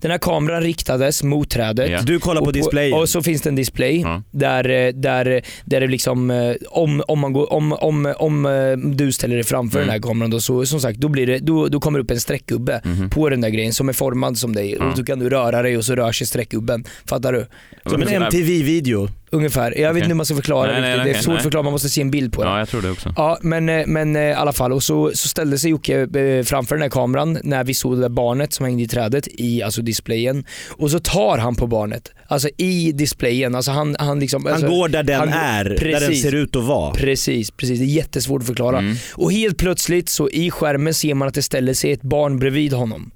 den 0.00 0.10
här 0.10 0.18
kameran 0.18 0.62
riktades 0.62 1.22
mot 1.22 1.50
trädet. 1.50 1.90
Ja. 1.90 2.00
Du 2.02 2.18
kollar 2.18 2.40
på 2.40 2.46
och 2.46 2.52
displayen. 2.52 2.98
Och 2.98 3.08
så 3.08 3.22
finns 3.22 3.42
det 3.42 3.48
en 3.48 3.56
display 3.56 4.04
där, 4.30 4.68
eh, 4.70 4.92
där, 4.92 5.42
där 5.64 5.80
det 5.80 5.86
liksom, 5.86 6.30
eh, 6.30 6.54
om, 6.70 7.02
om, 7.08 7.18
man 7.18 7.32
går, 7.32 7.52
om, 7.52 7.72
om, 7.72 8.14
om 8.18 8.46
eh, 8.46 8.76
du 8.96 9.12
ställer 9.12 9.34
dig 9.34 9.44
framför 9.44 9.78
Mm. 9.78 9.86
den 9.86 9.92
här 9.94 10.02
kameran 10.08 10.30
då, 10.30 10.40
så 10.40 10.66
som 10.66 10.80
sagt, 10.80 10.98
då, 10.98 11.08
blir 11.08 11.26
det, 11.26 11.38
då, 11.38 11.68
då 11.68 11.80
kommer 11.80 11.98
det 11.98 12.02
upp 12.02 12.10
en 12.10 12.20
streckgubbe 12.20 12.80
Mhm. 12.84 13.10
på 13.10 13.28
den 13.28 13.40
där 13.40 13.48
grejen 13.48 13.72
som 13.72 13.88
är 13.88 13.92
formad 13.92 14.38
som 14.38 14.54
dig. 14.54 14.76
Ja. 14.78 14.84
Och 14.90 14.96
då 14.96 15.04
kan 15.04 15.18
du 15.18 15.28
röra 15.30 15.62
dig 15.62 15.76
och 15.76 15.84
så 15.84 15.94
rör 15.94 16.12
sig 16.12 16.26
streckgubben. 16.26 16.84
Fattar 17.06 17.32
du? 17.32 17.46
Som 17.90 18.02
en 18.02 18.08
MTV-video. 18.08 19.08
Ungefär. 19.34 19.78
Jag 19.78 19.94
vet 19.94 20.00
inte 20.02 20.08
hur 20.08 20.14
man 20.14 20.26
ska 20.26 20.34
förklara 20.34 20.72
Nej, 20.72 20.80
nej, 20.80 20.90
riktigt. 20.90 21.00
okej, 21.00 21.12
det 21.12 21.18
är 21.18 21.22
svårt 21.22 21.32
nej. 21.32 21.36
att 21.36 21.42
förklara, 21.42 21.62
man 21.62 21.72
måste 21.72 21.88
se 21.88 22.00
en 22.00 22.10
bild 22.10 22.32
på 22.32 22.42
det. 22.44 22.48
Ja, 22.50 22.58
jag 22.58 22.68
tror 22.68 22.82
det 22.82 22.90
också. 22.90 23.14
Ja, 23.16 23.38
men, 23.42 23.68
eh, 23.68 23.86
men 23.86 24.16
eh, 24.16 24.22
i 24.22 24.32
alla 24.32 24.52
fall. 24.52 24.72
Och 24.72 24.82
så, 24.82 25.10
så 25.14 25.28
ställde 25.28 25.58
sig 25.58 25.70
Jocke 25.70 26.00
eh, 26.00 26.44
framför 26.44 26.74
den 26.74 26.82
här 26.82 26.88
kameran 26.90 27.38
när 27.42 27.64
vi 27.64 27.74
såg 27.74 27.96
det 27.96 28.00
där 28.00 28.08
barnet 28.08 28.52
som 28.52 28.66
hängde 28.66 28.82
i 28.82 28.88
trädet 28.88 29.28
i 29.30 29.62
alltså 29.62 29.82
displayen. 29.82 30.44
Och 30.70 30.90
så 30.90 30.98
tar 30.98 31.38
han 31.38 31.54
på 31.54 31.66
barnet. 31.66 32.12
Alltså 32.28 32.48
i 32.56 32.92
displayen. 32.92 33.54
Alltså 33.54 33.70
han, 33.70 33.96
han, 33.98 34.20
liksom, 34.20 34.44
Han 34.44 34.54
alltså, 34.54 34.68
går 34.68 34.88
där 34.88 35.02
den 35.02 35.18
han- 35.18 35.28
är, 35.28 35.64
där 35.64 36.00
den 36.00 36.14
ser 36.14 36.34
ut 36.34 36.56
att 36.56 36.64
vara. 36.64 36.94
Precis, 36.94 37.50
precis. 37.50 37.78
Det 37.78 37.84
är 37.84 37.86
jättesvårt 37.86 38.40
att 38.40 38.46
förklara. 38.46 38.78
Mm. 38.78 38.96
Och 39.14 39.32
helt 39.32 39.58
plötsligt 39.58 40.08
så 40.08 40.28
i 40.30 40.50
skärmen 40.50 40.94
ser 40.94 41.14
man 41.14 41.28
att 41.28 41.34
det 41.34 41.42
ställer 41.42 41.74
sig 41.74 41.92
ett 41.92 42.02
barn 42.02 42.38
bredvid 42.38 42.72
honom. 42.72 43.10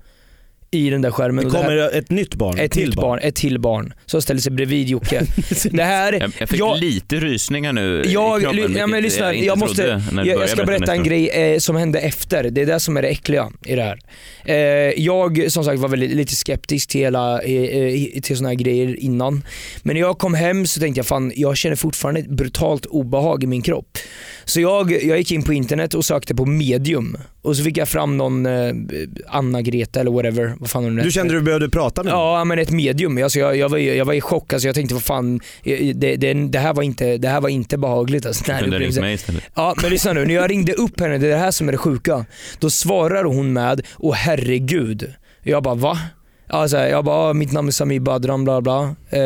I 0.71 0.91
den 0.91 1.03
där 1.03 1.11
skärmen. 1.11 1.45
Det 1.45 1.51
Och 1.51 1.57
här- 1.57 1.63
kommer 1.63 1.99
ett 1.99 2.11
nytt 2.11 2.35
barn, 2.35 2.59
ett 2.59 2.73
till 2.73 2.87
nytt 2.89 2.95
barn. 2.97 3.05
barn. 3.09 3.19
Ett 3.23 3.35
till 3.35 3.59
barn. 3.61 3.95
Som 4.07 4.23
ställer 4.23 4.41
sig 4.41 4.53
bredvid 4.53 4.89
Jocke. 4.89 5.23
det 5.71 5.83
här, 5.85 6.13
Jag, 6.13 6.33
jag 6.39 6.49
fick 6.49 6.61
jag- 6.61 6.79
lite 6.79 7.17
rysningar 7.17 7.73
nu 7.73 8.03
i 8.07 8.13
jag, 8.13 8.41
kroppen, 8.41 8.57
ly- 8.73 8.79
ja, 8.79 8.87
men 8.87 9.03
lyssna, 9.03 9.35
jag 9.35 9.45
jag, 9.45 9.59
måste, 9.59 10.03
jag, 10.25 10.49
ska 10.49 10.65
berätta 10.65 10.93
en 10.93 11.03
grej 11.05 11.29
eh, 11.29 11.59
som 11.59 11.77
hände 11.77 11.99
efter. 11.99 12.51
Det 12.51 12.63
är 12.63 12.67
det 12.67 12.81
som 12.81 12.97
är 12.97 13.03
det 13.03 13.09
äckliga 13.09 13.51
i 13.65 13.75
det 13.75 13.83
här. 13.83 13.99
Eh, 14.45 14.57
jag 15.05 15.53
som 15.53 15.65
sagt 15.65 15.81
var 15.81 15.89
väldigt, 15.89 16.11
lite 16.11 16.37
skeptisk 16.37 16.89
till, 16.91 17.01
hela, 17.01 17.43
eh, 17.43 17.63
eh, 17.63 18.21
till 18.23 18.37
såna 18.37 18.49
här 18.49 18.57
grejer 18.57 19.01
innan. 19.01 19.45
Men 19.83 19.95
när 19.95 20.01
jag 20.01 20.19
kom 20.19 20.35
hem 20.35 20.67
så 20.67 20.81
tänkte 20.81 20.99
jag 20.99 21.07
fan, 21.07 21.33
jag 21.37 21.57
känner 21.57 21.77
fortfarande 21.77 22.21
ett 22.21 22.31
brutalt 22.31 22.87
obehag 22.87 23.45
i 23.45 23.47
min 23.47 23.63
kropp. 23.63 23.99
Så 24.45 24.61
jag, 24.61 25.05
jag 25.05 25.19
gick 25.19 25.33
in 25.33 25.43
på 25.43 25.53
internet 25.53 25.95
och 25.95 26.05
sökte 26.05 26.35
på 26.35 26.45
medium. 26.47 27.17
Och 27.49 27.57
så 27.57 27.63
fick 27.63 27.77
jag 27.77 27.89
fram 27.89 28.17
någon 28.17 28.47
eh, 28.47 28.75
Anna-Greta 29.27 30.01
eller 30.01 30.11
whatever. 30.11 30.55
Vad 30.59 30.71
fan 30.71 30.85
hon 30.85 30.97
Du 30.97 31.11
kände 31.11 31.35
du 31.35 31.41
behövde 31.41 31.69
prata 31.69 32.03
med 32.03 32.13
Ja 32.13 32.45
men 32.45 32.59
ett 32.59 32.71
medium. 32.71 33.23
Alltså 33.23 33.39
jag, 33.39 33.57
jag, 33.57 33.69
var, 33.69 33.79
jag 33.79 34.05
var 34.05 34.15
i 34.15 34.21
chock. 34.21 34.53
Alltså 34.53 34.69
jag 34.69 34.75
tänkte 34.75 34.95
vad 34.95 35.03
fan, 35.03 35.41
det, 35.63 35.93
det, 36.17 36.35
det, 36.35 36.59
här, 36.59 36.75
var 36.75 36.83
inte, 36.83 37.19
det 37.19 37.29
här 37.29 37.41
var 37.41 37.49
inte 37.49 37.79
behagligt. 37.79 38.27
Alltså, 38.27 38.45
den 38.47 38.55
här 38.55 38.63
Du 38.63 38.71
kunde 38.71 38.77
ha 38.77 38.85
ringt 38.85 39.01
mig 39.01 39.15
istället. 39.15 39.43
Ja 39.55 39.75
men 39.83 39.91
lyssna 39.91 40.13
nu, 40.13 40.25
när 40.25 40.35
jag 40.35 40.51
ringde 40.51 40.73
upp 40.73 41.01
henne, 41.01 41.19
det 41.19 41.27
är 41.27 41.31
det 41.31 41.37
här 41.37 41.51
som 41.51 41.69
är 41.69 41.73
det 41.73 41.79
sjuka. 41.79 42.25
Då 42.59 42.71
svarar 42.71 43.25
hon 43.25 43.53
med, 43.53 43.87
åh 43.99 44.15
herregud. 44.15 45.15
Jag 45.43 45.63
bara 45.63 45.75
va? 45.75 45.99
Ja, 46.49 46.69
så 46.69 46.77
här, 46.77 46.89
jag 46.89 47.05
bara, 47.05 47.17
ah, 47.17 47.33
mitt 47.33 47.53
namn 47.53 47.69
är 47.69 47.73
Samir 47.73 48.01
Badran 48.01 48.45
bla 48.45 48.61
bla. 48.61 48.95
Eh, 49.11 49.21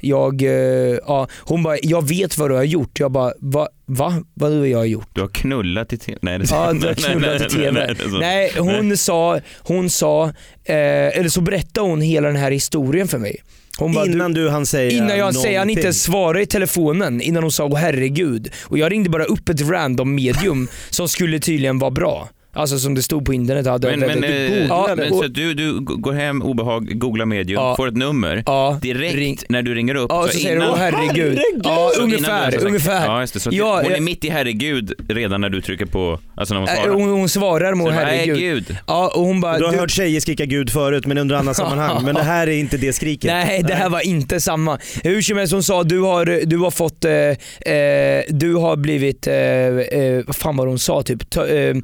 jag, 0.00 0.42
eh, 0.42 0.98
ja. 1.06 1.28
Hon 1.40 1.62
bara, 1.62 1.76
jag 1.82 2.08
vet 2.08 2.38
vad 2.38 2.50
du 2.50 2.54
har 2.54 2.62
gjort. 2.64 3.00
Jag 3.00 3.12
bara, 3.12 3.32
va? 3.40 3.68
Va? 3.86 4.22
Vad 4.34 4.52
har 4.52 4.66
jag 4.66 4.86
gjort? 4.86 5.08
Du 5.12 5.20
har 5.20 5.28
knullat 5.28 5.92
i 5.92 5.98
tv? 5.98 6.18
Nej, 6.22 6.38
det 6.38 6.46
Ja, 6.50 6.72
du 6.72 6.78
har 6.78 6.84
nej, 6.86 6.94
knullat 6.94 7.40
i 7.40 7.44
nej, 7.44 7.48
TV. 7.50 7.70
nej, 7.72 7.96
så. 8.10 8.18
Nej, 8.18 8.52
hon 8.58 8.96
sa, 8.96 9.40
hon 9.58 9.90
sa, 9.90 10.24
eh, 10.64 11.18
eller 11.18 11.28
så 11.28 11.40
berättade 11.40 11.88
hon 11.88 12.00
hela 12.00 12.26
den 12.26 12.36
här 12.36 12.50
historien 12.50 13.08
för 13.08 13.18
mig. 13.18 13.36
Hon 13.78 13.92
bara, 13.92 14.06
Innan 14.06 14.32
du 14.34 14.48
hann 14.50 14.66
säga 14.66 14.90
Innan 14.90 15.18
jag 15.18 15.34
säger 15.34 15.58
han 15.58 15.70
inte 15.70 15.80
någonting. 15.82 15.92
svarade 16.00 16.42
i 16.42 16.46
telefonen, 16.46 17.20
innan 17.20 17.42
hon 17.42 17.52
sa 17.52 17.64
åh 17.64 17.76
herregud. 17.76 18.50
Och 18.64 18.78
jag 18.78 18.92
ringde 18.92 19.10
bara 19.10 19.24
upp 19.24 19.48
ett 19.48 19.60
random 19.60 20.14
medium 20.14 20.68
som 20.90 21.08
skulle 21.08 21.38
tydligen 21.40 21.78
vara 21.78 21.90
bra. 21.90 22.28
Alltså 22.54 22.78
som 22.78 22.94
det 22.94 23.02
stod 23.02 23.26
på 23.26 23.34
internet. 23.34 23.82
Men, 23.82 24.00
men, 24.00 24.24
eh, 24.24 24.66
ja, 24.66 24.94
men 24.96 25.08
så 25.10 25.22
du, 25.26 25.54
du 25.54 25.80
går 25.80 26.12
hem, 26.12 26.42
obehag, 26.42 26.98
googlar 27.00 27.26
medium, 27.26 27.60
Ja. 27.62 27.76
får 27.76 27.88
ett 27.88 27.96
nummer. 27.96 28.42
Ja, 28.46 28.78
Direkt 28.82 29.44
när 29.48 29.62
du 29.62 29.74
ringer 29.74 29.94
upp. 29.94 30.06
Ja, 30.08 30.26
så 30.26 30.38
säger 30.38 30.60
du, 30.60 30.66
"Åh, 30.66 30.76
herregud." 30.78 31.38
Ja, 31.64 31.90
Så 31.94 32.00
innan 32.00 32.10
du 32.10 32.16
ungefär, 32.16 32.44
har 32.44 32.50
sagt- 32.50 32.62
ungefär. 32.64 33.06
Ja, 33.06 33.20
just 33.20 33.34
det. 33.34 33.40
Så 33.40 33.50
Ja, 33.52 33.76
hon 33.82 33.86
är 33.86 33.90
jag- 33.90 34.02
mitt 34.02 34.24
i 34.24 34.28
herregud 34.30 34.92
redan 35.08 35.40
när 35.40 35.48
du 35.50 35.60
trycker 35.60 35.86
på, 35.86 36.18
alltså 36.34 36.54
när 36.54 36.60
hon 36.60 36.68
svarar. 36.68 36.88
hon, 36.94 37.08
hon 37.08 37.28
svarar 37.28 37.74
med 37.74 37.86
Så 37.86 37.92
herregud. 37.92 38.36
herregud. 38.36 38.76
Ja, 38.86 39.12
och 39.14 39.22
hon 39.22 39.40
bara, 39.40 39.58
Du 39.58 39.64
har 39.64 39.72
du- 39.72 39.78
hört 39.78 39.90
tjejer 39.90 40.20
skrika 40.20 40.44
gud 40.44 40.70
förut 40.70 41.06
men 41.06 41.18
under 41.18 41.36
andra 41.36 41.54
sammanhang. 41.54 42.04
Men 42.04 42.14
det 42.14 42.22
här 42.22 42.46
är 42.46 42.52
inte 42.52 42.76
det 42.76 42.92
skriket. 42.92 43.30
Nej, 43.30 43.62
det 43.68 43.74
här 43.74 43.88
var 43.90 44.06
inte 44.06 44.40
samma. 44.40 44.78
Hur 45.02 45.22
som 45.22 45.38
helst, 45.38 45.52
hon 45.52 45.62
sa 45.62 45.82
du 45.82 46.00
har, 46.00 46.40
du 46.46 46.56
har 46.58 46.70
fått, 46.70 47.04
eh, 47.04 47.12
eh, 47.12 48.22
du 48.28 48.54
har 48.54 48.76
blivit, 48.76 49.26
eh, 49.26 49.34
eh, 49.34 50.24
vad 50.26 50.36
fan 50.36 50.56
var 50.56 50.66
det 50.66 50.70
hon 50.72 50.78
sa 50.78 51.02
typ? 51.02 51.30
Ta, 51.30 51.46
eh, 51.46 51.74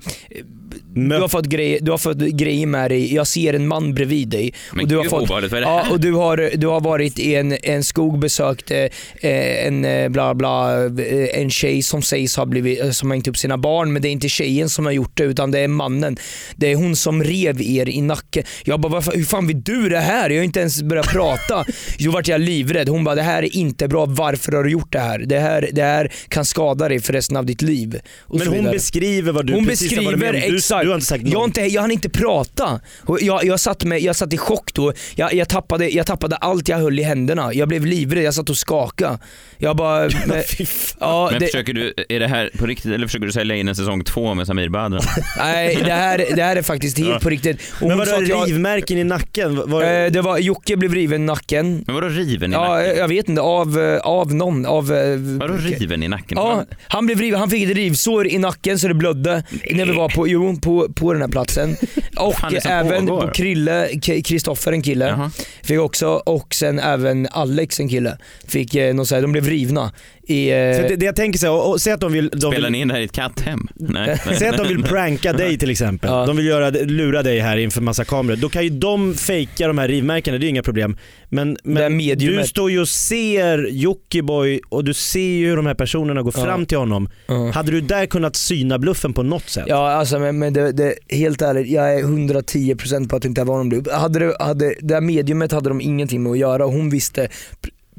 du 0.94 1.20
har, 1.20 1.28
fått 1.28 1.46
grejer, 1.46 1.78
du 1.80 1.90
har 1.90 1.98
fått 1.98 2.18
grejer 2.18 2.66
med 2.66 2.90
dig, 2.90 3.14
jag 3.14 3.26
ser 3.26 3.54
en 3.54 3.68
man 3.68 3.94
bredvid 3.94 4.28
dig. 4.28 4.54
Men 4.72 4.82
och 4.82 4.88
du 4.88 4.96
har 4.96 5.02
gud, 5.02 5.10
fått, 5.10 5.22
obehagligt, 5.22 5.52
vad 5.52 5.62
är 5.62 5.66
det 5.66 5.70
ja, 5.72 5.82
här? 5.84 5.92
och 5.92 6.00
du 6.00 6.12
har, 6.12 6.50
du 6.54 6.66
har 6.66 6.80
varit 6.80 7.18
i 7.18 7.34
en, 7.34 7.56
en 7.62 7.84
skog, 7.84 8.18
besökt 8.18 8.70
eh, 8.70 8.86
en 9.22 9.84
eh, 9.84 10.08
bla 10.08 10.34
bla, 10.34 10.84
eh, 10.84 11.40
en 11.40 11.50
tjej 11.50 11.82
som 11.82 12.02
sägs 12.02 12.36
ha 12.36 12.46
blivit, 12.46 12.80
eh, 12.80 12.90
som 12.90 13.10
hängt 13.10 13.28
upp 13.28 13.36
sina 13.36 13.58
barn 13.58 13.92
men 13.92 14.02
det 14.02 14.08
är 14.08 14.10
inte 14.10 14.28
tjejen 14.28 14.68
som 14.68 14.84
har 14.84 14.92
gjort 14.92 15.16
det 15.16 15.24
utan 15.24 15.50
det 15.50 15.58
är 15.58 15.68
mannen. 15.68 16.16
Det 16.56 16.72
är 16.72 16.76
hon 16.76 16.96
som 16.96 17.24
rev 17.24 17.62
er 17.62 17.88
i 17.88 18.00
nacken. 18.00 18.42
Jag 18.64 18.80
bara, 18.80 18.92
varför, 18.92 19.12
hur 19.12 19.24
fan 19.24 19.46
vet 19.46 19.66
du 19.66 19.88
det 19.88 19.98
här? 19.98 20.30
Jag 20.30 20.36
har 20.36 20.44
inte 20.44 20.60
ens 20.60 20.82
börjat 20.82 21.08
prata. 21.08 21.64
Då 21.98 22.10
vart 22.10 22.28
jag 22.28 22.40
livrädd. 22.40 22.88
Hon 22.88 23.04
bara, 23.04 23.14
det 23.14 23.22
här 23.22 23.42
är 23.42 23.56
inte 23.56 23.88
bra, 23.88 24.06
varför 24.06 24.52
har 24.52 24.64
du 24.64 24.70
gjort 24.70 24.92
det 24.92 25.00
här? 25.00 25.18
Det 25.18 25.38
här, 25.38 25.68
det 25.72 25.82
här 25.82 26.12
kan 26.28 26.44
skada 26.44 26.88
dig 26.88 27.00
för 27.00 27.12
resten 27.12 27.36
av 27.36 27.46
ditt 27.46 27.62
liv. 27.62 28.00
Och 28.20 28.38
Men 28.38 28.48
hon 28.48 28.64
beskriver 28.64 29.32
vad 29.32 29.46
du 29.46 29.52
Hon 29.52 29.66
precis 29.66 29.96
har 29.96 30.04
varit 30.04 30.18
beskriver 30.18 30.32
med 30.32 30.44
om. 30.44 30.50
Du- 30.50 30.56
exakt. 30.56 30.79
Du 30.82 30.88
har 30.88 30.94
inte 30.94 31.06
sagt 31.06 31.22
jag, 31.28 31.38
har 31.38 31.44
inte, 31.44 31.60
jag 31.60 31.80
hann 31.82 31.90
inte 31.90 32.08
prata. 32.08 32.80
Och 33.04 33.18
Jag, 33.22 33.44
jag, 33.44 33.60
satt 33.60 33.84
med, 33.84 34.00
jag 34.00 34.16
satt 34.16 34.32
i 34.32 34.38
chock 34.38 34.74
då. 34.74 34.92
Jag, 35.14 35.34
jag, 35.34 35.48
tappade, 35.48 35.88
jag 35.88 36.06
tappade 36.06 36.36
allt 36.36 36.68
jag 36.68 36.76
höll 36.78 36.98
i 36.98 37.02
händerna. 37.02 37.54
Jag 37.54 37.68
blev 37.68 37.86
livrädd, 37.86 38.22
jag 38.24 38.34
satt 38.34 38.50
och 38.50 38.56
skakade. 38.56 39.18
Jag 39.58 39.76
bara... 39.76 40.00
Men, 40.26 40.42
ja, 41.00 41.28
Men 41.32 41.40
det, 41.40 41.46
försöker 41.46 41.72
du, 41.72 41.94
är 42.08 42.20
det 42.20 42.26
här 42.28 42.50
på 42.58 42.66
riktigt 42.66 42.92
eller 42.92 43.06
försöker 43.06 43.26
du 43.26 43.32
sälja 43.32 43.56
in 43.56 43.68
en 43.68 43.74
säsong 43.76 44.04
två 44.04 44.34
med 44.34 44.46
Samir 44.46 44.68
Badran? 44.68 45.00
nej, 45.38 45.78
det 45.84 45.92
här, 45.92 46.24
det 46.36 46.42
här 46.42 46.56
är 46.56 46.62
faktiskt 46.62 46.98
helt 46.98 47.10
Ja. 47.10 47.18
på 47.22 47.30
riktigt. 47.30 47.60
Och 47.80 47.88
Men 47.88 47.98
vadå 47.98 48.22
jag- 48.22 48.48
rivmärken 48.48 48.98
i 48.98 49.04
nacken? 49.04 49.70
Var, 49.70 49.80
Eh, 49.82 50.10
det 50.10 50.22
var, 50.22 50.38
Jocke 50.38 50.76
blev 50.76 50.94
riven 50.94 51.22
i 51.22 51.26
nacken. 51.26 51.84
Men 51.86 51.94
vadå 51.94 52.08
riven 52.08 52.52
i 52.52 52.54
Ja, 52.54 52.68
nacken? 52.76 52.96
jag 52.96 53.08
vet 53.08 53.28
inte. 53.28 53.42
Av, 53.42 53.80
eh, 53.80 53.98
av 54.00 54.34
någon. 54.34 54.66
Av, 54.66 54.92
eh, 54.92 55.16
Vadå 55.18 55.54
riven 55.54 56.02
i 56.02 56.08
nacken? 56.08 56.38
Ja, 56.38 56.64
han, 56.88 57.06
blev 57.06 57.20
riven, 57.20 57.40
han 57.40 57.50
fick 57.50 57.70
ett 57.70 57.76
rivsår 57.76 58.26
i 58.26 58.38
nacken 58.38 58.78
så 58.78 58.88
det 58.88 58.94
blödde 58.94 59.42
när 59.70 59.86
vi 59.86 59.92
var 59.92 60.08
på, 60.08 60.28
jo, 60.28 60.56
på, 60.62 60.69
på 60.94 61.12
den 61.12 61.22
här 61.22 61.28
platsen. 61.28 61.76
Och 62.16 62.66
även 62.66 63.06
pågår? 63.06 63.26
på 63.26 63.32
Krille, 63.32 63.88
Kristoffer 64.00 64.72
en 64.72 64.82
kille, 64.82 65.06
Jaha. 65.06 65.30
fick 65.62 65.78
också, 65.78 66.08
och 66.08 66.54
sen 66.54 66.78
även 66.78 67.28
Alex 67.30 67.80
en 67.80 67.88
kille, 67.88 68.18
fick 68.46 68.74
eh, 68.74 68.94
någon 68.94 69.06
så 69.06 69.14
här, 69.14 69.22
de 69.22 69.32
blev 69.32 69.46
rivna. 69.46 69.92
I, 70.30 70.50
eh, 70.50 70.76
Så 70.82 70.88
det, 70.88 70.96
det 70.96 71.06
jag 71.06 71.16
tänker 71.16 71.38
så 71.38 71.46
här, 71.46 71.52
och, 71.52 71.70
och 71.70 71.80
säg 71.80 71.92
att 71.92 72.00
de 72.00 72.12
vill... 72.12 72.28
De 72.28 72.40
Spelar 72.40 72.60
vill 72.62 72.72
ni 72.72 72.80
in 72.80 72.88
det 72.88 72.94
här 72.94 73.00
i 73.00 73.04
ett 73.04 73.12
katthem? 73.12 73.68
Nej. 73.74 74.20
Säg 74.38 74.48
att 74.48 74.56
de 74.56 74.68
vill 74.68 74.82
pranka 74.82 75.32
dig 75.32 75.58
till 75.58 75.70
exempel. 75.70 76.10
De 76.10 76.36
vill 76.36 76.46
göra, 76.46 76.70
lura 76.70 77.22
dig 77.22 77.38
här 77.38 77.56
inför 77.56 77.80
massa 77.80 78.04
kameror. 78.04 78.36
Då 78.36 78.48
kan 78.48 78.62
ju 78.64 78.70
de 78.70 79.14
fejka 79.14 79.66
de 79.66 79.78
här 79.78 79.88
rivmärkena, 79.88 80.38
det 80.38 80.42
är 80.42 80.44
ju 80.44 80.50
inga 80.50 80.62
problem. 80.62 80.96
Men, 81.28 81.56
men 81.64 81.98
du 81.98 82.42
står 82.46 82.70
ju 82.70 82.80
och 82.80 82.88
ser 82.88 83.68
Jockiboi 83.70 84.60
och 84.68 84.84
du 84.84 84.94
ser 84.94 85.20
ju 85.20 85.48
hur 85.48 85.56
de 85.56 85.66
här 85.66 85.74
personerna 85.74 86.22
går 86.22 86.32
Ja. 86.36 86.44
fram 86.44 86.66
till 86.66 86.78
honom. 86.78 87.08
Ja. 87.26 87.50
Hade 87.50 87.72
du 87.72 87.80
där 87.80 88.06
kunnat 88.06 88.36
syna 88.36 88.78
bluffen 88.78 89.12
på 89.12 89.22
något 89.22 89.48
sätt? 89.48 89.64
Ja 89.68 89.90
alltså 89.90 90.18
men, 90.18 90.38
men 90.38 90.52
det, 90.52 90.72
det, 90.72 90.94
helt 91.08 91.42
ärligt, 91.42 91.68
jag 91.68 91.94
är 91.94 92.02
110% 92.02 93.08
på 93.08 93.16
att 93.16 93.22
det 93.22 93.28
inte 93.28 93.44
var 93.44 93.56
någon 93.56 93.68
bluff. 93.68 93.86
Hade 93.92 94.18
det, 94.18 94.36
hade, 94.40 94.74
det 94.80 94.94
här 94.94 95.00
mediumet 95.00 95.52
hade 95.52 95.68
de 95.68 95.80
ingenting 95.80 96.22
med 96.22 96.32
att 96.32 96.38
göra 96.38 96.64
och 96.66 96.72
hon 96.72 96.90
visste 96.90 97.28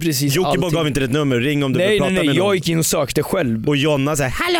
precis 0.01 0.35
Jockiboi 0.35 0.65
allting. 0.65 0.77
gav 0.77 0.87
inte 0.87 1.03
ett 1.03 1.11
nummer, 1.11 1.39
ring 1.39 1.63
om 1.63 1.73
du 1.73 1.79
nej, 1.79 1.89
vill 1.89 1.99
prata 1.99 2.09
nej, 2.13 2.17
nej, 2.19 2.27
med 2.27 2.35
jag 2.35 2.43
någon. 2.45 2.55
gick 2.55 2.69
in 2.69 2.79
och 2.79 2.85
sökte 2.85 3.23
själv. 3.23 3.69
Och 3.69 3.77
Jonna 3.77 4.15
säger 4.15 4.29
Hallå! 4.31 4.59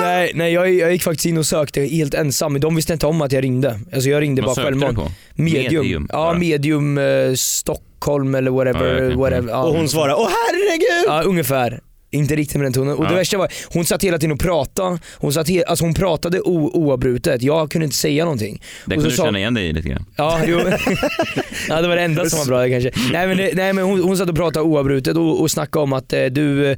Nej, 0.00 0.32
nej 0.34 0.52
jag, 0.52 0.74
jag 0.74 0.92
gick 0.92 1.02
faktiskt 1.02 1.26
in 1.26 1.38
och 1.38 1.46
sökte 1.46 1.80
helt 1.80 2.14
ensam, 2.14 2.60
de 2.60 2.76
visste 2.76 2.92
inte 2.92 3.06
om 3.06 3.22
att 3.22 3.32
jag 3.32 3.44
ringde. 3.44 3.80
Alltså 3.92 4.08
jag 4.08 4.20
ringde 4.22 4.42
Vad 4.42 4.56
bara 4.56 4.64
självmant. 4.64 4.96
på? 4.98 5.10
Medium. 5.34 5.62
Medium, 5.82 6.06
ja, 6.12 6.16
bara. 6.18 6.38
medium 6.38 6.98
eh, 6.98 7.34
Stockholm 7.34 8.34
eller 8.34 8.50
whatever. 8.50 9.02
Ja, 9.10 9.16
whatever. 9.16 9.48
Ja. 9.52 9.62
Och 9.64 9.74
hon 9.76 9.88
svarar 9.88 10.14
åh 10.14 10.28
herregud! 10.46 11.04
Ja, 11.06 11.22
ungefär. 11.22 11.80
Inte 12.12 12.36
riktigt 12.36 12.56
med 12.56 12.64
den 12.64 12.72
tonen. 12.72 12.94
Och 12.96 13.04
Ja. 13.04 13.08
det 13.08 13.14
värsta 13.14 13.38
var, 13.38 13.48
hon 13.72 13.84
satt 13.84 14.04
hela 14.04 14.18
tiden 14.18 14.32
och 14.32 14.40
pratade. 14.40 14.98
Hon, 15.18 15.32
satt 15.32 15.48
he- 15.48 15.62
alltså 15.66 15.84
hon 15.84 15.94
pratade 15.94 16.40
o- 16.40 16.70
oavbrutet. 16.74 17.42
Jag 17.42 17.70
kunde 17.70 17.84
inte 17.84 17.96
säga 17.96 18.24
någonting. 18.24 18.62
Det 18.86 18.94
kunde 18.94 19.10
du 19.10 19.16
sa- 19.16 19.24
känna 19.24 19.38
igen 19.38 19.54
dig 19.54 19.66
i 19.68 19.72
lite 19.72 19.88
grann. 19.88 20.04
Ja, 20.16 20.40
jo. 20.46 20.58
ja, 21.68 21.80
det 21.82 21.88
var 21.88 21.96
det 21.96 22.02
enda 22.02 22.24
som 22.30 22.38
var 22.38 22.46
bra 22.46 22.68
kanske. 22.68 22.90
Nej 23.12 23.26
men, 23.26 23.36
det- 23.36 23.50
nej, 23.54 23.72
men 23.72 23.84
hon, 23.84 24.00
hon 24.02 24.16
satt 24.16 24.28
och 24.28 24.36
pratade 24.36 24.66
oavbrutet 24.66 25.16
och, 25.16 25.40
och 25.40 25.50
snackade 25.50 25.82
om 25.82 25.92
att 25.92 26.12
eh, 26.12 26.24
du, 26.24 26.70
eh, 26.70 26.76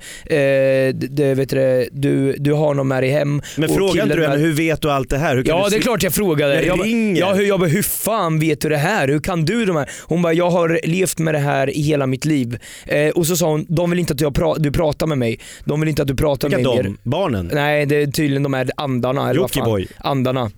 det, 0.94 1.34
vet 1.34 1.48
du, 1.48 1.56
det, 1.56 1.88
du, 1.92 2.32
du 2.38 2.52
har 2.52 2.74
någon 2.74 2.88
med 2.88 3.02
dig 3.02 3.10
hem. 3.10 3.42
Men 3.56 3.70
och 3.70 3.76
frågar 3.76 3.88
inte 3.88 4.00
killen 4.02 4.16
du 4.16 4.22
henne, 4.22 4.34
med- 4.36 4.44
hur 4.46 4.52
vet 4.52 4.82
du 4.82 4.90
allt 4.90 5.10
det 5.10 5.18
här? 5.18 5.36
Hur 5.36 5.42
kan 5.44 5.56
Ja 5.56 5.64
du 5.64 5.70
det 5.70 5.76
är 5.76 5.78
se- 5.78 5.82
klart 5.82 6.02
jag 6.02 6.14
frågade. 6.14 6.54
Jag 6.54 6.64
Jag, 6.64 6.78
bara- 6.78 6.86
ringer. 6.86 7.20
ja, 7.20 7.32
hur, 7.34 7.44
jag 7.44 7.60
bara, 7.60 7.68
hur 7.70 7.82
fan 7.82 8.38
vet 8.38 8.60
du 8.60 8.68
det 8.68 8.76
här? 8.76 9.08
Hur 9.08 9.20
kan 9.20 9.44
du 9.44 9.64
de 9.64 9.76
här? 9.76 9.90
Hon 10.02 10.22
bara, 10.22 10.32
jag 10.32 10.50
har 10.50 10.80
levt 10.84 11.18
med 11.18 11.34
det 11.34 11.38
här 11.38 11.76
i 11.76 11.80
hela 11.82 12.06
mitt 12.06 12.24
liv. 12.24 12.58
Eh, 12.86 13.08
och 13.08 13.26
så 13.26 13.36
sa 13.36 13.46
hon, 13.50 13.66
de 13.68 13.90
vill 13.90 13.98
inte 13.98 14.12
att 14.12 14.20
jag 14.20 14.32
pra- 14.32 14.56
du 14.58 14.72
pratar 14.72 15.06
med 15.06 15.18
mig. 15.22 15.38
De 15.64 15.80
vill 15.80 15.88
inte 15.88 16.02
att 16.02 16.08
du 16.08 16.14
pratar 16.16 16.48
Vilka 16.48 16.70
med 16.70 16.84
de? 16.84 16.88
mer. 16.90 16.96
Barnen? 17.02 17.50
Nej 17.54 17.86
det 17.86 17.96
är 17.96 18.06
tydligen 18.06 18.42
de 18.42 18.54
här 18.54 18.70
andarna. 18.76 19.30
Eller 19.30 19.40
vad 19.40 19.50
fan. 19.50 19.70
Jockiboi. 19.70 19.88
Andarna. 19.98 20.50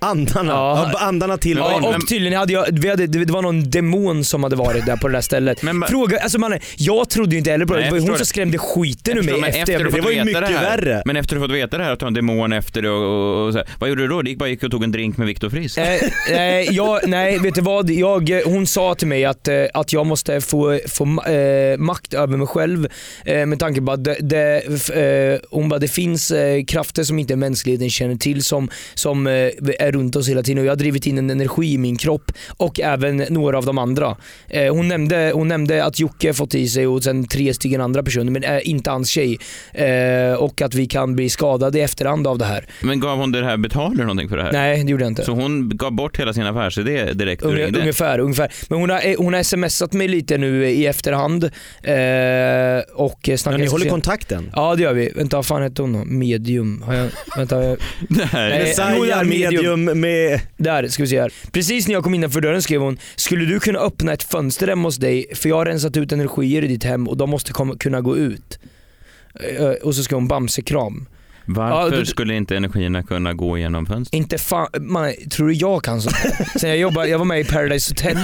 Andarna, 0.00 0.52
ja. 0.52 0.92
andarna 0.98 1.36
till 1.36 1.56
Ja, 1.56 1.94
och 1.96 2.08
tydligen 2.08 2.38
hade 2.38 2.52
jag, 2.52 2.66
vi 2.72 2.88
hade, 2.88 3.06
det 3.06 3.32
var 3.32 3.42
någon 3.42 3.70
demon 3.70 4.24
som 4.24 4.42
hade 4.42 4.56
varit 4.56 4.86
där 4.86 4.96
på 4.96 5.08
det 5.08 5.14
där 5.14 5.20
stället. 5.20 5.60
Fråga, 5.88 6.18
alltså 6.18 6.38
man, 6.38 6.58
jag 6.76 7.10
trodde 7.10 7.30
ju 7.30 7.38
inte 7.38 7.50
heller 7.50 7.66
på 7.66 7.74
det, 7.74 7.82
det 7.82 7.90
var 7.90 7.98
ju 7.98 8.08
hon 8.08 8.16
som 8.16 8.26
skrämde 8.26 8.58
skiten 8.58 9.18
ur 9.18 9.22
mig 9.22 9.40
Men 9.40 9.50
efter, 9.50 9.84
du 9.84 9.90
fått 9.90 10.10
veta 10.10 10.40
det 10.40 10.46
här, 10.46 10.76
värre. 10.76 11.02
Men 11.04 11.16
efter 11.16 11.34
du 11.36 11.42
fått 11.42 11.50
veta 11.50 11.78
det 11.78 11.84
här 11.84 11.92
att 11.92 11.98
du 11.98 12.04
har 12.04 12.08
en 12.08 12.14
demon 12.14 12.52
efter 12.52 12.82
det 12.82 12.90
och, 12.90 13.02
och, 13.02 13.46
och 13.46 13.52
så 13.52 13.58
här, 13.58 13.68
vad 13.78 13.88
gjorde 13.90 14.02
du 14.02 14.08
då? 14.08 14.22
Du 14.22 14.30
gick 14.30 14.38
bara 14.38 14.48
gick 14.48 14.62
och 14.62 14.70
tog 14.70 14.84
en 14.84 14.92
drink 14.92 15.16
med 15.16 15.26
Viktor 15.26 15.50
Frisk? 15.50 15.78
Eh, 15.78 16.00
eh, 16.30 16.70
jag, 16.70 17.08
nej, 17.08 17.38
vet 17.38 17.54
du 17.54 17.60
vad? 17.60 17.90
Jag, 17.90 18.42
hon 18.44 18.66
sa 18.66 18.94
till 18.94 19.08
mig 19.08 19.24
att, 19.24 19.48
eh, 19.48 19.64
att 19.74 19.92
jag 19.92 20.06
måste 20.06 20.40
få, 20.40 20.80
få 20.88 21.22
eh, 21.22 21.78
makt 21.78 22.14
över 22.14 22.36
mig 22.36 22.46
själv 22.46 22.88
eh, 23.24 23.46
med 23.46 23.58
tanke 23.58 23.82
på 23.82 23.92
att 23.92 24.04
det, 24.04 24.16
det, 24.20 24.56
eh, 24.94 25.40
hon 25.50 25.68
bara, 25.68 25.78
det 25.78 25.88
finns 25.88 26.30
eh, 26.30 26.64
krafter 26.64 27.04
som 27.04 27.18
inte 27.18 27.36
mänskligheten 27.36 27.90
känner 27.90 28.16
till 28.16 28.44
som, 28.44 28.70
som 28.94 29.26
eh, 29.26 29.48
är 29.88 29.92
runt 29.92 30.16
oss 30.16 30.28
hela 30.28 30.42
tiden 30.42 30.58
och 30.58 30.64
jag 30.64 30.70
har 30.70 30.76
drivit 30.76 31.06
in 31.06 31.18
en 31.18 31.30
energi 31.30 31.72
i 31.72 31.78
min 31.78 31.96
kropp 31.96 32.32
och 32.56 32.80
även 32.80 33.16
några 33.16 33.58
av 33.58 33.66
de 33.66 33.78
andra. 33.78 34.16
Eh, 34.48 34.74
hon, 34.74 34.88
nämnde, 34.88 35.32
hon 35.34 35.48
nämnde 35.48 35.84
att 35.84 36.00
Jocke 36.00 36.34
fått 36.34 36.54
i 36.54 36.68
sig 36.68 36.86
och 36.86 37.02
sen 37.02 37.26
tre 37.26 37.54
stycken 37.54 37.80
andra 37.80 38.02
personer 38.02 38.32
men 38.32 38.44
eh, 38.44 38.70
inte 38.70 38.90
hans 38.90 39.08
tjej. 39.08 39.38
Eh, 39.72 40.34
och 40.34 40.62
att 40.62 40.74
vi 40.74 40.86
kan 40.86 41.16
bli 41.16 41.28
skadade 41.28 41.78
i 41.78 41.82
efterhand 41.82 42.26
av 42.26 42.38
det 42.38 42.44
här. 42.44 42.66
Men 42.80 43.00
gav 43.00 43.18
hon 43.18 43.32
det 43.32 43.44
här, 43.44 43.56
betalade 43.56 43.96
du 43.96 44.02
någonting 44.02 44.28
för 44.28 44.36
det 44.36 44.42
här? 44.42 44.52
Nej, 44.52 44.84
det 44.84 44.90
gjorde 44.90 45.04
jag 45.04 45.10
inte. 45.10 45.24
Så 45.24 45.32
hon 45.32 45.68
gav 45.68 45.92
bort 45.92 46.20
hela 46.20 46.32
sin 46.32 46.46
affärsidé 46.46 47.12
direkt 47.12 47.42
Unge, 47.42 47.66
ungefär, 47.66 48.18
ungefär. 48.18 48.52
Men 48.68 48.78
hon 48.78 48.90
har, 48.90 49.06
eh, 49.06 49.14
hon 49.18 49.34
har 49.34 49.42
smsat 49.42 49.92
mig 49.92 50.08
lite 50.08 50.38
nu 50.38 50.68
i 50.70 50.86
efterhand. 50.86 51.44
Eh, 51.44 52.94
och 52.94 53.20
snackat 53.24 53.46
Men 53.46 53.60
ni 53.60 53.66
håller 53.66 53.84
sen- 53.84 53.90
kontakten? 53.90 54.50
Ja 54.54 54.74
det 54.74 54.82
gör 54.82 54.92
vi. 54.92 55.12
Vänta 55.16 55.36
vad 55.36 55.46
fan 55.46 55.62
hette 55.62 55.82
hon 55.82 55.92
då? 55.92 56.04
Medium. 56.04 56.82
Har 56.86 56.94
jag, 56.94 57.08
vänta. 57.36 57.64
Jag... 57.64 57.78
Nej. 58.08 58.58
Messiah 58.62 58.94
jo, 58.96 59.04
där, 59.04 59.24
rum 59.86 60.00
med... 60.00 60.40
Där 60.56 60.88
ska 60.88 61.02
vi 61.02 61.08
se 61.08 61.20
här. 61.20 61.32
Precis 61.52 61.88
när 61.88 61.94
jag 61.94 62.04
kom 62.04 62.14
innanför 62.14 62.40
dörren 62.40 62.62
skrev 62.62 62.80
hon 62.80 62.98
Skulle 63.16 63.44
du 63.44 63.60
kunna 63.60 63.78
öppna 63.78 64.12
ett 64.12 64.22
fönster 64.22 64.68
hemma 64.68 64.88
hos 64.88 64.96
dig? 64.96 65.26
För 65.34 65.48
jag 65.48 65.56
har 65.56 65.66
rensat 65.66 65.96
ut 65.96 66.12
energier 66.12 66.64
i 66.64 66.66
ditt 66.66 66.84
hem 66.84 67.08
och 67.08 67.16
de 67.16 67.30
måste 67.30 67.52
komma, 67.52 67.76
kunna 67.76 68.00
gå 68.00 68.16
ut. 68.16 68.58
Eh, 69.58 69.68
och 69.68 69.94
så 69.94 70.02
skrev 70.02 70.16
hon 70.16 70.28
bamsekram. 70.28 71.06
Varför 71.50 71.92
Ja, 71.96 72.00
du- 72.00 72.06
skulle 72.06 72.34
inte 72.34 72.56
energierna 72.56 73.02
kunna 73.02 73.32
gå 73.34 73.58
igenom 73.58 73.86
fönstret? 73.86 74.14
Inte 74.18 74.38
fan, 74.38 74.66
man, 74.80 75.12
tror 75.30 75.46
du 75.48 75.54
jag 75.54 75.82
kan 75.84 76.00
sånt 76.02 76.16
här? 76.16 76.58
Sen 76.58 76.68
jag, 76.70 76.78
jobbar, 76.78 77.04
jag 77.04 77.18
var 77.18 77.24
med 77.24 77.40
i 77.40 77.44
Paradise 77.44 77.90
Hotel, 77.90 78.16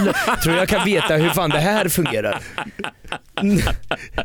tror 0.42 0.52
du 0.52 0.58
jag 0.58 0.68
kan 0.68 0.84
veta 0.84 1.16
hur 1.16 1.28
fan 1.30 1.50
det 1.50 1.58
här 1.58 1.88
fungerar? 1.88 2.40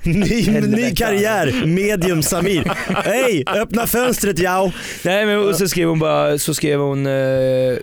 Ny, 0.03 0.61
ny 0.61 0.95
karriär, 0.95 1.65
medium 1.65 2.23
Samir. 2.23 2.63
Hej, 3.05 3.43
öppna 3.47 3.87
fönstret 3.87 4.39
jao. 4.39 4.71
Nej 5.03 5.25
men 5.25 5.37
och 5.39 5.55
så 5.55 5.67
skrev 5.67 5.89
hon 5.89 5.99
bara, 5.99 6.37
så 6.37 6.53
skrev 6.53 6.79
hon 6.79 7.05
eh, 7.07 7.13
eh, 7.13 7.77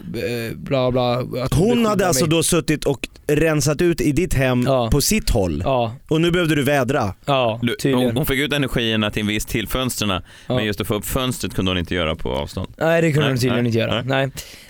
bla 0.57 0.91
bla. 0.91 1.13
Att 1.43 1.55
Hon 1.55 1.87
hade 1.87 2.07
alltså 2.07 2.25
mig. 2.25 2.31
då 2.31 2.43
suttit 2.43 2.85
och 2.85 3.09
rensat 3.29 3.81
ut 3.83 4.01
i 4.01 4.13
ditt 4.13 4.35
hem 4.35 4.65
på 4.91 5.01
sitt 5.01 5.31
håll. 5.31 5.63
Och 6.09 6.21
nu 6.21 6.31
behövde 6.31 6.55
du 6.55 6.63
vädra. 6.63 7.15
Ja, 7.25 7.61
Du, 7.83 7.95
hon, 7.95 8.17
hon 8.17 8.27
fick 8.27 8.39
ut 8.39 8.53
energierna 8.53 9.11
till 9.11 9.21
en 9.21 9.27
viss 9.27 9.45
till 9.47 9.69
fönstren, 9.69 10.23
men 10.49 10.65
just 10.65 10.81
att 10.81 10.87
få 10.87 10.95
upp 10.95 11.06
fönstret 11.07 11.55
kunde 11.55 11.71
hon 11.71 11.79
inte 11.79 11.95
göra 11.95 12.15
på 12.17 12.31
avstånd. 12.33 12.69
Nej 12.79 13.03
det 13.03 13.13
kunde 13.13 13.29
hon 13.29 13.37
tydligen 13.37 13.57
nej, 13.57 13.67
inte 13.67 13.79
göra. 13.79 13.95
Nej, 14.03 14.05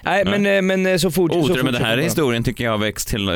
nej, 0.04 0.24
Nej. 0.24 0.24
men, 0.24 0.46
eh, 0.56 0.62
men 0.62 0.86
eh, 0.86 0.96
så 0.96 1.10
fort 1.10 1.32
så 1.32 1.38
Otur, 1.38 1.62
men 1.62 1.72
den 1.72 1.84
här 1.84 1.96
historien 1.98 2.44
tycker 2.44 2.64
jag 2.64 2.70
har 2.70 2.78
växt 2.78 3.08
till, 3.08 3.28
eh, 3.28 3.34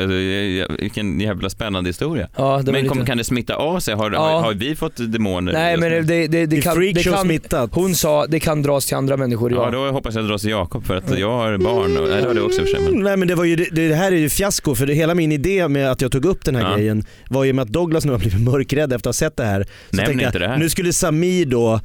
vilken 0.79 1.19
jävla 1.19 1.49
spännande 1.49 1.89
historia. 1.89 2.27
Ja, 2.35 2.61
men 2.65 2.73
lite- 2.83 3.05
kan 3.05 3.17
det 3.17 3.23
smitta 3.23 3.55
av 3.55 3.79
sig? 3.79 3.95
Har, 3.95 4.11
Ja. 4.11 4.19
har, 4.19 4.41
har 4.41 4.53
vi 4.53 4.75
fått 4.75 4.93
demoner? 4.97 5.53
Nej 5.53 5.77
men 5.77 5.91
det, 5.91 6.01
det, 6.01 6.27
det, 6.27 6.45
Det 6.45 6.61
kan, 6.61 6.79
det 6.79 7.03
kan, 7.03 7.17
smittat. 7.25 7.69
hon 7.73 7.95
sa 7.95 8.25
det 8.27 8.39
kan 8.39 8.61
dras 8.61 8.85
till 8.85 8.95
andra 8.97 9.17
människor. 9.17 9.51
Ja, 9.51 9.65
Ja. 9.65 9.71
då 9.71 9.91
hoppas 9.91 10.15
jag 10.15 10.27
dras 10.27 10.41
till 10.41 10.51
Jakob 10.51 10.85
för 10.85 10.95
att 10.95 11.19
jag 11.19 11.31
har 11.31 11.57
barn. 11.57 11.97
Och, 11.97 12.09
nej, 12.09 12.21
det 12.21 12.27
har 12.27 12.33
du 12.33 12.41
också 12.41 12.61
för 12.61 12.67
sig. 12.67 12.79
Men... 12.81 13.03
Nej 13.03 13.17
men 13.17 13.27
det, 13.27 13.35
var 13.35 13.43
ju, 13.43 13.55
det, 13.55 13.87
det 13.87 13.95
här 13.95 14.11
är 14.11 14.15
ju 14.15 14.29
fiasko 14.29 14.75
för 14.75 14.85
det, 14.85 14.93
hela 14.93 15.15
min 15.15 15.31
idé 15.31 15.67
med 15.67 15.91
att 15.91 16.01
jag 16.01 16.11
tog 16.11 16.25
upp 16.25 16.45
den 16.45 16.55
här 16.55 16.63
Ja. 16.69 16.75
grejen 16.75 17.03
var 17.29 17.43
ju 17.43 17.53
med 17.53 17.63
att 17.63 17.69
Douglas 17.69 18.05
nu 18.05 18.11
har 18.11 18.19
blivit 18.19 18.41
mörkrädd 18.41 18.93
efter 18.93 18.95
att 18.95 19.05
ha 19.05 19.13
sett 19.13 19.37
det 19.37 19.43
här. 19.45 19.63
Så 19.63 19.95
Nämn 19.95 20.05
tänkte 20.07 20.25
inte 20.25 20.37
jag, 20.37 20.41
det 20.41 20.47
här. 20.47 20.57
Nu 20.57 20.69
skulle 20.69 20.93
Samir 20.93 21.45
då 21.45 21.79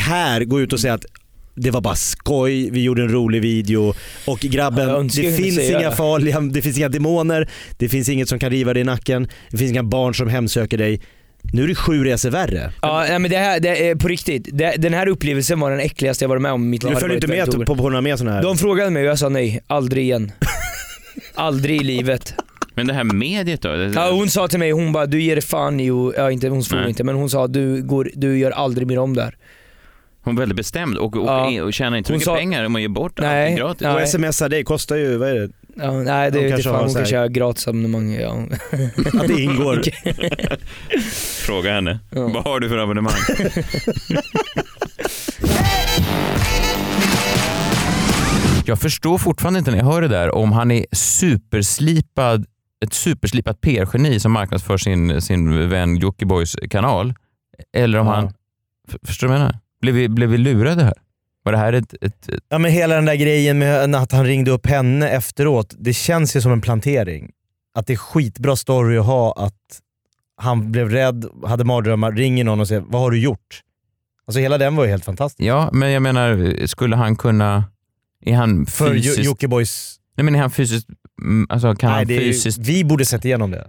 här 0.00 0.44
gå 0.44 0.60
ut 0.60 0.72
och 0.72 0.80
säga 0.80 0.94
att 0.94 1.04
det 1.54 1.70
var 1.70 1.80
bara 1.80 1.94
skoj, 1.94 2.70
vi 2.70 2.82
gjorde 2.82 3.02
en 3.02 3.12
rolig 3.12 3.42
video 3.42 3.94
och 4.26 4.38
grabben, 4.38 5.08
det 5.08 5.36
finns 5.36 5.58
inga 5.58 5.90
farliga, 5.90 6.40
det 6.40 6.62
finns 6.62 6.78
inga 6.78 6.88
demoner, 6.88 7.50
det 7.78 7.88
finns 7.88 8.08
inget 8.08 8.28
som 8.28 8.38
kan 8.38 8.50
riva 8.50 8.72
dig 8.72 8.80
i 8.80 8.84
nacken, 8.84 9.28
det 9.50 9.58
finns 9.58 9.70
inga 9.70 9.82
barn 9.82 10.14
som 10.14 10.28
hemsöker 10.28 10.78
dig. 10.78 11.00
Nu 11.52 11.64
är 11.64 11.68
det 11.68 11.74
sju 11.74 12.04
resor 12.04 12.30
värre. 12.30 12.72
Ja, 12.82 13.04
nej, 13.08 13.18
men 13.18 13.30
det 13.30 13.38
här, 13.38 13.60
det 13.60 13.88
är 13.88 13.94
på 13.94 14.08
riktigt. 14.08 14.48
Det, 14.52 14.74
den 14.78 14.94
här 14.94 15.08
upplevelsen 15.08 15.60
var 15.60 15.70
den 15.70 15.80
äckligaste 15.80 16.24
jag 16.24 16.28
varit 16.28 16.42
med 16.42 16.52
om 16.52 16.64
i 16.64 16.66
mitt 16.66 16.82
liv. 16.82 16.94
Du 16.94 17.00
hade 17.00 17.14
inte 17.14 17.26
med 17.26 17.66
på, 17.66 17.76
på 17.76 17.88
några 17.88 18.00
mer 18.00 18.16
sådana 18.16 18.36
här? 18.36 18.42
De 18.42 18.58
frågade 18.58 18.90
mig 18.90 19.02
och 19.02 19.08
jag 19.08 19.18
sa 19.18 19.28
nej, 19.28 19.60
aldrig 19.66 20.04
igen. 20.04 20.32
aldrig 21.34 21.80
i 21.80 21.84
livet. 21.84 22.34
Men 22.74 22.86
det 22.86 22.92
här 22.94 23.04
mediet 23.04 23.62
då? 23.62 23.68
Det- 23.76 23.92
Ja, 23.94 24.10
hon 24.10 24.28
sa 24.30 24.48
till 24.48 24.58
mig, 24.58 24.70
hon 24.70 24.92
bara 24.92 25.06
du 25.06 25.22
ger 25.22 25.40
fan 25.40 25.80
i 25.80 25.90
och, 25.90 26.14
ja, 26.16 26.30
inte, 26.30 26.48
hon 26.48 26.64
svor 26.64 26.78
Nej. 26.78 26.88
inte 26.88 27.04
men 27.04 27.14
hon 27.14 27.30
sa 27.30 27.46
du, 27.46 27.82
går, 27.82 28.10
du 28.14 28.38
gör 28.38 28.50
aldrig 28.50 28.86
mer 28.86 28.98
om 28.98 29.14
där. 29.16 29.36
Hon 30.22 30.34
är 30.36 30.40
väldigt 30.40 30.56
bestämd 30.56 30.96
och, 30.98 31.16
och, 31.16 31.26
Ja. 31.28 31.62
och 31.62 31.72
tjänar 31.74 31.96
inte 31.96 32.06
så 32.08 32.12
Hon 32.12 32.16
mycket 32.16 32.24
sa- 32.26 32.36
pengar 32.36 32.64
om 32.64 32.72
man 32.72 32.82
ger 32.82 32.88
bort 32.88 33.18
Nej, 33.20 33.42
allting 33.42 33.56
gratis. 33.56 33.80
nej. 33.82 34.02
Och 34.02 34.08
smsa 34.34 34.48
dig 34.48 34.64
kostar 34.64 34.96
ju, 34.96 35.16
vad 35.16 35.28
är 35.28 35.34
det? 35.34 35.48
Ja, 35.76 35.92
nej 35.92 36.30
det 36.30 36.38
De 36.38 36.44
är 36.46 36.50
kanske 36.50 36.64
fan, 36.68 36.74
har 36.74 36.80
hon 36.82 36.90
så 36.90 36.98
här- 36.98 37.04
kanske 37.04 37.16
har 37.18 37.28
gratisabonnemang. 37.28 38.12
Ja. 38.14 38.30
Att 39.20 39.28
det 39.28 39.42
ingår. 39.42 39.82
Fråga 41.46 41.72
henne. 41.72 41.98
Vad 42.10 42.44
har 42.44 42.60
du 42.60 42.68
för 42.68 42.78
abonnemang? 42.78 43.12
Jag 48.66 48.80
förstår 48.80 49.18
fortfarande 49.18 49.58
inte 49.58 49.70
när 49.70 49.78
jag 49.78 49.84
hör 49.84 50.02
det 50.02 50.08
där 50.08 50.34
om 50.34 50.52
han 50.52 50.70
är 50.70 50.86
superslipad, 50.92 52.46
ett 52.84 52.94
superslipat 52.94 53.60
PR-geni 53.60 54.20
som 54.20 54.32
marknadsför 54.32 54.76
sin, 54.76 55.22
sin 55.22 55.68
vän 55.68 55.96
Jockibois 55.96 56.56
kanal. 56.70 57.14
Eller 57.72 57.98
om 57.98 58.06
Ja. 58.06 58.14
han... 58.14 58.32
Förstår 59.02 59.26
du 59.26 59.32
vad 59.32 59.40
jag 59.40 59.44
menar? 59.46 59.58
Blev 59.80 59.94
vi, 59.94 60.08
blev 60.08 60.28
vi 60.28 60.38
lurade 60.38 60.84
här? 60.84 60.94
Var 61.42 61.52
det 61.52 61.58
här 61.58 61.72
ett... 61.72 61.94
ett, 62.00 62.28
ett 62.28 62.40
Ja 62.48 62.58
men 62.58 62.70
hela 62.72 62.94
den 62.94 63.04
där 63.04 63.14
grejen 63.14 63.58
med 63.58 63.94
att 63.94 64.12
han 64.12 64.24
ringde 64.26 64.50
upp 64.50 64.66
henne 64.66 65.08
efteråt, 65.08 65.74
det 65.78 65.92
känns 65.92 66.36
ju 66.36 66.40
som 66.40 66.52
en 66.52 66.60
plantering. 66.60 67.30
Att 67.74 67.86
det 67.86 67.92
är 67.92 67.96
skitbra 67.96 68.56
story 68.56 68.96
att 68.98 69.06
ha 69.06 69.32
att 69.32 69.80
han 70.36 70.72
blev 70.72 70.90
rädd, 70.90 71.24
hade 71.44 71.64
mardrömmar, 71.64 72.12
ringer 72.12 72.44
någon 72.44 72.60
och 72.60 72.68
säger 72.68 72.80
“Vad 72.86 73.00
har 73.02 73.10
du 73.10 73.18
gjort?” 73.20 73.60
Alltså 74.26 74.40
hela 74.40 74.58
den 74.58 74.76
var 74.76 74.84
ju 74.84 74.90
helt 74.90 75.04
fantastisk. 75.04 75.40
ja, 75.48 75.70
men 75.72 75.90
jag 75.90 76.02
menar, 76.02 76.66
skulle 76.66 76.96
han 76.96 77.16
kunna... 77.16 77.64
Är 78.24 78.34
han 78.34 78.66
För 78.66 78.90
fysiskt... 78.94 79.18
Jo- 79.18 79.24
Jockibois... 79.24 79.96
Nej 80.16 80.24
men 80.24 80.34
är 80.34 80.40
han 80.40 80.50
fysiskt... 80.50 80.88
mm, 81.22 81.46
Alltså 81.48 81.74
kan 81.74 81.90
Nej, 81.90 81.98
han 81.98 82.06
det 82.06 82.16
är 82.16 82.20
ju, 82.20 82.32
fysiskt... 82.32 82.58
vi 82.58 82.84
borde 82.84 83.04
sett 83.04 83.24
igenom 83.24 83.50
det. 83.50 83.68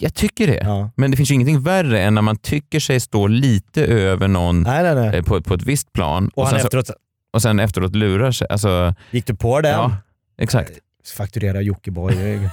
Jag 0.00 0.14
tycker 0.14 0.46
det. 0.46 0.90
Men 0.96 1.10
det 1.10 1.16
finns 1.16 1.30
ju 1.30 1.34
ingenting 1.34 1.60
värre 1.62 2.00
än 2.02 2.14
när 2.14 2.22
man 2.22 2.36
tycker 2.36 2.80
sig 2.80 3.00
stå 3.00 3.26
lite 3.26 3.84
över 3.86 4.28
någon 4.28 4.62
nej, 4.62 4.82
nej, 4.82 4.94
nej. 4.94 5.16
eh, 5.18 5.22
På, 5.24 5.42
på 5.42 5.54
ett 5.54 5.62
visst 5.62 5.92
plan 5.92 6.30
Och 6.34 6.44
han 6.46 6.50
sen, 6.50 6.60
så- 6.60 6.66
efteråt, 6.66 6.90
och 7.32 7.42
sen 7.42 7.60
efteråt 7.60 7.96
lurar 7.96 8.32
sig. 8.32 8.46
Alltså, 8.50 8.94
gick 9.10 9.26
du 9.26 9.34
på 9.34 9.60
den? 9.60 9.72
Ja, 9.72 9.96
exakt. 10.38 10.70
Fakturera 11.16 11.60
Jockiboi. 11.60 12.14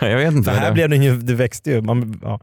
jag 0.00 0.16
vet 0.16 0.32
inte. 0.32 0.50
Vad 0.50 0.58
här 0.60 0.66
det- 0.68 0.74
blev 0.74 0.88
den 0.90 1.02
ju, 1.02 1.16
det 1.16 1.34
växte 1.34 1.70
ju. 1.70 1.80
Man, 1.82 2.20
ja. 2.22 2.40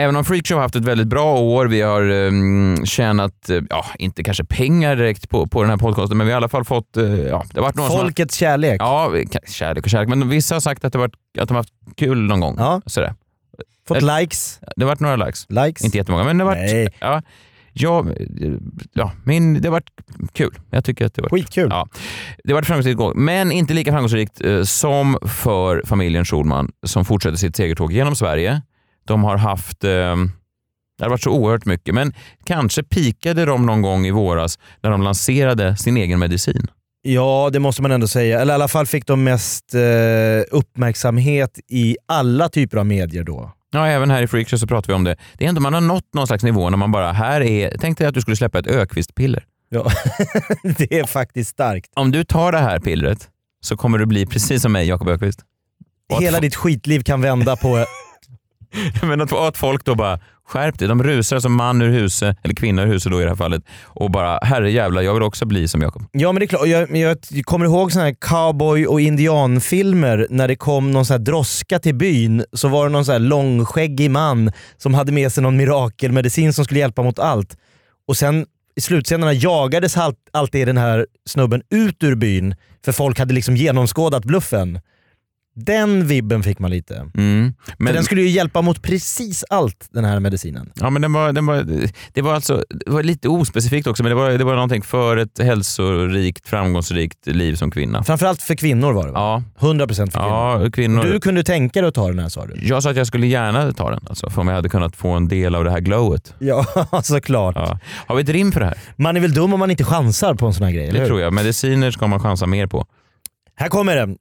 Även 0.00 0.16
om 0.16 0.24
Freakshow 0.24 0.56
har 0.56 0.62
haft 0.62 0.76
ett 0.76 0.84
väldigt 0.84 1.06
bra 1.06 1.38
år, 1.38 1.66
vi 1.66 1.80
har 1.80 2.10
um, 2.10 2.86
tjänat, 2.86 3.48
eh, 3.48 3.60
ja, 3.70 3.84
inte 3.98 4.22
kanske 4.22 4.44
pengar 4.44 4.96
direkt 4.96 5.28
på, 5.28 5.46
på 5.46 5.62
den 5.62 5.70
här 5.70 5.76
podcasten, 5.76 6.18
men 6.18 6.26
vi 6.26 6.32
har 6.32 6.36
i 6.36 6.40
alla 6.40 6.48
fall 6.48 6.64
fått, 6.64 6.96
eh, 6.96 7.04
ja, 7.04 7.44
det 7.52 7.60
har 7.60 7.62
varit 7.62 7.74
några 7.74 7.90
Folkets 7.90 8.36
kärlek. 8.36 8.80
Ja, 8.80 9.12
kärlek 9.48 9.84
och 9.84 9.90
kärlek, 9.90 10.08
men 10.08 10.28
vissa 10.28 10.54
har 10.54 10.60
sagt 10.60 10.84
att, 10.84 10.92
det 10.92 10.98
varit, 10.98 11.14
att 11.38 11.48
de 11.48 11.54
har 11.54 11.58
haft 11.58 11.72
kul 11.96 12.22
någon 12.22 12.40
gång. 12.40 12.56
Ja. 12.58 12.80
Sådär. 12.86 13.14
Fått 13.88 14.02
Eh, 14.02 14.18
likes. 14.18 14.60
Det 14.76 14.84
har 14.84 14.88
varit 14.88 15.00
några 15.00 15.16
likes. 15.16 15.46
likes. 15.48 15.84
Inte 15.84 15.98
jättemånga, 15.98 16.24
men 16.24 16.38
det 16.38 16.44
har 16.44 16.50
varit, 16.50 16.72
Nej. 16.72 16.88
ja, 17.00 17.22
ja, 17.72 18.06
ja, 18.92 19.12
men 19.24 19.62
det 19.62 19.68
har 19.68 19.72
varit 19.72 19.90
kul. 20.32 20.54
Jag 20.70 20.84
tycker 20.84 21.06
att 21.06 21.14
det 21.14 21.22
har 21.22 21.30
varit 21.30 21.42
Skitkul. 21.42 21.68
Ja, 21.70 21.88
det 22.44 22.52
har 22.52 22.54
varit 22.54 22.66
framgångsrikt, 22.66 22.98
gång, 22.98 23.12
men 23.16 23.52
inte 23.52 23.74
lika 23.74 23.92
framgångsrikt 23.92 24.40
som 24.64 25.18
för 25.22 25.82
familjen 25.86 26.24
Schulman 26.24 26.72
som 26.86 27.04
fortsätter 27.04 27.36
sitt 27.36 27.56
segertåg 27.56 27.92
genom 27.92 28.16
Sverige. 28.16 28.62
De 29.04 29.24
har 29.24 29.36
haft, 29.36 29.84
eh, 29.84 30.16
det 30.98 31.04
har 31.04 31.10
varit 31.10 31.22
så 31.22 31.30
oerhört 31.30 31.64
mycket, 31.64 31.94
men 31.94 32.14
kanske 32.44 32.82
pikade 32.82 33.44
de 33.44 33.66
någon 33.66 33.82
gång 33.82 34.06
i 34.06 34.10
våras 34.10 34.58
när 34.82 34.90
de 34.90 35.02
lanserade 35.02 35.76
sin 35.76 35.96
egen 35.96 36.18
medicin. 36.18 36.66
Ja, 37.02 37.50
det 37.52 37.58
måste 37.58 37.82
man 37.82 37.90
ändå 37.90 38.08
säga. 38.08 38.40
Eller 38.40 38.52
i 38.52 38.54
alla 38.54 38.68
fall 38.68 38.86
fick 38.86 39.06
de 39.06 39.24
mest 39.24 39.74
eh, 39.74 39.80
uppmärksamhet 40.50 41.58
i 41.68 41.96
alla 42.08 42.48
typer 42.48 42.76
av 42.76 42.86
medier 42.86 43.24
då. 43.24 43.52
Ja, 43.72 43.86
även 43.86 44.10
här 44.10 44.22
i 44.22 44.26
Freakshow 44.26 44.58
så 44.58 44.66
pratar 44.66 44.88
vi 44.88 44.94
om 44.94 45.04
det. 45.04 45.16
Det 45.38 45.44
är 45.44 45.48
ändå 45.48 45.60
man 45.60 45.74
har 45.74 45.80
nått 45.80 46.14
någon 46.14 46.26
slags 46.26 46.44
nivå 46.44 46.70
när 46.70 46.76
man 46.76 46.92
bara, 46.92 47.12
här 47.12 47.40
är, 47.40 47.76
tänk 47.80 47.98
dig 47.98 48.06
att 48.06 48.14
du 48.14 48.20
skulle 48.20 48.36
släppa 48.36 48.58
ett 48.58 48.66
Ökvist-piller. 48.66 49.44
Ja, 49.68 49.90
det 50.78 50.98
är 50.98 51.04
faktiskt 51.04 51.50
starkt. 51.50 51.90
Om 51.94 52.10
du 52.10 52.24
tar 52.24 52.52
det 52.52 52.58
här 52.58 52.78
pillret 52.78 53.28
så 53.60 53.76
kommer 53.76 53.98
du 53.98 54.06
bli 54.06 54.26
precis 54.26 54.62
som 54.62 54.72
mig, 54.72 54.88
Jakob 54.88 55.08
Ökvist. 55.08 55.40
Hela 56.20 56.40
ditt 56.40 56.54
skitliv 56.54 57.02
kan 57.02 57.20
vända 57.20 57.56
på... 57.56 57.84
Men 59.02 59.20
att, 59.20 59.32
att 59.32 59.56
folk 59.56 59.84
då 59.84 59.94
bara, 59.94 60.18
Skärp 60.50 60.78
dig. 60.78 60.88
De 60.88 61.02
rusar 61.02 61.40
som 61.40 61.52
man 61.52 61.82
ur 61.82 61.90
huset, 61.90 62.36
eller 62.42 62.54
kvinna 62.54 62.82
ur 62.82 62.86
huset 62.86 63.12
då 63.12 63.20
i 63.20 63.24
det 63.24 63.30
här 63.30 63.36
fallet, 63.36 63.62
och 63.84 64.10
bara 64.10 64.38
herrejävlar, 64.42 65.02
jag 65.02 65.14
vill 65.14 65.22
också 65.22 65.46
bli 65.46 65.68
som 65.68 65.82
Jakob. 65.82 66.02
Ja 66.12 66.32
men 66.32 66.40
det 66.40 66.44
är 66.44 66.46
klart, 66.46 66.66
jag, 66.66 66.96
jag 67.30 67.44
kommer 67.44 67.66
ihåg 67.66 67.92
såna 67.92 68.04
här 68.04 68.14
cowboy 68.20 68.86
och 68.86 69.00
indianfilmer 69.00 70.26
när 70.30 70.48
det 70.48 70.56
kom 70.56 70.90
någon 70.90 71.04
sån 71.04 71.14
här 71.14 71.24
droska 71.24 71.78
till 71.78 71.94
byn 71.94 72.44
så 72.52 72.68
var 72.68 72.86
det 72.86 72.92
någon 72.92 73.04
sån 73.04 73.12
här 73.12 73.18
långskäggig 73.18 74.10
man 74.10 74.52
som 74.76 74.94
hade 74.94 75.12
med 75.12 75.32
sig 75.32 75.42
någon 75.42 75.56
mirakelmedicin 75.56 76.52
som 76.52 76.64
skulle 76.64 76.80
hjälpa 76.80 77.02
mot 77.02 77.18
allt. 77.18 77.56
Och 78.08 78.16
sen 78.16 78.46
i 78.76 78.80
slutscenerna 78.80 79.32
jagades 79.32 79.96
alltid 80.32 80.68
den 80.68 80.78
här 80.78 81.06
snubben 81.28 81.62
ut 81.70 82.02
ur 82.02 82.14
byn 82.14 82.54
för 82.84 82.92
folk 82.92 83.18
hade 83.18 83.34
liksom 83.34 83.56
genomskådat 83.56 84.24
bluffen. 84.24 84.80
Den 85.64 86.06
vibben 86.06 86.42
fick 86.42 86.58
man 86.58 86.70
lite. 86.70 87.10
Mm. 87.14 87.54
Men 87.78 87.94
den 87.94 88.04
skulle 88.04 88.22
ju 88.22 88.28
hjälpa 88.28 88.62
mot 88.62 88.82
precis 88.82 89.44
allt 89.50 89.88
den 89.90 90.04
här 90.04 90.20
medicinen. 90.20 90.72
Ja, 90.74 90.90
men 90.90 91.02
den 91.02 91.12
var, 91.12 91.32
den 91.32 91.46
var, 91.46 91.66
det, 92.12 92.22
var 92.22 92.34
alltså, 92.34 92.64
det 92.70 92.90
var 92.90 93.02
lite 93.02 93.28
ospecifikt 93.28 93.86
också, 93.86 94.02
men 94.02 94.10
det 94.10 94.16
var, 94.16 94.30
det 94.30 94.44
var 94.44 94.54
någonting 94.54 94.82
för 94.82 95.16
ett 95.16 95.38
hälsorikt, 95.38 96.48
framgångsrikt 96.48 97.26
liv 97.26 97.54
som 97.54 97.70
kvinna. 97.70 98.04
Framförallt 98.04 98.42
för 98.42 98.54
kvinnor 98.54 98.92
var 98.92 99.06
det 99.06 99.12
va? 99.12 99.42
Ja. 99.58 99.68
100% 99.68 99.94
för 99.94 100.06
kvinnor. 100.06 100.64
Ja, 100.64 100.70
kvinnor. 100.72 101.04
Du 101.04 101.20
kunde 101.20 101.42
tänka 101.42 101.80
dig 101.80 101.88
att 101.88 101.94
ta 101.94 102.08
den 102.08 102.18
här 102.18 102.28
sa 102.28 102.46
du? 102.46 102.66
Jag 102.66 102.82
sa 102.82 102.90
att 102.90 102.96
jag 102.96 103.06
skulle 103.06 103.26
gärna 103.26 103.72
ta 103.72 103.90
den, 103.90 104.00
alltså, 104.08 104.30
för 104.30 104.40
om 104.40 104.48
jag 104.48 104.54
hade 104.54 104.68
kunnat 104.68 104.96
få 104.96 105.08
en 105.08 105.28
del 105.28 105.54
av 105.54 105.64
det 105.64 105.70
här 105.70 105.80
glowet. 105.80 106.34
Ja, 106.38 106.66
såklart. 107.02 107.56
Ja. 107.56 107.78
Har 108.06 108.16
vi 108.16 108.22
ett 108.22 108.28
rim 108.28 108.52
för 108.52 108.60
det 108.60 108.66
här? 108.66 108.78
Man 108.96 109.16
är 109.16 109.20
väl 109.20 109.34
dum 109.34 109.52
om 109.54 109.60
man 109.60 109.70
inte 109.70 109.84
chansar 109.84 110.34
på 110.34 110.46
en 110.46 110.54
sån 110.54 110.64
här 110.64 110.72
grej, 110.72 110.90
Det 110.92 111.06
tror 111.06 111.20
jag. 111.20 111.32
Mediciner 111.32 111.90
ska 111.90 112.06
man 112.06 112.20
chansa 112.20 112.46
mer 112.46 112.66
på. 112.66 112.86
Här 113.60 113.68
kommer 113.68 113.96
den. 113.96 114.16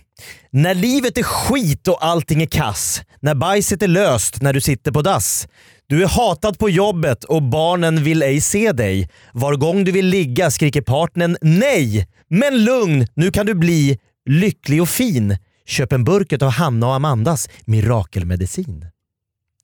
när 0.50 0.74
livet 0.74 1.18
är 1.18 1.22
skit 1.22 1.88
och 1.88 2.04
allting 2.04 2.42
är 2.42 2.46
kass. 2.46 3.02
När 3.20 3.34
bajset 3.34 3.82
är 3.82 3.88
löst 3.88 4.42
när 4.42 4.52
du 4.52 4.60
sitter 4.60 4.92
på 4.92 5.02
dass. 5.02 5.48
Du 5.86 6.02
är 6.02 6.08
hatad 6.08 6.58
på 6.58 6.70
jobbet 6.70 7.24
och 7.24 7.42
barnen 7.42 8.04
vill 8.04 8.22
ej 8.22 8.40
se 8.40 8.72
dig. 8.72 9.08
Var 9.32 9.56
gång 9.56 9.84
du 9.84 9.92
vill 9.92 10.06
ligga 10.06 10.50
skriker 10.50 10.82
partnern 10.82 11.36
nej. 11.42 12.08
Men 12.28 12.64
lugn, 12.64 13.06
nu 13.14 13.30
kan 13.30 13.46
du 13.46 13.54
bli 13.54 13.98
lycklig 14.24 14.82
och 14.82 14.88
fin. 14.88 15.36
Köp 15.66 15.92
en 15.92 16.04
burk 16.04 16.42
av 16.42 16.50
Hanna 16.50 16.86
och 16.86 16.94
Amandas 16.94 17.48
mirakelmedicin. 17.64 18.86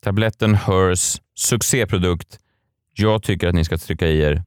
Tabletten 0.05 0.55
Hers, 0.55 1.21
succéprodukt. 1.35 2.39
Jag 2.95 3.23
tycker 3.23 3.49
att 3.49 3.55
ni 3.55 3.65
ska 3.65 3.79
trycka 3.79 4.07
i 4.07 4.21
er 4.21 4.43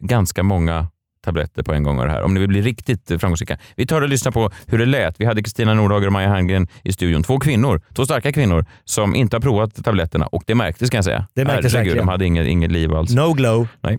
ganska 0.00 0.42
många 0.42 0.88
tabletter 1.24 1.62
på 1.62 1.72
en 1.72 1.82
gång 1.82 1.98
av 1.98 2.06
det 2.06 2.12
här. 2.12 2.22
Om 2.22 2.34
ni 2.34 2.40
vill 2.40 2.48
bli 2.48 2.62
riktigt 2.62 3.08
framgångsrika. 3.08 3.58
Vi 3.76 3.86
tar 3.86 4.02
och 4.02 4.08
lyssnar 4.08 4.32
på 4.32 4.50
hur 4.66 4.78
det 4.78 4.86
lät. 4.86 5.20
Vi 5.20 5.24
hade 5.24 5.42
Kristina 5.42 5.74
Nordhager 5.74 6.06
och 6.06 6.12
Maja 6.12 6.28
Herngren 6.28 6.68
i 6.82 6.92
studion. 6.92 7.22
Två 7.22 7.38
kvinnor, 7.38 7.80
två 7.94 8.04
starka 8.04 8.32
kvinnor 8.32 8.64
som 8.84 9.14
inte 9.14 9.36
har 9.36 9.40
provat 9.40 9.84
tabletterna 9.84 10.26
och 10.26 10.42
det 10.46 10.54
märktes 10.54 10.90
kan 10.90 10.98
jag 10.98 11.04
säga. 11.04 11.26
Det 11.34 11.44
märktes 11.44 11.72
Herregud, 11.72 11.86
verkligen. 11.86 12.06
De 12.06 12.10
hade 12.10 12.24
inget, 12.26 12.46
inget 12.46 12.72
liv 12.72 12.94
alls. 12.94 13.14
No 13.14 13.32
glow. 13.32 13.68
Nej. 13.80 13.98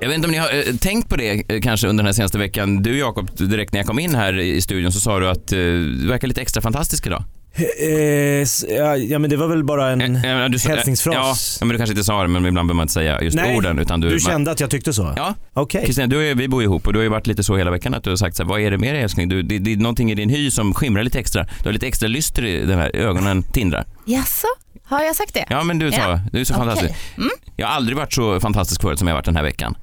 Jag 0.00 0.08
vet 0.08 0.16
inte 0.16 0.28
om 0.28 0.32
ni 0.32 0.38
har 0.38 0.54
eh, 0.54 0.76
tänkt 0.80 1.08
på 1.08 1.16
det 1.16 1.42
eh, 1.48 1.60
kanske 1.60 1.88
under 1.88 2.02
den 2.02 2.06
här 2.06 2.12
senaste 2.12 2.38
veckan. 2.38 2.82
Du 2.82 2.98
Jakob, 2.98 3.36
direkt 3.36 3.72
när 3.72 3.80
jag 3.80 3.86
kom 3.86 3.98
in 3.98 4.14
här 4.14 4.38
i 4.38 4.60
studion 4.60 4.92
så 4.92 5.00
sa 5.00 5.18
du 5.18 5.28
att 5.28 5.52
eh, 5.52 5.58
du 5.58 6.06
verkar 6.08 6.28
lite 6.28 6.40
extra 6.40 6.62
fantastisk 6.62 7.06
idag. 7.06 7.24
Eh, 7.56 8.98
ja, 9.10 9.18
men 9.18 9.30
det 9.30 9.36
var 9.36 9.48
väl 9.48 9.64
bara 9.64 9.90
en 9.90 10.00
Ja, 10.24 10.48
du 10.48 10.58
hälsningsfras. 10.58 11.14
Ja, 11.14 11.34
ja, 11.60 11.66
men 11.66 11.68
du 11.68 11.76
kanske 11.78 11.92
inte 11.92 12.04
sa 12.04 12.22
det, 12.22 12.28
men 12.28 12.46
ibland 12.46 12.66
behöver 12.68 12.74
man 12.76 12.82
inte 12.84 12.92
säga 12.92 13.20
just 13.22 13.36
Nej, 13.36 13.56
orden. 13.56 13.78
Utan 13.78 14.00
du, 14.00 14.08
du 14.08 14.12
man- 14.14 14.20
kände 14.20 14.50
att 14.50 14.60
jag 14.60 14.70
tyckte 14.70 14.92
så? 14.92 15.12
Ja. 15.16 15.34
Okej. 15.52 15.84
Kristina, 15.86 16.06
du 16.06 16.30
är, 16.30 16.34
vi 16.34 16.48
bor 16.48 16.62
ihop 16.62 16.86
och 16.86 16.92
du 16.92 16.98
har 16.98 17.04
ju 17.04 17.08
varit 17.08 17.26
lite 17.26 17.44
så 17.44 17.56
hela 17.56 17.70
veckan 17.70 17.94
att 17.94 18.04
du 18.04 18.10
har 18.10 18.16
sagt 18.16 18.36
så 18.36 18.42
här, 18.42 18.48
vad 18.50 18.60
är 18.60 18.70
det 18.70 18.78
med 18.78 18.94
dig 18.94 19.02
älskling? 19.02 19.28
Du, 19.28 19.42
det, 19.42 19.58
det 19.58 19.72
är 19.72 19.76
någonting 19.76 20.10
i 20.10 20.14
din 20.14 20.28
hy 20.30 20.50
som 20.50 20.74
skimrar 20.74 21.02
lite 21.02 21.18
extra. 21.18 21.44
Du 21.44 21.64
har 21.68 21.72
lite 21.72 21.86
extra 21.86 22.08
lyster 22.08 22.44
i 22.44 22.66
den 22.66 22.78
här, 22.78 22.96
ögonen 22.96 23.42
tindrar. 23.42 23.84
Jaså, 24.06 24.46
har 24.84 25.02
jag 25.02 25.16
sagt 25.16 25.34
det? 25.34 25.44
Ja 25.50 25.62
men 25.64 25.78
du 25.78 25.92
sa, 25.92 25.96
Ja. 25.98 26.20
du 26.32 26.40
är 26.40 26.44
så 26.44 26.54
Okej. 26.54 26.66
fantastisk. 26.66 26.94
Mm. 27.16 27.30
Jag 27.56 27.66
har 27.66 27.74
aldrig 27.74 27.96
varit 27.98 28.12
så 28.12 28.40
fantastisk 28.40 28.80
förut 28.82 28.98
som 28.98 29.08
jag 29.08 29.14
har 29.14 29.18
varit 29.18 29.24
den 29.26 29.36
här 29.36 29.42
veckan. 29.42 29.76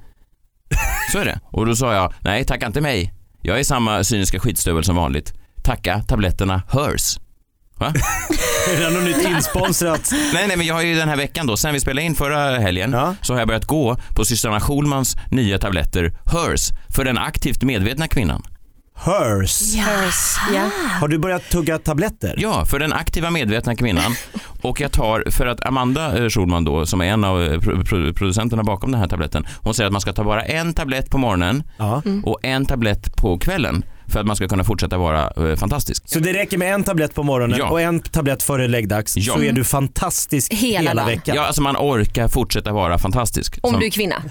Så 1.12 1.18
är 1.18 1.24
det. 1.24 1.40
Och 1.44 1.66
då 1.66 1.76
sa 1.76 1.94
jag, 1.94 2.12
nej 2.20 2.44
tacka 2.44 2.66
inte 2.66 2.80
mig. 2.80 3.12
Jag 3.42 3.60
är 3.60 3.64
samma 3.64 4.04
cyniska 4.04 4.40
skitstövel 4.40 4.84
som 4.84 4.96
vanligt. 4.96 5.32
Tacka 5.64 6.02
tabletterna 6.08 6.62
Hers. 6.72 7.18
Va? 7.82 7.92
Är 8.76 8.80
det 8.80 8.90
något 8.90 9.04
nytt 9.04 9.28
insponsrat? 9.28 10.10
Nej, 10.34 10.46
nej, 10.48 10.56
men 10.56 10.66
jag 10.66 10.74
har 10.74 10.82
ju 10.82 10.94
den 10.94 11.08
här 11.08 11.16
veckan 11.16 11.46
då, 11.46 11.56
sen 11.56 11.74
vi 11.74 11.80
spelade 11.80 12.06
in 12.06 12.14
förra 12.14 12.58
helgen, 12.58 12.96
så 13.22 13.32
har 13.32 13.38
jag 13.40 13.48
börjat 13.48 13.64
gå 13.64 13.96
på 14.16 14.24
systrarna 14.24 14.60
Schulmans 14.60 15.16
nya 15.30 15.58
tabletter 15.58 16.12
Hers 16.26 16.68
för 16.96 17.04
den 17.04 17.18
aktivt 17.18 17.62
medvetna 17.62 18.08
kvinnan. 18.08 18.42
Hers. 18.94 19.74
Yes. 19.76 20.36
Ja. 20.54 20.70
Har 21.00 21.08
du 21.08 21.18
börjat 21.18 21.50
tugga 21.50 21.78
tabletter? 21.78 22.34
Ja, 22.38 22.64
för 22.64 22.78
den 22.78 22.92
aktiva 22.92 23.30
medvetna 23.30 23.76
kvinnan. 23.76 24.14
Och 24.62 24.80
jag 24.80 24.92
tar, 24.92 25.24
för 25.30 25.46
att 25.46 25.66
Amanda 25.66 26.22
eh, 26.22 26.28
Schulman 26.28 26.64
då, 26.64 26.86
som 26.86 27.00
är 27.00 27.04
en 27.04 27.24
av 27.24 27.42
eh, 27.42 27.60
pro- 27.60 27.84
pro- 27.84 28.12
producenterna 28.14 28.62
bakom 28.62 28.90
den 28.92 29.00
här 29.00 29.08
tabletten, 29.08 29.46
hon 29.60 29.74
säger 29.74 29.86
att 29.86 29.92
man 29.92 30.00
ska 30.00 30.12
ta 30.12 30.24
bara 30.24 30.42
en 30.44 30.74
tablett 30.74 31.10
på 31.10 31.18
morgonen 31.18 31.62
Mm. 32.04 32.24
och 32.24 32.38
en 32.42 32.66
tablett 32.66 33.16
på 33.16 33.38
kvällen 33.38 33.84
för 34.12 34.20
att 34.20 34.26
man 34.26 34.36
ska 34.36 34.48
kunna 34.48 34.64
fortsätta 34.64 34.98
vara 34.98 35.50
eh, 35.50 35.56
fantastisk. 35.56 36.02
Så 36.06 36.18
det 36.18 36.32
räcker 36.32 36.58
med 36.58 36.74
en 36.74 36.84
tablett 36.84 37.14
på 37.14 37.22
morgonen 37.22 37.58
Ja. 37.58 37.70
och 37.70 37.80
en 37.80 38.00
tablett 38.00 38.42
före 38.42 38.68
läggdags 38.68 39.16
Ja. 39.16 39.34
så 39.34 39.42
är 39.42 39.52
du 39.52 39.64
fantastisk 39.64 40.54
hela, 40.54 41.06
veckan. 41.06 41.36
Ja, 41.36 41.42
alltså 41.46 41.62
man 41.62 41.76
orkar 41.76 42.28
fortsätta 42.28 42.72
vara 42.72 42.98
fantastisk. 42.98 43.58
Om 43.62 43.70
Som- 43.70 43.80
du 43.80 43.86
är 43.86 43.90
kvinna. 43.90 44.22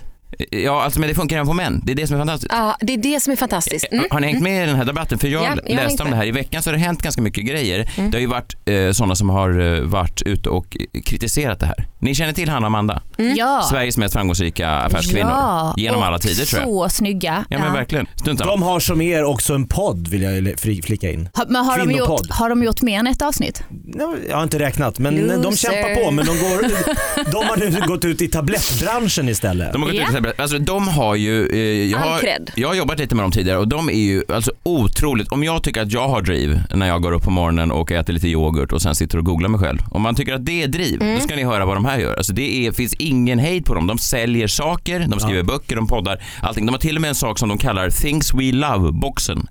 Ja, 0.51 0.83
alltså 0.83 0.99
men 0.99 1.09
det 1.09 1.15
funkar 1.15 1.35
även 1.35 1.47
på 1.47 1.53
män. 1.53 1.81
Det 1.85 1.91
är 1.91 1.95
det 1.95 2.07
som 2.07 2.15
är 2.15 2.19
fantastiskt. 2.19 2.53
Ja, 2.53 2.77
det 2.81 2.93
är 2.93 2.97
det 2.97 3.19
som 3.19 3.31
är 3.33 3.37
fantastiskt. 3.37 3.85
Mm. 3.91 4.05
Har 4.11 4.19
ni 4.19 4.27
hängt 4.27 4.43
med 4.43 4.63
i 4.63 4.67
den 4.67 4.75
här 4.75 4.85
debatten? 4.85 5.19
För 5.19 5.27
jag 5.27 5.43
Ja, 5.43 5.55
jag 5.65 5.75
läste 5.75 6.03
om 6.03 6.09
det 6.11 6.15
här. 6.15 6.25
I 6.25 6.31
veckan 6.31 6.63
så 6.63 6.69
har 6.69 6.73
det 6.73 6.79
hänt 6.83 7.01
ganska 7.01 7.21
mycket 7.21 7.45
grejer. 7.45 7.91
Mm. 7.97 8.11
Det 8.11 8.17
har 8.17 8.21
ju 8.21 8.27
varit 8.27 8.55
eh, 8.67 8.91
sådana 8.91 9.15
som 9.15 9.29
har 9.29 9.59
eh, 9.75 9.81
varit 9.81 10.21
ute 10.21 10.49
och 10.49 10.77
kritiserat 11.05 11.59
det 11.59 11.65
här. 11.65 11.87
Ni 11.99 12.15
känner 12.15 12.33
till 12.33 12.49
Hanna 12.49 12.67
Amanda? 12.67 13.01
Ja. 13.37 13.61
Sveriges 13.69 13.97
mest 13.97 14.13
framgångsrika 14.13 14.69
affärskvinnor. 14.69 15.29
Ja, 15.31 15.73
Genom 15.77 15.99
och 15.99 16.05
alla 16.05 16.19
tider 16.19 16.45
tror 16.45 16.61
jag. 16.61 16.69
Så 16.69 16.89
snygga. 16.89 17.45
Ja 17.49 17.59
men 17.59 17.73
verkligen. 17.73 18.07
Strunt 18.15 18.39
samma. 18.39 18.51
De 18.51 18.61
har 18.63 18.79
som 18.79 19.01
er 19.01 19.23
också 19.23 19.53
en 19.53 19.67
podd 19.67 20.07
vill 20.07 20.21
jag 20.21 20.33
fli- 20.33 20.81
flika 20.85 21.11
in. 21.11 21.29
Har, 21.33 21.45
men 21.45 21.65
har, 21.65 21.77
de 21.77 21.91
gjort, 21.91 22.29
har 22.29 22.49
de 22.49 22.63
gjort 22.63 22.81
mer 22.81 22.99
än 22.99 23.07
ett 23.07 23.21
avsnitt? 23.21 23.63
Jag 24.29 24.35
har 24.35 24.43
inte 24.43 24.59
räknat 24.59 24.99
men 24.99 25.27
de 25.27 25.35
Loser. 25.35 25.71
kämpar 25.71 26.03
på 26.03 26.11
men 26.11 26.25
de, 26.25 26.31
går, 26.31 26.61
de 27.31 27.47
har 27.47 27.57
nu 27.57 27.87
gått 27.87 28.05
ut 28.05 28.21
i 28.21 28.27
tablettbranschen 28.27 29.29
istället. 29.29 29.73
De 29.73 29.81
har 29.83 29.89
gått 29.89 30.09
ut 30.09 30.20
alltså 30.37 30.57
de 30.59 30.87
har 30.87 31.15
ju, 31.15 31.47
eh, 31.47 31.91
jag, 31.91 31.99
har, 31.99 32.21
jag 32.55 32.67
har 32.67 32.75
jobbat 32.75 32.99
lite 32.99 33.15
med 33.15 33.23
dem 33.23 33.31
tidigare 33.31 33.57
och 33.57 33.67
de 33.67 33.89
är 33.89 33.93
ju 33.93 34.23
alltså 34.29 34.51
otroligt, 34.63 35.27
om 35.31 35.43
jag 35.43 35.63
tycker 35.63 35.81
att 35.81 35.91
jag 35.91 36.07
har 36.07 36.21
driv 36.21 36.59
när 36.75 36.87
jag 36.87 37.01
går 37.01 37.11
upp 37.11 37.23
på 37.23 37.31
morgonen 37.31 37.71
och 37.71 37.91
äter 37.91 38.13
lite 38.13 38.27
yoghurt 38.27 38.71
och 38.71 38.81
sen 38.81 38.95
sitter 38.95 39.17
och 39.17 39.25
googlar 39.25 39.49
mig 39.49 39.59
själv. 39.59 39.79
Om 39.91 40.01
man 40.01 40.15
tycker 40.15 40.33
att 40.33 40.45
det 40.45 40.63
är 40.63 40.67
driv, 40.67 41.01
Mm. 41.01 41.15
då 41.15 41.21
ska 41.21 41.35
ni 41.35 41.43
höra 41.43 41.65
vad 41.65 41.75
de 41.75 41.85
här 41.85 41.99
gör. 41.99 42.15
Alltså 42.15 42.33
det 42.33 42.67
är, 42.67 42.71
finns 42.71 42.93
ingen 42.93 43.39
hejd 43.39 43.65
på 43.65 43.73
dem. 43.75 43.87
De 43.87 43.97
säljer 43.97 44.47
saker, 44.47 45.05
de 45.07 45.19
skriver 45.19 45.43
böcker, 45.43 45.75
de 45.75 45.87
poddar, 45.87 46.23
allting. 46.41 46.65
De 46.65 46.71
har 46.71 46.79
till 46.79 46.95
och 46.95 47.01
med 47.01 47.09
en 47.09 47.15
sak 47.15 47.39
som 47.39 47.49
de 47.49 47.57
kallar 47.57 47.89
Things 47.89 48.33
We 48.33 48.51
Love-boxen. 48.51 49.47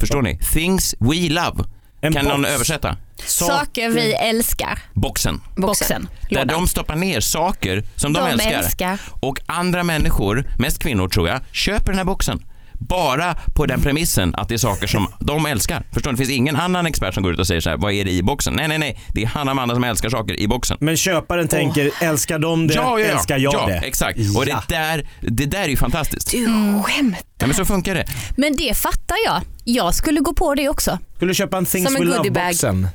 Förstår 0.00 0.22
ni? 0.22 0.38
Things 0.38 0.94
We 0.98 1.28
Love. 1.28 1.64
kan 2.12 2.24
någon 2.24 2.42
box. 2.42 2.54
översätta? 2.54 2.96
Saker 3.26 3.90
vi 3.90 4.12
älskar. 4.14 4.78
Boxen. 4.94 5.40
Boxen. 5.56 6.08
Där 6.30 6.44
de 6.44 6.68
stoppar 6.68 6.96
ner 6.96 7.20
saker 7.20 7.84
som 7.96 8.12
de, 8.12 8.20
De 8.24 8.30
älskar. 8.30 8.50
älskar. 8.52 8.98
Och 9.20 9.40
andra 9.46 9.82
människor, 9.84 10.44
mest 10.58 10.78
kvinnor 10.78 11.08
tror 11.08 11.28
jag, 11.28 11.40
köper 11.52 11.86
den 11.86 11.98
här 11.98 12.04
boxen. 12.04 12.42
Bara 12.88 13.34
på 13.56 13.66
den 13.66 13.80
premissen 13.82 14.34
att 14.34 14.48
det 14.48 14.54
är 14.54 14.58
saker 14.58 14.86
som 14.86 15.08
de 15.20 15.46
älskar. 15.46 15.82
Förstår 15.92 16.10
ni? 16.10 16.16
Det 16.16 16.18
finns 16.26 16.38
ingen 16.38 16.56
annan 16.56 16.86
expert 16.86 17.14
som 17.14 17.22
går 17.22 17.32
ut 17.32 17.38
och 17.38 17.46
säger 17.46 17.60
så 17.60 17.70
här, 17.70 17.76
vad 17.76 17.92
är 17.92 18.04
det 18.04 18.10
i 18.10 18.22
boxen? 18.22 18.54
Nej, 18.56 18.68
nej, 18.68 18.78
nej. 18.78 19.00
Det 19.14 19.22
är 19.22 19.26
Hanna 19.26 19.44
och 19.44 19.50
Amanda 19.52 19.74
som 19.74 19.84
älskar 19.84 20.08
saker 20.10 20.40
i 20.40 20.48
boxen. 20.48 20.76
Men 20.80 20.96
köparen 20.96 21.48
tänker, 21.48 21.90
älskar 22.00 22.38
de 22.38 22.66
det, 22.66 22.74
Ja, 22.74 22.98
ja, 22.98 23.06
ja. 23.06 23.12
älskar 23.14 23.38
jag 23.38 23.54
ja, 23.54 23.66
det. 23.66 23.74
exakt. 23.86 24.18
Och 24.36 24.46
det 24.46 24.62
där, 24.68 25.08
det 25.20 25.46
där 25.46 25.62
är 25.62 25.68
ju 25.68 25.76
fantastiskt. 25.76 26.30
Du 26.30 26.46
skämt. 26.84 27.16
Ja, 27.38 27.46
men 27.46 27.54
så 27.56 27.64
funkar 27.64 27.94
det. 27.94 28.04
Men 28.36 28.56
det 28.56 28.76
fattar 28.76 29.16
jag. 29.24 29.40
Jag 29.64 29.94
skulle 29.94 30.20
gå 30.20 30.34
på 30.34 30.54
det 30.54 30.68
också. 30.68 30.98
Skulle 31.16 31.30
du 31.30 31.34
köpa 31.34 31.58
en 31.58 31.66
Things 31.66 31.94
We. 31.94 32.04
Love-boxen? 32.04 32.88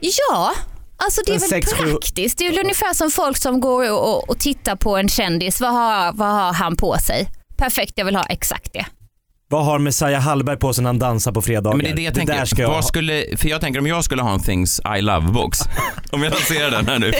Ja, 0.00 0.54
alltså 0.96 1.20
det 1.26 1.34
är 1.34 1.38
väl 1.38 1.48
sex, 1.48 1.72
praktiskt. 1.72 2.38
Det 2.38 2.46
är 2.46 2.50
väl 2.50 2.58
ungefär 2.58 2.94
som 2.94 3.10
folk 3.10 3.36
som 3.36 3.60
går 3.60 3.92
och, 3.92 4.30
och, 4.30 4.38
tittar 4.38 4.76
på 4.76 4.96
en 4.96 5.08
kändis. 5.08 5.60
Vad 5.60 5.72
har, 5.72 6.12
vad 6.12 6.28
har 6.28 6.52
han 6.52 6.76
på 6.76 6.96
sig? 6.98 7.28
Perfekt, 7.56 7.92
jag 7.96 8.04
vill 8.04 8.16
ha 8.16 8.24
exakt 8.24 8.72
det. 8.72 8.86
Vad 9.50 9.64
har 9.64 9.78
Messiah 9.78 10.22
Hallberg 10.22 10.56
på 10.56 10.72
sig 10.72 10.82
när 10.82 10.88
han 10.88 10.98
dansar 10.98 11.32
på 11.32 11.42
fredagar? 11.42 11.76
Men 11.76 11.86
det 11.86 11.92
är 11.92 11.96
det 11.96 12.02
jag 12.02 12.14
där 12.14 12.26
tänker. 12.26 12.44
ska 12.44 12.62
jag 12.62 12.68
vad 12.68 12.84
skulle, 12.84 13.24
för 13.36 13.48
jag 13.48 13.60
tänker 13.60 13.80
om 13.80 13.86
jag 13.86 14.04
skulle 14.04 14.22
ha 14.22 14.34
en 14.34 14.40
Things 14.40 14.80
I 14.80 15.00
Love-box. 15.00 15.60
om 16.12 16.22
jag 16.22 16.32
lanserar 16.32 16.70
den 16.70 16.86
här 16.86 16.98
nu. 16.98 17.12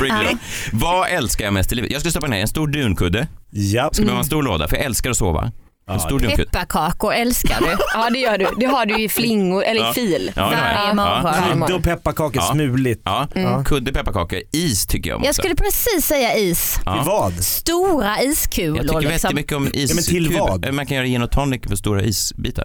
Vad 0.72 1.08
älskar 1.08 1.44
jag 1.44 1.54
mest 1.54 1.72
i 1.72 1.74
livet? 1.74 1.90
Jag 1.90 2.00
skulle 2.00 2.12
stoppa 2.12 2.26
ner 2.26 2.40
en 2.40 2.48
stor 2.48 2.68
dunkudde. 2.68 3.28
Ja. 3.50 3.90
Skulle 3.92 4.06
behöva 4.06 4.20
en 4.20 4.26
stor 4.26 4.42
låda, 4.42 4.68
för 4.68 4.76
jag 4.76 4.84
älskar 4.84 5.10
att 5.10 5.16
sova. 5.16 5.52
En 5.88 6.00
stor. 6.00 6.36
Pepparkakor 6.36 7.12
älskar 7.12 7.60
du. 7.60 7.76
Ja 7.94 8.10
det 8.10 8.18
gör 8.18 8.38
du. 8.38 8.46
Det 8.60 8.66
har 8.66 8.86
du 8.86 9.00
i 9.02 9.08
flingor, 9.08 9.62
eller 9.64 9.80
Ja. 9.80 9.90
i 9.90 9.94
fil. 9.94 10.32
Ja, 10.36 10.42
det 10.50 10.56
har 10.56 10.68
jag. 10.68 10.74
Varje 10.76 10.88
Ja. 10.88 10.94
morgon. 10.94 11.60
Ja. 11.60 11.66
Kudde 11.66 11.74
och 11.74 11.82
pepparkakor, 11.84 12.40
smuligt. 12.40 13.02
Ja. 13.04 13.28
Mm. 13.34 13.64
Kudde, 13.64 13.92
pepparkakor, 13.92 14.38
is 14.52 14.86
tycker 14.86 15.10
jag 15.10 15.16
om 15.16 15.22
Jag 15.24 15.30
också. 15.30 15.42
skulle 15.42 15.54
precis 15.54 16.06
säga 16.06 16.36
is. 16.36 16.80
Ja. 16.84 16.92
Till 16.94 17.02
vad? 17.06 17.44
Stora 17.44 18.22
iskulor. 18.22 18.76
Jag 18.76 18.86
tycker 18.86 19.00
liksom. 19.00 19.12
jättemycket 19.12 19.56
om 19.56 19.68
is. 19.74 19.90
Ja, 19.90 19.94
men 19.94 20.04
till 20.04 20.38
vad? 20.38 20.74
Man 20.74 20.86
kan 20.86 20.96
göra 20.96 21.06
gin 21.06 21.22
och 21.22 21.30
tonic 21.30 21.62
för 21.68 21.76
stora 21.76 22.02
isbitar. 22.02 22.64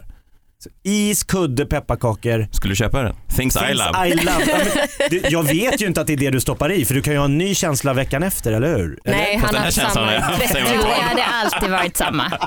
Is, 0.84 1.24
kudde, 1.24 1.66
pepparkakor. 1.66 2.48
Skulle 2.52 2.72
du 2.72 2.76
köpa 2.76 3.02
den? 3.02 3.16
Things, 3.36 3.56
I 3.56 3.74
love. 3.74 4.08
I 4.08 4.14
love. 4.14 4.46
Ja, 4.48 4.58
men, 5.00 5.10
du, 5.10 5.22
jag 5.30 5.44
vet 5.44 5.82
ju 5.82 5.88
inte 5.88 6.02
att 6.02 6.08
det 6.08 6.14
är 6.14 6.18
det 6.18 6.30
du 6.30 6.40
stoppar 6.40 6.72
i 6.72 6.86
för 6.86 6.94
du 6.94 7.02
kan 7.02 7.14
ju 7.14 7.20
ha 7.20 7.26
en 7.26 7.38
ny 7.38 7.56
känsla 7.56 7.94
veckan 7.94 8.24
efter, 8.24 8.54
eller 8.54 8.68
hur? 8.78 9.00
Eller? 9.06 9.18
Nej, 9.18 9.42
han 9.44 9.56
har 9.56 9.72
samma. 9.72 10.12
Det 10.54 11.02
hade 11.02 11.24
alltid 11.24 11.70
varit 11.70 11.98
samma. 11.98 12.24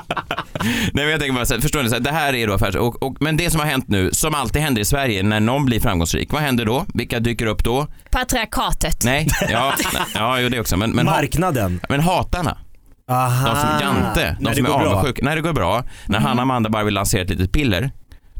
Nej 0.61 0.91
men 0.93 1.09
jag 1.09 1.19
tänker 1.19 1.35
bara 1.35 1.45
så 1.45 1.61
förstår 1.61 1.83
ni, 1.83 1.89
så 1.89 1.99
det 1.99 2.11
här 2.11 2.35
är 2.35 2.47
då 2.47 2.53
affärs... 2.53 2.75
Och, 2.75 3.03
och, 3.03 3.17
men 3.19 3.37
det 3.37 3.49
som 3.49 3.59
har 3.59 3.67
hänt 3.67 3.87
nu, 3.87 4.11
som 4.11 4.35
alltid 4.35 4.61
händer 4.61 4.81
i 4.81 4.85
Sverige 4.85 5.23
när 5.23 5.39
någon 5.39 5.65
blir 5.65 5.79
framgångsrik, 5.79 6.33
vad 6.33 6.41
händer 6.41 6.65
då? 6.65 6.85
Vilka 6.93 7.19
dyker 7.19 7.45
upp 7.45 7.63
då? 7.63 7.87
Patriarkatet. 8.11 9.03
Nej, 9.03 9.27
ja, 9.49 9.73
ja 10.13 10.39
jo, 10.39 10.49
det 10.49 10.59
också. 10.59 10.77
Men, 10.77 10.91
men, 10.91 11.05
Marknaden. 11.05 11.79
Men 11.89 11.99
hatarna. 11.99 12.57
Aha. 13.09 13.49
De 13.49 13.61
som 13.61 13.69
Jante, 13.81 14.37
de 14.39 14.55
som 14.55 14.65
är 14.65 14.69
avundsjuka. 14.69 15.25
När 15.25 15.35
det 15.35 15.41
går 15.41 15.53
bra. 15.53 15.83
När 16.05 16.19
Hanna 16.19 16.41
Amanda 16.41 16.69
bara 16.69 16.83
vill 16.83 16.93
lansera 16.93 17.21
ett 17.21 17.29
litet 17.29 17.51
piller. 17.51 17.91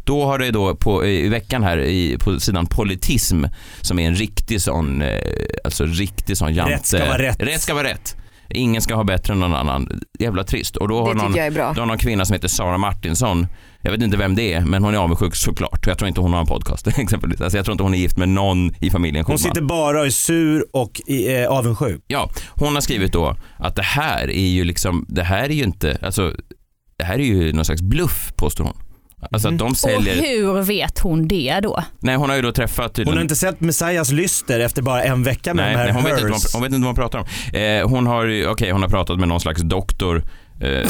Då 0.08 0.26
har 0.26 0.40
det 0.40 0.52
då 0.52 0.76
på, 0.76 1.06
i 1.06 1.30
veckan 1.30 1.64
här 1.64 1.78
i, 1.78 2.18
på 2.20 2.40
sidan 2.40 2.66
Politism 2.66 3.46
som 3.82 4.00
är 4.00 4.08
en 4.08 4.16
riktig 4.16 4.62
sån, 4.62 5.02
eh, 5.02 5.20
alltså 5.64 5.86
riktig 5.86 6.38
sån 6.38 6.54
Jante. 6.54 6.74
Rätt 6.74 6.86
ska 6.86 7.06
vara 7.06 7.18
rätt. 7.18 7.44
Rätt 7.44 7.62
ska 7.62 7.74
vara 7.74 7.88
rätt. 7.88 8.16
Ingen 8.50 8.82
ska 8.82 8.96
ha 8.96 9.04
bättre 9.04 9.34
än 9.34 9.40
någon 9.40 9.54
annan. 9.54 10.02
Jävla 10.20 10.44
trist. 10.44 10.76
Och 10.76 10.88
då 10.88 11.00
har, 11.00 11.16
Det 11.16 11.22
någon, 11.22 11.36
jag 11.36 11.46
är 11.48 11.52
bra. 11.52 11.74
då 11.76 11.82
har 11.82 11.86
någon 11.86 11.98
kvinna 11.98 12.26
som 12.26 12.34
heter 12.34 12.48
Sara 12.48 12.78
Martinsson 12.78 13.48
jag 13.82 13.92
vet 13.92 14.02
inte 14.02 14.18
vem 14.18 14.36
det 14.36 14.54
är, 14.54 14.62
men 14.62 14.84
hon 14.84 14.94
är 14.94 14.98
avundsjuk 14.98 15.36
såklart. 15.36 15.88
Jag 15.88 15.98
tror 15.98 16.08
inte 16.08 16.22
hon 16.22 16.34
har 16.34 16.40
en 16.40 16.46
podcast 16.46 16.88
exempelvis. 16.98 17.42
Alltså 17.42 17.58
jag 17.58 17.66
tror 17.66 17.74
inte 17.74 17.84
hon 17.84 17.94
är 17.94 17.98
gift 17.98 18.18
med 18.18 18.30
någon 18.30 18.76
i 18.80 18.90
familjen 18.90 19.26
Hon 19.26 19.40
sitter 19.40 19.62
bara 19.62 20.00
och 20.00 20.06
är 20.06 20.10
sur 20.10 20.66
och 20.74 21.02
i, 21.08 21.36
eh, 21.36 21.48
avundsjuk. 21.48 22.04
Ja, 22.08 22.30
hon 22.50 22.74
har 22.74 22.82
skrivit 22.82 23.14
då 23.14 23.36
att 23.58 23.76
det 23.76 23.84
här 23.84 24.32
är 24.32 24.48
ju 24.48 24.64
liksom, 24.64 25.06
det 25.10 25.24
här 25.24 25.44
är 25.44 25.54
ju 25.54 25.64
inte, 25.64 25.98
alltså 26.02 26.34
det 26.98 27.04
här 27.04 27.14
är 27.20 27.24
ju 27.24 27.54
någon 27.54 27.66
slags 27.66 27.82
bluff 27.82 28.34
påstår 28.36 28.64
hon. 28.64 28.78
Alltså 29.32 29.48
att 29.48 29.58
de 29.58 29.68
Och 29.72 29.78
säljer, 29.78 30.16
hur 30.16 30.62
vet 30.62 31.00
hon 31.00 31.28
det 31.28 31.60
då? 31.64 31.84
nej 32.00 32.16
hon 32.16 32.30
har 32.30 32.36
ju 32.36 32.42
då 32.42 32.52
träffat 32.52 32.84
Hon 32.86 32.94
tydligen 32.94 33.18
har 33.18 33.22
inte 33.22 33.36
sett 33.36 33.60
Messiahs 33.62 34.12
lyster 34.12 34.60
efter 34.60 34.82
bara 34.82 35.04
en 35.04 35.24
vecka 35.24 35.54
med 35.54 35.66
Nej, 35.66 35.74
de 35.74 35.78
här 35.78 35.86
nej 35.86 35.94
hon, 35.94 36.04
vet 36.04 36.12
inte, 36.14 36.24
vad 36.24 36.32
Hers. 36.34 36.54
hon, 36.54 36.62
hon 36.62 36.70
vet 36.70 36.76
inte 36.76 36.86
vad 36.86 36.98
hon 36.98 37.10
pratar 37.12 37.20
om. 37.20 37.60
Eh, 37.60 37.90
hon 37.90 38.08
har 38.08 38.26
ju- 38.26 38.48
okej 38.48 38.72
hon 38.72 38.82
har 38.82 38.90
pratat 38.90 39.20
med 39.20 39.28
någon 39.28 39.40
slags 39.40 39.62
doktor. 39.62 40.24
Eh, 40.62 40.68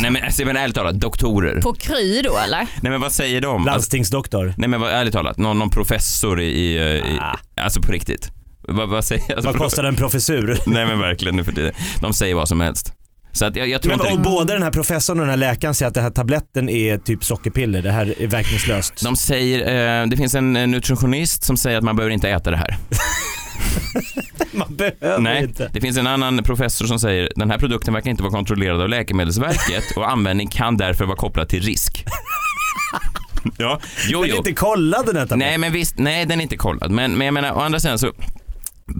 nej 0.00 0.10
men, 0.10 0.24
alltså, 0.24 0.44
men 0.44 0.56
ärligt 0.56 0.76
talat, 0.76 0.94
doktorer. 0.94 1.60
På 1.60 1.74
Kry 1.74 2.22
då 2.22 2.36
eller? 2.38 2.58
Nej 2.82 2.90
men 2.92 3.00
vad 3.00 3.12
säger 3.12 3.40
de? 3.40 3.64
Landstingsdoktor. 3.64 4.54
Nej 4.56 4.68
men 4.68 4.80
vad, 4.80 4.90
ärligt 4.92 5.12
talat, 5.14 5.38
någon, 5.38 5.58
någon 5.58 5.70
professor 5.70 6.40
i, 6.40 6.44
i, 6.46 6.76
i 6.98 7.18
alltså 7.60 7.80
på 7.82 7.92
riktigt. 7.92 8.30
Vad, 8.70 8.88
vad 8.88 9.04
säger 9.04 9.34
alltså, 9.34 9.50
Vad 9.50 9.56
kostar 9.58 9.84
en 9.84 9.96
professur? 9.96 10.58
Nej 10.66 10.86
men 10.86 10.98
verkligen 10.98 11.36
nu 11.36 11.44
för 11.44 11.52
tiden. 11.52 11.72
De 12.00 12.12
säger 12.12 12.34
vad 12.34 12.48
som 12.48 12.60
helst. 12.60 12.92
Så 13.32 13.44
att 13.46 13.56
jag, 13.56 13.68
jag 13.68 13.82
tror 13.82 13.90
Men, 13.96 14.00
inte 14.00 14.12
och 14.12 14.18
det- 14.18 14.24
både 14.30 14.52
den 14.52 14.62
här 14.62 14.70
professorn 14.70 15.18
och 15.20 15.26
den 15.26 15.30
här 15.30 15.36
läkaren 15.36 15.74
säger 15.74 15.88
att 15.88 15.94
den 15.94 16.02
här 16.04 16.10
tabletten 16.10 16.68
är 16.68 16.98
typ 16.98 17.24
sockerpiller. 17.24 17.82
Det 17.82 17.90
här 17.90 18.14
är 18.22 18.26
verkningslöst. 18.26 19.04
De 19.04 19.16
säger, 19.16 20.00
eh, 20.02 20.06
det 20.08 20.16
finns 20.16 20.34
en 20.34 20.52
nutritionist 20.52 21.44
som 21.44 21.56
säger 21.56 21.78
att 21.78 21.84
man 21.84 21.96
behöver 21.96 22.12
inte 22.14 22.28
äta 22.30 22.50
det 22.50 22.56
här. 22.56 22.76
man 24.52 24.76
behöver 24.76 25.18
Nej, 25.18 25.42
inte. 25.42 25.70
det 25.72 25.80
finns 25.80 25.96
en 25.98 26.06
annan 26.06 26.42
professor 26.42 26.86
som 26.86 26.98
säger 27.00 27.32
den 27.36 27.50
här 27.50 27.58
produkten 27.58 27.94
verkar 27.94 28.10
inte 28.10 28.22
vara 28.22 28.32
kontrollerad 28.32 28.80
av 28.80 28.88
Läkemedelsverket 28.88 29.84
och 29.96 30.10
användning 30.10 30.48
kan 30.48 30.76
därför 30.76 31.04
vara 31.04 31.16
kopplad 31.16 31.48
till 31.48 31.62
risk. 31.62 32.04
ja, 33.58 33.80
jo, 34.08 34.20
Men 34.20 34.30
jo. 34.30 34.36
inte 34.36 34.52
kollad 34.52 35.06
den 35.06 35.16
här 35.16 35.22
tabletten. 35.26 35.38
Nej, 35.38 35.58
men 35.58 35.72
visst, 35.72 35.98
nej 35.98 36.26
den 36.26 36.38
är 36.38 36.42
inte 36.42 36.56
kollad. 36.56 36.90
Men, 36.90 37.12
men 37.18 37.24
jag 37.24 37.34
menar, 37.34 37.52
å 37.52 37.60
andra 37.60 37.80
sidan 37.80 37.98
så 37.98 38.12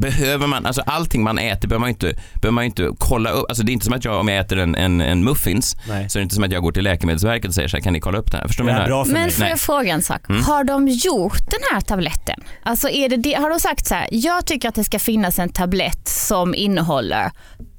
behöver 0.01 0.47
man, 0.47 0.67
alltså 0.67 0.83
allting 0.87 1.23
man 1.23 1.39
äter 1.39 1.69
behöver 1.69 1.81
man 1.81 1.89
inte, 1.89 2.07
behöver 2.35 2.51
man 2.55 2.65
inte 2.65 2.91
kolla 2.99 3.31
upp. 3.31 3.47
Alltså 3.49 3.63
det 3.65 3.71
är 3.71 3.73
inte 3.73 3.85
som 3.85 3.95
att 3.95 4.05
jag, 4.05 4.21
om 4.21 4.29
jag 4.29 4.39
äter 4.39 4.59
en, 4.59 4.75
en, 4.75 5.01
en 5.01 5.25
muffins, 5.25 5.77
Nej. 5.89 6.11
så 6.11 6.19
är 6.19 6.21
det 6.21 6.23
inte 6.23 6.35
som 6.35 6.45
att 6.45 6.53
jag 6.53 6.63
går 6.63 6.73
till 6.73 6.85
Läkemedelsverket 6.85 7.49
och 7.49 7.55
säger 7.55 7.69
så 7.69 7.77
här, 7.77 7.83
kan 7.85 7.93
ni 7.93 8.01
kolla 8.01 8.19
upp 8.19 8.31
det 8.31 8.37
här? 8.37 8.47
Förstår 8.49 8.65
Det 8.65 8.73
vad 8.73 8.77
är 8.77 8.81
jag 8.81 8.89
menar? 8.89 8.97
bra 8.97 9.05
för 9.05 9.13
Men 9.13 9.23
mig. 9.23 9.31
får 9.31 9.47
jag 9.47 9.61
fråga 9.61 9.93
en 9.93 10.03
sak? 10.03 10.29
Mm. 10.29 10.43
Har 10.43 10.65
de 10.65 10.89
gjort 10.89 11.51
den 11.51 11.61
här 11.73 11.81
tabletten? 11.81 12.41
Alltså 12.63 12.89
är 12.89 13.09
det 13.09 13.17
det, 13.17 13.35
har 13.35 13.51
de 13.51 13.61
sagt 13.61 13.87
så 13.87 13.95
här, 13.95 14.09
jag 14.11 14.47
tycker 14.47 14.69
att 14.69 14.75
det 14.75 14.85
ska 14.85 14.99
finnas 14.99 15.39
en 15.39 15.49
tablett 15.49 16.09
som 16.09 16.55
innehåller 16.55 17.31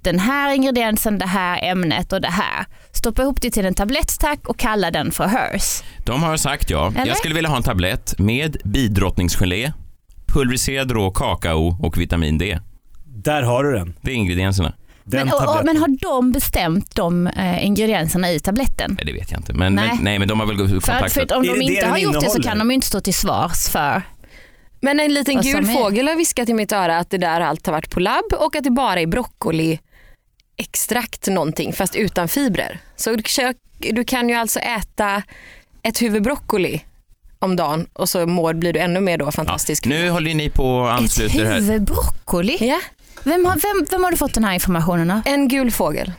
den 0.02 0.20
här 0.20 0.54
ingrediensen, 0.56 1.18
det 1.18 1.26
här 1.26 1.64
ämnet 1.64 2.14
och 2.14 2.22
det 2.22 2.28
här. 2.28 2.66
Stoppa 2.92 3.22
ihop 3.22 3.42
det 3.42 3.52
till 3.52 3.66
en 3.66 3.74
tablett 3.74 4.20
tack 4.20 4.48
och 4.48 4.58
kalla 4.60 4.92
den 4.92 5.12
för 5.12 5.28
hers. 5.28 5.82
De 6.06 6.24
har 6.24 6.38
sagt 6.38 6.70
ja. 6.70 6.88
Eller? 6.96 7.06
Jag 7.08 7.18
skulle 7.18 7.36
vilja 7.36 7.50
ha 7.50 7.58
en 7.58 7.64
tablett 7.64 8.20
med 8.20 8.58
bidrottningsgelé, 8.64 9.72
pulveriserad 10.34 10.92
rå 10.92 11.12
kakao 11.12 11.78
och 11.80 11.98
vitamin 11.98 12.38
D. 12.38 12.60
Där 13.06 13.42
har 13.42 13.64
du 13.64 13.74
den. 13.74 13.94
Det 14.02 14.12
är 14.12 14.16
ingredienserna. 14.16 14.74
Den 15.04 15.28
Men, 15.28 15.34
och, 15.34 15.60
och, 15.60 15.66
men 15.66 15.78
har 15.78 15.88
de 16.02 16.32
bestämt 16.32 16.96
de 16.96 17.28
eh, 17.28 17.66
ingredienserna 17.66 18.32
i 18.32 18.40
tabletten? 18.40 18.92
Nej, 18.96 19.06
det 19.06 19.14
vet 19.14 19.32
jag 19.32 19.40
inte. 19.40 19.54
Men, 19.54 19.76
Nej. 19.76 19.88
men, 19.88 20.04
nej, 20.04 20.20
men 20.20 20.28
de 20.28 20.40
har 20.40 20.48
väl 20.48 20.58
För, 20.58 20.68
kontaktat... 20.68 21.12
för 21.12 21.22
att 21.22 21.32
om 21.32 21.44
de 21.44 21.54
det 21.54 21.64
inte 21.64 21.86
har 21.86 21.98
gjort 21.98 22.20
det 22.20 22.30
så 22.30 22.44
kan 22.44 22.60
de 22.60 22.70
ju 22.70 22.76
inte 22.76 22.88
stå 22.88 23.00
till 23.00 23.14
svars 23.14 23.70
för 23.70 24.02
Men 24.82 25.00
en 25.00 25.14
liten 25.14 25.36
Vad 25.36 25.44
gul 25.44 25.66
fågel 25.66 26.08
har 26.08 26.16
viskat 26.16 26.50
i 26.50 26.54
mitt 26.54 26.72
öra 26.72 26.98
att 26.98 27.10
det 27.10 27.18
där 27.18 27.42
allt 27.42 27.66
har 27.66 27.74
varit 27.74 27.90
på 27.90 28.00
labb 28.00 28.34
och 28.40 28.56
att 28.56 28.64
det 28.64 28.72
bara 28.72 29.02
är 29.02 29.08
broccoli 29.08 29.80
extrakt 30.58 31.28
någonting 31.28 31.74
fast 31.74 31.96
utan 31.96 32.28
fibrer. 32.28 32.80
Så 32.96 33.16
du 33.80 34.04
kan 34.04 34.30
ju 34.30 34.36
alltså 34.36 34.60
äta 34.60 35.24
ett 35.84 36.02
huvud 36.02 36.24
broccoli 36.24 36.82
om 37.42 37.56
dagen 37.56 37.88
och 37.94 38.10
så 38.10 38.28
mår, 38.28 38.54
blir 38.54 38.74
du 38.74 38.80
ännu 38.80 39.00
mer 39.00 39.18
då 39.18 39.32
fantastisk. 39.32 39.86
Nu 39.86 40.10
håller 40.10 40.34
ni 40.34 40.50
på 40.50 40.64
och 40.78 40.88
ett 40.90 41.00
ansluter 41.00 41.46
här. 41.46 41.54
huvud 41.60 41.84
broccoli. 41.84 42.58
Ja, 42.60 42.80
Vem 43.24 43.46
har, 43.46 43.54
vem, 43.56 43.86
vem 43.92 44.04
har 44.04 44.12
du 44.12 44.18
fått 44.18 44.34
den 44.34 44.44
här 44.44 44.54
informationen 44.54 45.12
av? 45.12 45.22
en 45.26 45.48
gul 45.48 45.72
fågel. 45.72 46.12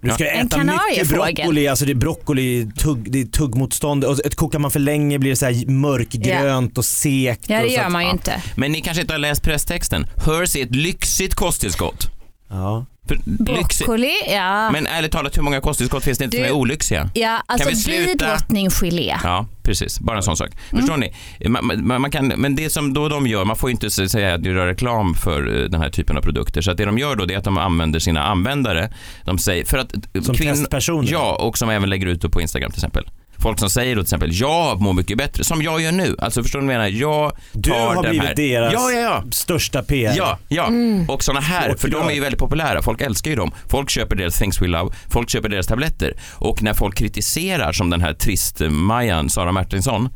Du 0.00 0.10
ska 0.10 0.26
En 0.28 0.46
äta 0.46 0.58
mycket 0.58 1.08
broccoli, 1.08 1.68
alltså 1.68 1.84
det 1.84 1.92
är 1.92 1.94
broccoli, 1.94 2.68
tugg, 2.78 3.12
det 3.12 3.20
är 3.20 3.24
tuggmotstånd. 3.24 4.04
Och 4.04 4.26
ett 4.26 4.34
kokar 4.36 4.58
man 4.58 4.70
för 4.70 4.80
länge 4.80 5.18
blir 5.18 5.30
det 5.30 5.36
så 5.36 5.46
här 5.46 5.66
mörkgrönt 5.70 6.78
och 6.78 6.84
sekt. 6.84 7.44
Ja 7.50 7.56
det 7.58 7.64
och 7.64 7.70
så 7.70 7.76
gör 7.76 7.84
att- 7.84 7.92
man 7.92 8.04
ju 8.04 8.10
inte. 8.10 8.42
Men 8.56 8.72
ni 8.72 8.80
kanske 8.80 9.00
inte 9.00 9.14
har 9.14 9.18
läst 9.18 9.42
presstexten. 9.42 10.06
Hers 10.26 10.56
är 10.56 10.62
ett 10.62 10.74
lyxigt 10.74 11.34
kosttillskott. 11.34 12.06
Ja. 12.50 12.86
För. 13.08 13.18
Broccoli, 13.24 14.12
ja. 14.28 14.70
Men 14.70 14.86
ärligt 14.86 15.12
talat, 15.12 15.36
hur 15.36 15.42
många 15.42 15.60
kosttillskott 15.60 16.04
finns 16.04 16.18
det 16.18 16.24
inte 16.24 16.36
Du- 16.36 16.42
som 16.42 16.48
är 16.56 16.56
olyxiga? 16.60 17.10
ja 17.14 17.42
alltså 17.46 17.68
vi 17.68 17.76
sluta? 17.76 18.12
bidrottningsgelé. 18.12 19.16
Ja, 19.24 19.46
precis. 19.62 20.00
Bara 20.00 20.16
en 20.16 20.22
sån 20.22 20.36
sak. 20.36 20.50
Mm. 20.70 20.80
Förstår 20.82 20.96
ni? 20.96 21.12
Man, 21.48 21.86
man, 21.86 22.00
man 22.00 22.10
kan, 22.10 22.26
men 22.26 22.56
det 22.56 22.70
som 22.70 22.92
då 22.94 23.08
de 23.08 23.26
gör, 23.26 23.44
man 23.44 23.56
får 23.56 23.70
ju 23.70 23.72
inte 23.74 23.90
säga 23.90 24.34
att 24.34 24.42
de 24.42 24.48
gör 24.50 24.66
reklam 24.66 25.14
för 25.14 25.62
eh, 25.62 25.68
den 25.68 25.80
här 25.80 25.90
typen 25.90 26.16
av 26.16 26.22
produkter. 26.22 26.60
Så 26.60 26.70
att 26.70 26.76
det 26.76 26.84
de 26.84 26.98
gör 26.98 27.16
då 27.16 27.24
det 27.24 27.34
är 27.34 27.38
att 27.38 27.44
de 27.44 27.58
använder 27.58 27.98
sina 28.00 28.22
användare. 28.22 28.92
De 29.24 29.38
säger, 29.38 29.64
för 29.64 29.78
att 29.78 29.94
eh, 30.14 30.22
Som 30.22 30.34
testpersoner? 30.34 31.12
Ja, 31.12 31.36
och 31.40 31.58
som 31.58 31.70
även 31.70 31.90
lägger 31.90 32.06
ut 32.06 32.22
det 32.22 32.28
på 32.28 32.40
Instagram 32.40 32.70
till 32.70 32.78
exempel. 32.78 33.10
Folk 33.42 33.58
som 33.58 33.70
säger 33.70 33.96
då 33.96 34.02
till 34.02 34.06
exempel, 34.06 34.30
jag 34.32 34.80
mår 34.80 34.92
mycket 34.92 35.18
bättre, 35.18 35.44
som 35.44 35.62
jag 35.62 35.80
gör 35.80 35.92
nu. 35.92 36.16
Alltså 36.18 36.42
förstår 36.42 36.60
ni 36.60 36.66
vad 36.66 36.74
jag 36.74 36.78
menar? 36.80 36.98
Jag 37.00 37.30
tar 37.32 37.38
Du 37.52 37.70
har 37.72 37.94
den 38.02 38.10
blivit 38.10 38.28
här. 38.28 38.34
deras 38.34 38.72
Ja, 38.72 38.90
ja, 38.90 39.00
ja. 39.00 39.24
största 39.30 39.82
PR. 39.82 40.14
Ja, 40.16 40.38
ja. 40.48 40.66
Mm. 40.66 41.10
och 41.10 41.22
såna 41.24 41.40
här, 41.40 41.74
för 41.78 41.88
de 41.88 42.08
är 42.08 42.12
ju 42.12 42.20
väldigt 42.20 42.40
populära. 42.40 42.82
Folk 42.82 43.00
älskar 43.00 43.30
ju 43.30 43.36
dem. 43.36 43.50
Folk 43.68 43.90
köper 43.90 44.16
deras 44.16 44.38
Things 44.38 44.62
We 44.62 44.66
Love, 44.66 44.94
folk 45.10 45.30
köper 45.30 45.48
deras 45.48 45.66
tabletter. 45.66 46.14
Och 46.34 46.62
när 46.62 46.74
folk 46.74 46.96
kritiserar, 46.98 47.72
som 47.72 47.90
den 47.90 48.00
här 48.00 48.12
trist-Majan, 48.14 49.28
Sara 49.30 49.52
Martinsson, 49.52 50.08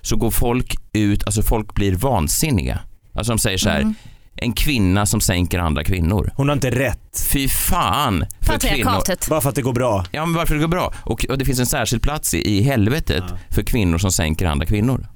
så 0.00 0.16
går 0.16 0.30
folk 0.30 0.74
ut, 0.92 1.24
alltså 1.24 1.42
folk 1.42 1.74
blir 1.74 1.92
vansinniga. 1.94 2.78
Alltså 3.14 3.32
de 3.32 3.38
säger 3.38 3.58
så 3.58 3.68
här, 3.70 3.80
Mm. 3.80 3.94
En 4.36 4.52
kvinna 4.52 5.06
som 5.06 5.20
sänker 5.20 5.58
andra 5.58 5.84
kvinnor. 5.84 6.32
Hon 6.36 6.48
har 6.48 6.54
inte 6.54 6.70
rätt. 6.70 7.26
Fy 7.32 7.48
fan 7.48 8.26
för 8.40 8.58
kvinnor. 8.58 8.84
Patriarkatet. 8.84 9.28
Bara 9.28 9.40
för 9.40 9.48
att 9.48 9.54
det 9.54 9.62
går 9.62 9.72
bra. 9.72 10.04
Ja, 10.10 10.26
men 10.26 10.34
varför 10.34 10.54
det 10.54 10.60
går 10.60 10.68
bra. 10.68 10.92
Och, 11.02 11.26
och 11.28 11.38
det 11.38 11.44
finns 11.44 11.60
en 11.60 11.66
särskild 11.66 12.02
plats 12.02 12.34
i, 12.34 12.58
i 12.58 12.62
helvetet 12.62 13.24
för 13.50 13.62
kvinnor 13.62 13.98
som 13.98 14.12
sänker 14.12 14.46
andra 14.46 14.66
kvinnor. 14.66 15.06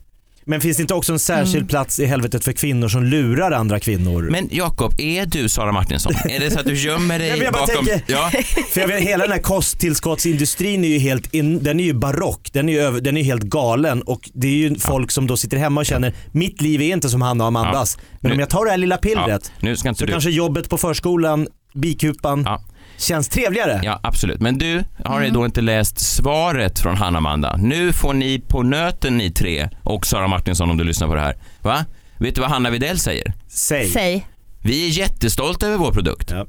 Men 0.47 0.61
finns 0.61 0.77
det 0.77 0.81
inte 0.81 0.95
också 0.95 1.13
en 1.13 1.19
särskild 1.19 1.57
Mm. 1.57 1.67
plats 1.67 1.99
i 1.99 2.05
helvetet 2.07 2.45
för 2.45 2.53
kvinnor 2.53 2.89
som 2.89 3.05
lurar 3.05 3.51
andra 3.53 3.81
kvinnor? 3.81 4.29
Men 4.31 4.49
Jakob, 4.53 4.95
är 5.01 5.27
du 5.27 5.49
Sara 5.49 5.73
Martinsson? 5.73 6.13
är 6.25 6.41
det 6.41 6.51
så 6.51 6.59
att 6.61 6.67
du 6.67 6.75
gömmer 6.75 7.19
dig 7.19 7.29
Ja, 7.29 7.37
jag 7.37 7.53
bakom... 7.53 7.87
tänker- 7.87 8.03
Ja. 8.13 8.31
För 8.71 8.81
jag 8.81 8.89
vet, 8.89 9.01
hela 9.03 9.25
den 9.25 9.33
här 9.33 9.39
kosttillskottsindustrin 9.43 10.85
är 10.85 10.89
ju 10.89 10.99
helt, 10.99 11.35
in, 11.35 11.63
den 11.63 11.81
är 11.81 11.85
ju 11.85 11.95
barock, 11.95 12.49
den 12.53 12.69
är 12.69 12.73
ju 12.73 12.79
över, 12.81 13.01
den 13.01 13.17
är 13.17 13.23
helt 13.23 13.43
galen 13.43 14.03
och 14.03 14.31
det 14.35 14.47
är 14.49 14.53
ju 14.53 14.75
folk 14.79 15.11
som 15.11 15.27
då 15.27 15.37
sitter 15.37 15.57
hemma 15.57 15.81
och 15.81 15.87
känner, 15.87 16.15
mitt 16.33 16.61
liv 16.61 16.83
är 16.83 16.93
inte 16.93 17.09
som 17.09 17.23
Hanna 17.23 17.45
och 17.45 17.49
Amandas. 17.49 17.99
Men 18.21 18.29
Nu- 18.29 18.35
om 18.35 18.41
jag 18.41 18.51
tar 18.51 18.65
det 18.65 18.71
här 18.71 18.79
lilla 18.79 18.97
pillret 18.97 19.53
Ja, 19.55 19.61
nu 19.61 19.77
ska 19.77 19.89
inte 19.89 19.99
så 19.99 20.07
du... 20.07 20.13
kanske 20.13 20.31
jobbet 20.31 20.69
på 20.69 20.79
förskolan, 20.79 21.49
bikupan, 21.75 22.43
Ja. 22.47 22.63
Känns 22.97 23.29
trevligare. 23.29 23.81
Ja, 23.85 24.01
absolut. 24.03 24.41
Men 24.41 24.59
du, 24.59 24.85
har 25.05 25.21
ni 25.21 25.31
då 25.31 25.45
inte 25.45 25.61
läst 25.61 25.99
svaret 25.99 26.79
från 26.79 26.97
Hanna 26.97 27.19
Amanda? 27.19 27.57
Nu 27.57 27.93
får 27.93 28.15
ni 28.15 28.39
på 28.39 28.63
nöten 28.63 29.19
ni 29.19 29.31
tre 29.31 29.69
och 29.83 30.07
Sara 30.07 30.29
Martinsson 30.29 30.71
om 30.71 30.77
du 30.77 30.85
lyssnar 30.85 31.09
på 31.09 31.15
det 31.15 31.21
här. 31.21 31.37
Va? 31.63 31.85
Vet 32.19 32.35
du 32.35 32.41
vad 32.41 32.51
Hanna 32.51 32.71
Videll 32.71 32.99
säger? 32.99 33.33
Säg. 33.49 33.89
Säg. 33.89 34.27
Vi 34.63 34.87
är 34.87 34.89
jättestolta 34.89 35.67
över 35.67 35.77
vår 35.77 35.93
produkt. 35.93 36.31
Ja. 36.31 36.47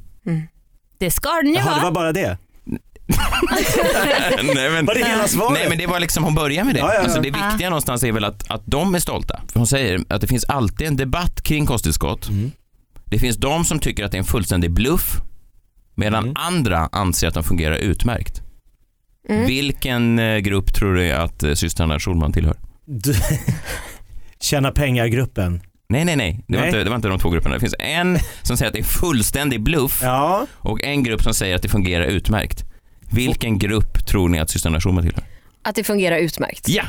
Det 0.98 1.10
ska 1.10 1.30
den 1.30 1.46
ju 1.46 1.54
Jaha, 1.54 1.74
det 1.74 1.82
var 1.82 1.90
bara 1.90 2.12
det. 2.12 2.38
nej, 4.54 4.70
men, 4.70 4.86
Var 4.86 4.94
det 4.94 5.04
hela 5.04 5.28
svaret? 5.28 5.52
nej 5.52 5.68
men 5.68 5.78
det 5.78 5.86
var 5.86 6.00
liksom, 6.00 6.24
hon 6.24 6.34
börjar 6.34 6.64
med 6.64 6.74
det. 6.74 6.78
Ja, 6.78 6.88
ja, 6.88 6.94
ja. 6.94 7.00
Alltså, 7.00 7.20
det 7.20 7.30
viktiga 7.30 7.70
någonstans 7.70 8.04
är 8.04 8.12
väl 8.12 8.24
att, 8.24 8.50
att 8.50 8.62
de 8.64 8.94
är 8.94 8.98
stolta. 8.98 9.40
För 9.52 9.60
hon 9.60 9.66
säger 9.66 10.00
att 10.08 10.20
det 10.20 10.26
finns 10.26 10.44
alltid 10.44 10.86
en 10.86 10.96
debatt 10.96 11.42
kring 11.42 11.66
kosttillskott. 11.66 12.28
Mm. 12.28 12.52
Det 13.04 13.18
finns 13.18 13.36
de 13.36 13.64
som 13.64 13.78
tycker 13.78 14.04
att 14.04 14.10
det 14.10 14.16
är 14.16 14.18
en 14.18 14.24
fullständig 14.24 14.70
bluff. 14.70 15.16
Medan 15.96 16.22
Mm. 16.24 16.34
andra 16.36 16.88
anser 16.92 17.28
att 17.28 17.34
de 17.34 17.44
fungerar 17.44 17.76
utmärkt. 17.76 18.42
Mm. 19.28 19.46
Vilken 19.46 20.18
eh, 20.18 20.36
grupp 20.38 20.74
tror 20.74 20.94
du 20.94 21.12
att 21.12 21.42
eh, 21.42 21.52
systrarna 21.54 21.98
Schulman 21.98 22.32
tillhör? 22.32 22.56
Du- 22.86 23.14
Tjäna 24.40 24.70
pengar-gruppen. 24.70 25.62
Nej, 25.88 26.04
nej, 26.04 26.16
nej. 26.16 26.44
Det 26.48 26.54
var, 26.56 26.60
Nej. 26.60 26.68
Inte, 26.68 26.84
det 26.84 26.90
var 26.90 26.96
inte 26.96 27.08
de 27.08 27.18
två 27.18 27.30
grupperna. 27.30 27.54
Det 27.54 27.60
finns 27.60 27.74
en 27.78 28.18
som 28.42 28.56
säger 28.56 28.68
att 28.68 28.72
det 28.74 28.80
är 28.80 28.84
fullständig 28.84 29.62
bluff 29.62 30.02
och 30.52 30.84
en 30.84 31.02
grupp 31.02 31.22
som 31.22 31.34
säger 31.34 31.56
att 31.56 31.62
det 31.62 31.68
fungerar 31.68 32.04
utmärkt. 32.04 32.64
Vilken 33.12 33.58
grupp 33.58 34.06
tror 34.06 34.28
ni 34.28 34.38
att 34.38 34.50
systrarna 34.50 34.80
Schulman 34.80 35.04
tillhör? 35.04 35.24
Att 35.62 35.74
det 35.74 35.84
fungerar 35.84 36.16
utmärkt. 36.16 36.68
Ja, 36.68 36.84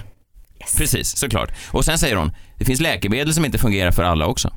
precis, 0.78 1.18
såklart. 1.18 1.52
Och 1.72 1.86
sen 1.86 1.98
säger 1.98 2.16
hon, 2.16 2.32
det 2.58 2.66
finns 2.66 2.80
läkemedel 2.82 3.34
som 3.34 3.46
inte 3.46 3.58
fungerar 3.58 3.92
för 3.92 4.04
alla 4.04 4.26
också. 4.26 4.54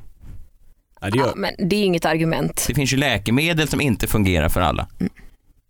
Ja, 1.13 1.33
men 1.35 1.53
det 1.69 1.75
är 1.75 1.83
inget 1.83 2.05
argument. 2.05 2.63
Det 2.67 2.75
finns 2.75 2.93
ju 2.93 2.97
läkemedel 2.97 3.67
som 3.67 3.81
inte 3.81 4.07
fungerar 4.07 4.49
för 4.49 4.61
alla. 4.61 4.87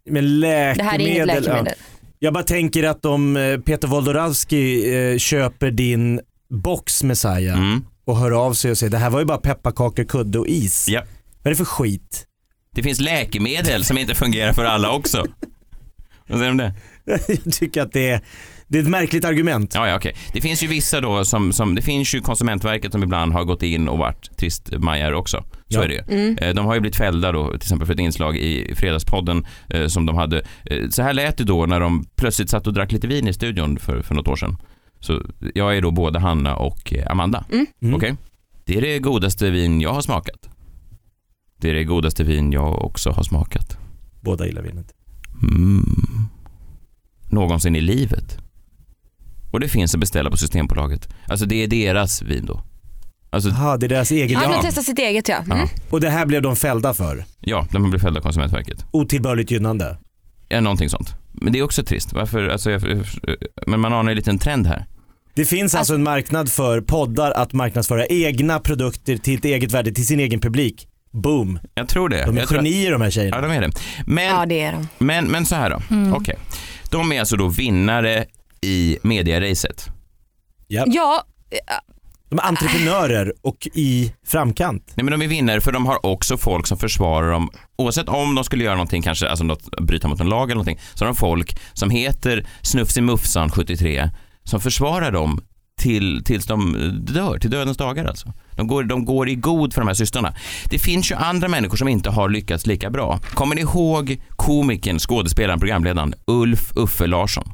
Men 0.09 0.39
läkemedel. 0.39 0.77
Det 0.77 0.83
här 0.83 0.99
är 0.99 1.07
inget 1.07 1.27
läkemedel. 1.27 1.65
Ja. 1.67 1.85
Jag 2.19 2.33
bara 2.33 2.43
tänker 2.43 2.83
att 2.83 3.05
om 3.05 3.37
eh, 3.37 3.57
Peter 3.59 3.87
Wolodarski 3.87 4.95
eh, 5.13 5.17
köper 5.17 5.71
din 5.71 6.21
box 6.49 7.03
Messiah 7.03 7.57
Mm. 7.59 7.85
och 8.05 8.17
hör 8.17 8.31
av 8.31 8.53
sig 8.53 8.71
och 8.71 8.77
säger 8.77 8.91
det 8.91 8.97
här 8.97 9.09
var 9.09 9.19
ju 9.19 9.25
bara 9.25 9.37
pepparkakor, 9.37 10.03
kudde 10.03 10.39
och 10.39 10.47
is. 10.47 10.87
Ja. 10.89 11.01
Vad 11.43 11.45
är 11.45 11.49
det 11.49 11.55
för 11.55 11.65
skit? 11.65 12.25
Det 12.75 12.83
finns 12.83 12.99
läkemedel 12.99 13.83
som 13.83 13.97
inte 13.97 14.15
fungerar 14.15 14.53
för 14.53 14.65
alla 14.65 14.91
också. 14.91 15.25
Vad 16.27 16.39
säger 16.39 16.43
du 16.45 16.51
om 16.51 16.57
det? 16.57 16.73
Jag 17.45 17.53
tycker 17.53 17.81
att 17.81 17.91
det 17.91 18.09
är, 18.09 18.21
det 18.71 18.77
är 18.77 18.81
ett 18.83 18.89
märkligt 18.89 19.25
argument. 19.25 19.71
Ja, 19.75 19.87
ja, 19.87 19.95
okej. 19.95 20.15
Det 20.33 20.41
finns 20.41 20.63
ju 20.63 20.67
vissa 20.67 21.01
då 21.01 21.25
som, 21.25 21.53
som, 21.53 21.75
det 21.75 21.81
finns 21.81 22.15
ju 22.15 22.21
Konsumentverket 22.21 22.91
som 22.91 23.03
ibland 23.03 23.33
har 23.33 23.43
gått 23.43 23.63
in 23.63 23.87
och 23.87 23.97
varit 23.97 24.37
tristmajor 24.37 25.13
också. 25.13 25.37
Så 25.67 25.77
Ja. 25.79 25.83
är 25.83 25.87
det 25.87 25.93
ju. 25.93 26.01
Mm. 26.19 26.37
Eh, 26.37 26.53
De 26.53 26.65
har 26.65 26.73
ju 26.73 26.79
blivit 26.79 26.95
fällda 26.97 27.31
då, 27.31 27.47
till 27.47 27.55
exempel 27.55 27.85
för 27.87 27.93
ett 27.93 27.99
inslag 27.99 28.37
i 28.37 28.75
Fredagspodden 28.75 29.45
eh, 29.69 29.87
som 29.87 30.05
de 30.05 30.15
hade. 30.15 30.41
Eh, 30.65 30.89
Så 30.89 31.01
här 31.03 31.13
lät 31.13 31.37
det 31.37 31.43
då 31.43 31.65
när 31.65 31.79
de 31.79 32.05
plötsligt 32.15 32.49
satt 32.49 32.67
och 32.67 32.73
drack 32.73 32.91
lite 32.91 33.07
vin 33.07 33.27
i 33.27 33.33
studion 33.33 33.77
för, 33.79 34.01
för 34.01 34.15
något 34.15 34.27
år 34.27 34.35
sedan. 34.35 34.57
Så 34.99 35.21
jag 35.53 35.77
är 35.77 35.81
då 35.81 35.91
både 35.91 36.19
Hanna 36.19 36.55
och 36.55 36.93
eh, 36.93 37.11
Amanda. 37.11 37.45
Mm. 37.51 37.95
Okej? 37.95 38.15
Det 38.65 38.77
är 38.77 38.81
det 38.81 38.99
godaste 38.99 39.49
vin 39.49 39.81
jag 39.81 39.93
har 39.93 40.01
smakat. 40.01 40.49
Det 41.57 41.69
är 41.69 41.73
det 41.73 41.83
godaste 41.83 42.23
vin 42.23 42.51
jag 42.51 42.85
också 42.85 43.09
har 43.11 43.23
smakat. 43.23 43.77
Båda 44.21 44.45
gillar 44.47 44.61
vinet. 44.61 44.93
Mm. 45.41 45.85
Någonsin 47.29 47.75
i 47.75 47.81
livet. 47.81 48.37
Och 49.51 49.59
det 49.59 49.67
finns 49.67 49.93
att 49.93 49.99
beställa 49.99 50.29
på 50.31 50.37
Systembolaget. 50.37 51.09
Alltså 51.27 51.45
det 51.45 51.63
är 51.63 51.67
deras 51.67 52.21
vin 52.21 52.45
då. 52.45 52.61
Alltså, 53.29 53.49
Jaha, 53.49 53.77
det 53.77 53.85
är 53.85 53.89
deras 53.89 54.11
eget 54.11 54.37
Han 54.37 54.49
Ja. 54.51 54.55
har 54.55 54.63
testat 54.63 54.83
sitt 54.83 54.99
eget 54.99 55.27
ja. 55.27 55.37
Mm. 55.51 55.67
Och 55.89 56.01
det 56.01 56.09
här 56.09 56.25
blev 56.25 56.41
de 56.41 56.55
fällda 56.55 56.93
för? 56.93 57.25
ja, 57.39 57.67
de 57.71 57.81
har 57.81 57.89
blivit 57.89 58.01
fällda 58.01 58.19
av 58.19 58.23
Konsumentverket. 58.23 58.85
Otillbörligt 58.91 59.51
gynnande? 59.51 59.97
Ja, 60.49 60.61
någonting 60.61 60.89
sånt. 60.89 61.15
Men 61.31 61.53
det 61.53 61.59
är 61.59 61.63
också 61.63 61.83
trist. 61.83 62.13
Varför, 62.13 62.47
alltså, 62.47 62.71
jag, 62.71 62.81
men 63.67 63.79
man 63.79 63.93
anar 63.93 64.11
en 64.11 64.15
liten 64.17 64.37
trend 64.39 64.67
här. 64.67 64.85
Det 65.33 65.45
finns 65.45 65.75
alltså 65.75 65.93
en 65.95 66.03
marknad 66.03 66.49
för 66.51 66.81
poddar 66.81 67.31
att 67.31 67.53
marknadsföra 67.53 68.05
egna 68.05 68.59
produkter 68.59 69.17
till 69.17 69.37
ett 69.37 69.45
eget 69.45 69.71
värde, 69.71 69.91
till 69.91 70.07
sin 70.07 70.19
egen 70.19 70.39
publik. 70.39 70.87
Boom. 71.13 71.59
Jag 71.73 71.87
tror 71.87 72.09
det. 72.09 72.25
De 72.25 72.35
är 72.35 72.39
jag 72.39 72.49
tror 72.49 72.59
att- 72.59 72.65
genier 72.65 72.91
de 72.91 73.01
här 73.01 73.09
tjejerna. 73.09 73.37
Ja, 73.37 73.41
de 73.41 73.51
är 73.51 73.61
det. 73.61 73.71
Men, 74.05 74.25
Ja 74.25 74.45
det 74.45 74.61
är 74.61 74.71
de. 74.71 74.87
men, 75.05 75.25
men 75.27 75.45
så 75.45 75.55
här 75.55 75.69
då. 75.69 75.81
Mm. 75.95 76.13
Okej. 76.13 76.35
De 76.89 77.11
är 77.11 77.19
alltså 77.19 77.37
då 77.37 77.47
vinnare 77.47 78.25
i 78.65 78.97
medieracet. 79.03 79.89
Ja. 80.67 80.83
Ja, 80.87 81.23
De 82.29 82.39
är 82.39 82.43
entreprenörer 82.43 83.33
och 83.41 83.67
i 83.73 84.13
framkant. 84.25 84.91
Nej 84.95 85.03
men 85.03 85.19
de 85.19 85.25
är 85.25 85.27
vinnare 85.29 85.61
för 85.61 85.71
de 85.71 85.85
har 85.85 86.05
också 86.05 86.37
folk 86.37 86.67
som 86.67 86.77
försvarar 86.77 87.31
dem. 87.31 87.49
Oavsett 87.77 88.09
om 88.09 88.35
de 88.35 88.43
skulle 88.43 88.63
göra 88.63 88.75
någonting, 88.75 89.01
kanske 89.01 89.29
alltså 89.29 89.43
något, 89.43 89.81
bryta 89.81 90.07
mot 90.07 90.19
en 90.19 90.29
lag 90.29 90.43
eller 90.43 90.55
någonting, 90.55 90.79
så 90.93 91.05
har 91.05 91.07
de 91.11 91.15
folk 91.15 91.57
som 91.73 91.89
heter 91.89 92.47
Snufsimufsan 92.61 93.49
73 93.49 94.09
som 94.43 94.59
försvarar 94.61 95.11
dem 95.11 95.41
till, 95.81 96.23
tills 96.23 96.45
de 96.45 96.73
dör, 97.07 97.37
till 97.37 97.49
dödens 97.49 97.77
dagar 97.77 98.05
alltså. 98.05 98.33
De 98.51 98.67
går, 98.67 98.83
de 98.83 99.05
går 99.05 99.29
i 99.29 99.35
god 99.35 99.73
för 99.73 99.81
de 99.81 99.87
här 99.87 99.93
systrarna. 99.93 100.33
Det 100.65 100.79
finns 100.79 101.11
ju 101.11 101.15
andra 101.15 101.47
människor 101.47 101.77
som 101.77 101.87
inte 101.87 102.09
har 102.09 102.29
lyckats 102.29 102.65
lika 102.67 102.89
bra. 102.89 103.19
Kommer 103.33 103.55
ni 103.55 103.61
ihåg 103.61 104.21
komikern, 104.29 104.99
skådespelaren, 104.99 105.59
programledaren 105.59 106.13
Ulf 106.27 106.71
Uffe 106.75 107.07
Larsson? 107.07 107.53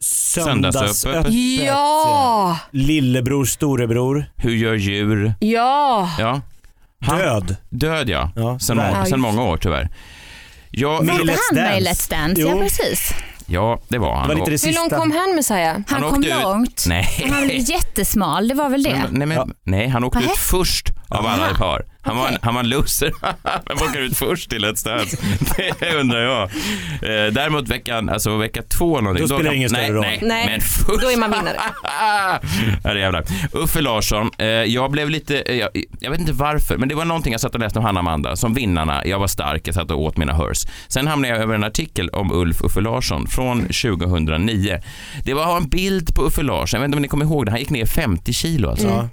Söndagsöppet. 0.00 1.32
Ja! 1.66 2.58
Lillebror, 2.70 3.44
storebror. 3.44 4.24
Hur 4.36 4.54
gör 4.54 4.74
djur? 4.74 5.34
Ja! 5.40 6.10
Ja. 6.18 6.40
Han, 7.06 7.18
Död. 7.18 7.56
Död 7.70 8.08
ja, 8.08 8.30
Ja, 8.36 8.58
sen, 8.58 8.76
må, 8.76 9.04
sen 9.08 9.20
många 9.20 9.42
år 9.42 9.56
tyvärr. 9.56 9.88
Ja, 10.70 10.88
Var 10.88 11.00
inte 11.00 11.14
han 11.50 11.54
med 11.62 11.82
i. 11.82 11.84
Let's 11.84 12.10
Dance? 12.10 12.40
Jo. 12.42 12.48
Ja 12.48 12.58
precis. 12.62 13.14
ja, 13.46 13.80
det 13.88 13.98
var 13.98 14.16
han. 14.16 14.28
Det 14.28 14.34
var 14.34 14.46
det 14.50 14.64
Hur 14.66 14.72
långt 14.74 14.92
kom 14.96 15.10
han 15.10 15.34
Messiah? 15.36 15.72
Han, 15.72 15.82
Han 16.02 16.10
kom 16.10 16.24
ut- 16.24 16.42
långt. 16.42 16.84
Nej. 16.88 17.26
Han 17.32 17.46
blev 17.46 17.70
jättesmal, 17.70 18.48
det 18.48 18.54
var 18.54 18.68
väl 18.68 18.82
det? 18.82 19.02
Men, 19.10 19.14
nej, 19.18 19.26
men, 19.26 19.54
nej, 19.64 19.88
han 19.88 20.04
åkte 20.04 20.18
Nähä. 20.18 20.30
ut 20.32 20.38
först 20.38 20.88
av 21.08 21.26
alla 21.26 21.50
i 21.50 21.54
par. 21.54 21.84
Han, 22.02 22.16
var 22.16 22.28
en, 22.28 22.38
han 22.42 22.54
var 22.54 22.62
en 22.62 22.68
loser. 22.68 23.12
Vem 23.68 23.88
åker 23.88 24.00
ut 24.00 24.16
först 24.16 24.50
till 24.50 24.64
Let's 24.64 24.84
Dance? 24.88 25.16
Det 25.80 25.94
undrar 25.94 26.20
jag. 26.20 26.42
Eh, 26.42 27.32
däremot 27.32 27.68
veckan, 27.68 28.08
alltså 28.08 28.36
vecka 28.36 28.62
två 28.62 29.00
någonting. 29.00 29.26
Då 29.26 29.34
spelar 29.34 29.50
det 29.50 29.56
ingen 29.56 29.68
större 29.68 29.82
nej, 29.82 29.92
roll. 29.92 30.00
Nej, 30.00 30.18
Nej, 30.22 30.46
men 30.46 30.60
först. 30.60 31.02
Då 31.02 31.10
är 31.10 31.16
man 31.16 31.30
vinnare. 31.30 31.56
Herre 32.84 33.00
jävlar. 33.00 33.24
Uffe 33.52 33.80
Larsson, 33.80 34.30
eh, 34.38 34.46
jag 34.46 34.90
blev 34.90 35.10
lite, 35.10 35.40
eh, 35.40 35.56
jag, 35.56 35.70
jag 36.00 36.10
vet 36.10 36.20
inte 36.20 36.32
varför, 36.32 36.76
men 36.76 36.88
det 36.88 36.94
var 36.94 37.04
någonting 37.04 37.32
jag 37.32 37.40
satt 37.40 37.54
och 37.54 37.60
läste 37.60 37.78
om 37.78 37.84
Hanna 37.84 38.00
Amanda, 38.00 38.36
som 38.36 38.54
vinnarna, 38.54 39.06
jag 39.06 39.18
var 39.18 39.26
stark, 39.26 39.68
jag 39.68 39.74
satt 39.74 39.90
och 39.90 40.02
åt 40.02 40.16
mina 40.16 40.32
hers. 40.32 40.66
Sen 40.88 41.06
hamnade 41.06 41.34
jag 41.34 41.42
över 41.42 41.54
en 41.54 41.64
artikel 41.64 42.08
om 42.08 42.32
Ulf 42.32 42.60
Uffe 42.62 42.80
Larsson 42.80 43.26
från 43.26 43.60
2009. 43.60 44.80
Det 45.24 45.34
var 45.34 45.56
en 45.56 45.68
bild 45.68 46.14
på 46.14 46.22
Uffe 46.22 46.42
Larsson, 46.42 46.78
jag 46.78 46.80
vet 46.80 46.88
inte 46.88 46.96
om 46.96 47.02
ni 47.02 47.08
kommer 47.08 47.24
ihåg 47.24 47.46
det, 47.46 47.50
han 47.50 47.60
gick 47.60 47.70
ner 47.70 47.86
50 47.86 48.32
kilo 48.32 48.70
alltså. 48.70 48.88
Ja. 48.88 49.08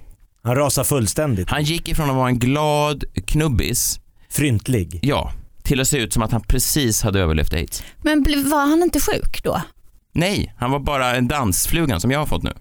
Han 0.46 0.56
rasar 0.56 0.84
fullständigt. 0.84 1.50
Han 1.50 1.62
gick 1.62 1.88
ifrån 1.88 2.10
att 2.10 2.16
vara 2.16 2.28
en 2.28 2.38
glad 2.38 3.04
knubbis, 3.26 4.00
Fryntlig. 4.30 4.98
ja, 5.02 5.32
till 5.62 5.80
att 5.80 5.88
se 5.88 5.98
ut 5.98 6.12
som 6.12 6.22
att 6.22 6.32
han 6.32 6.40
precis 6.40 7.02
hade 7.02 7.20
överlevt 7.20 7.52
aids. 7.52 7.82
Men 8.02 8.24
var 8.50 8.66
han 8.66 8.82
inte 8.82 9.00
sjuk 9.00 9.42
då? 9.42 9.62
Nej, 10.12 10.54
han 10.58 10.70
var 10.70 10.78
bara 10.78 11.14
en 11.16 11.28
dansflugan 11.28 12.00
som 12.00 12.10
jag 12.10 12.18
har 12.18 12.26
fått 12.26 12.42
nu. 12.42 12.52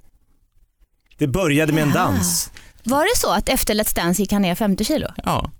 Det 1.17 1.27
började 1.27 1.73
med 1.73 1.83
en 1.83 1.91
dans. 1.91 2.51
Var 2.83 3.01
det 3.03 3.19
så 3.19 3.31
att 3.31 3.49
efter 3.49 3.73
Let's 3.73 3.95
Dance 3.95 4.21
gick 4.21 4.31
han 4.31 4.41
ner 4.41 4.55
50 4.55 4.85
kilo? 4.85 5.07
Ja. 5.23 5.51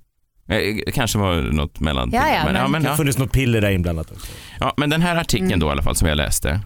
Eh, 0.50 0.92
Kanske 0.94 1.18
var 1.18 1.36
något 1.36 1.80
mellan. 1.80 2.10
Ja, 2.14 2.30
ja, 2.30 2.46
men, 2.46 2.56
ja, 2.56 2.62
men- 2.62 2.72
men, 2.72 2.82
Det 2.84 2.88
har 2.90 2.94
ja. 2.94 2.98
funnits 2.98 3.18
något 3.18 3.32
piller 3.32 3.62
där 3.62 3.72
inblandat 3.72 4.12
också. 4.12 4.28
Ja, 4.60 4.74
men 4.78 4.90
den 4.90 5.02
här 5.02 5.16
artikeln 5.16 5.48
Mm. 5.48 5.60
då 5.60 5.68
i 5.68 5.70
alla 5.70 5.84
fall 5.84 5.96
som 5.96 6.08
jag 6.08 6.16
läste. 6.18 6.62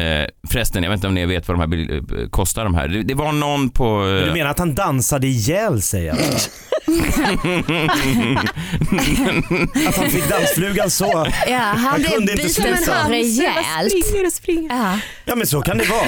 Eh, 0.00 0.26
förresten, 0.50 0.82
jag 0.82 0.90
vet 0.90 0.96
inte 0.96 1.06
om 1.06 1.14
ni 1.14 1.26
vet 1.26 1.48
vad 1.48 1.58
de 1.58 1.72
här 1.72 1.94
eh, 2.22 2.28
kostar 2.28 2.64
de 2.64 2.74
här. 2.74 2.88
Det, 2.88 3.02
det 3.02 3.14
var 3.14 3.32
någon 3.32 3.70
på... 3.70 4.06
Eh, 4.06 4.24
du 4.26 4.32
menar 4.32 4.50
att 4.50 4.58
han 4.58 4.74
dansade 4.74 5.26
ihjäl 5.26 5.82
sig 5.82 6.10
alltså? 6.10 6.50
Att 9.88 9.96
han 9.96 10.10
fick 10.10 10.28
dansflugan 10.28 10.90
så? 10.90 11.26
Ja, 11.48 11.58
han 11.58 11.78
Han 11.78 12.00
blev 12.00 12.10
kunde 12.10 12.32
inte 12.32 12.48
sluta. 12.48 13.08
rejält. 13.08 13.90
Springer 14.06 14.26
och 14.26 14.32
springer. 14.32 14.76
Ja. 14.76 14.98
Ja 15.24 15.34
men 15.36 15.46
så 15.46 15.60
kan 15.60 15.78
det 15.78 15.84
vara. 15.84 16.06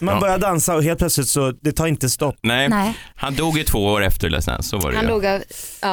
Man 0.00 0.14
Ja. 0.14 0.20
börjar 0.20 0.38
dansa 0.38 0.74
och 0.76 0.82
helt 0.84 0.98
plötsligt 0.98 1.28
så, 1.28 1.50
det 1.62 1.72
tar 1.72 1.86
inte 1.86 2.08
stopp. 2.10 2.36
nej, 2.42 2.68
Nej. 2.68 2.94
han 3.16 3.34
dog 3.34 3.58
ju 3.58 3.64
två 3.64 3.78
år 3.86 4.04
efter 4.04 4.30
Dance, 4.30 4.56
så 4.62 4.78
var 4.78 4.90
det 4.90 4.96
Han 4.96 5.06
ju. 5.06 5.10
dog 5.12 5.26
av, 5.26 5.40
ja. 5.40 5.40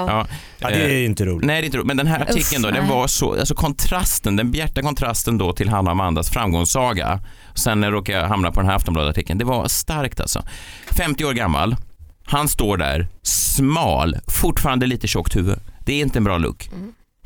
Ja, 0.08 0.28
Ja, 0.62 0.70
det 0.70 0.76
eh, 0.76 0.92
är 0.92 1.06
inte 1.06 1.26
roligt. 1.26 1.46
Nej, 1.46 1.62
det 1.62 1.66
är 1.66 1.66
inte 1.66 1.78
roligt. 1.78 1.88
Men 1.88 1.98
den 1.98 2.08
här 2.08 2.22
artikeln 2.22 2.66
Uff, 2.66 2.72
då, 2.72 2.78
den 2.78 2.88
var 2.88 3.08
så, 3.08 3.40
alltså 3.40 3.56
kontrasten, 3.56 4.36
den 4.36 4.52
bjärta 4.52 4.82
kontrasten 4.82 5.38
då 5.38 5.54
till 5.54 5.70
Hanna 5.70 5.90
och 5.90 5.92
Amandas 5.92 6.30
framgångssaga. 6.30 7.20
Sen 7.56 7.92
råkade 7.92 8.18
jag 8.18 8.28
hamna 8.28 8.52
på 8.52 8.60
den 8.60 8.70
här 8.70 8.76
Aftonbladet-artikeln. 8.76 9.40
Det 9.40 9.46
var 9.46 9.68
starkt 9.68 10.20
alltså. 10.20 10.44
50 10.92 11.26
år 11.26 11.34
gammal, 11.34 11.76
han 12.26 12.48
står 12.48 12.78
där, 12.78 13.08
smal, 13.24 14.18
fortfarande 14.28 14.86
lite 14.86 15.08
tjockt 15.08 15.36
huvud. 15.36 15.60
Det 15.86 15.94
är 15.94 16.02
inte 16.02 16.20
en 16.20 16.24
bra 16.24 16.38
look. 16.38 16.70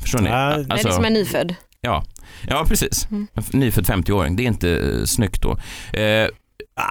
Förstår 0.00 0.18
ni? 0.18 0.30
Nej, 0.30 0.56
Nej, 0.56 0.82
det 0.82 0.88
är 0.88 0.92
som 0.92 1.04
en 1.04 1.12
nyfödd. 1.12 1.54
Ja, 1.80 2.04
ja 2.48 2.64
precis. 2.68 3.08
Mm. 3.10 3.26
Nyfödd 3.50 3.84
50-åring, 3.84 4.36
det 4.36 4.42
är 4.42 4.46
inte 4.46 4.70
eh, 4.70 5.04
snyggt 5.04 5.42
då. 5.42 5.58
Eh, 5.98 6.28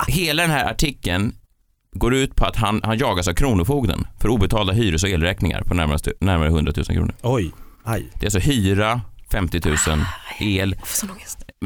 hela 0.08 0.42
den 0.42 0.52
här 0.52 0.72
artikeln 0.72 1.36
går 1.96 2.16
ut 2.16 2.36
på 2.36 2.46
att 2.46 2.56
han, 2.56 2.82
han 2.84 2.98
jagas 2.98 3.28
av 3.28 3.34
Kronofogden 3.34 4.08
för 4.20 4.30
obetalda 4.30 4.74
hyres 4.74 5.04
och 5.04 5.10
elräkningar 5.10 5.62
på 5.62 5.74
närmare, 5.74 5.98
närmare 6.20 6.48
100 6.48 6.74
000 6.76 6.86
kronor. 6.86 7.14
Oj, 7.22 7.52
aj. 7.84 8.10
Det 8.14 8.24
är 8.24 8.28
alltså 8.28 8.40
hyra, 8.40 9.02
50 9.32 9.62
000, 9.66 9.78
el. 10.40 10.76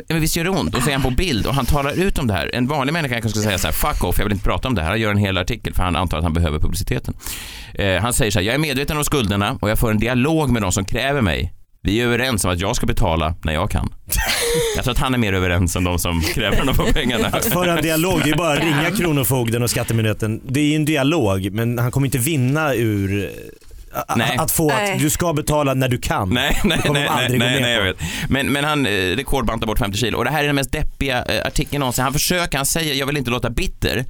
Men 0.10 0.22
visst 0.22 0.36
gör 0.36 0.44
det 0.44 0.50
ont? 0.50 0.76
Och 0.76 0.84
så 0.84 0.90
är 0.90 0.94
han 0.94 1.04
på 1.04 1.10
bild 1.10 1.48
och 1.48 1.54
han 1.54 1.66
talar 1.66 2.00
ut 2.00 2.18
om 2.18 2.28
det 2.28 2.34
här. 2.34 2.56
En 2.56 2.68
vanlig 2.68 2.94
människa 2.94 3.14
kanske 3.14 3.30
skulle 3.30 3.46
säga 3.46 3.58
så 3.58 3.68
här, 3.68 3.74
fuck 3.74 4.04
off, 4.04 4.18
jag 4.18 4.26
vill 4.26 4.34
inte 4.34 4.46
prata 4.46 4.68
om 4.68 4.76
det 4.76 4.82
här. 4.82 4.90
Han 4.90 5.00
gör 5.00 5.12
en 5.12 5.18
hel 5.18 5.38
artikel 5.38 5.74
för 5.74 5.84
han 5.84 5.96
antar 5.96 6.18
att 6.18 6.24
han 6.24 6.34
behöver 6.34 6.60
publiciteten. 6.60 7.14
Eh, 7.74 8.02
han 8.02 8.14
säger 8.14 8.32
så 8.32 8.40
här, 8.40 8.46
jag 8.46 8.56
är 8.56 8.60
medveten 8.60 8.98
om 8.98 9.04
skulderna 9.04 9.58
och 9.62 9.70
jag 9.70 9.80
för 9.80 9.92
en 9.92 10.00
dialog 10.00 10.50
med 10.50 10.62
de 10.62 10.72
som 10.72 10.86
kräver 10.86 11.22
mig. 11.22 11.54
Vi 11.82 12.02
är 12.02 12.06
överens 12.06 12.46
om 12.46 12.52
att 12.52 12.60
jag 12.60 12.76
ska 12.76 12.86
betala 12.86 13.36
när 13.44 13.54
jag 13.54 13.72
kan. 13.72 13.94
Jag 14.76 14.84
tror 14.84 14.92
att 14.92 14.98
han 15.00 15.14
är 15.14 15.18
mer 15.18 15.34
överens 15.34 15.76
än 15.76 15.84
de 15.84 16.00
som 16.00 16.22
kräver 16.22 16.58
honom 16.58 16.76
på 16.76 16.84
pengarna. 16.94 17.28
Att 17.28 17.46
föra 17.46 17.78
en 17.78 17.84
dialog, 17.84 18.22
det 18.24 18.30
är 18.30 18.36
bara 18.36 18.54
att 18.54 18.64
ringa 18.64 18.92
Kronofogden 18.98 19.64
och 19.64 19.70
Skattemyndigheten. 19.70 20.42
Det 20.48 20.60
är 20.60 20.66
ju 20.66 20.76
en 20.76 20.86
dialog 20.86 21.52
men 21.52 21.80
han 21.80 21.92
kommer 21.92 22.08
inte 22.08 22.18
vinna 22.18 22.74
ur 22.74 23.32
a- 23.94 24.14
Nej. 24.18 24.38
att 24.40 24.52
få 24.52 24.68
Nej. 24.68 24.94
att 24.94 25.00
du 25.00 25.10
ska 25.10 25.34
betala 25.34 25.74
när 25.74 25.88
du 25.90 25.98
kan. 25.98 26.30
Nej, 26.30 26.60
nej, 26.64 26.78
kommer 26.82 27.00
nej, 27.00 27.08
aldrig 27.10 27.40
nej, 27.40 27.54
gå 27.56 27.62
nej, 27.62 27.74
jag 27.74 27.84
vet. 27.84 27.98
Men, 28.30 28.48
men 28.48 28.64
han 28.64 28.86
eh, 28.86 28.92
rekordbantar 28.92 29.68
bort 29.68 29.80
50 29.80 29.98
kilo 29.98 30.18
och 30.18 30.24
det 30.26 30.32
här 30.32 30.44
är 30.44 30.48
den 30.48 30.56
mest 30.56 30.72
deppiga 30.72 31.24
eh, 31.26 31.48
artikeln 31.48 31.80
någonsin. 31.80 32.04
Han 32.04 32.14
försöker, 32.14 32.58
han 32.58 32.66
säger 32.66 32.94
jag 32.96 33.06
vill 33.08 33.18
inte 33.18 33.32
låta 33.32 33.50
bitter. 33.50 34.06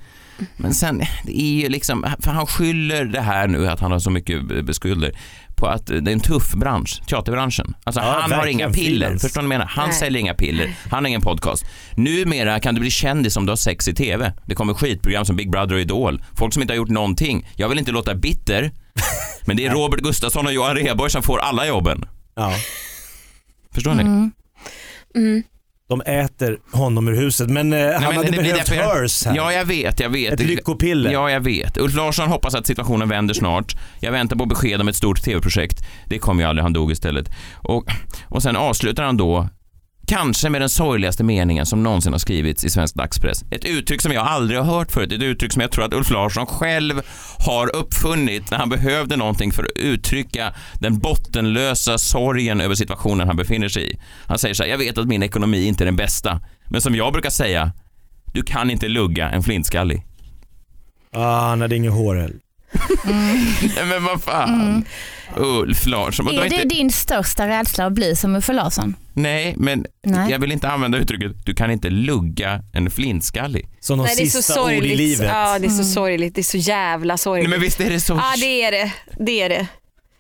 Men 0.57 0.73
sen, 0.73 1.01
det 1.25 1.41
är 1.41 1.61
ju 1.63 1.69
liksom, 1.69 2.05
för 2.19 2.31
han 2.31 2.47
skyller 2.47 3.05
det 3.05 3.21
här 3.21 3.47
nu 3.47 3.67
att 3.67 3.79
han 3.79 3.91
har 3.91 3.99
så 3.99 4.09
mycket 4.09 4.51
eh, 4.51 4.61
beskulder 4.61 5.11
på 5.59 5.67
att 5.67 5.85
det 5.87 5.95
är 5.95 6.09
en 6.09 6.19
tuff 6.19 6.53
bransch, 6.53 7.01
teaterbranschen. 7.07 7.73
Alltså 7.83 8.01
Ja, 8.01 8.19
han 8.21 8.31
har 8.31 8.47
inga 8.47 8.69
piller, 8.69 8.85
frilans. 8.89 9.21
förstår 9.21 9.41
ni 9.41 9.47
vad 9.47 9.53
jag 9.53 9.59
menar? 9.59 9.71
Han 9.75 9.89
Nej. 9.89 9.97
säljer 9.97 10.19
inga 10.21 10.33
piller, 10.33 10.75
han 10.91 11.03
har 11.03 11.07
ingen 11.09 11.21
podcast. 11.21 11.65
Numera 11.95 12.59
kan 12.59 12.75
du 12.75 12.81
bli 12.81 12.91
kändis 12.91 13.37
om 13.37 13.45
du 13.45 13.51
har 13.51 13.57
sex 13.57 13.87
i 13.87 13.93
TV. 13.95 14.33
Det 14.45 14.55
kommer 14.55 14.73
skitprogram 14.73 15.25
som 15.25 15.35
Big 15.35 15.51
Brother 15.51 15.73
och 15.75 15.81
Idol. 15.81 16.23
Folk 16.37 16.53
som 16.53 16.61
inte 16.61 16.73
har 16.73 16.77
gjort 16.77 16.89
någonting. 16.89 17.49
Jag 17.55 17.69
vill 17.69 17.79
inte 17.79 17.91
låta 17.91 18.15
bitter, 18.15 18.71
men 19.45 19.57
det 19.57 19.65
är 19.65 19.71
Robert 19.71 19.99
Gustafsson 19.99 20.45
och 20.45 20.53
Johan 20.53 20.75
Rheborg 20.75 21.11
som 21.11 21.23
får 21.23 21.39
alla 21.39 21.67
jobben. 21.67 22.05
Ja. 22.35 22.53
Förstår 23.73 23.93
ni? 23.93 24.01
Mm. 24.01 24.31
Mm. 25.15 25.43
De 25.89 26.01
äter 26.01 26.59
honom 26.71 27.07
ur 27.07 27.15
huset, 27.15 27.49
men 27.49 27.73
eh, 27.73 27.79
han 27.79 27.91
men 27.91 28.03
hade 28.03 28.31
det 28.31 28.37
behövt 28.37 28.69
hers 28.69 29.25
här. 29.25 29.35
Ja, 29.35 29.53
jag 29.53 29.65
vet, 29.65 29.99
jag 29.99 30.09
vet. 30.09 30.33
Ett 30.33 30.39
lyckopiller. 30.39 31.11
Ja, 31.11 31.31
jag 31.31 31.39
vet. 31.39 31.77
Ulf 31.77 31.95
Larsson 31.95 32.27
hoppas 32.27 32.55
att 32.55 32.67
situationen 32.67 33.09
vänder 33.09 33.33
snart. 33.33 33.75
Jag 33.99 34.11
väntar 34.11 34.35
på 34.35 34.45
besked 34.45 34.81
om 34.81 34.87
ett 34.87 34.95
stort 34.95 35.23
tv-projekt. 35.23 35.85
Det 36.05 36.19
kom 36.19 36.39
ju 36.39 36.45
aldrig, 36.45 36.63
han 36.63 36.73
dog 36.73 36.91
istället. 36.91 37.29
Och, 37.55 37.85
och 38.27 38.43
sen 38.43 38.55
avslutar 38.55 39.03
han 39.03 39.17
då 39.17 39.49
Kanske 40.09 40.49
med 40.49 40.61
den 40.61 40.69
sorgligaste 40.69 41.23
meningen 41.23 41.65
som 41.65 41.83
någonsin 41.83 42.11
har 42.11 42.19
skrivits 42.19 42.65
i 42.65 42.69
svensk 42.69 42.95
dagspress. 42.95 43.43
Ett 43.51 43.65
uttryck 43.65 44.01
som 44.01 44.11
jag 44.11 44.27
aldrig 44.27 44.59
har 44.59 44.65
hört 44.77 44.91
förut. 44.91 45.11
Ett 45.11 45.21
uttryck 45.21 45.53
som 45.53 45.61
jag 45.61 45.71
tror 45.71 45.85
att 45.85 45.93
Ulf 45.93 46.11
Larsson 46.11 46.45
själv 46.45 47.01
har 47.45 47.75
uppfunnit 47.75 48.51
när 48.51 48.57
han 48.57 48.69
behövde 48.69 49.15
någonting 49.15 49.51
för 49.51 49.63
att 49.63 49.71
uttrycka 49.75 50.53
den 50.79 50.99
bottenlösa 50.99 51.97
sorgen 51.97 52.61
över 52.61 52.75
situationen 52.75 53.27
han 53.27 53.37
befinner 53.37 53.69
sig 53.69 53.91
i. 53.91 53.99
Han 54.27 54.39
säger 54.39 54.53
så 54.55 54.63
här, 54.63 54.69
jag 54.69 54.77
vet 54.77 54.97
att 54.97 55.07
min 55.07 55.23
ekonomi 55.23 55.65
inte 55.65 55.83
är 55.83 55.85
den 55.85 55.95
bästa, 55.95 56.41
men 56.69 56.81
som 56.81 56.95
jag 56.95 57.13
brukar 57.13 57.29
säga, 57.29 57.71
du 58.33 58.43
kan 58.43 58.69
inte 58.69 58.87
lugga 58.87 59.29
en 59.29 59.43
flintskallig. 59.43 60.05
Ah, 61.13 61.49
han 61.49 61.61
hade 61.61 61.75
inget 61.75 61.93
hår 61.93 62.15
heller. 62.15 62.37
Nej, 63.03 63.85
men 63.85 64.03
vad 64.03 64.23
fan. 64.23 64.85
Ulf 65.35 65.85
Larsson. 65.85 66.27
Är 66.27 66.39
det 66.39 66.45
inte... 66.45 66.75
din 66.75 66.91
största 66.91 67.47
rädsla 67.47 67.85
att 67.85 67.93
bli 67.93 68.15
som 68.15 68.35
Uffe 68.35 68.53
Larsson? 68.53 68.95
Nej, 69.13 69.53
men 69.57 69.85
Nej. 70.03 70.31
jag 70.31 70.39
vill 70.39 70.51
inte 70.51 70.69
använda 70.69 70.97
uttrycket 70.97 71.45
du 71.45 71.55
kan 71.55 71.71
inte 71.71 71.89
lugga 71.89 72.63
en 72.73 72.91
flintskallig. 72.91 73.69
Som 73.79 73.99
Nej, 73.99 74.13
det 74.17 74.23
är 74.23 74.27
så 74.27 74.41
sorgligt. 74.41 75.19
Ja, 75.19 75.59
det 75.59 75.65
är 75.65 75.69
så 75.69 75.83
sorgligt. 75.83 76.35
Det 76.35 76.41
är 76.41 76.43
så 76.43 76.57
jävla 76.57 77.17
sorgligt. 77.17 77.49
Nej, 77.49 77.59
men 77.59 77.61
visst 77.61 77.81
är 77.81 77.89
det 77.89 77.99
så. 77.99 78.13
Ja, 78.13 78.33
det 78.39 78.63
är 78.63 78.71
det. 78.71 78.93
Det 79.25 79.41
är 79.41 79.49
det. 79.49 79.67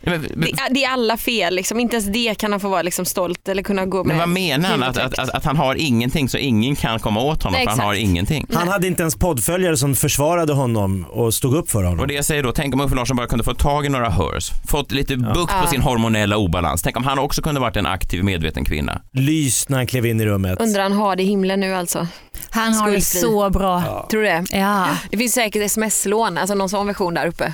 Men, 0.01 0.21
men, 0.21 0.41
Det, 0.41 0.57
det 0.71 0.83
är 0.83 0.89
alla 0.91 1.17
fel. 1.17 1.55
Liksom. 1.55 1.79
Inte 1.79 1.95
ens 1.95 2.07
det 2.07 2.35
kan 2.37 2.51
han 2.51 2.59
få 2.59 2.69
vara 2.69 2.81
liksom, 2.81 3.05
stolt 3.05 3.47
eller 3.47 3.63
kunna 3.63 3.85
gå 3.85 3.97
med. 4.03 4.07
men 4.07 4.17
vad 4.17 4.29
menar 4.29 4.69
han? 4.69 4.83
Att, 4.83 4.97
att, 4.97 5.19
att, 5.19 5.29
att 5.29 5.45
han 5.45 5.57
har 5.57 5.75
ingenting 5.75 6.29
så 6.29 6.37
ingen 6.37 6.75
kan 6.75 6.99
komma 6.99 7.21
åt 7.21 7.43
honom 7.43 7.57
Nej, 7.57 7.63
för 7.65 7.71
han 7.71 7.79
har 7.79 7.93
ingenting. 7.93 8.45
Han 8.53 8.67
hade 8.67 8.87
inte 8.87 9.01
ens 9.01 9.15
poddföljare 9.15 9.77
som 9.77 9.95
försvarade 9.95 10.53
honom 10.53 11.05
och 11.09 11.33
stod 11.33 11.55
upp 11.55 11.69
för 11.71 11.83
honom. 11.83 11.99
Och 11.99 12.07
det 12.07 12.13
jag 12.13 12.25
säger 12.25 12.43
då, 12.43 12.51
tänk 12.51 12.73
om 12.73 12.81
Uffe 12.81 12.95
Larsson 12.95 13.17
bara 13.17 13.27
kunde 13.27 13.43
få 13.43 13.53
tag 13.53 13.85
i 13.85 13.89
några 13.89 14.09
hörs, 14.09 14.51
fått 14.67 14.91
lite 14.91 15.17
bukt 15.17 15.51
Ja. 15.55 15.61
på 15.61 15.67
sin 15.67 15.81
hormonella 15.81 16.37
obalans. 16.37 16.81
Tänk 16.81 16.97
om 16.97 17.03
han 17.03 17.19
också 17.19 17.41
kunde 17.41 17.61
varit 17.61 17.75
en 17.75 17.85
aktiv, 17.85 18.23
medveten 18.23 18.65
kvinna. 18.65 19.01
Lys 19.13 19.69
när 19.69 19.77
han 19.77 19.87
klev 19.87 20.05
in 20.05 20.21
i 20.21 20.25
rummet. 20.25 20.59
Undrar 20.61 20.83
han 20.83 20.91
har 20.93 21.15
det 21.15 21.23
i 21.23 21.25
himlen 21.25 21.59
nu 21.59 21.75
alltså? 21.75 22.07
Han 22.49 22.73
har 22.73 22.91
det 22.91 23.01
så 23.01 23.49
bra. 23.49 24.07
Tror 24.11 24.21
du 24.21 24.27
det? 24.27 24.45
Ja. 24.51 24.87
Det 25.11 25.17
finns 25.17 25.33
säkert 25.33 25.61
sms-lån, 25.61 26.37
alltså 26.37 26.55
någon 26.55 26.69
sån 26.69 26.87
version 26.87 27.13
där 27.13 27.27
uppe. 27.27 27.53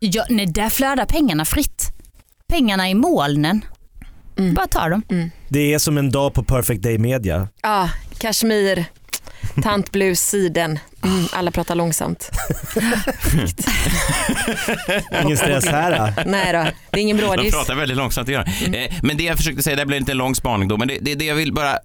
Ja, 0.00 0.24
nej, 0.28 0.46
där 0.46 0.68
flödar 0.68 1.04
pengarna 1.04 1.44
fritt. 1.44 1.92
Pengarna 2.48 2.88
i 2.90 2.94
molnen. 2.94 3.64
Mm. 4.38 4.54
Bara 4.54 4.66
ta 4.66 4.88
dem. 4.88 5.02
Det 5.48 5.74
är 5.74 5.78
som 5.78 5.98
en 5.98 6.10
dag 6.10 6.34
på 6.34 6.42
Perfect 6.44 6.82
Day 6.82 6.98
Media. 6.98 7.48
Ja, 7.62 7.90
kashmir, 8.18 8.84
tantblus, 9.62 10.20
siden. 10.20 10.78
Mm, 11.04 11.26
alla 11.32 11.50
pratar 11.50 11.74
långsamt. 11.74 12.30
Ingen 15.24 15.36
stress 15.36 15.66
här. 15.66 15.98
då. 16.16 16.22
Nej 16.30 16.52
då, 16.52 16.66
det 16.90 16.98
är 16.98 17.02
ingen 17.02 17.16
De 17.16 17.22
brådis. 17.22 17.54
pratar 17.54 17.74
väldigt 17.74 17.96
långsamt, 17.96 18.28
gör 18.28 18.44
de. 18.70 18.78
eh, 18.84 18.94
Men 19.02 19.16
det 19.16 19.22
jag 19.24 19.36
försökte 19.36 19.62
säga, 19.62 19.76
det 19.76 19.86
blev 19.86 20.00
inte 20.00 20.12
en 20.12 20.18
lång 20.18 20.34
spaning 20.34 20.68
då, 20.68 20.76
men 20.76 20.88
det, 20.88 20.98
det, 21.00 21.14
det 21.14 21.24
jag 21.24 21.34
vill 21.34 21.52
bara 21.52 21.72
eh, 21.72 21.76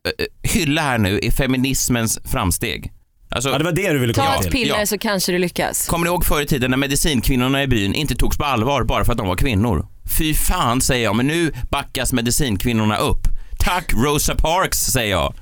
hylla 0.44 0.82
här 0.82 0.98
nu 0.98 1.20
är 1.24 1.32
feminismens 1.32 2.20
framsteg. 2.26 2.92
Alltså, 3.36 3.50
Ja, 3.50 3.58
det 3.58 3.64
var 3.64 3.72
det 3.72 3.94
du 3.94 4.00
ville 4.00 4.14
komma 4.14 4.28
Ta 4.28 4.38
till. 4.38 4.48
ett 4.48 4.54
piller 4.54 4.86
så 4.86 4.98
kanske 4.98 5.32
du 5.32 5.38
lyckas. 5.40 5.88
Kommer 5.88 6.06
ni 6.06 6.10
ihåg 6.12 6.26
förr 6.26 6.42
i 6.42 6.46
tiden 6.46 6.72
när 6.72 6.78
medicinkvinnorna 6.78 7.64
i 7.64 7.68
byn 7.68 7.96
inte 7.96 8.16
togs 8.16 8.38
på 8.38 8.44
allvar 8.46 8.84
bara 8.84 9.06
för 9.06 9.12
att 9.12 9.18
de 9.18 9.28
var 9.28 9.36
kvinnor? 9.36 9.88
Fy 10.18 10.34
fan 10.34 10.82
säger 10.82 11.04
jag, 11.04 11.16
men 11.16 11.28
nu 11.28 11.52
backas 11.72 12.14
medicinkvinnorna 12.14 12.98
upp. 12.98 13.22
Tack 13.60 13.94
Rosa 13.94 14.36
Parks 14.36 14.78
säger 14.78 15.12
jag. 15.12 15.34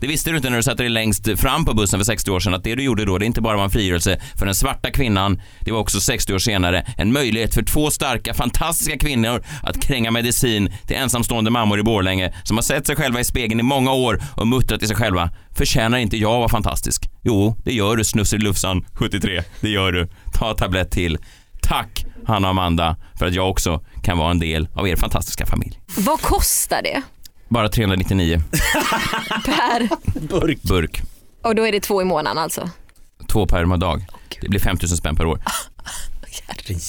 Det 0.00 0.06
visste 0.06 0.30
du 0.30 0.36
inte 0.36 0.50
när 0.50 0.56
du 0.56 0.62
satte 0.62 0.82
dig 0.82 0.90
längst 0.90 1.40
fram 1.40 1.64
på 1.64 1.74
bussen 1.74 2.00
för 2.00 2.04
60 2.04 2.30
år 2.30 2.40
sedan 2.40 2.54
att 2.54 2.64
det 2.64 2.74
du 2.74 2.82
gjorde 2.82 3.04
då 3.04 3.18
det 3.18 3.26
inte 3.26 3.40
bara 3.40 3.56
var 3.56 3.64
en 3.64 3.70
frigörelse 3.70 4.20
för 4.38 4.46
den 4.46 4.54
svarta 4.54 4.90
kvinnan, 4.90 5.40
det 5.60 5.72
var 5.72 5.80
också 5.80 6.00
60 6.00 6.34
år 6.34 6.38
senare 6.38 6.86
en 6.96 7.12
möjlighet 7.12 7.54
för 7.54 7.62
två 7.62 7.90
starka, 7.90 8.34
fantastiska 8.34 8.98
kvinnor 8.98 9.42
att 9.62 9.82
kränga 9.82 10.10
medicin 10.10 10.72
till 10.86 10.96
ensamstående 10.96 11.50
mammor 11.50 11.78
i 11.78 11.82
Borlänge 11.82 12.32
som 12.44 12.56
har 12.56 12.62
sett 12.62 12.86
sig 12.86 12.96
själva 12.96 13.20
i 13.20 13.24
spegeln 13.24 13.60
i 13.60 13.62
många 13.62 13.92
år 13.92 14.22
och 14.36 14.46
muttrat 14.46 14.78
till 14.78 14.88
sig 14.88 14.96
själva. 14.96 15.30
Förtjänar 15.56 15.98
inte 15.98 16.16
jag 16.16 16.32
att 16.32 16.38
vara 16.38 16.48
fantastisk? 16.48 17.10
Jo, 17.22 17.56
det 17.64 17.72
gör 17.72 17.96
du 17.96 18.04
Snusselufsan 18.04 18.84
73. 18.92 19.42
Det 19.60 19.68
gör 19.68 19.92
du. 19.92 20.08
Ta 20.34 20.54
tablett 20.54 20.90
till. 20.90 21.18
Tack 21.62 22.04
Hanna 22.26 22.46
och 22.46 22.50
Amanda 22.50 22.96
för 23.18 23.26
att 23.26 23.34
jag 23.34 23.50
också 23.50 23.84
kan 24.02 24.18
vara 24.18 24.30
en 24.30 24.38
del 24.38 24.68
av 24.74 24.88
er 24.88 24.96
fantastiska 24.96 25.46
familj. 25.46 25.80
Vad 25.96 26.20
kostar 26.20 26.82
det 26.82 27.02
bara 27.48 27.68
399 27.68 28.40
per? 29.44 29.88
Burk. 30.20 30.62
burk. 30.62 31.00
Och 31.44 31.54
då 31.54 31.66
är 31.66 31.72
det 31.72 31.80
två 31.80 32.02
i 32.02 32.04
månaden 32.04 32.38
alltså? 32.38 32.70
Två 33.28 33.46
per 33.46 33.76
dag. 33.76 34.06
Det 34.40 34.48
blir 34.48 34.60
5000 34.60 34.96
spänn 34.98 35.16
per 35.16 35.26
år. 35.26 35.40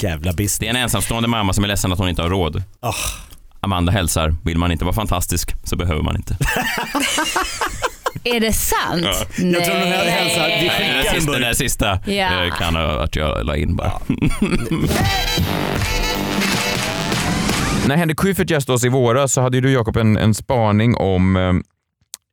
Jävla 0.04 0.32
business. 0.32 0.60
Det 0.60 0.66
är 0.66 0.70
en 0.70 0.76
ensamstående 0.76 1.30
mamma 1.30 1.54
som 1.54 1.64
är 1.64 1.68
ledsen 1.68 1.92
att 1.94 2.00
hon 2.00 2.10
inte 2.10 2.22
har 2.22 2.30
råd. 2.30 2.64
Ah. 2.80 2.94
Amanda 3.62 3.92
hälsar, 3.92 4.36
vill 4.44 4.58
man 4.58 4.72
inte 4.72 4.86
vara 4.86 4.96
fantastisk 4.96 5.56
så 5.64 5.76
behöver 5.76 6.02
man 6.02 6.16
inte. 6.16 6.38
Är 8.24 8.40
det 8.40 8.54
sant? 8.54 9.02
Ja. 9.04 9.14
Nej. 9.38 9.52
Jag 9.54 9.66
tror 9.66 9.76
de 9.76 9.82
hade 9.98 10.12
hälsat, 10.12 10.46
vi 10.48 10.68
Nej, 10.68 10.70
skickar 10.70 10.94
den 10.94 11.06
en 11.08 11.14
sista, 11.16 11.32
burk. 11.32 11.42
den 11.42 11.56
sista 11.56 12.00
Ja. 12.06 12.46
eh, 12.46 12.54
kan 12.58 12.76
att 12.76 13.16
jag 13.16 13.46
la 13.46 13.56
in 13.56 13.76
bara. 13.76 13.92
När 17.90 17.98
Henrik 17.98 18.20
Schyffert 18.20 18.50
gästade 18.50 18.76
oss 18.76 18.84
i 18.84 18.90
våras 18.90 19.34
så 19.34 19.42
hade 19.42 19.58
ju 19.58 19.62
du 19.62 19.72
Jakob 19.72 19.98
en, 19.98 20.18
en 20.18 20.34
spaning 20.34 20.96
om 20.96 21.36
eh, 21.36 21.54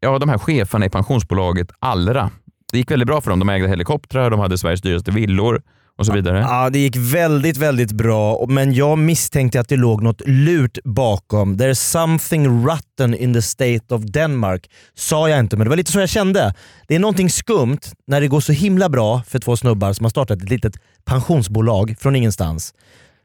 ja, 0.00 0.18
de 0.18 0.28
här 0.28 0.38
cheferna 0.38 0.86
i 0.86 0.90
pensionsbolaget 0.90 1.70
Allra. 1.78 2.30
Det 2.72 2.78
gick 2.78 2.90
väldigt 2.90 3.06
bra 3.06 3.20
för 3.20 3.30
dem. 3.30 3.38
De 3.38 3.48
ägde 3.48 3.68
helikoptrar, 3.68 4.30
de 4.30 4.40
hade 4.40 4.58
Sveriges 4.58 4.82
dyraste 4.82 5.10
villor 5.10 5.62
och 5.98 6.06
så 6.06 6.12
vidare. 6.12 6.38
Ja, 6.38 6.70
det 6.70 6.78
gick 6.78 6.96
väldigt, 6.96 7.56
väldigt 7.56 7.92
bra, 7.92 8.46
men 8.48 8.74
jag 8.74 8.98
misstänkte 8.98 9.60
att 9.60 9.68
det 9.68 9.76
låg 9.76 10.02
något 10.02 10.22
lurt 10.26 10.78
bakom. 10.84 11.56
There's 11.56 11.74
something 11.74 12.66
rotten 12.66 13.14
in 13.14 13.34
the 13.34 13.42
state 13.42 13.94
of 13.94 14.02
Denmark. 14.02 14.70
Sa 14.94 15.28
jag 15.28 15.40
inte, 15.40 15.56
men 15.56 15.64
det 15.64 15.68
var 15.68 15.76
lite 15.76 15.92
så 15.92 16.00
jag 16.00 16.08
kände. 16.08 16.54
Det 16.88 16.94
är 16.94 16.98
någonting 16.98 17.30
skumt 17.30 17.80
när 18.06 18.20
det 18.20 18.28
går 18.28 18.40
så 18.40 18.52
himla 18.52 18.88
bra 18.88 19.22
för 19.28 19.38
två 19.38 19.56
snubbar 19.56 19.92
som 19.92 20.04
har 20.04 20.10
startat 20.10 20.42
ett 20.42 20.50
litet 20.50 20.74
pensionsbolag 21.04 21.94
från 22.00 22.16
ingenstans. 22.16 22.74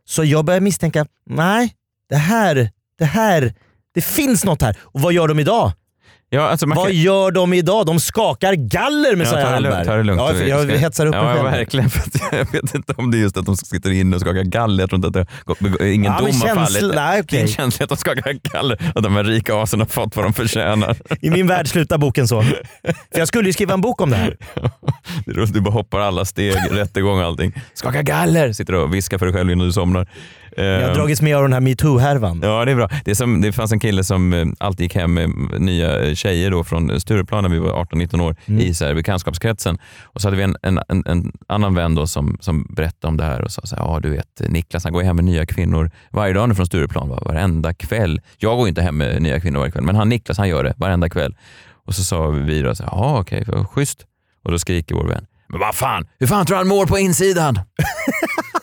Så 0.05 0.23
jag 0.23 0.45
började 0.45 0.63
misstänka, 0.63 1.05
nej, 1.29 1.75
det 2.11 2.17
här, 2.17 2.69
det 2.99 3.05
här, 3.05 3.53
det 3.95 4.01
finns 4.01 4.45
något 4.45 4.61
här. 4.61 4.75
Och 4.81 5.01
vad 5.01 5.13
gör 5.13 5.27
de 5.27 5.39
idag? 5.39 5.71
Ja, 6.33 6.41
alltså 6.49 6.65
Vad 6.67 6.77
kan- 6.87 6.95
gör 6.95 7.31
de 7.31 7.53
idag? 7.53 7.85
De 7.85 7.99
skakar 7.99 8.53
galler 8.53 9.15
med 9.15 9.27
Ja, 9.27 9.31
det 9.31 9.37
lugnt. 9.41 9.49
Hallberg. 9.53 9.85
Ta 9.85 9.95
det 9.95 10.03
lugnt. 10.03 10.21
Ja, 10.21 10.33
jag 10.47 10.63
ska- 10.67 10.77
hetsar 10.77 11.05
upp 11.05 11.15
ja, 11.15 11.23
mig 11.23 11.33
själv. 11.35 11.51
verkligen. 11.51 11.89
För 11.89 11.99
att 11.99 12.33
jag 12.33 12.51
vet 12.61 12.75
inte 12.75 12.93
om 12.97 13.11
det 13.11 13.17
är 13.17 13.19
just 13.19 13.37
att 13.37 13.45
de 13.45 13.57
sitter 13.57 13.91
inne 13.91 14.15
och 14.15 14.21
skakar 14.21 14.43
galler. 14.43 14.83
Jag 14.83 14.89
tror 14.89 15.05
inte 15.05 15.07
att 15.07 15.13
det 15.13 15.27
gått- 15.45 15.81
ingen 15.81 16.11
Ja, 16.13 16.19
dom 16.19 16.41
har 16.41 16.55
fallit. 16.55 16.95
nej, 16.95 17.21
okej. 17.21 17.39
Din 17.39 17.47
känsla 17.47 17.83
att 17.83 17.89
de 17.89 17.97
skakar 17.97 18.33
galler. 18.53 18.91
Att 18.95 19.03
de 19.03 19.15
här 19.15 19.23
rika 19.23 19.55
asen 19.61 19.79
har 19.79 19.87
fått 19.87 20.15
vad 20.15 20.25
de 20.25 20.33
förtjänar. 20.33 20.97
I 21.21 21.29
min 21.29 21.47
värld 21.47 21.67
slutar 21.67 21.97
boken 21.97 22.27
så. 22.27 22.41
För 22.41 23.19
jag 23.19 23.27
skulle 23.27 23.49
ju 23.49 23.53
skriva 23.53 23.73
en 23.73 23.81
bok 23.81 24.01
om 24.01 24.09
det 24.09 24.15
här. 24.15 24.37
Det 25.25 25.31
är 25.31 25.53
Du 25.53 25.61
bara 25.61 25.73
hoppar 25.73 25.99
alla 25.99 26.25
steg, 26.25 26.55
rättegång 26.71 27.19
och 27.19 27.25
allting. 27.25 27.53
Skaka 27.73 28.01
galler! 28.01 28.53
Sitter 28.53 28.73
du 28.73 28.79
och 28.79 28.93
viskar 28.95 29.17
för 29.17 29.25
dig 29.25 29.35
själv 29.35 29.51
innan 29.51 29.67
du 29.67 29.73
somnar. 29.73 30.07
Jag 30.57 30.87
har 30.87 30.95
dragits 30.95 31.21
med 31.21 31.35
av 31.37 31.43
den 31.43 31.53
här 31.53 31.59
metoo-härvan. 31.59 32.39
Ja, 32.43 32.65
det 32.65 32.71
är 32.71 32.75
bra. 32.75 32.89
Det, 33.05 33.11
är 33.11 33.15
som, 33.15 33.41
det 33.41 33.51
fanns 33.51 33.71
en 33.71 33.79
kille 33.79 34.03
som 34.03 34.33
eh, 34.33 34.45
alltid 34.59 34.83
gick 34.83 34.95
hem 34.95 35.13
med 35.13 35.29
nya 35.61 36.15
tjejer 36.15 36.51
då 36.51 36.63
från 36.63 36.99
Stureplan 36.99 37.43
när 37.43 37.49
vi 37.49 37.59
var 37.59 37.85
18-19 37.85 38.21
år 38.21 38.35
Mm. 38.45 38.61
i 38.61 38.73
så 38.73 38.85
här, 38.85 38.93
bekantskapskretsen. 38.93 39.77
Och 40.03 40.21
så 40.21 40.27
hade 40.27 40.37
vi 40.37 40.43
en, 40.43 40.57
en, 40.61 40.79
en, 40.89 41.03
en 41.05 41.31
annan 41.47 41.75
vän 41.75 41.95
då 41.95 42.07
som, 42.07 42.37
som 42.41 42.67
berättade 42.69 43.07
om 43.07 43.17
det 43.17 43.23
här 43.23 43.41
och 43.41 43.51
sa 43.51 43.61
så 43.65 43.75
här, 43.75 43.83
ja 43.83 43.99
du 43.99 44.09
vet 44.09 44.41
Niklas 44.49 44.83
han 44.83 44.93
går 44.93 45.01
hem 45.01 45.15
med 45.15 45.25
nya 45.25 45.45
kvinnor 45.45 45.91
varje 46.09 46.33
dag 46.33 46.49
nu 46.49 46.55
från 46.55 46.65
Stureplan, 46.65 47.09
va? 47.09 47.19
varenda 47.25 47.73
kväll. 47.73 48.21
Jag 48.37 48.57
går 48.57 48.67
inte 48.67 48.81
hem 48.81 48.97
med 48.97 49.21
nya 49.21 49.39
kvinnor 49.39 49.59
varje 49.59 49.71
kväll, 49.71 49.83
men 49.83 49.95
han 49.95 50.09
Niklas 50.09 50.37
han 50.37 50.49
gör 50.49 50.63
det 50.63 50.73
varenda 50.77 51.09
kväll. 51.09 51.35
Och 51.85 51.95
så 51.95 52.03
sa 52.03 52.27
vi 52.29 52.61
då, 52.61 52.73
ja 52.79 53.19
okej, 53.19 53.41
okay, 53.47 53.63
schysst. 53.63 54.05
Och 54.43 54.51
då 54.51 54.59
skriker 54.59 54.95
vår 54.95 55.07
vän, 55.07 55.25
men 55.49 55.59
vad 55.59 55.75
fan, 55.75 56.07
hur 56.19 56.27
fan 56.27 56.45
tror 56.45 56.55
du 56.55 56.59
han 56.59 56.67
mår 56.67 56.85
på 56.85 56.97
insidan? 56.99 57.59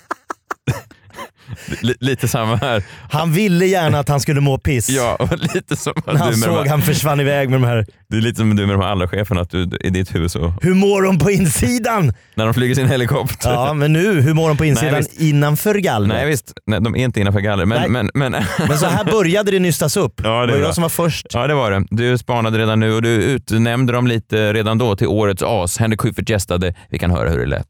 Li- 1.81 1.95
lite 2.01 2.29
samma 2.29 2.57
här. 2.57 2.83
Han 3.11 3.33
ville 3.33 3.66
gärna 3.66 3.99
att 3.99 4.09
han 4.09 4.20
skulle 4.20 4.41
må 4.41 4.59
piss. 4.59 4.89
Ja, 4.89 5.29
lite 5.55 5.77
som 5.77 5.93
att 5.97 6.07
När 6.07 6.15
han 6.16 6.35
såg 6.35 6.55
här- 6.57 6.69
han 6.69 6.83
försvann 6.83 7.20
iväg 7.20 7.51
med 7.51 7.61
de 7.61 7.66
här. 7.66 7.87
Det 8.11 8.16
är 8.16 8.20
lite 8.20 8.37
som 8.37 8.57
du 8.57 8.66
med 8.66 8.75
de 8.75 8.83
här 8.83 8.91
andra 8.93 9.09
cheferna, 9.09 9.41
att 9.41 9.51
du 9.51 9.70
i 9.81 9.91
ditt 9.91 10.15
huvud 10.15 10.31
så... 10.31 10.55
Hur 10.62 10.75
mår 10.75 11.03
de 11.03 11.19
på 11.19 11.31
insidan? 11.31 12.12
När 12.35 12.45
de 12.45 12.55
flyger 12.55 12.75
sin 12.75 12.89
helikopter. 12.89 13.51
Ja, 13.53 13.73
men 13.75 13.93
nu, 13.93 14.20
hur 14.20 14.35
mår 14.35 14.49
de 14.49 14.57
på 14.57 14.65
insidan 14.65 14.93
Nej, 14.93 15.01
visst. 15.01 15.20
innanför 15.20 15.75
gallret? 15.75 16.09
Nej 16.16 16.27
visst, 16.27 16.53
nej, 16.66 16.81
de 16.81 16.97
är 16.97 17.05
inte 17.05 17.20
innanför 17.20 17.41
galler. 17.41 17.66
Nej. 17.66 17.89
Men, 17.89 18.11
men, 18.15 18.31
men, 18.33 18.45
Men 18.69 18.79
så 18.79 18.87
här 18.87 19.05
började 19.05 19.51
det 19.51 19.59
nystas 19.59 19.97
upp. 19.97 20.20
Ja, 20.25 20.31
det 20.41 20.47
det 20.47 20.53
var 20.53 20.59
bra. 20.59 20.66
jag 20.69 20.75
som 20.75 20.83
var 20.83 20.89
först. 20.89 21.27
Ja, 21.33 21.47
det 21.47 21.55
var 21.55 21.70
det. 21.70 21.85
Du 21.91 22.19
spanade 22.19 22.59
redan 22.59 22.81
nu 22.81 22.93
och 22.95 23.03
du 23.03 23.09
utnämnde 23.09 23.93
dem 23.93 24.07
lite 24.07 24.53
redan 24.53 24.79
då 24.79 24.97
till 24.97 25.07
årets 25.07 25.43
as. 25.47 25.79
Henrik 25.79 26.01
Schyffert 26.01 26.31
gästade. 26.31 26.75
Vi 26.91 26.99
kan 26.99 27.11
höra 27.11 27.31
hur 27.31 27.39
det 27.39 27.47
lät. 27.47 27.66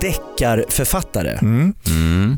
Deckarförfattare. 0.00 1.38
Mm. 1.42 1.74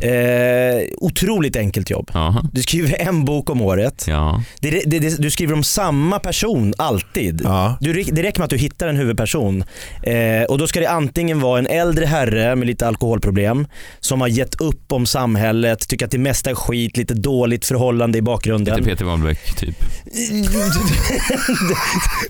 Eh, 0.02 0.82
otroligt 0.96 1.56
enkelt 1.56 1.90
jobb. 1.90 2.10
Jaha. 2.14 2.44
Du 2.52 2.62
skriver 2.62 3.00
en 3.00 3.24
bok 3.24 3.50
om 3.50 3.60
året. 3.62 4.04
Ja. 4.08 4.42
Det, 4.60 4.70
det, 4.70 4.98
det, 4.98 5.22
du 5.22 5.30
skriver 5.30 5.54
om 5.54 5.64
samma 5.64 6.18
person 6.18 6.74
alltid. 6.78 7.46
Du, 7.80 7.92
det 8.02 8.22
räcker 8.22 8.38
med 8.38 8.44
att 8.44 8.50
du 8.50 8.56
hittar 8.56 8.88
en 8.88 8.96
huvudperson. 8.96 9.64
Eh, 10.02 10.42
och 10.48 10.58
Då 10.58 10.66
ska 10.66 10.80
det 10.80 10.90
antingen 10.90 11.40
vara 11.40 11.58
en 11.58 11.66
äldre 11.66 12.06
herre 12.06 12.56
med 12.56 12.66
lite 12.66 12.86
alkoholproblem 12.86 13.66
som 14.00 14.20
har 14.20 14.28
gett 14.28 14.60
upp 14.60 14.92
om 14.92 15.06
samhället, 15.06 15.88
tycker 15.88 16.04
att 16.04 16.10
det 16.10 16.18
mesta 16.18 16.50
är 16.50 16.54
skit, 16.54 16.96
lite 16.96 17.14
dåligt 17.14 17.66
förhållande 17.66 18.18
i 18.18 18.22
bakgrunden. 18.22 18.76
Lite 18.76 18.90
Peter 18.90 19.04
Wahlbeck 19.04 19.56
typ. 19.56 19.76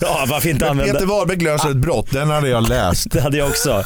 ja, 0.00 0.26
varför 0.28 0.48
inte 0.48 0.64
Men 0.64 0.70
använda... 0.70 0.92
Peter 0.92 1.06
Wahlbeck 1.06 1.42
löser 1.42 1.70
ett 1.70 1.76
brott, 1.76 2.10
den 2.12 2.30
hade 2.30 2.48
jag 2.48 2.68
läst. 2.68 3.10
Det 3.12 3.20
hade 3.20 3.36
jag 3.36 3.48
också. 3.48 3.84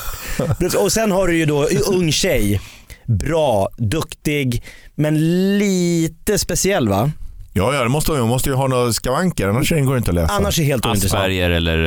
Och 0.79 0.93
sen 0.93 1.12
har 1.12 1.27
du 1.29 1.34
ju 1.36 1.47
då 1.47 1.69
ung 1.86 2.12
tjej. 2.12 2.61
Bra, 3.06 3.69
duktig, 3.77 4.62
men 4.94 5.19
lite 5.59 6.39
speciell 6.39 6.89
va? 6.89 7.11
Ja, 7.56 7.74
ja 7.74 7.82
det 7.82 7.89
måste, 7.89 8.12
hon 8.12 8.28
måste 8.28 8.48
ju 8.48 8.55
ha 8.55 8.66
några 8.66 8.93
skavanker, 8.93 9.48
annars 9.48 9.70
går 9.70 9.93
det 9.93 9.98
inte 9.98 10.11
att 10.11 10.15
läsa. 10.15 10.35
Annars 10.35 10.59
är 10.59 10.62
det 10.62 10.69
helt 10.69 10.86
ointressant. 10.86 11.20
Asperger 11.20 11.51
eller 11.51 11.78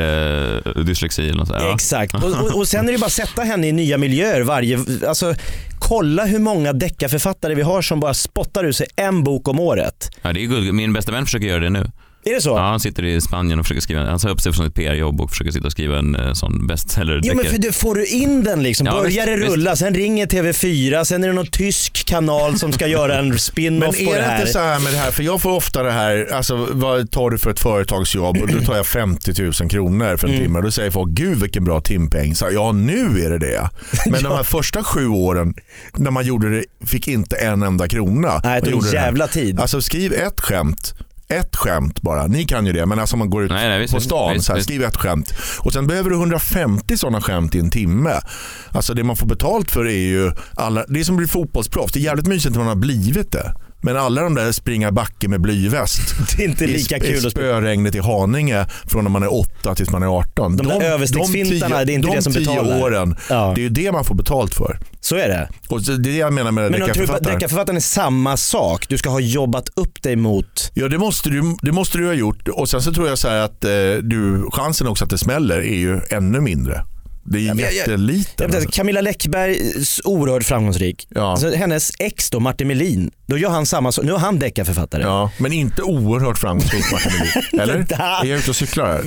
uh, 0.76 0.84
dyslexi 0.84 1.22
eller 1.22 1.38
något 1.38 1.48
sånt. 1.48 1.62
Ja. 1.62 1.74
Exakt. 1.74 2.14
Och, 2.14 2.24
och, 2.40 2.58
och 2.58 2.68
sen 2.68 2.88
är 2.88 2.92
det 2.92 2.98
bara 2.98 3.06
att 3.06 3.12
sätta 3.12 3.42
henne 3.42 3.68
i 3.68 3.72
nya 3.72 3.98
miljöer 3.98 4.40
varje... 4.40 4.78
Alltså, 5.08 5.34
kolla 5.78 6.24
hur 6.24 6.38
många 6.38 6.72
deckarförfattare 6.72 7.54
vi 7.54 7.62
har 7.62 7.82
som 7.82 8.00
bara 8.00 8.14
spottar 8.14 8.64
ur 8.64 8.72
sig 8.72 8.86
en 8.96 9.24
bok 9.24 9.48
om 9.48 9.60
året. 9.60 10.10
Ja, 10.22 10.32
det 10.32 10.44
är 10.44 10.46
guld. 10.46 10.74
Min 10.74 10.92
bästa 10.92 11.12
vän 11.12 11.24
försöker 11.24 11.46
göra 11.46 11.60
det 11.60 11.70
nu. 11.70 11.90
Är 12.30 12.34
det 12.34 12.40
så? 12.42 12.50
Ja, 12.50 12.58
han 12.70 12.80
sitter 12.80 13.04
i 13.04 13.20
Spanien 13.20 13.58
och 13.58 13.64
försöker 13.64 13.80
skriva, 13.80 14.04
han 14.10 14.18
sa 14.18 14.28
upp 14.28 14.40
sig 14.40 14.52
från 14.52 14.66
ett 14.66 14.74
PR-jobb 14.74 15.20
och 15.20 15.30
försöker 15.30 15.50
sitta 15.50 15.66
och 15.66 15.72
skriva 15.72 15.98
en 15.98 16.14
eh, 16.14 16.32
sån 16.32 16.66
bestseller 16.66 17.20
Jo 17.24 17.34
men 17.34 17.44
för 17.44 17.58
du, 17.58 17.72
får 17.72 17.94
du 17.94 18.06
in 18.06 18.44
den 18.44 18.62
liksom, 18.62 18.86
Ja, 18.86 18.92
börjar 18.92 19.10
visst, 19.10 19.26
det 19.26 19.36
rulla, 19.36 19.76
sen 19.76 19.94
ringer 19.94 20.26
TV4, 20.26 21.04
sen 21.04 21.24
är 21.24 21.28
det 21.28 21.34
någon 21.34 21.46
tysk 21.46 22.04
kanal 22.06 22.58
som 22.58 22.72
ska 22.72 22.86
göra 22.86 23.18
en 23.18 23.28
Men 23.28 23.38
spin-off 23.38 23.96
på 24.04 24.10
är 24.10 24.14
det 24.14 24.20
det 24.20 24.22
här. 24.26 24.40
inte 24.40 24.52
så 24.52 24.58
här 24.58 24.80
med 24.80 24.92
det 24.92 24.98
här, 24.98 25.10
för 25.10 25.22
jag 25.22 25.40
får 25.40 25.50
ofta 25.52 25.82
det 25.82 25.90
här, 25.92 26.28
alltså 26.32 26.68
vad 26.72 27.10
tar 27.10 27.30
du 27.30 27.38
för 27.38 27.50
ett 27.50 27.60
företagsjobb 27.60 28.36
och 28.42 28.48
då 28.48 28.60
tar 28.60 28.76
jag 28.76 28.86
50 28.86 29.42
000 29.42 29.52
kronor 29.70 30.16
för 30.16 30.28
en 30.28 30.34
Mm. 30.34 30.44
timme 30.46 30.58
och 30.58 30.64
då 30.64 30.70
säger 30.70 30.90
folk, 30.90 31.10
gud 31.10 31.40
vilken 31.40 31.64
bra 31.64 31.80
timpeng. 31.80 32.34
Så, 32.34 32.44
här, 32.44 32.52
ja 32.52 32.72
nu 32.72 33.20
är 33.24 33.30
det 33.30 33.38
det. 33.38 33.70
Men 34.10 34.22
de 34.22 34.32
här 34.32 34.42
första 34.42 34.84
sju 34.84 35.08
åren 35.08 35.54
när 35.96 36.10
man 36.10 36.24
gjorde 36.26 36.50
det, 36.50 36.64
fick 36.86 37.08
inte 37.08 37.36
en 37.36 37.62
enda 37.62 37.88
krona. 37.88 38.40
Nej, 38.44 38.60
det 38.60 38.66
tog 38.70 38.78
Och 38.78 38.84
gjorde 38.84 38.96
jävla 38.96 39.26
det. 39.26 39.32
tid. 39.32 39.60
Alltså 39.60 39.80
skriv 39.80 40.12
ett 40.12 40.40
skämt. 40.40 40.94
Ett 41.28 41.56
skämt 41.56 42.02
bara. 42.02 42.26
Ni 42.26 42.44
kan 42.44 42.66
ju 42.66 42.72
det, 42.72 42.86
men 42.86 42.98
alltså 42.98 43.16
man 43.16 43.30
går 43.30 43.44
ut 43.44 43.50
Nej, 43.50 43.68
nej, 43.68 43.88
på 43.88 44.00
stan, 44.00 44.32
visst, 44.32 44.46
så 44.46 44.52
här, 44.52 44.60
skriv 44.60 44.82
ett 44.82 44.96
skämt. 44.96 45.34
Och 45.58 45.72
sen 45.72 45.86
behöver 45.86 46.10
du 46.10 46.16
150 46.16 46.96
sådana 46.96 47.20
skämt 47.20 47.54
i 47.54 47.58
en 47.58 47.70
timme. 47.70 48.20
Alltså 48.72 48.94
det 48.94 49.04
man 49.04 49.16
får 49.16 49.26
betalt 49.26 49.70
för 49.70 49.86
är 49.86 50.08
ju, 50.08 50.32
alla, 50.54 50.84
det 50.88 51.00
är 51.00 51.04
som 51.04 51.14
att 51.14 51.18
bli 51.18 51.26
fotbollsproffs. 51.26 51.92
Det 51.92 51.98
är 51.98 52.02
jävligt 52.02 52.26
mysigt 52.26 52.52
när 52.52 52.58
man 52.58 52.68
har 52.68 52.74
blivit 52.74 53.32
det. 53.32 53.54
Men 53.80 53.96
alla 53.96 54.22
de 54.22 54.34
där 54.34 54.52
springa 54.52 54.92
backe 54.92 55.28
med 55.28 55.40
blyväst. 55.40 56.14
Det 56.36 56.42
är 56.44 56.48
inte 56.48 56.64
i 56.64 56.66
lika 56.66 56.96
sp- 56.96 57.00
kul 57.00 57.26
i 57.26 57.30
spöregnet 57.30 57.94
i 57.94 57.98
Haninge 57.98 58.66
från 58.86 59.04
när 59.04 59.10
man 59.10 59.22
är 59.22 59.34
8 59.34 59.74
tills 59.74 59.90
man 59.90 60.02
är 60.02 60.06
18. 60.06 60.56
De 60.56 60.66
där 60.66 60.82
överstegsfintarna, 60.82 61.76
tio- 61.76 61.84
det 61.84 61.92
är 61.92 61.94
inte 61.94 62.08
de 62.08 62.16
det 62.16 62.22
som 62.22 62.32
betalar. 62.32 62.82
åren, 62.82 63.16
det 63.28 63.34
är 63.34 63.58
ju 63.58 63.68
det 63.68 63.92
man 63.92 64.04
får 64.04 64.14
betalt 64.14 64.54
för. 64.54 64.78
Så 65.00 65.16
är 65.16 65.28
det. 65.28 65.48
Och 65.68 65.82
det 65.82 65.92
är 65.92 65.96
det 65.98 66.16
jag 66.16 66.32
menar 66.32 66.52
med 66.52 66.70
Men 66.70 66.80
deckarförfattaren. 66.80 67.34
deckarförfattaren 67.34 67.76
är 67.76 67.80
samma 67.80 68.36
sak. 68.36 68.86
Du 68.88 68.98
ska 68.98 69.10
ha 69.10 69.20
jobbat 69.20 69.68
upp 69.76 70.02
dig 70.02 70.16
mot... 70.16 70.70
Ja 70.74 70.88
det 70.88 70.98
måste, 70.98 71.28
du, 71.30 71.56
det 71.62 71.72
måste 71.72 71.98
du 71.98 72.06
ha 72.06 72.12
gjort 72.14 72.48
och 72.48 72.68
sen 72.68 72.82
så 72.82 72.92
tror 72.92 73.08
jag 73.08 73.18
så 73.18 73.28
här 73.28 73.38
att 73.40 73.64
eh, 73.64 73.70
du, 74.02 74.48
chansen 74.52 74.86
också 74.86 75.04
att 75.04 75.10
det 75.10 75.18
smäller 75.18 75.58
är 75.58 75.76
ju 75.78 76.00
ännu 76.10 76.40
mindre. 76.40 76.84
Det 77.24 77.38
är 77.38 77.54
men 77.54 77.58
jag- 77.64 77.74
jätteliten. 77.74 78.32
Jag 78.38 78.48
vet, 78.48 78.62
inte, 78.62 78.76
Camilla 78.76 79.00
Läckberg, 79.00 79.58
oerhört 80.04 80.44
framgångsrik. 80.44 81.08
Alltså, 81.16 81.50
hennes 81.54 81.90
ex 81.98 82.30
då, 82.30 82.40
Martin 82.40 82.68
Melin, 82.68 83.10
då 83.26 83.38
gör 83.38 83.50
han 83.50 83.66
samma 83.66 83.92
sak. 83.92 84.04
Nu 84.04 84.12
är 84.12 84.18
han 84.18 84.38
deckarförfattare. 84.38 85.02
Ja, 85.02 85.30
men 85.38 85.52
inte 85.52 85.82
oerhört 85.82 86.38
framgångsrik 86.38 86.84
Martin 86.92 87.12
Melin. 87.18 87.60
Eller? 87.60 87.74
Är 88.24 88.24
jag 88.24 88.38
ute 88.38 88.50
och 88.50 88.56
cyklar 88.56 88.86
här? 88.86 89.02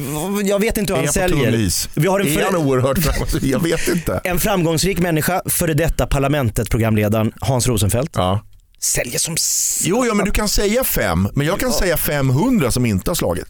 Jag 0.50 0.60
vet 0.60 0.78
inte 0.78 0.94
hur 0.94 0.98
Är 1.02 1.06
han 1.08 1.14
jag 1.16 1.30
tunn 1.32 1.42
säljer. 1.52 2.00
Vi 2.00 2.08
har 2.08 2.20
en 2.20 2.28
är 2.28 2.44
han 2.44 2.56
oerhört 2.56 2.98
framgångsrik? 2.98 3.44
Jag 3.44 3.60
vet 3.64 3.88
inte. 3.88 4.22
En 4.32 4.40
framgångsrik 4.40 5.00
människa, 5.00 5.42
före 5.46 5.74
detta 5.74 6.08
Parlamentet 6.08 6.70
programledaren 6.70 7.32
Hans 7.40 7.68
Rosenfeldt. 7.68 8.12
Ja. 8.16 8.46
Säljer 8.80 9.20
som... 9.20 9.34
s- 9.34 9.82
Jo, 9.86 10.06
ja, 10.06 10.14
men 10.14 10.26
du 10.26 10.32
kan 10.32 10.50
säga 10.50 10.84
fem, 10.84 11.28
men 11.34 11.48
jag 11.48 11.60
kan 11.60 11.72
säga 11.72 11.98
500 11.98 12.72
som 12.72 12.86
inte 12.86 13.10
har 13.12 13.16
slagit. 13.16 13.46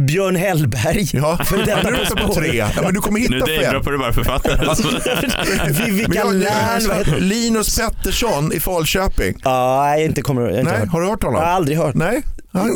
Björn 0.00 0.36
Hellberg. 0.36 1.08
Ja, 1.12 1.38
Före 1.44 1.64
detta 1.64 1.82
nu 1.82 1.88
är 1.88 1.92
du 1.92 2.02
uppe 2.12 2.22
på 2.26 2.34
tre. 2.34 2.56
Ja, 2.56 2.82
men 2.82 2.94
du 2.94 3.00
kommer 3.00 3.20
hitta 3.20 3.34
Nu 3.34 3.40
fem. 3.40 3.54
namedroppar 3.56 3.90
du 3.92 3.98
bara 3.98 4.12
författare. 4.12 5.72
Vivica 5.86 6.12
jag- 6.14 6.34
Lärn, 6.34 7.14
Linus 7.18 7.78
Pettersson 7.78 8.52
i 8.52 8.60
Falköping. 8.60 9.34
Ja, 9.44 9.82
nej, 9.84 10.04
inte 10.04 10.22
kommer 10.22 10.42
jag 10.42 10.50
inte 10.50 10.62
Nej, 10.72 10.80
hört. 10.80 10.88
har 10.88 11.00
du 11.00 11.06
hört 11.08 11.22
honom? 11.22 11.40
Jag 11.40 11.46
har 11.48 11.54
aldrig 11.54 11.78
hört. 11.78 11.94
Nej, 11.94 12.22
han, 12.52 12.70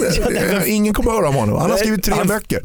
ingen 0.66 0.94
kommer 0.94 1.10
höra 1.10 1.28
om 1.28 1.34
honom. 1.34 1.60
Han 1.60 1.70
har 1.70 1.78
skrivit 1.78 2.02
tre 2.04 2.14
Han- 2.18 2.26
böcker. 2.28 2.60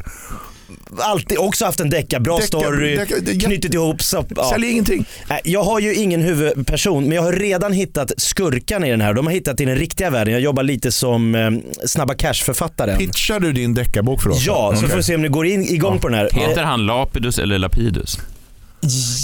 Alltid 0.98 1.38
också 1.38 1.64
haft 1.64 1.80
en 1.80 1.90
decka, 1.90 2.20
bra 2.20 2.36
Deckar- 2.38 2.46
story, 2.46 2.92
är 2.96 2.98
jätte- 2.98 3.34
knutit 3.34 3.74
ihop. 3.74 4.02
Så, 4.02 4.24
ja. 4.36 4.50
Säljer 4.50 4.70
ingenting. 4.70 5.04
Jag 5.44 5.62
har 5.62 5.80
ju 5.80 5.94
ingen 5.94 6.22
huvudperson 6.22 7.04
men 7.04 7.12
jag 7.12 7.22
har 7.22 7.32
redan 7.32 7.72
hittat 7.72 8.12
skurkarna 8.16 8.86
i 8.86 8.90
den 8.90 9.00
här. 9.00 9.14
De 9.14 9.26
har 9.26 9.32
hittat 9.32 9.60
i 9.60 9.64
den 9.64 9.76
riktiga 9.76 10.10
världen. 10.10 10.32
Jag 10.32 10.40
jobbar 10.42 10.62
lite 10.62 10.92
som 10.92 11.34
eh, 11.34 11.50
Snabba 11.86 12.14
Cash-författaren. 12.14 12.98
Pitchar 12.98 13.40
du 13.40 13.52
din 13.52 13.74
deckarbok 13.74 14.22
för 14.22 14.30
oss? 14.30 14.46
Ja, 14.46 14.70
så 14.72 14.78
Okej. 14.78 14.88
får 14.88 14.96
vi 14.96 15.02
se 15.02 15.14
om 15.14 15.22
ni 15.22 15.28
går 15.28 15.46
in, 15.46 15.62
igång 15.62 15.98
på 15.98 16.08
den 16.08 16.18
här. 16.18 16.28
Heter 16.32 16.62
han 16.64 16.86
Lapidus 16.86 17.38
eller 17.38 17.58
Lapidus? 17.58 18.18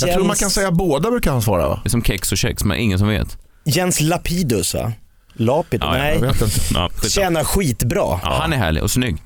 Jag 0.02 0.12
tror 0.12 0.24
man 0.24 0.36
kan 0.36 0.50
säga 0.50 0.70
båda 0.70 1.10
brukar 1.10 1.30
han 1.32 1.42
svara 1.42 1.68
va? 1.68 1.80
Det 1.84 1.88
är 1.88 1.90
som 1.90 2.02
kex 2.04 2.32
och 2.32 2.38
kex, 2.38 2.64
men 2.64 2.78
ingen 2.78 2.98
som 2.98 3.08
vet. 3.08 3.38
Jens 3.64 4.00
Lapidus 4.00 4.74
va? 4.74 4.92
Lapidus? 5.32 5.86
Ja, 5.86 5.92
Nej. 5.98 6.14
jag 6.20 6.20
vet 6.28 6.42
inte. 6.42 6.60
Ja. 6.74 6.90
Tjänar 7.08 7.44
skitbra. 7.44 8.20
Ja, 8.22 8.38
han 8.40 8.52
är 8.52 8.56
härlig 8.56 8.82
och 8.82 8.90
snygg. 8.90 9.16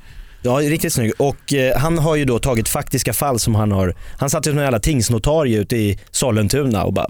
Ja, 0.42 0.52
riktigt 0.52 0.92
snygg. 0.92 1.12
Och 1.18 1.54
eh, 1.54 1.78
han 1.78 1.98
har 1.98 2.16
ju 2.16 2.24
då 2.24 2.38
tagit 2.38 2.68
faktiska 2.68 3.12
fall 3.12 3.38
som 3.38 3.54
han 3.54 3.72
har, 3.72 3.94
han 4.18 4.30
satt 4.30 4.46
ju 4.46 4.50
som 4.50 4.58
en 4.58 4.64
jävla 4.64 4.80
tingsnotarie 4.80 5.58
ute 5.58 5.76
i 5.76 5.98
Sollentuna 6.10 6.84
och 6.84 6.92
bara 6.92 7.06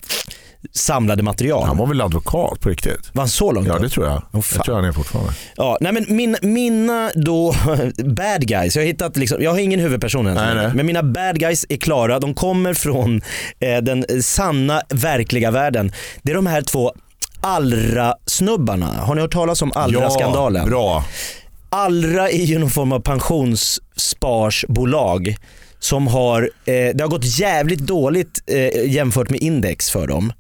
samlade 0.73 1.23
material. 1.23 1.67
Han 1.67 1.77
var 1.77 1.87
väl 1.87 2.01
advokat 2.01 2.61
på 2.61 2.69
riktigt? 2.69 3.11
Var 3.13 3.23
han 3.23 3.29
så 3.29 3.53
långt 3.53 3.67
Ja 3.69 3.79
det 3.79 3.89
tror 3.89 4.07
jag. 4.07 4.23
Åh, 4.33 4.43
jag 4.55 4.65
tror 4.65 4.75
han 4.75 4.85
är 4.85 4.93
fortfarande. 4.93 5.33
Ja, 5.57 5.79
nej 5.81 5.93
men 5.93 6.07
min, 6.09 6.37
mina 6.43 7.11
då 7.15 7.55
bad 8.05 8.47
guys, 8.47 8.77
jag 8.77 8.83
har 8.83 8.87
hittat 8.87 9.17
liksom, 9.17 9.43
jag 9.43 9.51
har 9.51 9.59
ingen 9.59 9.81
huvudperson 9.81 10.27
än 10.27 10.35
Nej, 10.35 10.55
nej. 10.55 10.71
men 10.75 10.87
mina 10.87 11.03
bad 11.03 11.39
guys 11.39 11.67
är 11.69 11.77
klara. 11.77 12.19
De 12.19 12.35
kommer 12.35 12.75
från 12.75 13.23
eh, 13.61 13.79
den 13.83 14.23
sanna, 14.23 14.83
verkliga 14.89 15.51
världen. 15.51 15.93
Det 16.23 16.33
är 16.33 16.37
de 16.37 16.47
här 16.47 16.63
två 16.63 16.93
Allra-snubbarna. 17.43 18.87
Har 18.87 19.15
ni 19.15 19.21
hört 19.21 19.33
talas 19.33 19.63
om 19.63 19.73
Allra-skandalen? 19.75 20.63
Ja, 20.63 20.69
bra. 20.69 21.05
Allra 21.73 22.31
är 22.31 22.45
ju 22.45 22.59
någon 22.59 22.71
form 22.71 22.93
av 22.93 23.01
pensionssparsbolag 23.01 25.37
som 25.79 26.07
har, 26.07 26.43
eh, 26.43 26.49
det 26.95 27.01
har 27.01 27.09
gått 27.09 27.39
jävligt 27.39 27.81
dåligt 27.81 28.43
eh, 28.47 28.93
jämfört 28.93 29.31
med 29.31 29.41
index 29.41 29.91
för 29.91 30.07
dem. 30.07 30.33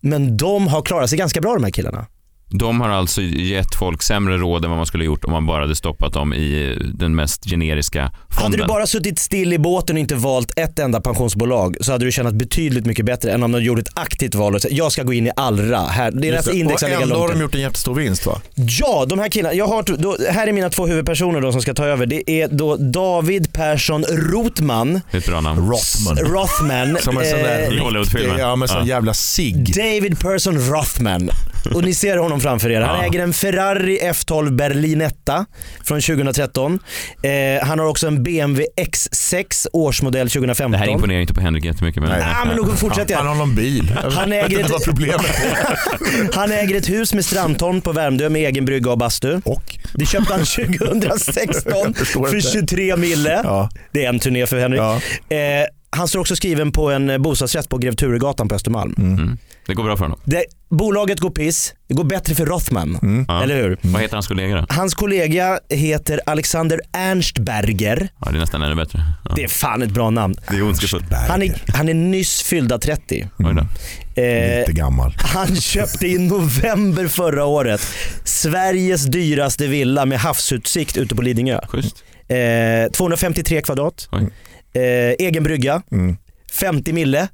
Men 0.00 0.36
de 0.36 0.66
har 0.66 0.82
klarat 0.82 1.10
sig 1.10 1.18
ganska 1.18 1.40
bra 1.40 1.54
de 1.54 1.64
här 1.64 1.70
killarna. 1.70 2.06
De 2.50 2.80
har 2.80 2.88
alltså 2.88 3.22
gett 3.22 3.74
folk 3.74 4.02
sämre 4.02 4.36
råd 4.38 4.64
än 4.64 4.70
vad 4.70 4.76
man 4.76 4.86
skulle 4.86 5.02
ha 5.04 5.06
gjort 5.06 5.24
om 5.24 5.32
man 5.32 5.46
bara 5.46 5.60
hade 5.60 5.76
stoppat 5.76 6.12
dem 6.12 6.34
i 6.34 6.78
den 6.94 7.14
mest 7.14 7.44
generiska 7.50 8.12
fonden. 8.30 8.44
Hade 8.52 8.56
du 8.56 8.66
bara 8.66 8.86
suttit 8.86 9.18
still 9.18 9.52
i 9.52 9.58
båten 9.58 9.96
och 9.96 10.00
inte 10.00 10.14
valt 10.14 10.58
ett 10.58 10.78
enda 10.78 11.00
pensionsbolag 11.00 11.76
så 11.80 11.92
hade 11.92 12.04
du 12.04 12.12
tjänat 12.12 12.34
betydligt 12.34 12.86
mycket 12.86 13.04
bättre 13.06 13.32
än 13.32 13.42
om 13.42 13.52
du 13.52 13.58
gjorde 13.58 13.80
ett 13.80 13.98
aktivt 13.98 14.34
val 14.34 14.54
och 14.54 14.62
sagt 14.62 14.74
jag 14.74 14.92
ska 14.92 15.02
gå 15.02 15.12
in 15.12 15.26
i 15.26 15.30
Allra. 15.36 15.78
Här, 15.80 16.10
deras 16.10 16.48
index 16.48 16.82
har 16.82 16.88
legat 16.88 17.02
ändå 17.02 17.14
har 17.14 17.20
långt 17.28 17.32
de 17.38 17.40
gjort 17.42 17.54
en 17.54 17.60
jättestor 17.60 17.94
vinst 17.94 18.26
va? 18.26 18.40
Ja, 18.54 19.04
de 19.08 19.18
här 19.18 19.28
killarna. 19.28 19.54
Jag 19.54 19.66
har, 19.66 19.82
då, 19.82 20.16
här 20.30 20.46
är 20.46 20.52
mina 20.52 20.70
två 20.70 20.86
huvudpersoner 20.86 21.40
då 21.40 21.52
som 21.52 21.62
ska 21.62 21.74
ta 21.74 21.84
över. 21.84 22.06
Det 22.06 22.30
är 22.30 22.48
då 22.48 22.76
David 22.76 23.52
Persson 23.52 24.04
Rotman. 24.04 24.92
Det 25.10 25.16
är 25.16 25.18
ett 25.18 25.26
bra 25.26 25.40
namn. 25.40 25.70
Rothman. 25.70 26.16
Rothman. 26.16 26.98
Som 27.00 27.18
en 27.18 27.24
sån 27.24 27.38
där 27.38 27.62
eh, 27.62 28.34
I. 28.36 28.38
Ja, 28.38 28.56
med 28.56 28.70
sån 28.70 28.78
Ja. 28.78 28.86
jävla 28.86 29.14
sig. 29.14 29.52
David 29.52 30.18
Persson 30.20 30.58
Rothman. 30.58 31.30
Och 31.74 31.84
ni 31.84 31.94
ser 31.94 32.16
honom 32.16 32.35
2018 32.40 32.40
framför 32.40 32.70
er. 32.70 32.80
Han 32.80 32.96
Ja. 32.98 33.04
äger 33.04 33.20
en 33.22 33.32
Ferrari 33.32 33.98
F12 34.02 34.50
Berlinetta 34.56 35.46
från 35.84 36.00
2013. 36.00 36.78
Eh, 37.22 37.66
han 37.66 37.78
har 37.78 37.86
också 37.86 38.06
en 38.06 38.22
BMW 38.22 38.66
X6 38.80 39.66
årsmodell 39.72 40.30
2015. 40.30 40.70
Det 40.72 40.78
här 40.78 40.88
imponerar 40.88 41.20
inte 41.20 41.34
på 41.34 41.40
Henrik 41.40 41.64
jättemycket. 41.64 42.02
Men, 42.02 42.10
Nej, 42.10 42.24
men 42.46 42.56
då 42.56 42.66
fortsätter 42.76 43.10
jag. 43.12 43.18
Han 43.18 43.26
har 43.28 43.34
någon 43.34 43.54
bil. 43.54 43.96
Han 44.12 44.32
äger, 44.32 44.60
ett, 44.60 46.34
han 46.34 46.52
äger 46.52 46.74
ett 46.76 46.88
hus 46.88 47.14
med 47.14 47.24
strandtorn 47.24 47.80
på 47.80 47.92
Värmdö 47.92 48.28
med 48.28 48.42
egen 48.48 48.64
brygga 48.64 48.90
och 48.90 48.98
bastu. 48.98 49.40
Och? 49.44 49.78
Det 49.94 50.06
köpte 50.06 50.32
han 50.34 50.44
2016 50.44 51.94
förstår 51.94 52.26
för 52.26 52.36
inte. 52.36 52.48
23 52.50 52.96
mille. 52.96 53.40
Ja. 53.44 53.70
Det 53.92 54.04
är 54.04 54.08
en 54.08 54.18
turné 54.18 54.46
för 54.46 54.58
Henrik. 54.58 54.80
Eh, 54.80 55.36
han 55.90 56.08
står 56.08 56.20
också 56.20 56.36
skriven 56.36 56.72
på 56.72 56.90
en 56.90 57.10
eh, 57.10 57.18
bostadsrätt 57.18 57.68
på 57.68 57.78
Grev 57.78 57.92
Turegatan 57.92 58.48
på 58.48 58.54
Östermalm. 58.54 58.94
Mm. 58.98 59.38
Det 59.66 59.74
går 59.74 59.84
bra 59.84 59.96
för 59.96 60.04
honom. 60.04 60.20
Det, 60.24 60.44
bolaget 60.70 61.20
går 61.20 61.30
piss, 61.30 61.74
det 61.88 61.94
går 61.94 62.04
bättre 62.04 62.34
för 62.34 62.46
Rothman. 62.46 63.24
Ja. 63.28 63.42
Eller 63.42 63.56
hur? 63.62 63.78
Vad 63.82 64.02
heter 64.02 64.16
hans 64.16 64.26
kollega 64.26 64.56
då? 64.56 64.66
Hans 64.68 64.94
kollega 64.94 65.58
heter 65.68 66.20
Alexander 66.26 66.80
Ernstberger. 66.92 68.08
Ja, 68.20 68.30
det 68.30 68.36
är 68.36 68.40
nästan 68.40 68.62
ännu 68.62 68.74
bättre. 68.74 69.02
Ja. 69.24 69.32
Det 69.36 69.44
är 69.44 69.48
fan 69.48 69.82
ett 69.82 69.90
bra 69.90 70.10
namn. 70.10 70.34
Det 70.50 70.56
är 70.56 70.62
ondskefullt. 70.62 71.04
Han 71.28 71.42
är, 71.42 71.62
han 71.74 71.88
är 71.88 71.94
nyss 71.94 72.42
fyllda 72.42 72.78
30. 72.78 73.28
Oj 73.38 73.54
då. 73.54 73.60
Eh, 74.22 74.58
Lite 74.58 74.72
gammal. 74.72 75.14
han 75.18 75.56
köpte 75.56 76.06
i 76.06 76.18
november 76.18 77.08
förra 77.08 77.44
året 77.44 77.80
Sveriges 78.24 79.04
dyraste 79.04 79.66
villa 79.66 80.06
med 80.06 80.18
havsutsikt 80.18 80.96
ute 80.96 81.14
på 81.14 81.22
Lidingö. 81.22 81.60
Schysst. 81.68 82.04
Eh, 82.28 82.90
253 82.92 83.62
kvadrat. 83.62 84.08
Oj. 84.12 84.28
Eh, 84.76 85.26
egen 85.26 85.42
brygga. 85.44 85.82
50 86.52 86.92
mille. 86.92 87.28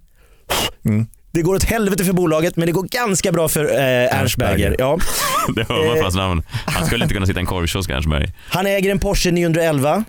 Det 1.32 1.43
går 1.43 1.55
åt 1.55 1.64
helvete 1.64 2.05
för 2.05 2.12
bolaget 2.12 2.56
men 2.56 2.66
det 2.66 2.73
går 2.73 2.82
ganska 2.82 3.32
bra 3.32 3.48
för 3.48 3.64
eh, 3.64 4.20
Ernstberger. 4.20 4.77
Ja. 4.78 4.98
Det 5.55 5.69
hör 5.69 5.86
man 5.86 5.97
på 5.97 6.02
hans 6.02 6.14
namn. 6.14 6.43
Han 6.66 6.86
skulle 6.86 7.05
inte 7.05 7.14
kunna 7.14 7.27
sitta 7.27 7.39
i 7.39 7.43
en 7.43 7.47
korvkiosk 7.47 7.90
Ernstberg. 7.90 8.32
Han 8.48 8.66
äger 8.66 8.90
en 8.90 8.98
Porsche 8.98 9.31
911. 9.31 10.05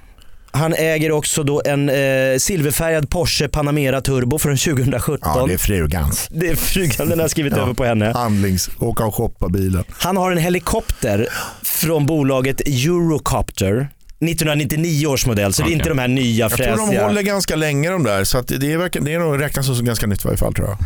Han 0.51 0.73
äger 0.73 1.11
också 1.11 1.43
då 1.43 1.61
en 1.65 1.89
eh, 1.89 1.95
silverfärgad 2.37 3.09
Porsche 3.09 3.47
Panamera 3.47 4.01
Turbo 4.01 4.39
från 4.39 4.57
2017. 4.57 5.19
Ja, 5.35 5.45
det 5.47 5.53
är 5.53 5.57
frugans. 5.57 6.27
Det 6.31 6.47
är 6.49 6.55
frugan, 6.55 7.09
den 7.09 7.19
har 7.19 7.27
skrivit 7.27 7.53
över 7.57 7.73
på 7.73 7.85
henne. 7.85 8.11
Handlings, 8.15 8.69
åka 8.79 9.05
och 9.05 9.15
shoppa 9.15 9.49
bilen. 9.49 9.83
Han 9.89 10.17
har 10.17 10.31
en 10.31 10.37
helikopter 10.37 11.27
från 11.63 12.05
bolaget 12.05 12.61
Eurocopter. 12.67 13.89
1999 14.23 15.07
års 15.07 15.25
modell, 15.25 15.53
så 15.53 15.63
det 15.63 15.69
är 15.69 15.73
inte 15.73 15.89
de 15.89 15.97
här 15.99 16.07
nya 16.07 16.43
Jag 16.43 16.51
tror 16.51 16.67
de 16.67 16.77
fräsiga. 16.77 17.05
håller 17.05 17.21
ganska 17.21 17.55
länge 17.55 17.89
de 17.89 18.03
där, 18.03 18.23
så 18.23 18.37
att 18.37 18.47
det, 18.47 18.55
är, 18.55 19.01
det 19.01 19.13
är 19.13 19.19
nog 19.19 19.41
räknas 19.41 19.65
som 19.65 19.85
ganska 19.85 20.07
nytt 20.07 20.19
i 20.19 20.27
varje 20.27 20.37
fall 20.37 20.53
tror 20.53 20.67
jag. 20.67 20.77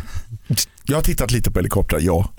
Jag 0.90 0.96
har 0.96 1.02
tittat 1.02 1.30
lite 1.30 1.50
på 1.50 1.58
helikoptrar, 1.58 2.00
ja. 2.02 2.32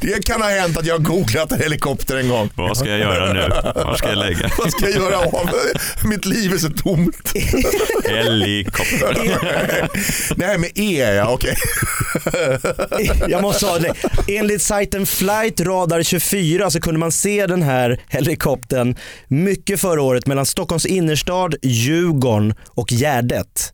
det 0.00 0.26
kan 0.26 0.42
ha 0.42 0.48
hänt 0.48 0.78
att 0.78 0.86
jag 0.86 0.94
har 0.94 1.04
googlat 1.04 1.52
en 1.52 1.58
helikopter 1.60 2.16
en 2.16 2.28
gång. 2.28 2.50
Vad 2.54 2.76
ska 2.76 2.88
jag 2.88 2.98
göra 2.98 3.32
nu? 3.32 3.48
Var 3.74 3.96
ska 3.96 4.08
jag 4.08 4.18
lägga? 4.18 4.50
Vad 4.58 4.70
ska 4.70 4.88
jag 4.88 4.94
göra 4.94 5.18
av 5.18 5.50
Mitt 6.04 6.24
liv 6.24 6.52
är 6.52 6.58
så 6.58 6.68
tomt. 6.70 7.32
Helikopter. 8.04 9.88
Nej 10.36 10.58
med 10.58 10.70
E 10.74 11.14
ja, 11.14 11.32
okej. 11.32 11.56
Jag 13.28 13.42
måste 13.42 13.66
ha 13.66 13.78
det. 13.78 13.94
Enligt 14.28 14.62
sajten 14.62 15.06
Flight 15.06 15.60
Radar 15.60 16.02
24 16.02 16.70
så 16.70 16.80
kunde 16.80 17.00
man 17.00 17.12
se 17.12 17.46
den 17.46 17.62
här 17.62 18.00
helikoptern 18.08 18.96
mycket 19.28 19.80
förra 19.80 20.02
året 20.02 20.26
mellan 20.26 20.46
Stockholms 20.46 20.86
innerstad, 20.86 21.54
Djurgården 21.62 22.54
och 22.68 22.92
Gärdet. 22.92 23.72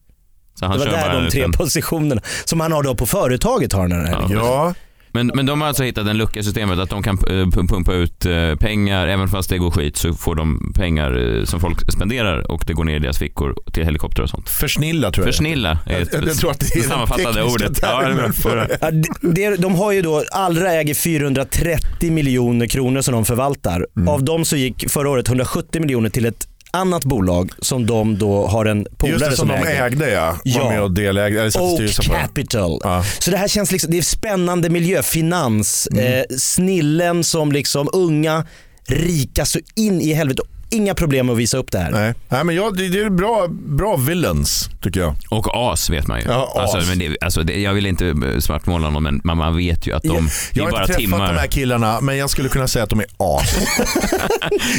Så 0.58 0.66
han 0.66 0.72
det 0.72 0.84
var 0.84 0.86
kör 0.92 0.92
där 0.98 1.08
bara 1.08 1.20
de 1.24 1.30
tre 1.30 1.40
liten- 1.40 1.52
positionerna 1.52 2.20
som 2.44 2.60
han 2.60 2.72
har 2.72 2.82
då 2.82 2.94
på 2.94 3.06
företaget 3.06 3.72
har 3.72 3.88
den 3.88 3.98
här 3.98 4.06
helikoptern. 4.06 4.74
Men, 5.12 5.26
men 5.34 5.46
de 5.46 5.60
har 5.60 5.68
alltså 5.68 5.82
hittat 5.82 6.06
en 6.06 6.16
lucka 6.18 6.40
i 6.40 6.42
systemet 6.42 6.78
att 6.78 6.90
de 6.90 7.02
kan 7.02 7.18
eh, 7.18 7.22
pum- 7.32 7.68
pumpa 7.68 7.92
ut 7.94 8.26
eh, 8.26 8.54
pengar, 8.54 9.06
även 9.08 9.28
fast 9.28 9.50
det 9.50 9.58
går 9.58 9.70
skit 9.70 9.96
så 9.96 10.14
får 10.14 10.34
de 10.34 10.72
pengar 10.74 11.36
eh, 11.38 11.44
som 11.44 11.60
folk 11.60 11.92
spenderar 11.92 12.50
och 12.52 12.64
det 12.66 12.72
går 12.72 12.84
ner 12.84 12.96
i 12.96 12.98
deras 12.98 13.18
fickor 13.18 13.54
till 13.72 13.84
helikopter 13.84 14.22
och 14.22 14.30
sånt. 14.30 14.48
Försnilla 14.48 15.10
tror 15.12 15.26
jag. 15.26 15.34
Försnilla 15.34 15.78
är 15.86 16.00
ett 16.02 16.08
Jag- 16.12 16.28
jag 16.28 16.36
tror 16.36 16.50
att 16.50 16.60
det 16.60 16.78
är 16.78 16.82
sammanfattande 16.82 17.42
ordet. 17.42 17.78
Ja, 17.82 18.32
för- 18.34 18.78
Ja, 18.80 18.90
det- 18.90 19.32
det, 19.34 19.56
de 19.56 19.74
har 19.74 19.92
ju 19.92 20.02
då, 20.02 20.24
Allra 20.32 20.72
äger 20.72 20.94
430 20.94 22.10
miljoner 22.12 22.66
kronor 22.66 23.00
som 23.00 23.14
de 23.14 23.24
förvaltar. 23.24 23.86
Mm. 23.96 24.08
Av 24.08 24.24
dem 24.24 24.44
så 24.44 24.56
gick 24.56 24.90
förra 24.90 25.08
året 25.10 25.28
170 25.28 25.80
miljoner 25.80 26.10
till 26.10 26.26
ett 26.26 26.48
annat 26.76 27.04
bolag 27.04 27.50
som 27.58 27.86
de 27.86 28.18
då 28.18 28.46
har 28.46 28.64
en 28.66 28.86
polare 28.98 29.36
som 29.36 29.48
de 29.48 29.54
äger. 29.54 29.82
ägde 29.84 30.10
ja. 30.10 30.36
Var 30.44 30.68
med 30.70 30.82
och 30.82 30.90
delägde, 30.94 31.40
eller 31.40 31.60
Oak. 31.60 31.90
Capital. 32.02 32.80
Så 33.18 33.30
det 33.30 33.36
här 33.36 33.48
känns 33.48 33.72
liksom, 33.72 33.90
det 33.90 33.98
är 33.98 34.02
spännande 34.02 34.70
miljö, 34.70 35.02
finans, 35.02 35.88
Mm. 35.92 36.04
eh, 36.14 36.22
snillen 36.38 37.24
som 37.24 37.52
liksom 37.52 37.88
unga, 37.92 38.46
rika 38.88 39.44
så 39.44 39.58
in 39.76 40.00
i 40.00 40.12
helvete. 40.12 40.42
Inga 40.70 40.94
problem 40.94 41.30
att 41.30 41.36
visa 41.36 41.58
upp 41.58 41.72
det 41.72 41.78
här. 41.78 41.90
Nej, 41.90 42.14
Nej 42.28 42.44
men 42.44 42.54
jag, 42.54 42.76
det, 42.76 42.88
det 42.88 43.00
är 43.00 43.10
bra, 43.10 43.46
bra 43.50 43.96
villains 43.96 44.70
tycker 44.82 45.00
jag. 45.00 45.16
Och 45.30 45.72
as 45.72 45.90
vet 45.90 46.06
man 46.06 46.20
ju. 46.20 46.26
Ja, 46.28 46.52
as. 46.56 46.74
Alltså, 46.74 46.90
men 46.90 46.98
det, 46.98 47.16
alltså, 47.20 47.42
det, 47.42 47.60
jag 47.60 47.74
vill 47.74 47.86
inte 47.86 48.06
eh, 48.06 48.38
svartmåla 48.38 48.90
någon 48.90 49.02
men 49.02 49.20
man, 49.24 49.36
man 49.36 49.56
vet 49.56 49.86
ju 49.86 49.92
att 49.92 50.02
de, 50.02 50.08
jag, 50.08 50.24
jag 50.52 50.58
är 50.58 50.64
har 50.64 50.70
bara 50.70 50.82
inte 50.82 50.86
träffat 50.86 51.00
timmar. 51.00 51.32
de 51.32 51.38
här 51.38 51.46
killarna 51.46 52.00
men 52.00 52.16
jag 52.16 52.30
skulle 52.30 52.48
kunna 52.48 52.68
säga 52.68 52.82
att 52.82 52.90
de 52.90 53.00
är 53.00 53.06
as. 53.18 53.56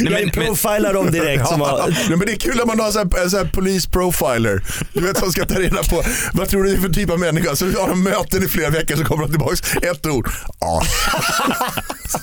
jag 0.00 0.32
profilar 0.32 0.94
dem 0.94 1.10
direkt. 1.10 1.48
Som 1.48 1.60
har, 1.60 1.88
Nej, 1.88 2.08
men 2.08 2.20
det 2.20 2.32
är 2.32 2.36
kul 2.36 2.56
när 2.56 2.66
man 2.66 2.80
har 2.80 2.90
så 2.90 2.98
här, 2.98 3.28
så 3.28 3.36
här 3.36 3.44
police 3.44 3.90
profiler. 3.90 4.62
Du 4.92 5.00
vet 5.00 5.18
som 5.18 5.32
ska 5.32 5.44
ta 5.44 5.54
reda 5.54 5.82
på 5.82 6.02
vad 6.32 6.48
tror 6.48 6.64
du 6.64 6.70
det 6.70 6.76
är 6.76 6.80
för 6.80 6.88
typ 6.88 7.10
av 7.10 7.18
människa. 7.18 7.56
Så 7.56 7.64
har 7.64 7.88
de 7.88 8.02
möten 8.02 8.44
i 8.44 8.48
flera 8.48 8.70
veckor 8.70 8.96
så 8.96 9.04
kommer 9.04 9.22
de 9.22 9.30
tillbaka 9.30 9.88
ett 9.90 10.06
ord. 10.06 10.30
As. 10.58 10.88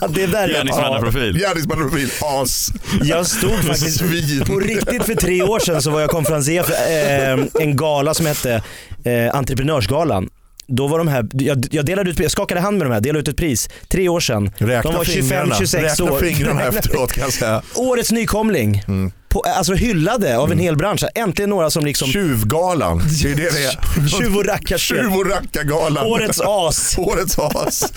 det 0.10 0.24
är 0.24 0.48
Gärningsmannaprofil. 0.48 1.38
Gärningsmannaprofil. 1.38 2.10
As. 2.22 2.70
Jag 3.04 3.28
stod 3.28 3.55
faktiskt 3.64 3.99
Svin. 3.99 4.45
på 4.45 4.60
riktigt 4.60 5.03
för 5.03 5.15
tre 5.15 5.44
år 5.44 5.60
sedan 5.60 5.82
så 5.82 5.91
var 5.91 6.02
jag 6.02 6.10
konferencier 6.10 6.64
för 6.64 6.73
eh, 6.73 7.64
en 7.64 7.76
gala 7.76 8.14
som 8.14 8.26
hette 8.26 8.61
eh, 9.03 9.36
Entreprenörsgalan. 9.36 10.30
Då 10.68 10.88
var 10.88 10.98
de 10.98 11.07
här, 11.07 11.27
jag, 11.34 11.68
jag, 11.72 11.86
delade 11.86 12.10
ut, 12.10 12.19
jag 12.19 12.32
skakade 12.32 12.61
hand 12.61 12.77
med 12.77 12.88
de 12.88 12.94
här, 12.94 13.02
delade 13.02 13.19
ut 13.19 13.27
ett 13.27 13.38
pris. 13.38 13.69
Tre 13.88 14.10
år 14.10 14.19
sedan. 14.19 14.52
Räkna 14.57 14.91
de 14.91 14.98
var 14.98 15.03
fingrarna. 15.03 15.56
25-26 15.56 15.82
Räkna 15.82 16.11
år. 16.11 16.19
fingrarna 16.19 16.64
efteråt 16.64 17.11
kan 17.11 17.23
jag 17.23 17.34
säga. 17.34 17.61
Årets 17.76 18.11
nykomling. 18.11 18.84
På, 19.36 19.41
alltså 19.41 19.74
hyllade 19.74 20.38
av 20.38 20.52
en 20.52 20.60
hel 20.60 20.76
bransch. 20.78 21.03
Äntligen 21.16 21.49
några 21.49 21.70
som 21.70 21.86
liksom... 21.86 22.07
Tjuvgalan. 22.07 23.02
Det 23.24 23.32
är 23.32 23.36
det 23.36 23.49
det 23.53 23.66
är. 23.66 24.07
Tjuv 24.22 24.38
och 24.38 24.45
rackarspel. 24.45 24.98
Tjuv 24.98 25.14
och 25.14 25.30
rackargalan. 25.30 26.06
Årets 26.06 26.41
as. 26.45 26.95
Årets 26.98 27.40
as. 27.40 27.94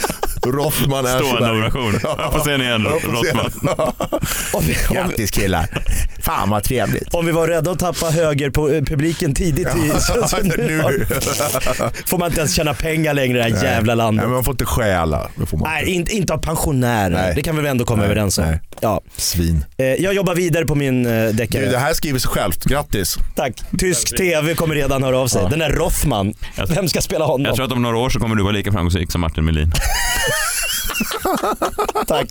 Rothman 0.46 1.06
Stående 1.06 1.16
Aschberg. 1.16 1.58
ovation. 1.58 1.98
Jag 2.02 2.32
får 2.32 2.40
se 2.44 2.50
den 2.50 2.62
igen, 2.62 2.84
Rothman. 2.84 3.92
Grattis 4.92 5.30
killar. 5.30 5.66
Fan 6.22 6.50
vad 6.50 6.64
trevligt. 6.64 7.14
Om 7.14 7.26
vi 7.26 7.32
var 7.32 7.48
rädda 7.48 7.70
att 7.70 7.78
tappa 7.78 8.10
höger 8.10 8.50
på 8.50 8.68
eh, 8.70 8.82
publiken 8.84 9.34
tidigt 9.34 9.68
i, 9.68 9.90
så, 10.00 10.28
så 10.28 10.36
nu 10.42 10.82
får 12.06 12.18
man 12.18 12.28
inte 12.28 12.40
ens 12.40 12.54
tjäna 12.54 12.74
pengar 12.74 13.14
längre 13.14 13.48
i 13.48 13.50
det 13.50 13.56
här 13.58 13.64
jävla 13.64 13.94
landet. 13.94 14.16
Nej, 14.22 14.26
men 14.26 14.34
man 14.34 14.44
får 14.44 14.52
inte 14.54 14.64
stjäla. 14.64 15.28
Får 15.46 15.58
man 15.58 15.68
Nej, 15.70 15.88
inte, 15.90 16.12
inte 16.16 16.34
av 16.34 16.38
pensionärer. 16.38 17.10
Nej. 17.10 17.32
Det 17.34 17.42
kan 17.42 17.56
vi 17.56 17.62
väl 17.62 17.70
ändå 17.70 17.84
komma 17.84 18.02
Nej, 18.02 18.06
överens 18.10 18.38
om. 18.38 18.44
nej. 18.44 18.60
Ja. 18.80 19.00
Svin. 19.16 19.64
Eh, 19.76 19.86
Jag 19.86 20.14
jobbar 20.14 20.34
vidare 20.34 20.64
på 20.64 20.74
min 20.74 21.06
eh, 21.06 21.27
deckare. 21.32 21.66
det 21.66 21.78
här 21.78 21.92
skriver 21.94 22.18
sig 22.18 22.30
självt. 22.30 22.64
Grattis. 22.64 23.18
Tack. 23.34 23.52
Tysk 23.78 24.16
TV 24.16 24.54
kommer 24.54 24.74
redan 24.74 25.02
höra 25.02 25.18
av 25.18 25.28
sig. 25.28 25.46
Den 25.50 25.58
där 25.58 25.70
Rothman. 25.70 26.34
Vem 26.68 26.88
ska 26.88 27.00
spela 27.00 27.24
honom? 27.24 27.44
Jag 27.46 27.54
tror 27.54 27.66
att 27.66 27.72
om 27.72 27.82
några 27.82 27.96
år 27.96 28.10
så 28.10 28.18
kommer 28.20 28.36
du 28.36 28.42
vara 28.42 28.52
lika 28.52 28.72
framgångsrik 28.72 29.12
som 29.12 29.20
Martin 29.20 29.44
Melin. 29.44 29.72
Tack. 32.06 32.28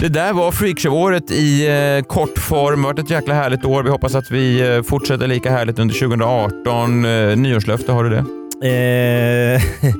Det 0.00 0.08
där 0.08 0.32
var 0.32 0.52
Freakshow-året 0.52 1.30
i 1.30 1.66
eh, 1.66 2.02
kort 2.06 2.38
form. 2.38 2.80
Det 2.82 2.86
har 2.86 2.92
varit 2.94 2.98
ett 3.04 3.10
jäkla 3.10 3.34
härligt 3.34 3.64
år. 3.64 3.82
Vi 3.82 3.90
hoppas 3.90 4.14
att 4.14 4.30
vi 4.30 4.60
eh, 4.76 4.82
fortsätter 4.82 5.26
lika 5.26 5.50
härligt 5.50 5.78
under 5.78 5.94
2018. 5.94 7.04
Eh, 7.04 7.36
nyårslöfte, 7.36 7.92
har 7.92 8.04
du 8.04 8.10
det? 8.10 8.24
Eh, 8.68 9.62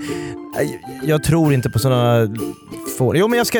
jag 1.03 1.23
tror 1.23 1.53
inte 1.53 1.71
på 1.71 1.79
sådana 1.79 2.35
får. 2.99 3.17
Jo, 3.17 3.29
men 3.29 3.39
jag 3.39 3.47
ska 3.47 3.59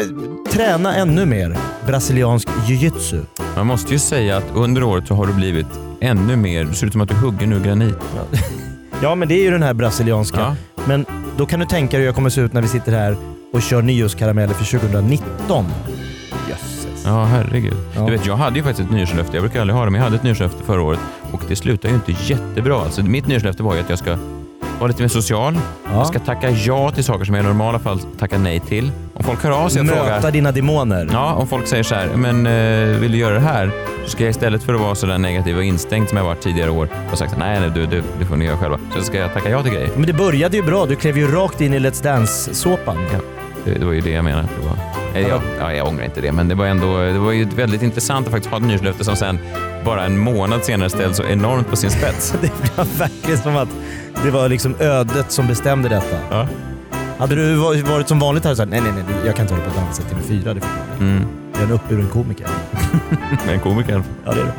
träna 0.53 0.95
ännu 0.95 1.27
mer 1.27 1.57
brasiliansk 1.87 2.49
jiu-jitsu. 2.67 3.23
Man 3.57 3.67
måste 3.67 3.93
ju 3.93 3.99
säga 3.99 4.37
att 4.37 4.45
under 4.55 4.83
året 4.83 5.07
så 5.07 5.15
har 5.15 5.27
du 5.27 5.33
blivit 5.33 5.67
ännu 6.01 6.37
mer, 6.37 6.65
det 6.65 6.75
ser 6.75 6.87
ut 6.87 6.93
som 6.93 7.01
att 7.01 7.09
du 7.09 7.15
hugger 7.15 7.47
nu 7.47 7.63
granit. 7.63 7.97
Ja, 9.03 9.15
men 9.15 9.29
det 9.29 9.35
är 9.35 9.43
ju 9.43 9.51
den 9.51 9.63
här 9.63 9.75
brasilianska. 9.75 10.41
Ja. 10.41 10.57
Men 10.85 11.07
då 11.37 11.47
kan 11.47 11.61
du 11.61 11.67
tänka 11.67 11.91
dig 11.91 12.01
hur 12.01 12.07
jag 12.07 12.15
kommer 12.15 12.31
se 12.31 12.41
ut 12.41 12.53
när 12.53 12.63
vi 12.63 12.69
sitter 12.69 12.93
här 12.93 13.17
och 13.53 13.63
kör 13.63 13.83
nyårskarameller 13.83 14.55
för 14.55 14.79
2019. 14.79 15.65
Jösses. 16.49 17.05
Ja, 17.05 17.25
herregud. 17.25 17.77
Ja. 17.97 18.05
Du 18.05 18.11
vet, 18.13 18.27
jag 18.27 18.37
hade 18.37 18.57
ju 18.57 18.63
faktiskt 18.63 18.89
ett 18.89 18.95
nyårslöfte. 18.95 19.37
Jag 19.37 19.43
brukar 19.43 19.61
aldrig 19.61 19.77
ha 19.77 19.85
det, 19.85 19.91
men 19.91 19.99
jag 19.99 20.05
hade 20.05 20.17
ett 20.17 20.23
nyårslöfte 20.23 20.63
förra 20.65 20.83
året 20.83 21.01
och 21.33 21.43
det 21.49 21.57
slutade 21.57 21.89
ju 21.89 21.95
inte 21.95 22.33
jättebra. 22.33 22.81
Alltså, 22.81 23.03
mitt 23.03 23.27
nyårslöfte 23.27 23.63
var 23.63 23.75
ju 23.75 23.81
att 23.81 23.91
jag 23.91 23.99
ska 23.99 24.17
vara 24.79 24.89
lite 24.89 25.03
mer 25.03 25.09
social. 25.09 25.59
Jag 25.93 26.07
ska 26.07 26.19
tacka 26.19 26.51
ja 26.51 26.91
till 26.91 27.05
saker 27.05 27.25
som 27.25 27.35
jag 27.35 27.45
i 27.45 27.47
normala 27.47 27.79
fall 27.79 28.01
tackar 28.19 28.39
nej 28.39 28.61
till. 28.61 28.91
Om 29.15 29.25
folk 29.25 29.43
hör 29.43 29.51
av 29.51 29.69
sig 29.69 29.81
och 29.81 29.87
Möta 29.87 30.05
frågar... 30.05 30.31
dina 30.31 30.53
demoner. 30.53 31.09
Ja, 31.13 31.35
om 31.35 31.47
folk 31.47 31.67
säger 31.67 31.83
så 31.83 31.95
här, 31.95 32.09
men 32.17 32.47
eh, 32.47 33.01
vill 33.01 33.13
du 33.13 33.19
göra 33.19 33.35
det 33.35 33.41
här? 33.41 33.71
Så 34.05 34.11
ska 34.11 34.25
jag 34.25 34.31
istället 34.31 34.63
för 34.63 34.75
att 34.75 34.81
vara 34.81 34.95
så 34.95 35.07
där 35.07 35.19
negativ 35.19 35.57
och 35.57 35.65
instängd 35.65 36.09
som 36.09 36.19
jag 36.19 36.25
varit 36.25 36.41
tidigare 36.41 36.71
år 36.71 36.89
och 37.13 37.19
sagt 37.19 37.35
nej, 37.39 37.61
nej 37.61 37.71
du, 37.75 37.87
du, 37.87 38.03
du 38.19 38.25
får 38.27 38.37
ni 38.37 38.45
göra 38.45 38.57
själva. 38.57 38.79
Så 38.97 39.03
ska 39.03 39.19
jag 39.19 39.35
tacka 39.35 39.51
ja 39.51 39.63
till 39.63 39.73
grejer. 39.73 39.91
Men 39.97 40.07
det 40.07 40.13
började 40.13 40.57
ju 40.57 40.63
bra. 40.63 40.87
Du 40.87 40.97
klev 40.97 41.19
ju 41.19 41.31
rakt 41.35 41.61
in 41.61 41.75
i 41.75 41.79
Let's 41.79 42.03
Dance-såpan. 42.03 42.97
Ja, 43.13 43.19
det, 43.79 43.87
var 43.87 43.93
ju 43.93 44.01
det 44.01 44.11
jag 44.11 44.25
menade. 44.25 44.49
Det 44.61 44.69
var, 44.69 45.29
jag, 45.29 45.41
ja, 45.59 45.73
jag 45.73 45.87
ångrar 45.89 46.05
inte 46.05 46.21
det, 46.21 46.33
men 46.33 46.49
det 46.49 46.55
var 46.55 46.67
ändå 46.67 46.99
det 46.99 47.19
var 47.19 47.33
ju 47.33 47.45
väldigt 47.45 47.83
intressant 47.83 48.27
att 48.27 48.33
faktiskt 48.33 48.51
ha 48.51 48.59
ett 48.59 48.65
nyårslöfte 48.65 49.05
som 49.05 49.17
sen 49.17 49.39
bara 49.85 50.05
en 50.05 50.19
månad 50.19 50.65
senare 50.65 50.91
ställs 50.91 51.17
så 51.17 51.25
enormt 51.25 51.71
på 51.71 51.77
sin 51.77 51.91
spets. 51.91 52.35
det 52.41 52.51
blev 52.61 52.99
verkligen 52.99 53.39
som 53.39 53.57
att 53.57 53.69
det 54.25 54.31
var 54.31 54.49
liksom 54.49 54.77
ödet 54.81 55.33
som 55.33 55.47
bestämde 55.47 55.89
detta. 55.89 56.17
Ja. 56.31 56.49
Hade 57.19 57.35
du 57.35 57.55
varit 57.83 58.09
som 58.09 58.19
vanligt 58.19 58.45
hade 58.45 58.53
du 58.53 58.57
sagt 58.57 58.71
nej, 58.71 58.81
nej, 58.81 58.93
nej, 58.93 59.05
jag 59.27 59.37
kan 59.37 59.45
inte 59.45 59.55
hålla 59.55 59.67
på 59.67 59.71
och 59.71 59.85
dansa 59.85 60.03
till 60.03 60.17
fyra. 60.17 60.55
Det 60.55 60.61
får 60.61 60.71
jag. 60.91 61.09
Mm. 61.09 61.27
Jag 61.53 61.63
är 61.63 61.67
en 61.67 61.73
uppburen 61.73 62.09
komiker. 62.09 62.47
En 63.49 63.61
komiker. 63.61 64.03
Ja, 64.25 64.33
det 64.33 64.41
är 64.41 64.45
det. 64.45 64.53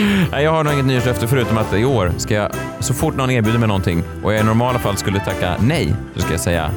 Nej, 0.30 0.44
jag 0.44 0.50
har 0.50 0.64
nog 0.64 0.72
inget 0.72 0.86
nyårslöfte 0.86 1.28
förutom 1.28 1.58
att 1.58 1.74
i 1.74 1.84
år 1.84 2.12
ska 2.16 2.34
jag, 2.34 2.50
så 2.80 2.94
fort 2.94 3.16
någon 3.16 3.30
erbjuder 3.30 3.58
mig 3.58 3.68
någonting 3.68 4.02
och 4.22 4.32
jag 4.32 4.40
i 4.40 4.44
normala 4.44 4.78
fall 4.78 4.96
skulle 4.96 5.20
tacka 5.20 5.56
nej, 5.60 5.94
så 6.14 6.20
ska 6.20 6.30
jag 6.30 6.40
säga 6.40 6.70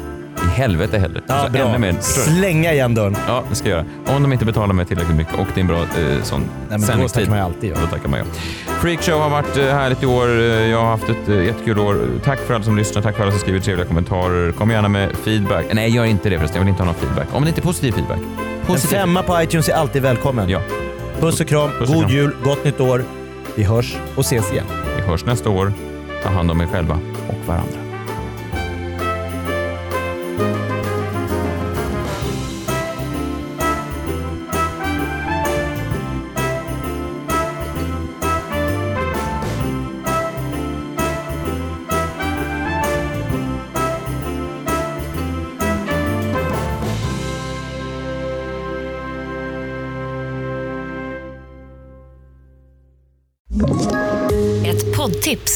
i 0.44 0.50
helvete 0.60 0.98
hellre. 1.00 1.22
Ja, 1.28 1.44
Så 1.46 1.52
bra. 1.52 1.78
Mer. 1.78 1.96
Slänga 2.02 2.74
igen 2.74 2.96
dörren. 2.96 3.18
Ja, 3.28 3.44
det 3.50 3.56
ska 3.56 3.70
jag 3.70 3.78
göra. 4.06 4.16
Om 4.16 4.24
de 4.24 4.34
inte 4.34 4.46
betalar 4.46 4.74
mig 4.74 4.86
tillräckligt 4.86 5.18
mycket 5.18 5.34
och 5.40 5.48
det 5.54 5.60
är 5.60 5.62
en 5.62 5.68
bra 5.68 5.78
eh, 5.82 6.24
sån 6.24 6.44
men 6.70 6.82
då 6.82 7.08
tackar 7.08 7.30
man 7.30 7.38
ju 7.38 7.44
alltid 7.46 7.72
ja. 7.72 7.76
Då 7.82 7.88
tackar 7.88 8.10
man 8.10 8.20
ja. 8.20 8.26
Freakshow 8.82 9.20
har 9.22 9.30
varit 9.30 9.58
eh, 9.58 9.64
härligt 9.66 10.04
i 10.04 10.06
år. 10.06 10.28
Eh, 10.28 10.44
Jag 10.46 10.78
har 10.82 10.86
haft 10.90 11.10
ett 11.10 11.30
eh, 11.30 11.44
jättekul 11.46 11.80
år. 11.80 11.98
Tack 12.24 12.40
för 12.40 12.54
alla 12.54 12.64
som 12.64 12.78
lyssnar, 12.78 13.02
tack 13.02 13.16
för 13.16 13.22
alla 13.24 13.32
som 13.32 13.40
skriver 13.40 13.60
trevliga 13.60 13.88
kommentarer. 13.88 14.52
Kom 14.52 14.72
gärna 14.72 14.88
med 14.90 15.10
feedback. 15.24 15.66
Nej, 15.74 15.90
gör 15.96 16.06
inte 16.06 16.30
det 16.30 16.38
förresten. 16.38 16.58
Jag 16.58 16.64
vill 16.66 16.70
inte 16.72 16.84
ha 16.84 16.86
någon 16.86 16.96
feedback. 17.02 17.28
Om 17.32 17.44
det 17.44 17.48
inte 17.50 17.62
är 17.62 17.64
positiv 17.64 17.92
feedback. 17.92 18.18
En 18.20 18.66
Positiv. 18.68 18.98
femma 18.98 19.24
på 19.24 19.42
iTunes 19.42 19.70
är 19.70 19.74
alltid 19.74 20.02
välkommen. 20.02 20.50
Ja. 20.50 20.60
Puss 21.20 21.42
och 21.42 21.48
kram, 21.48 21.70
Puss 21.80 21.90
och 21.90 21.96
god 21.96 22.04
kram. 22.04 22.12
jul, 22.16 22.36
gott 22.44 22.64
nytt 22.66 22.80
år. 22.82 23.04
Vi 23.56 23.64
hörs 23.64 23.96
och 24.16 24.22
ses 24.22 24.52
igen. 24.52 24.66
Vi 24.96 25.02
hörs 25.02 25.26
nästa 25.26 25.50
år. 25.50 25.74
Ta 26.24 26.30
hand 26.30 26.52
om 26.52 26.62
er 26.62 26.68
själva 26.68 27.00
och 27.28 27.48
varandra. 27.48 27.78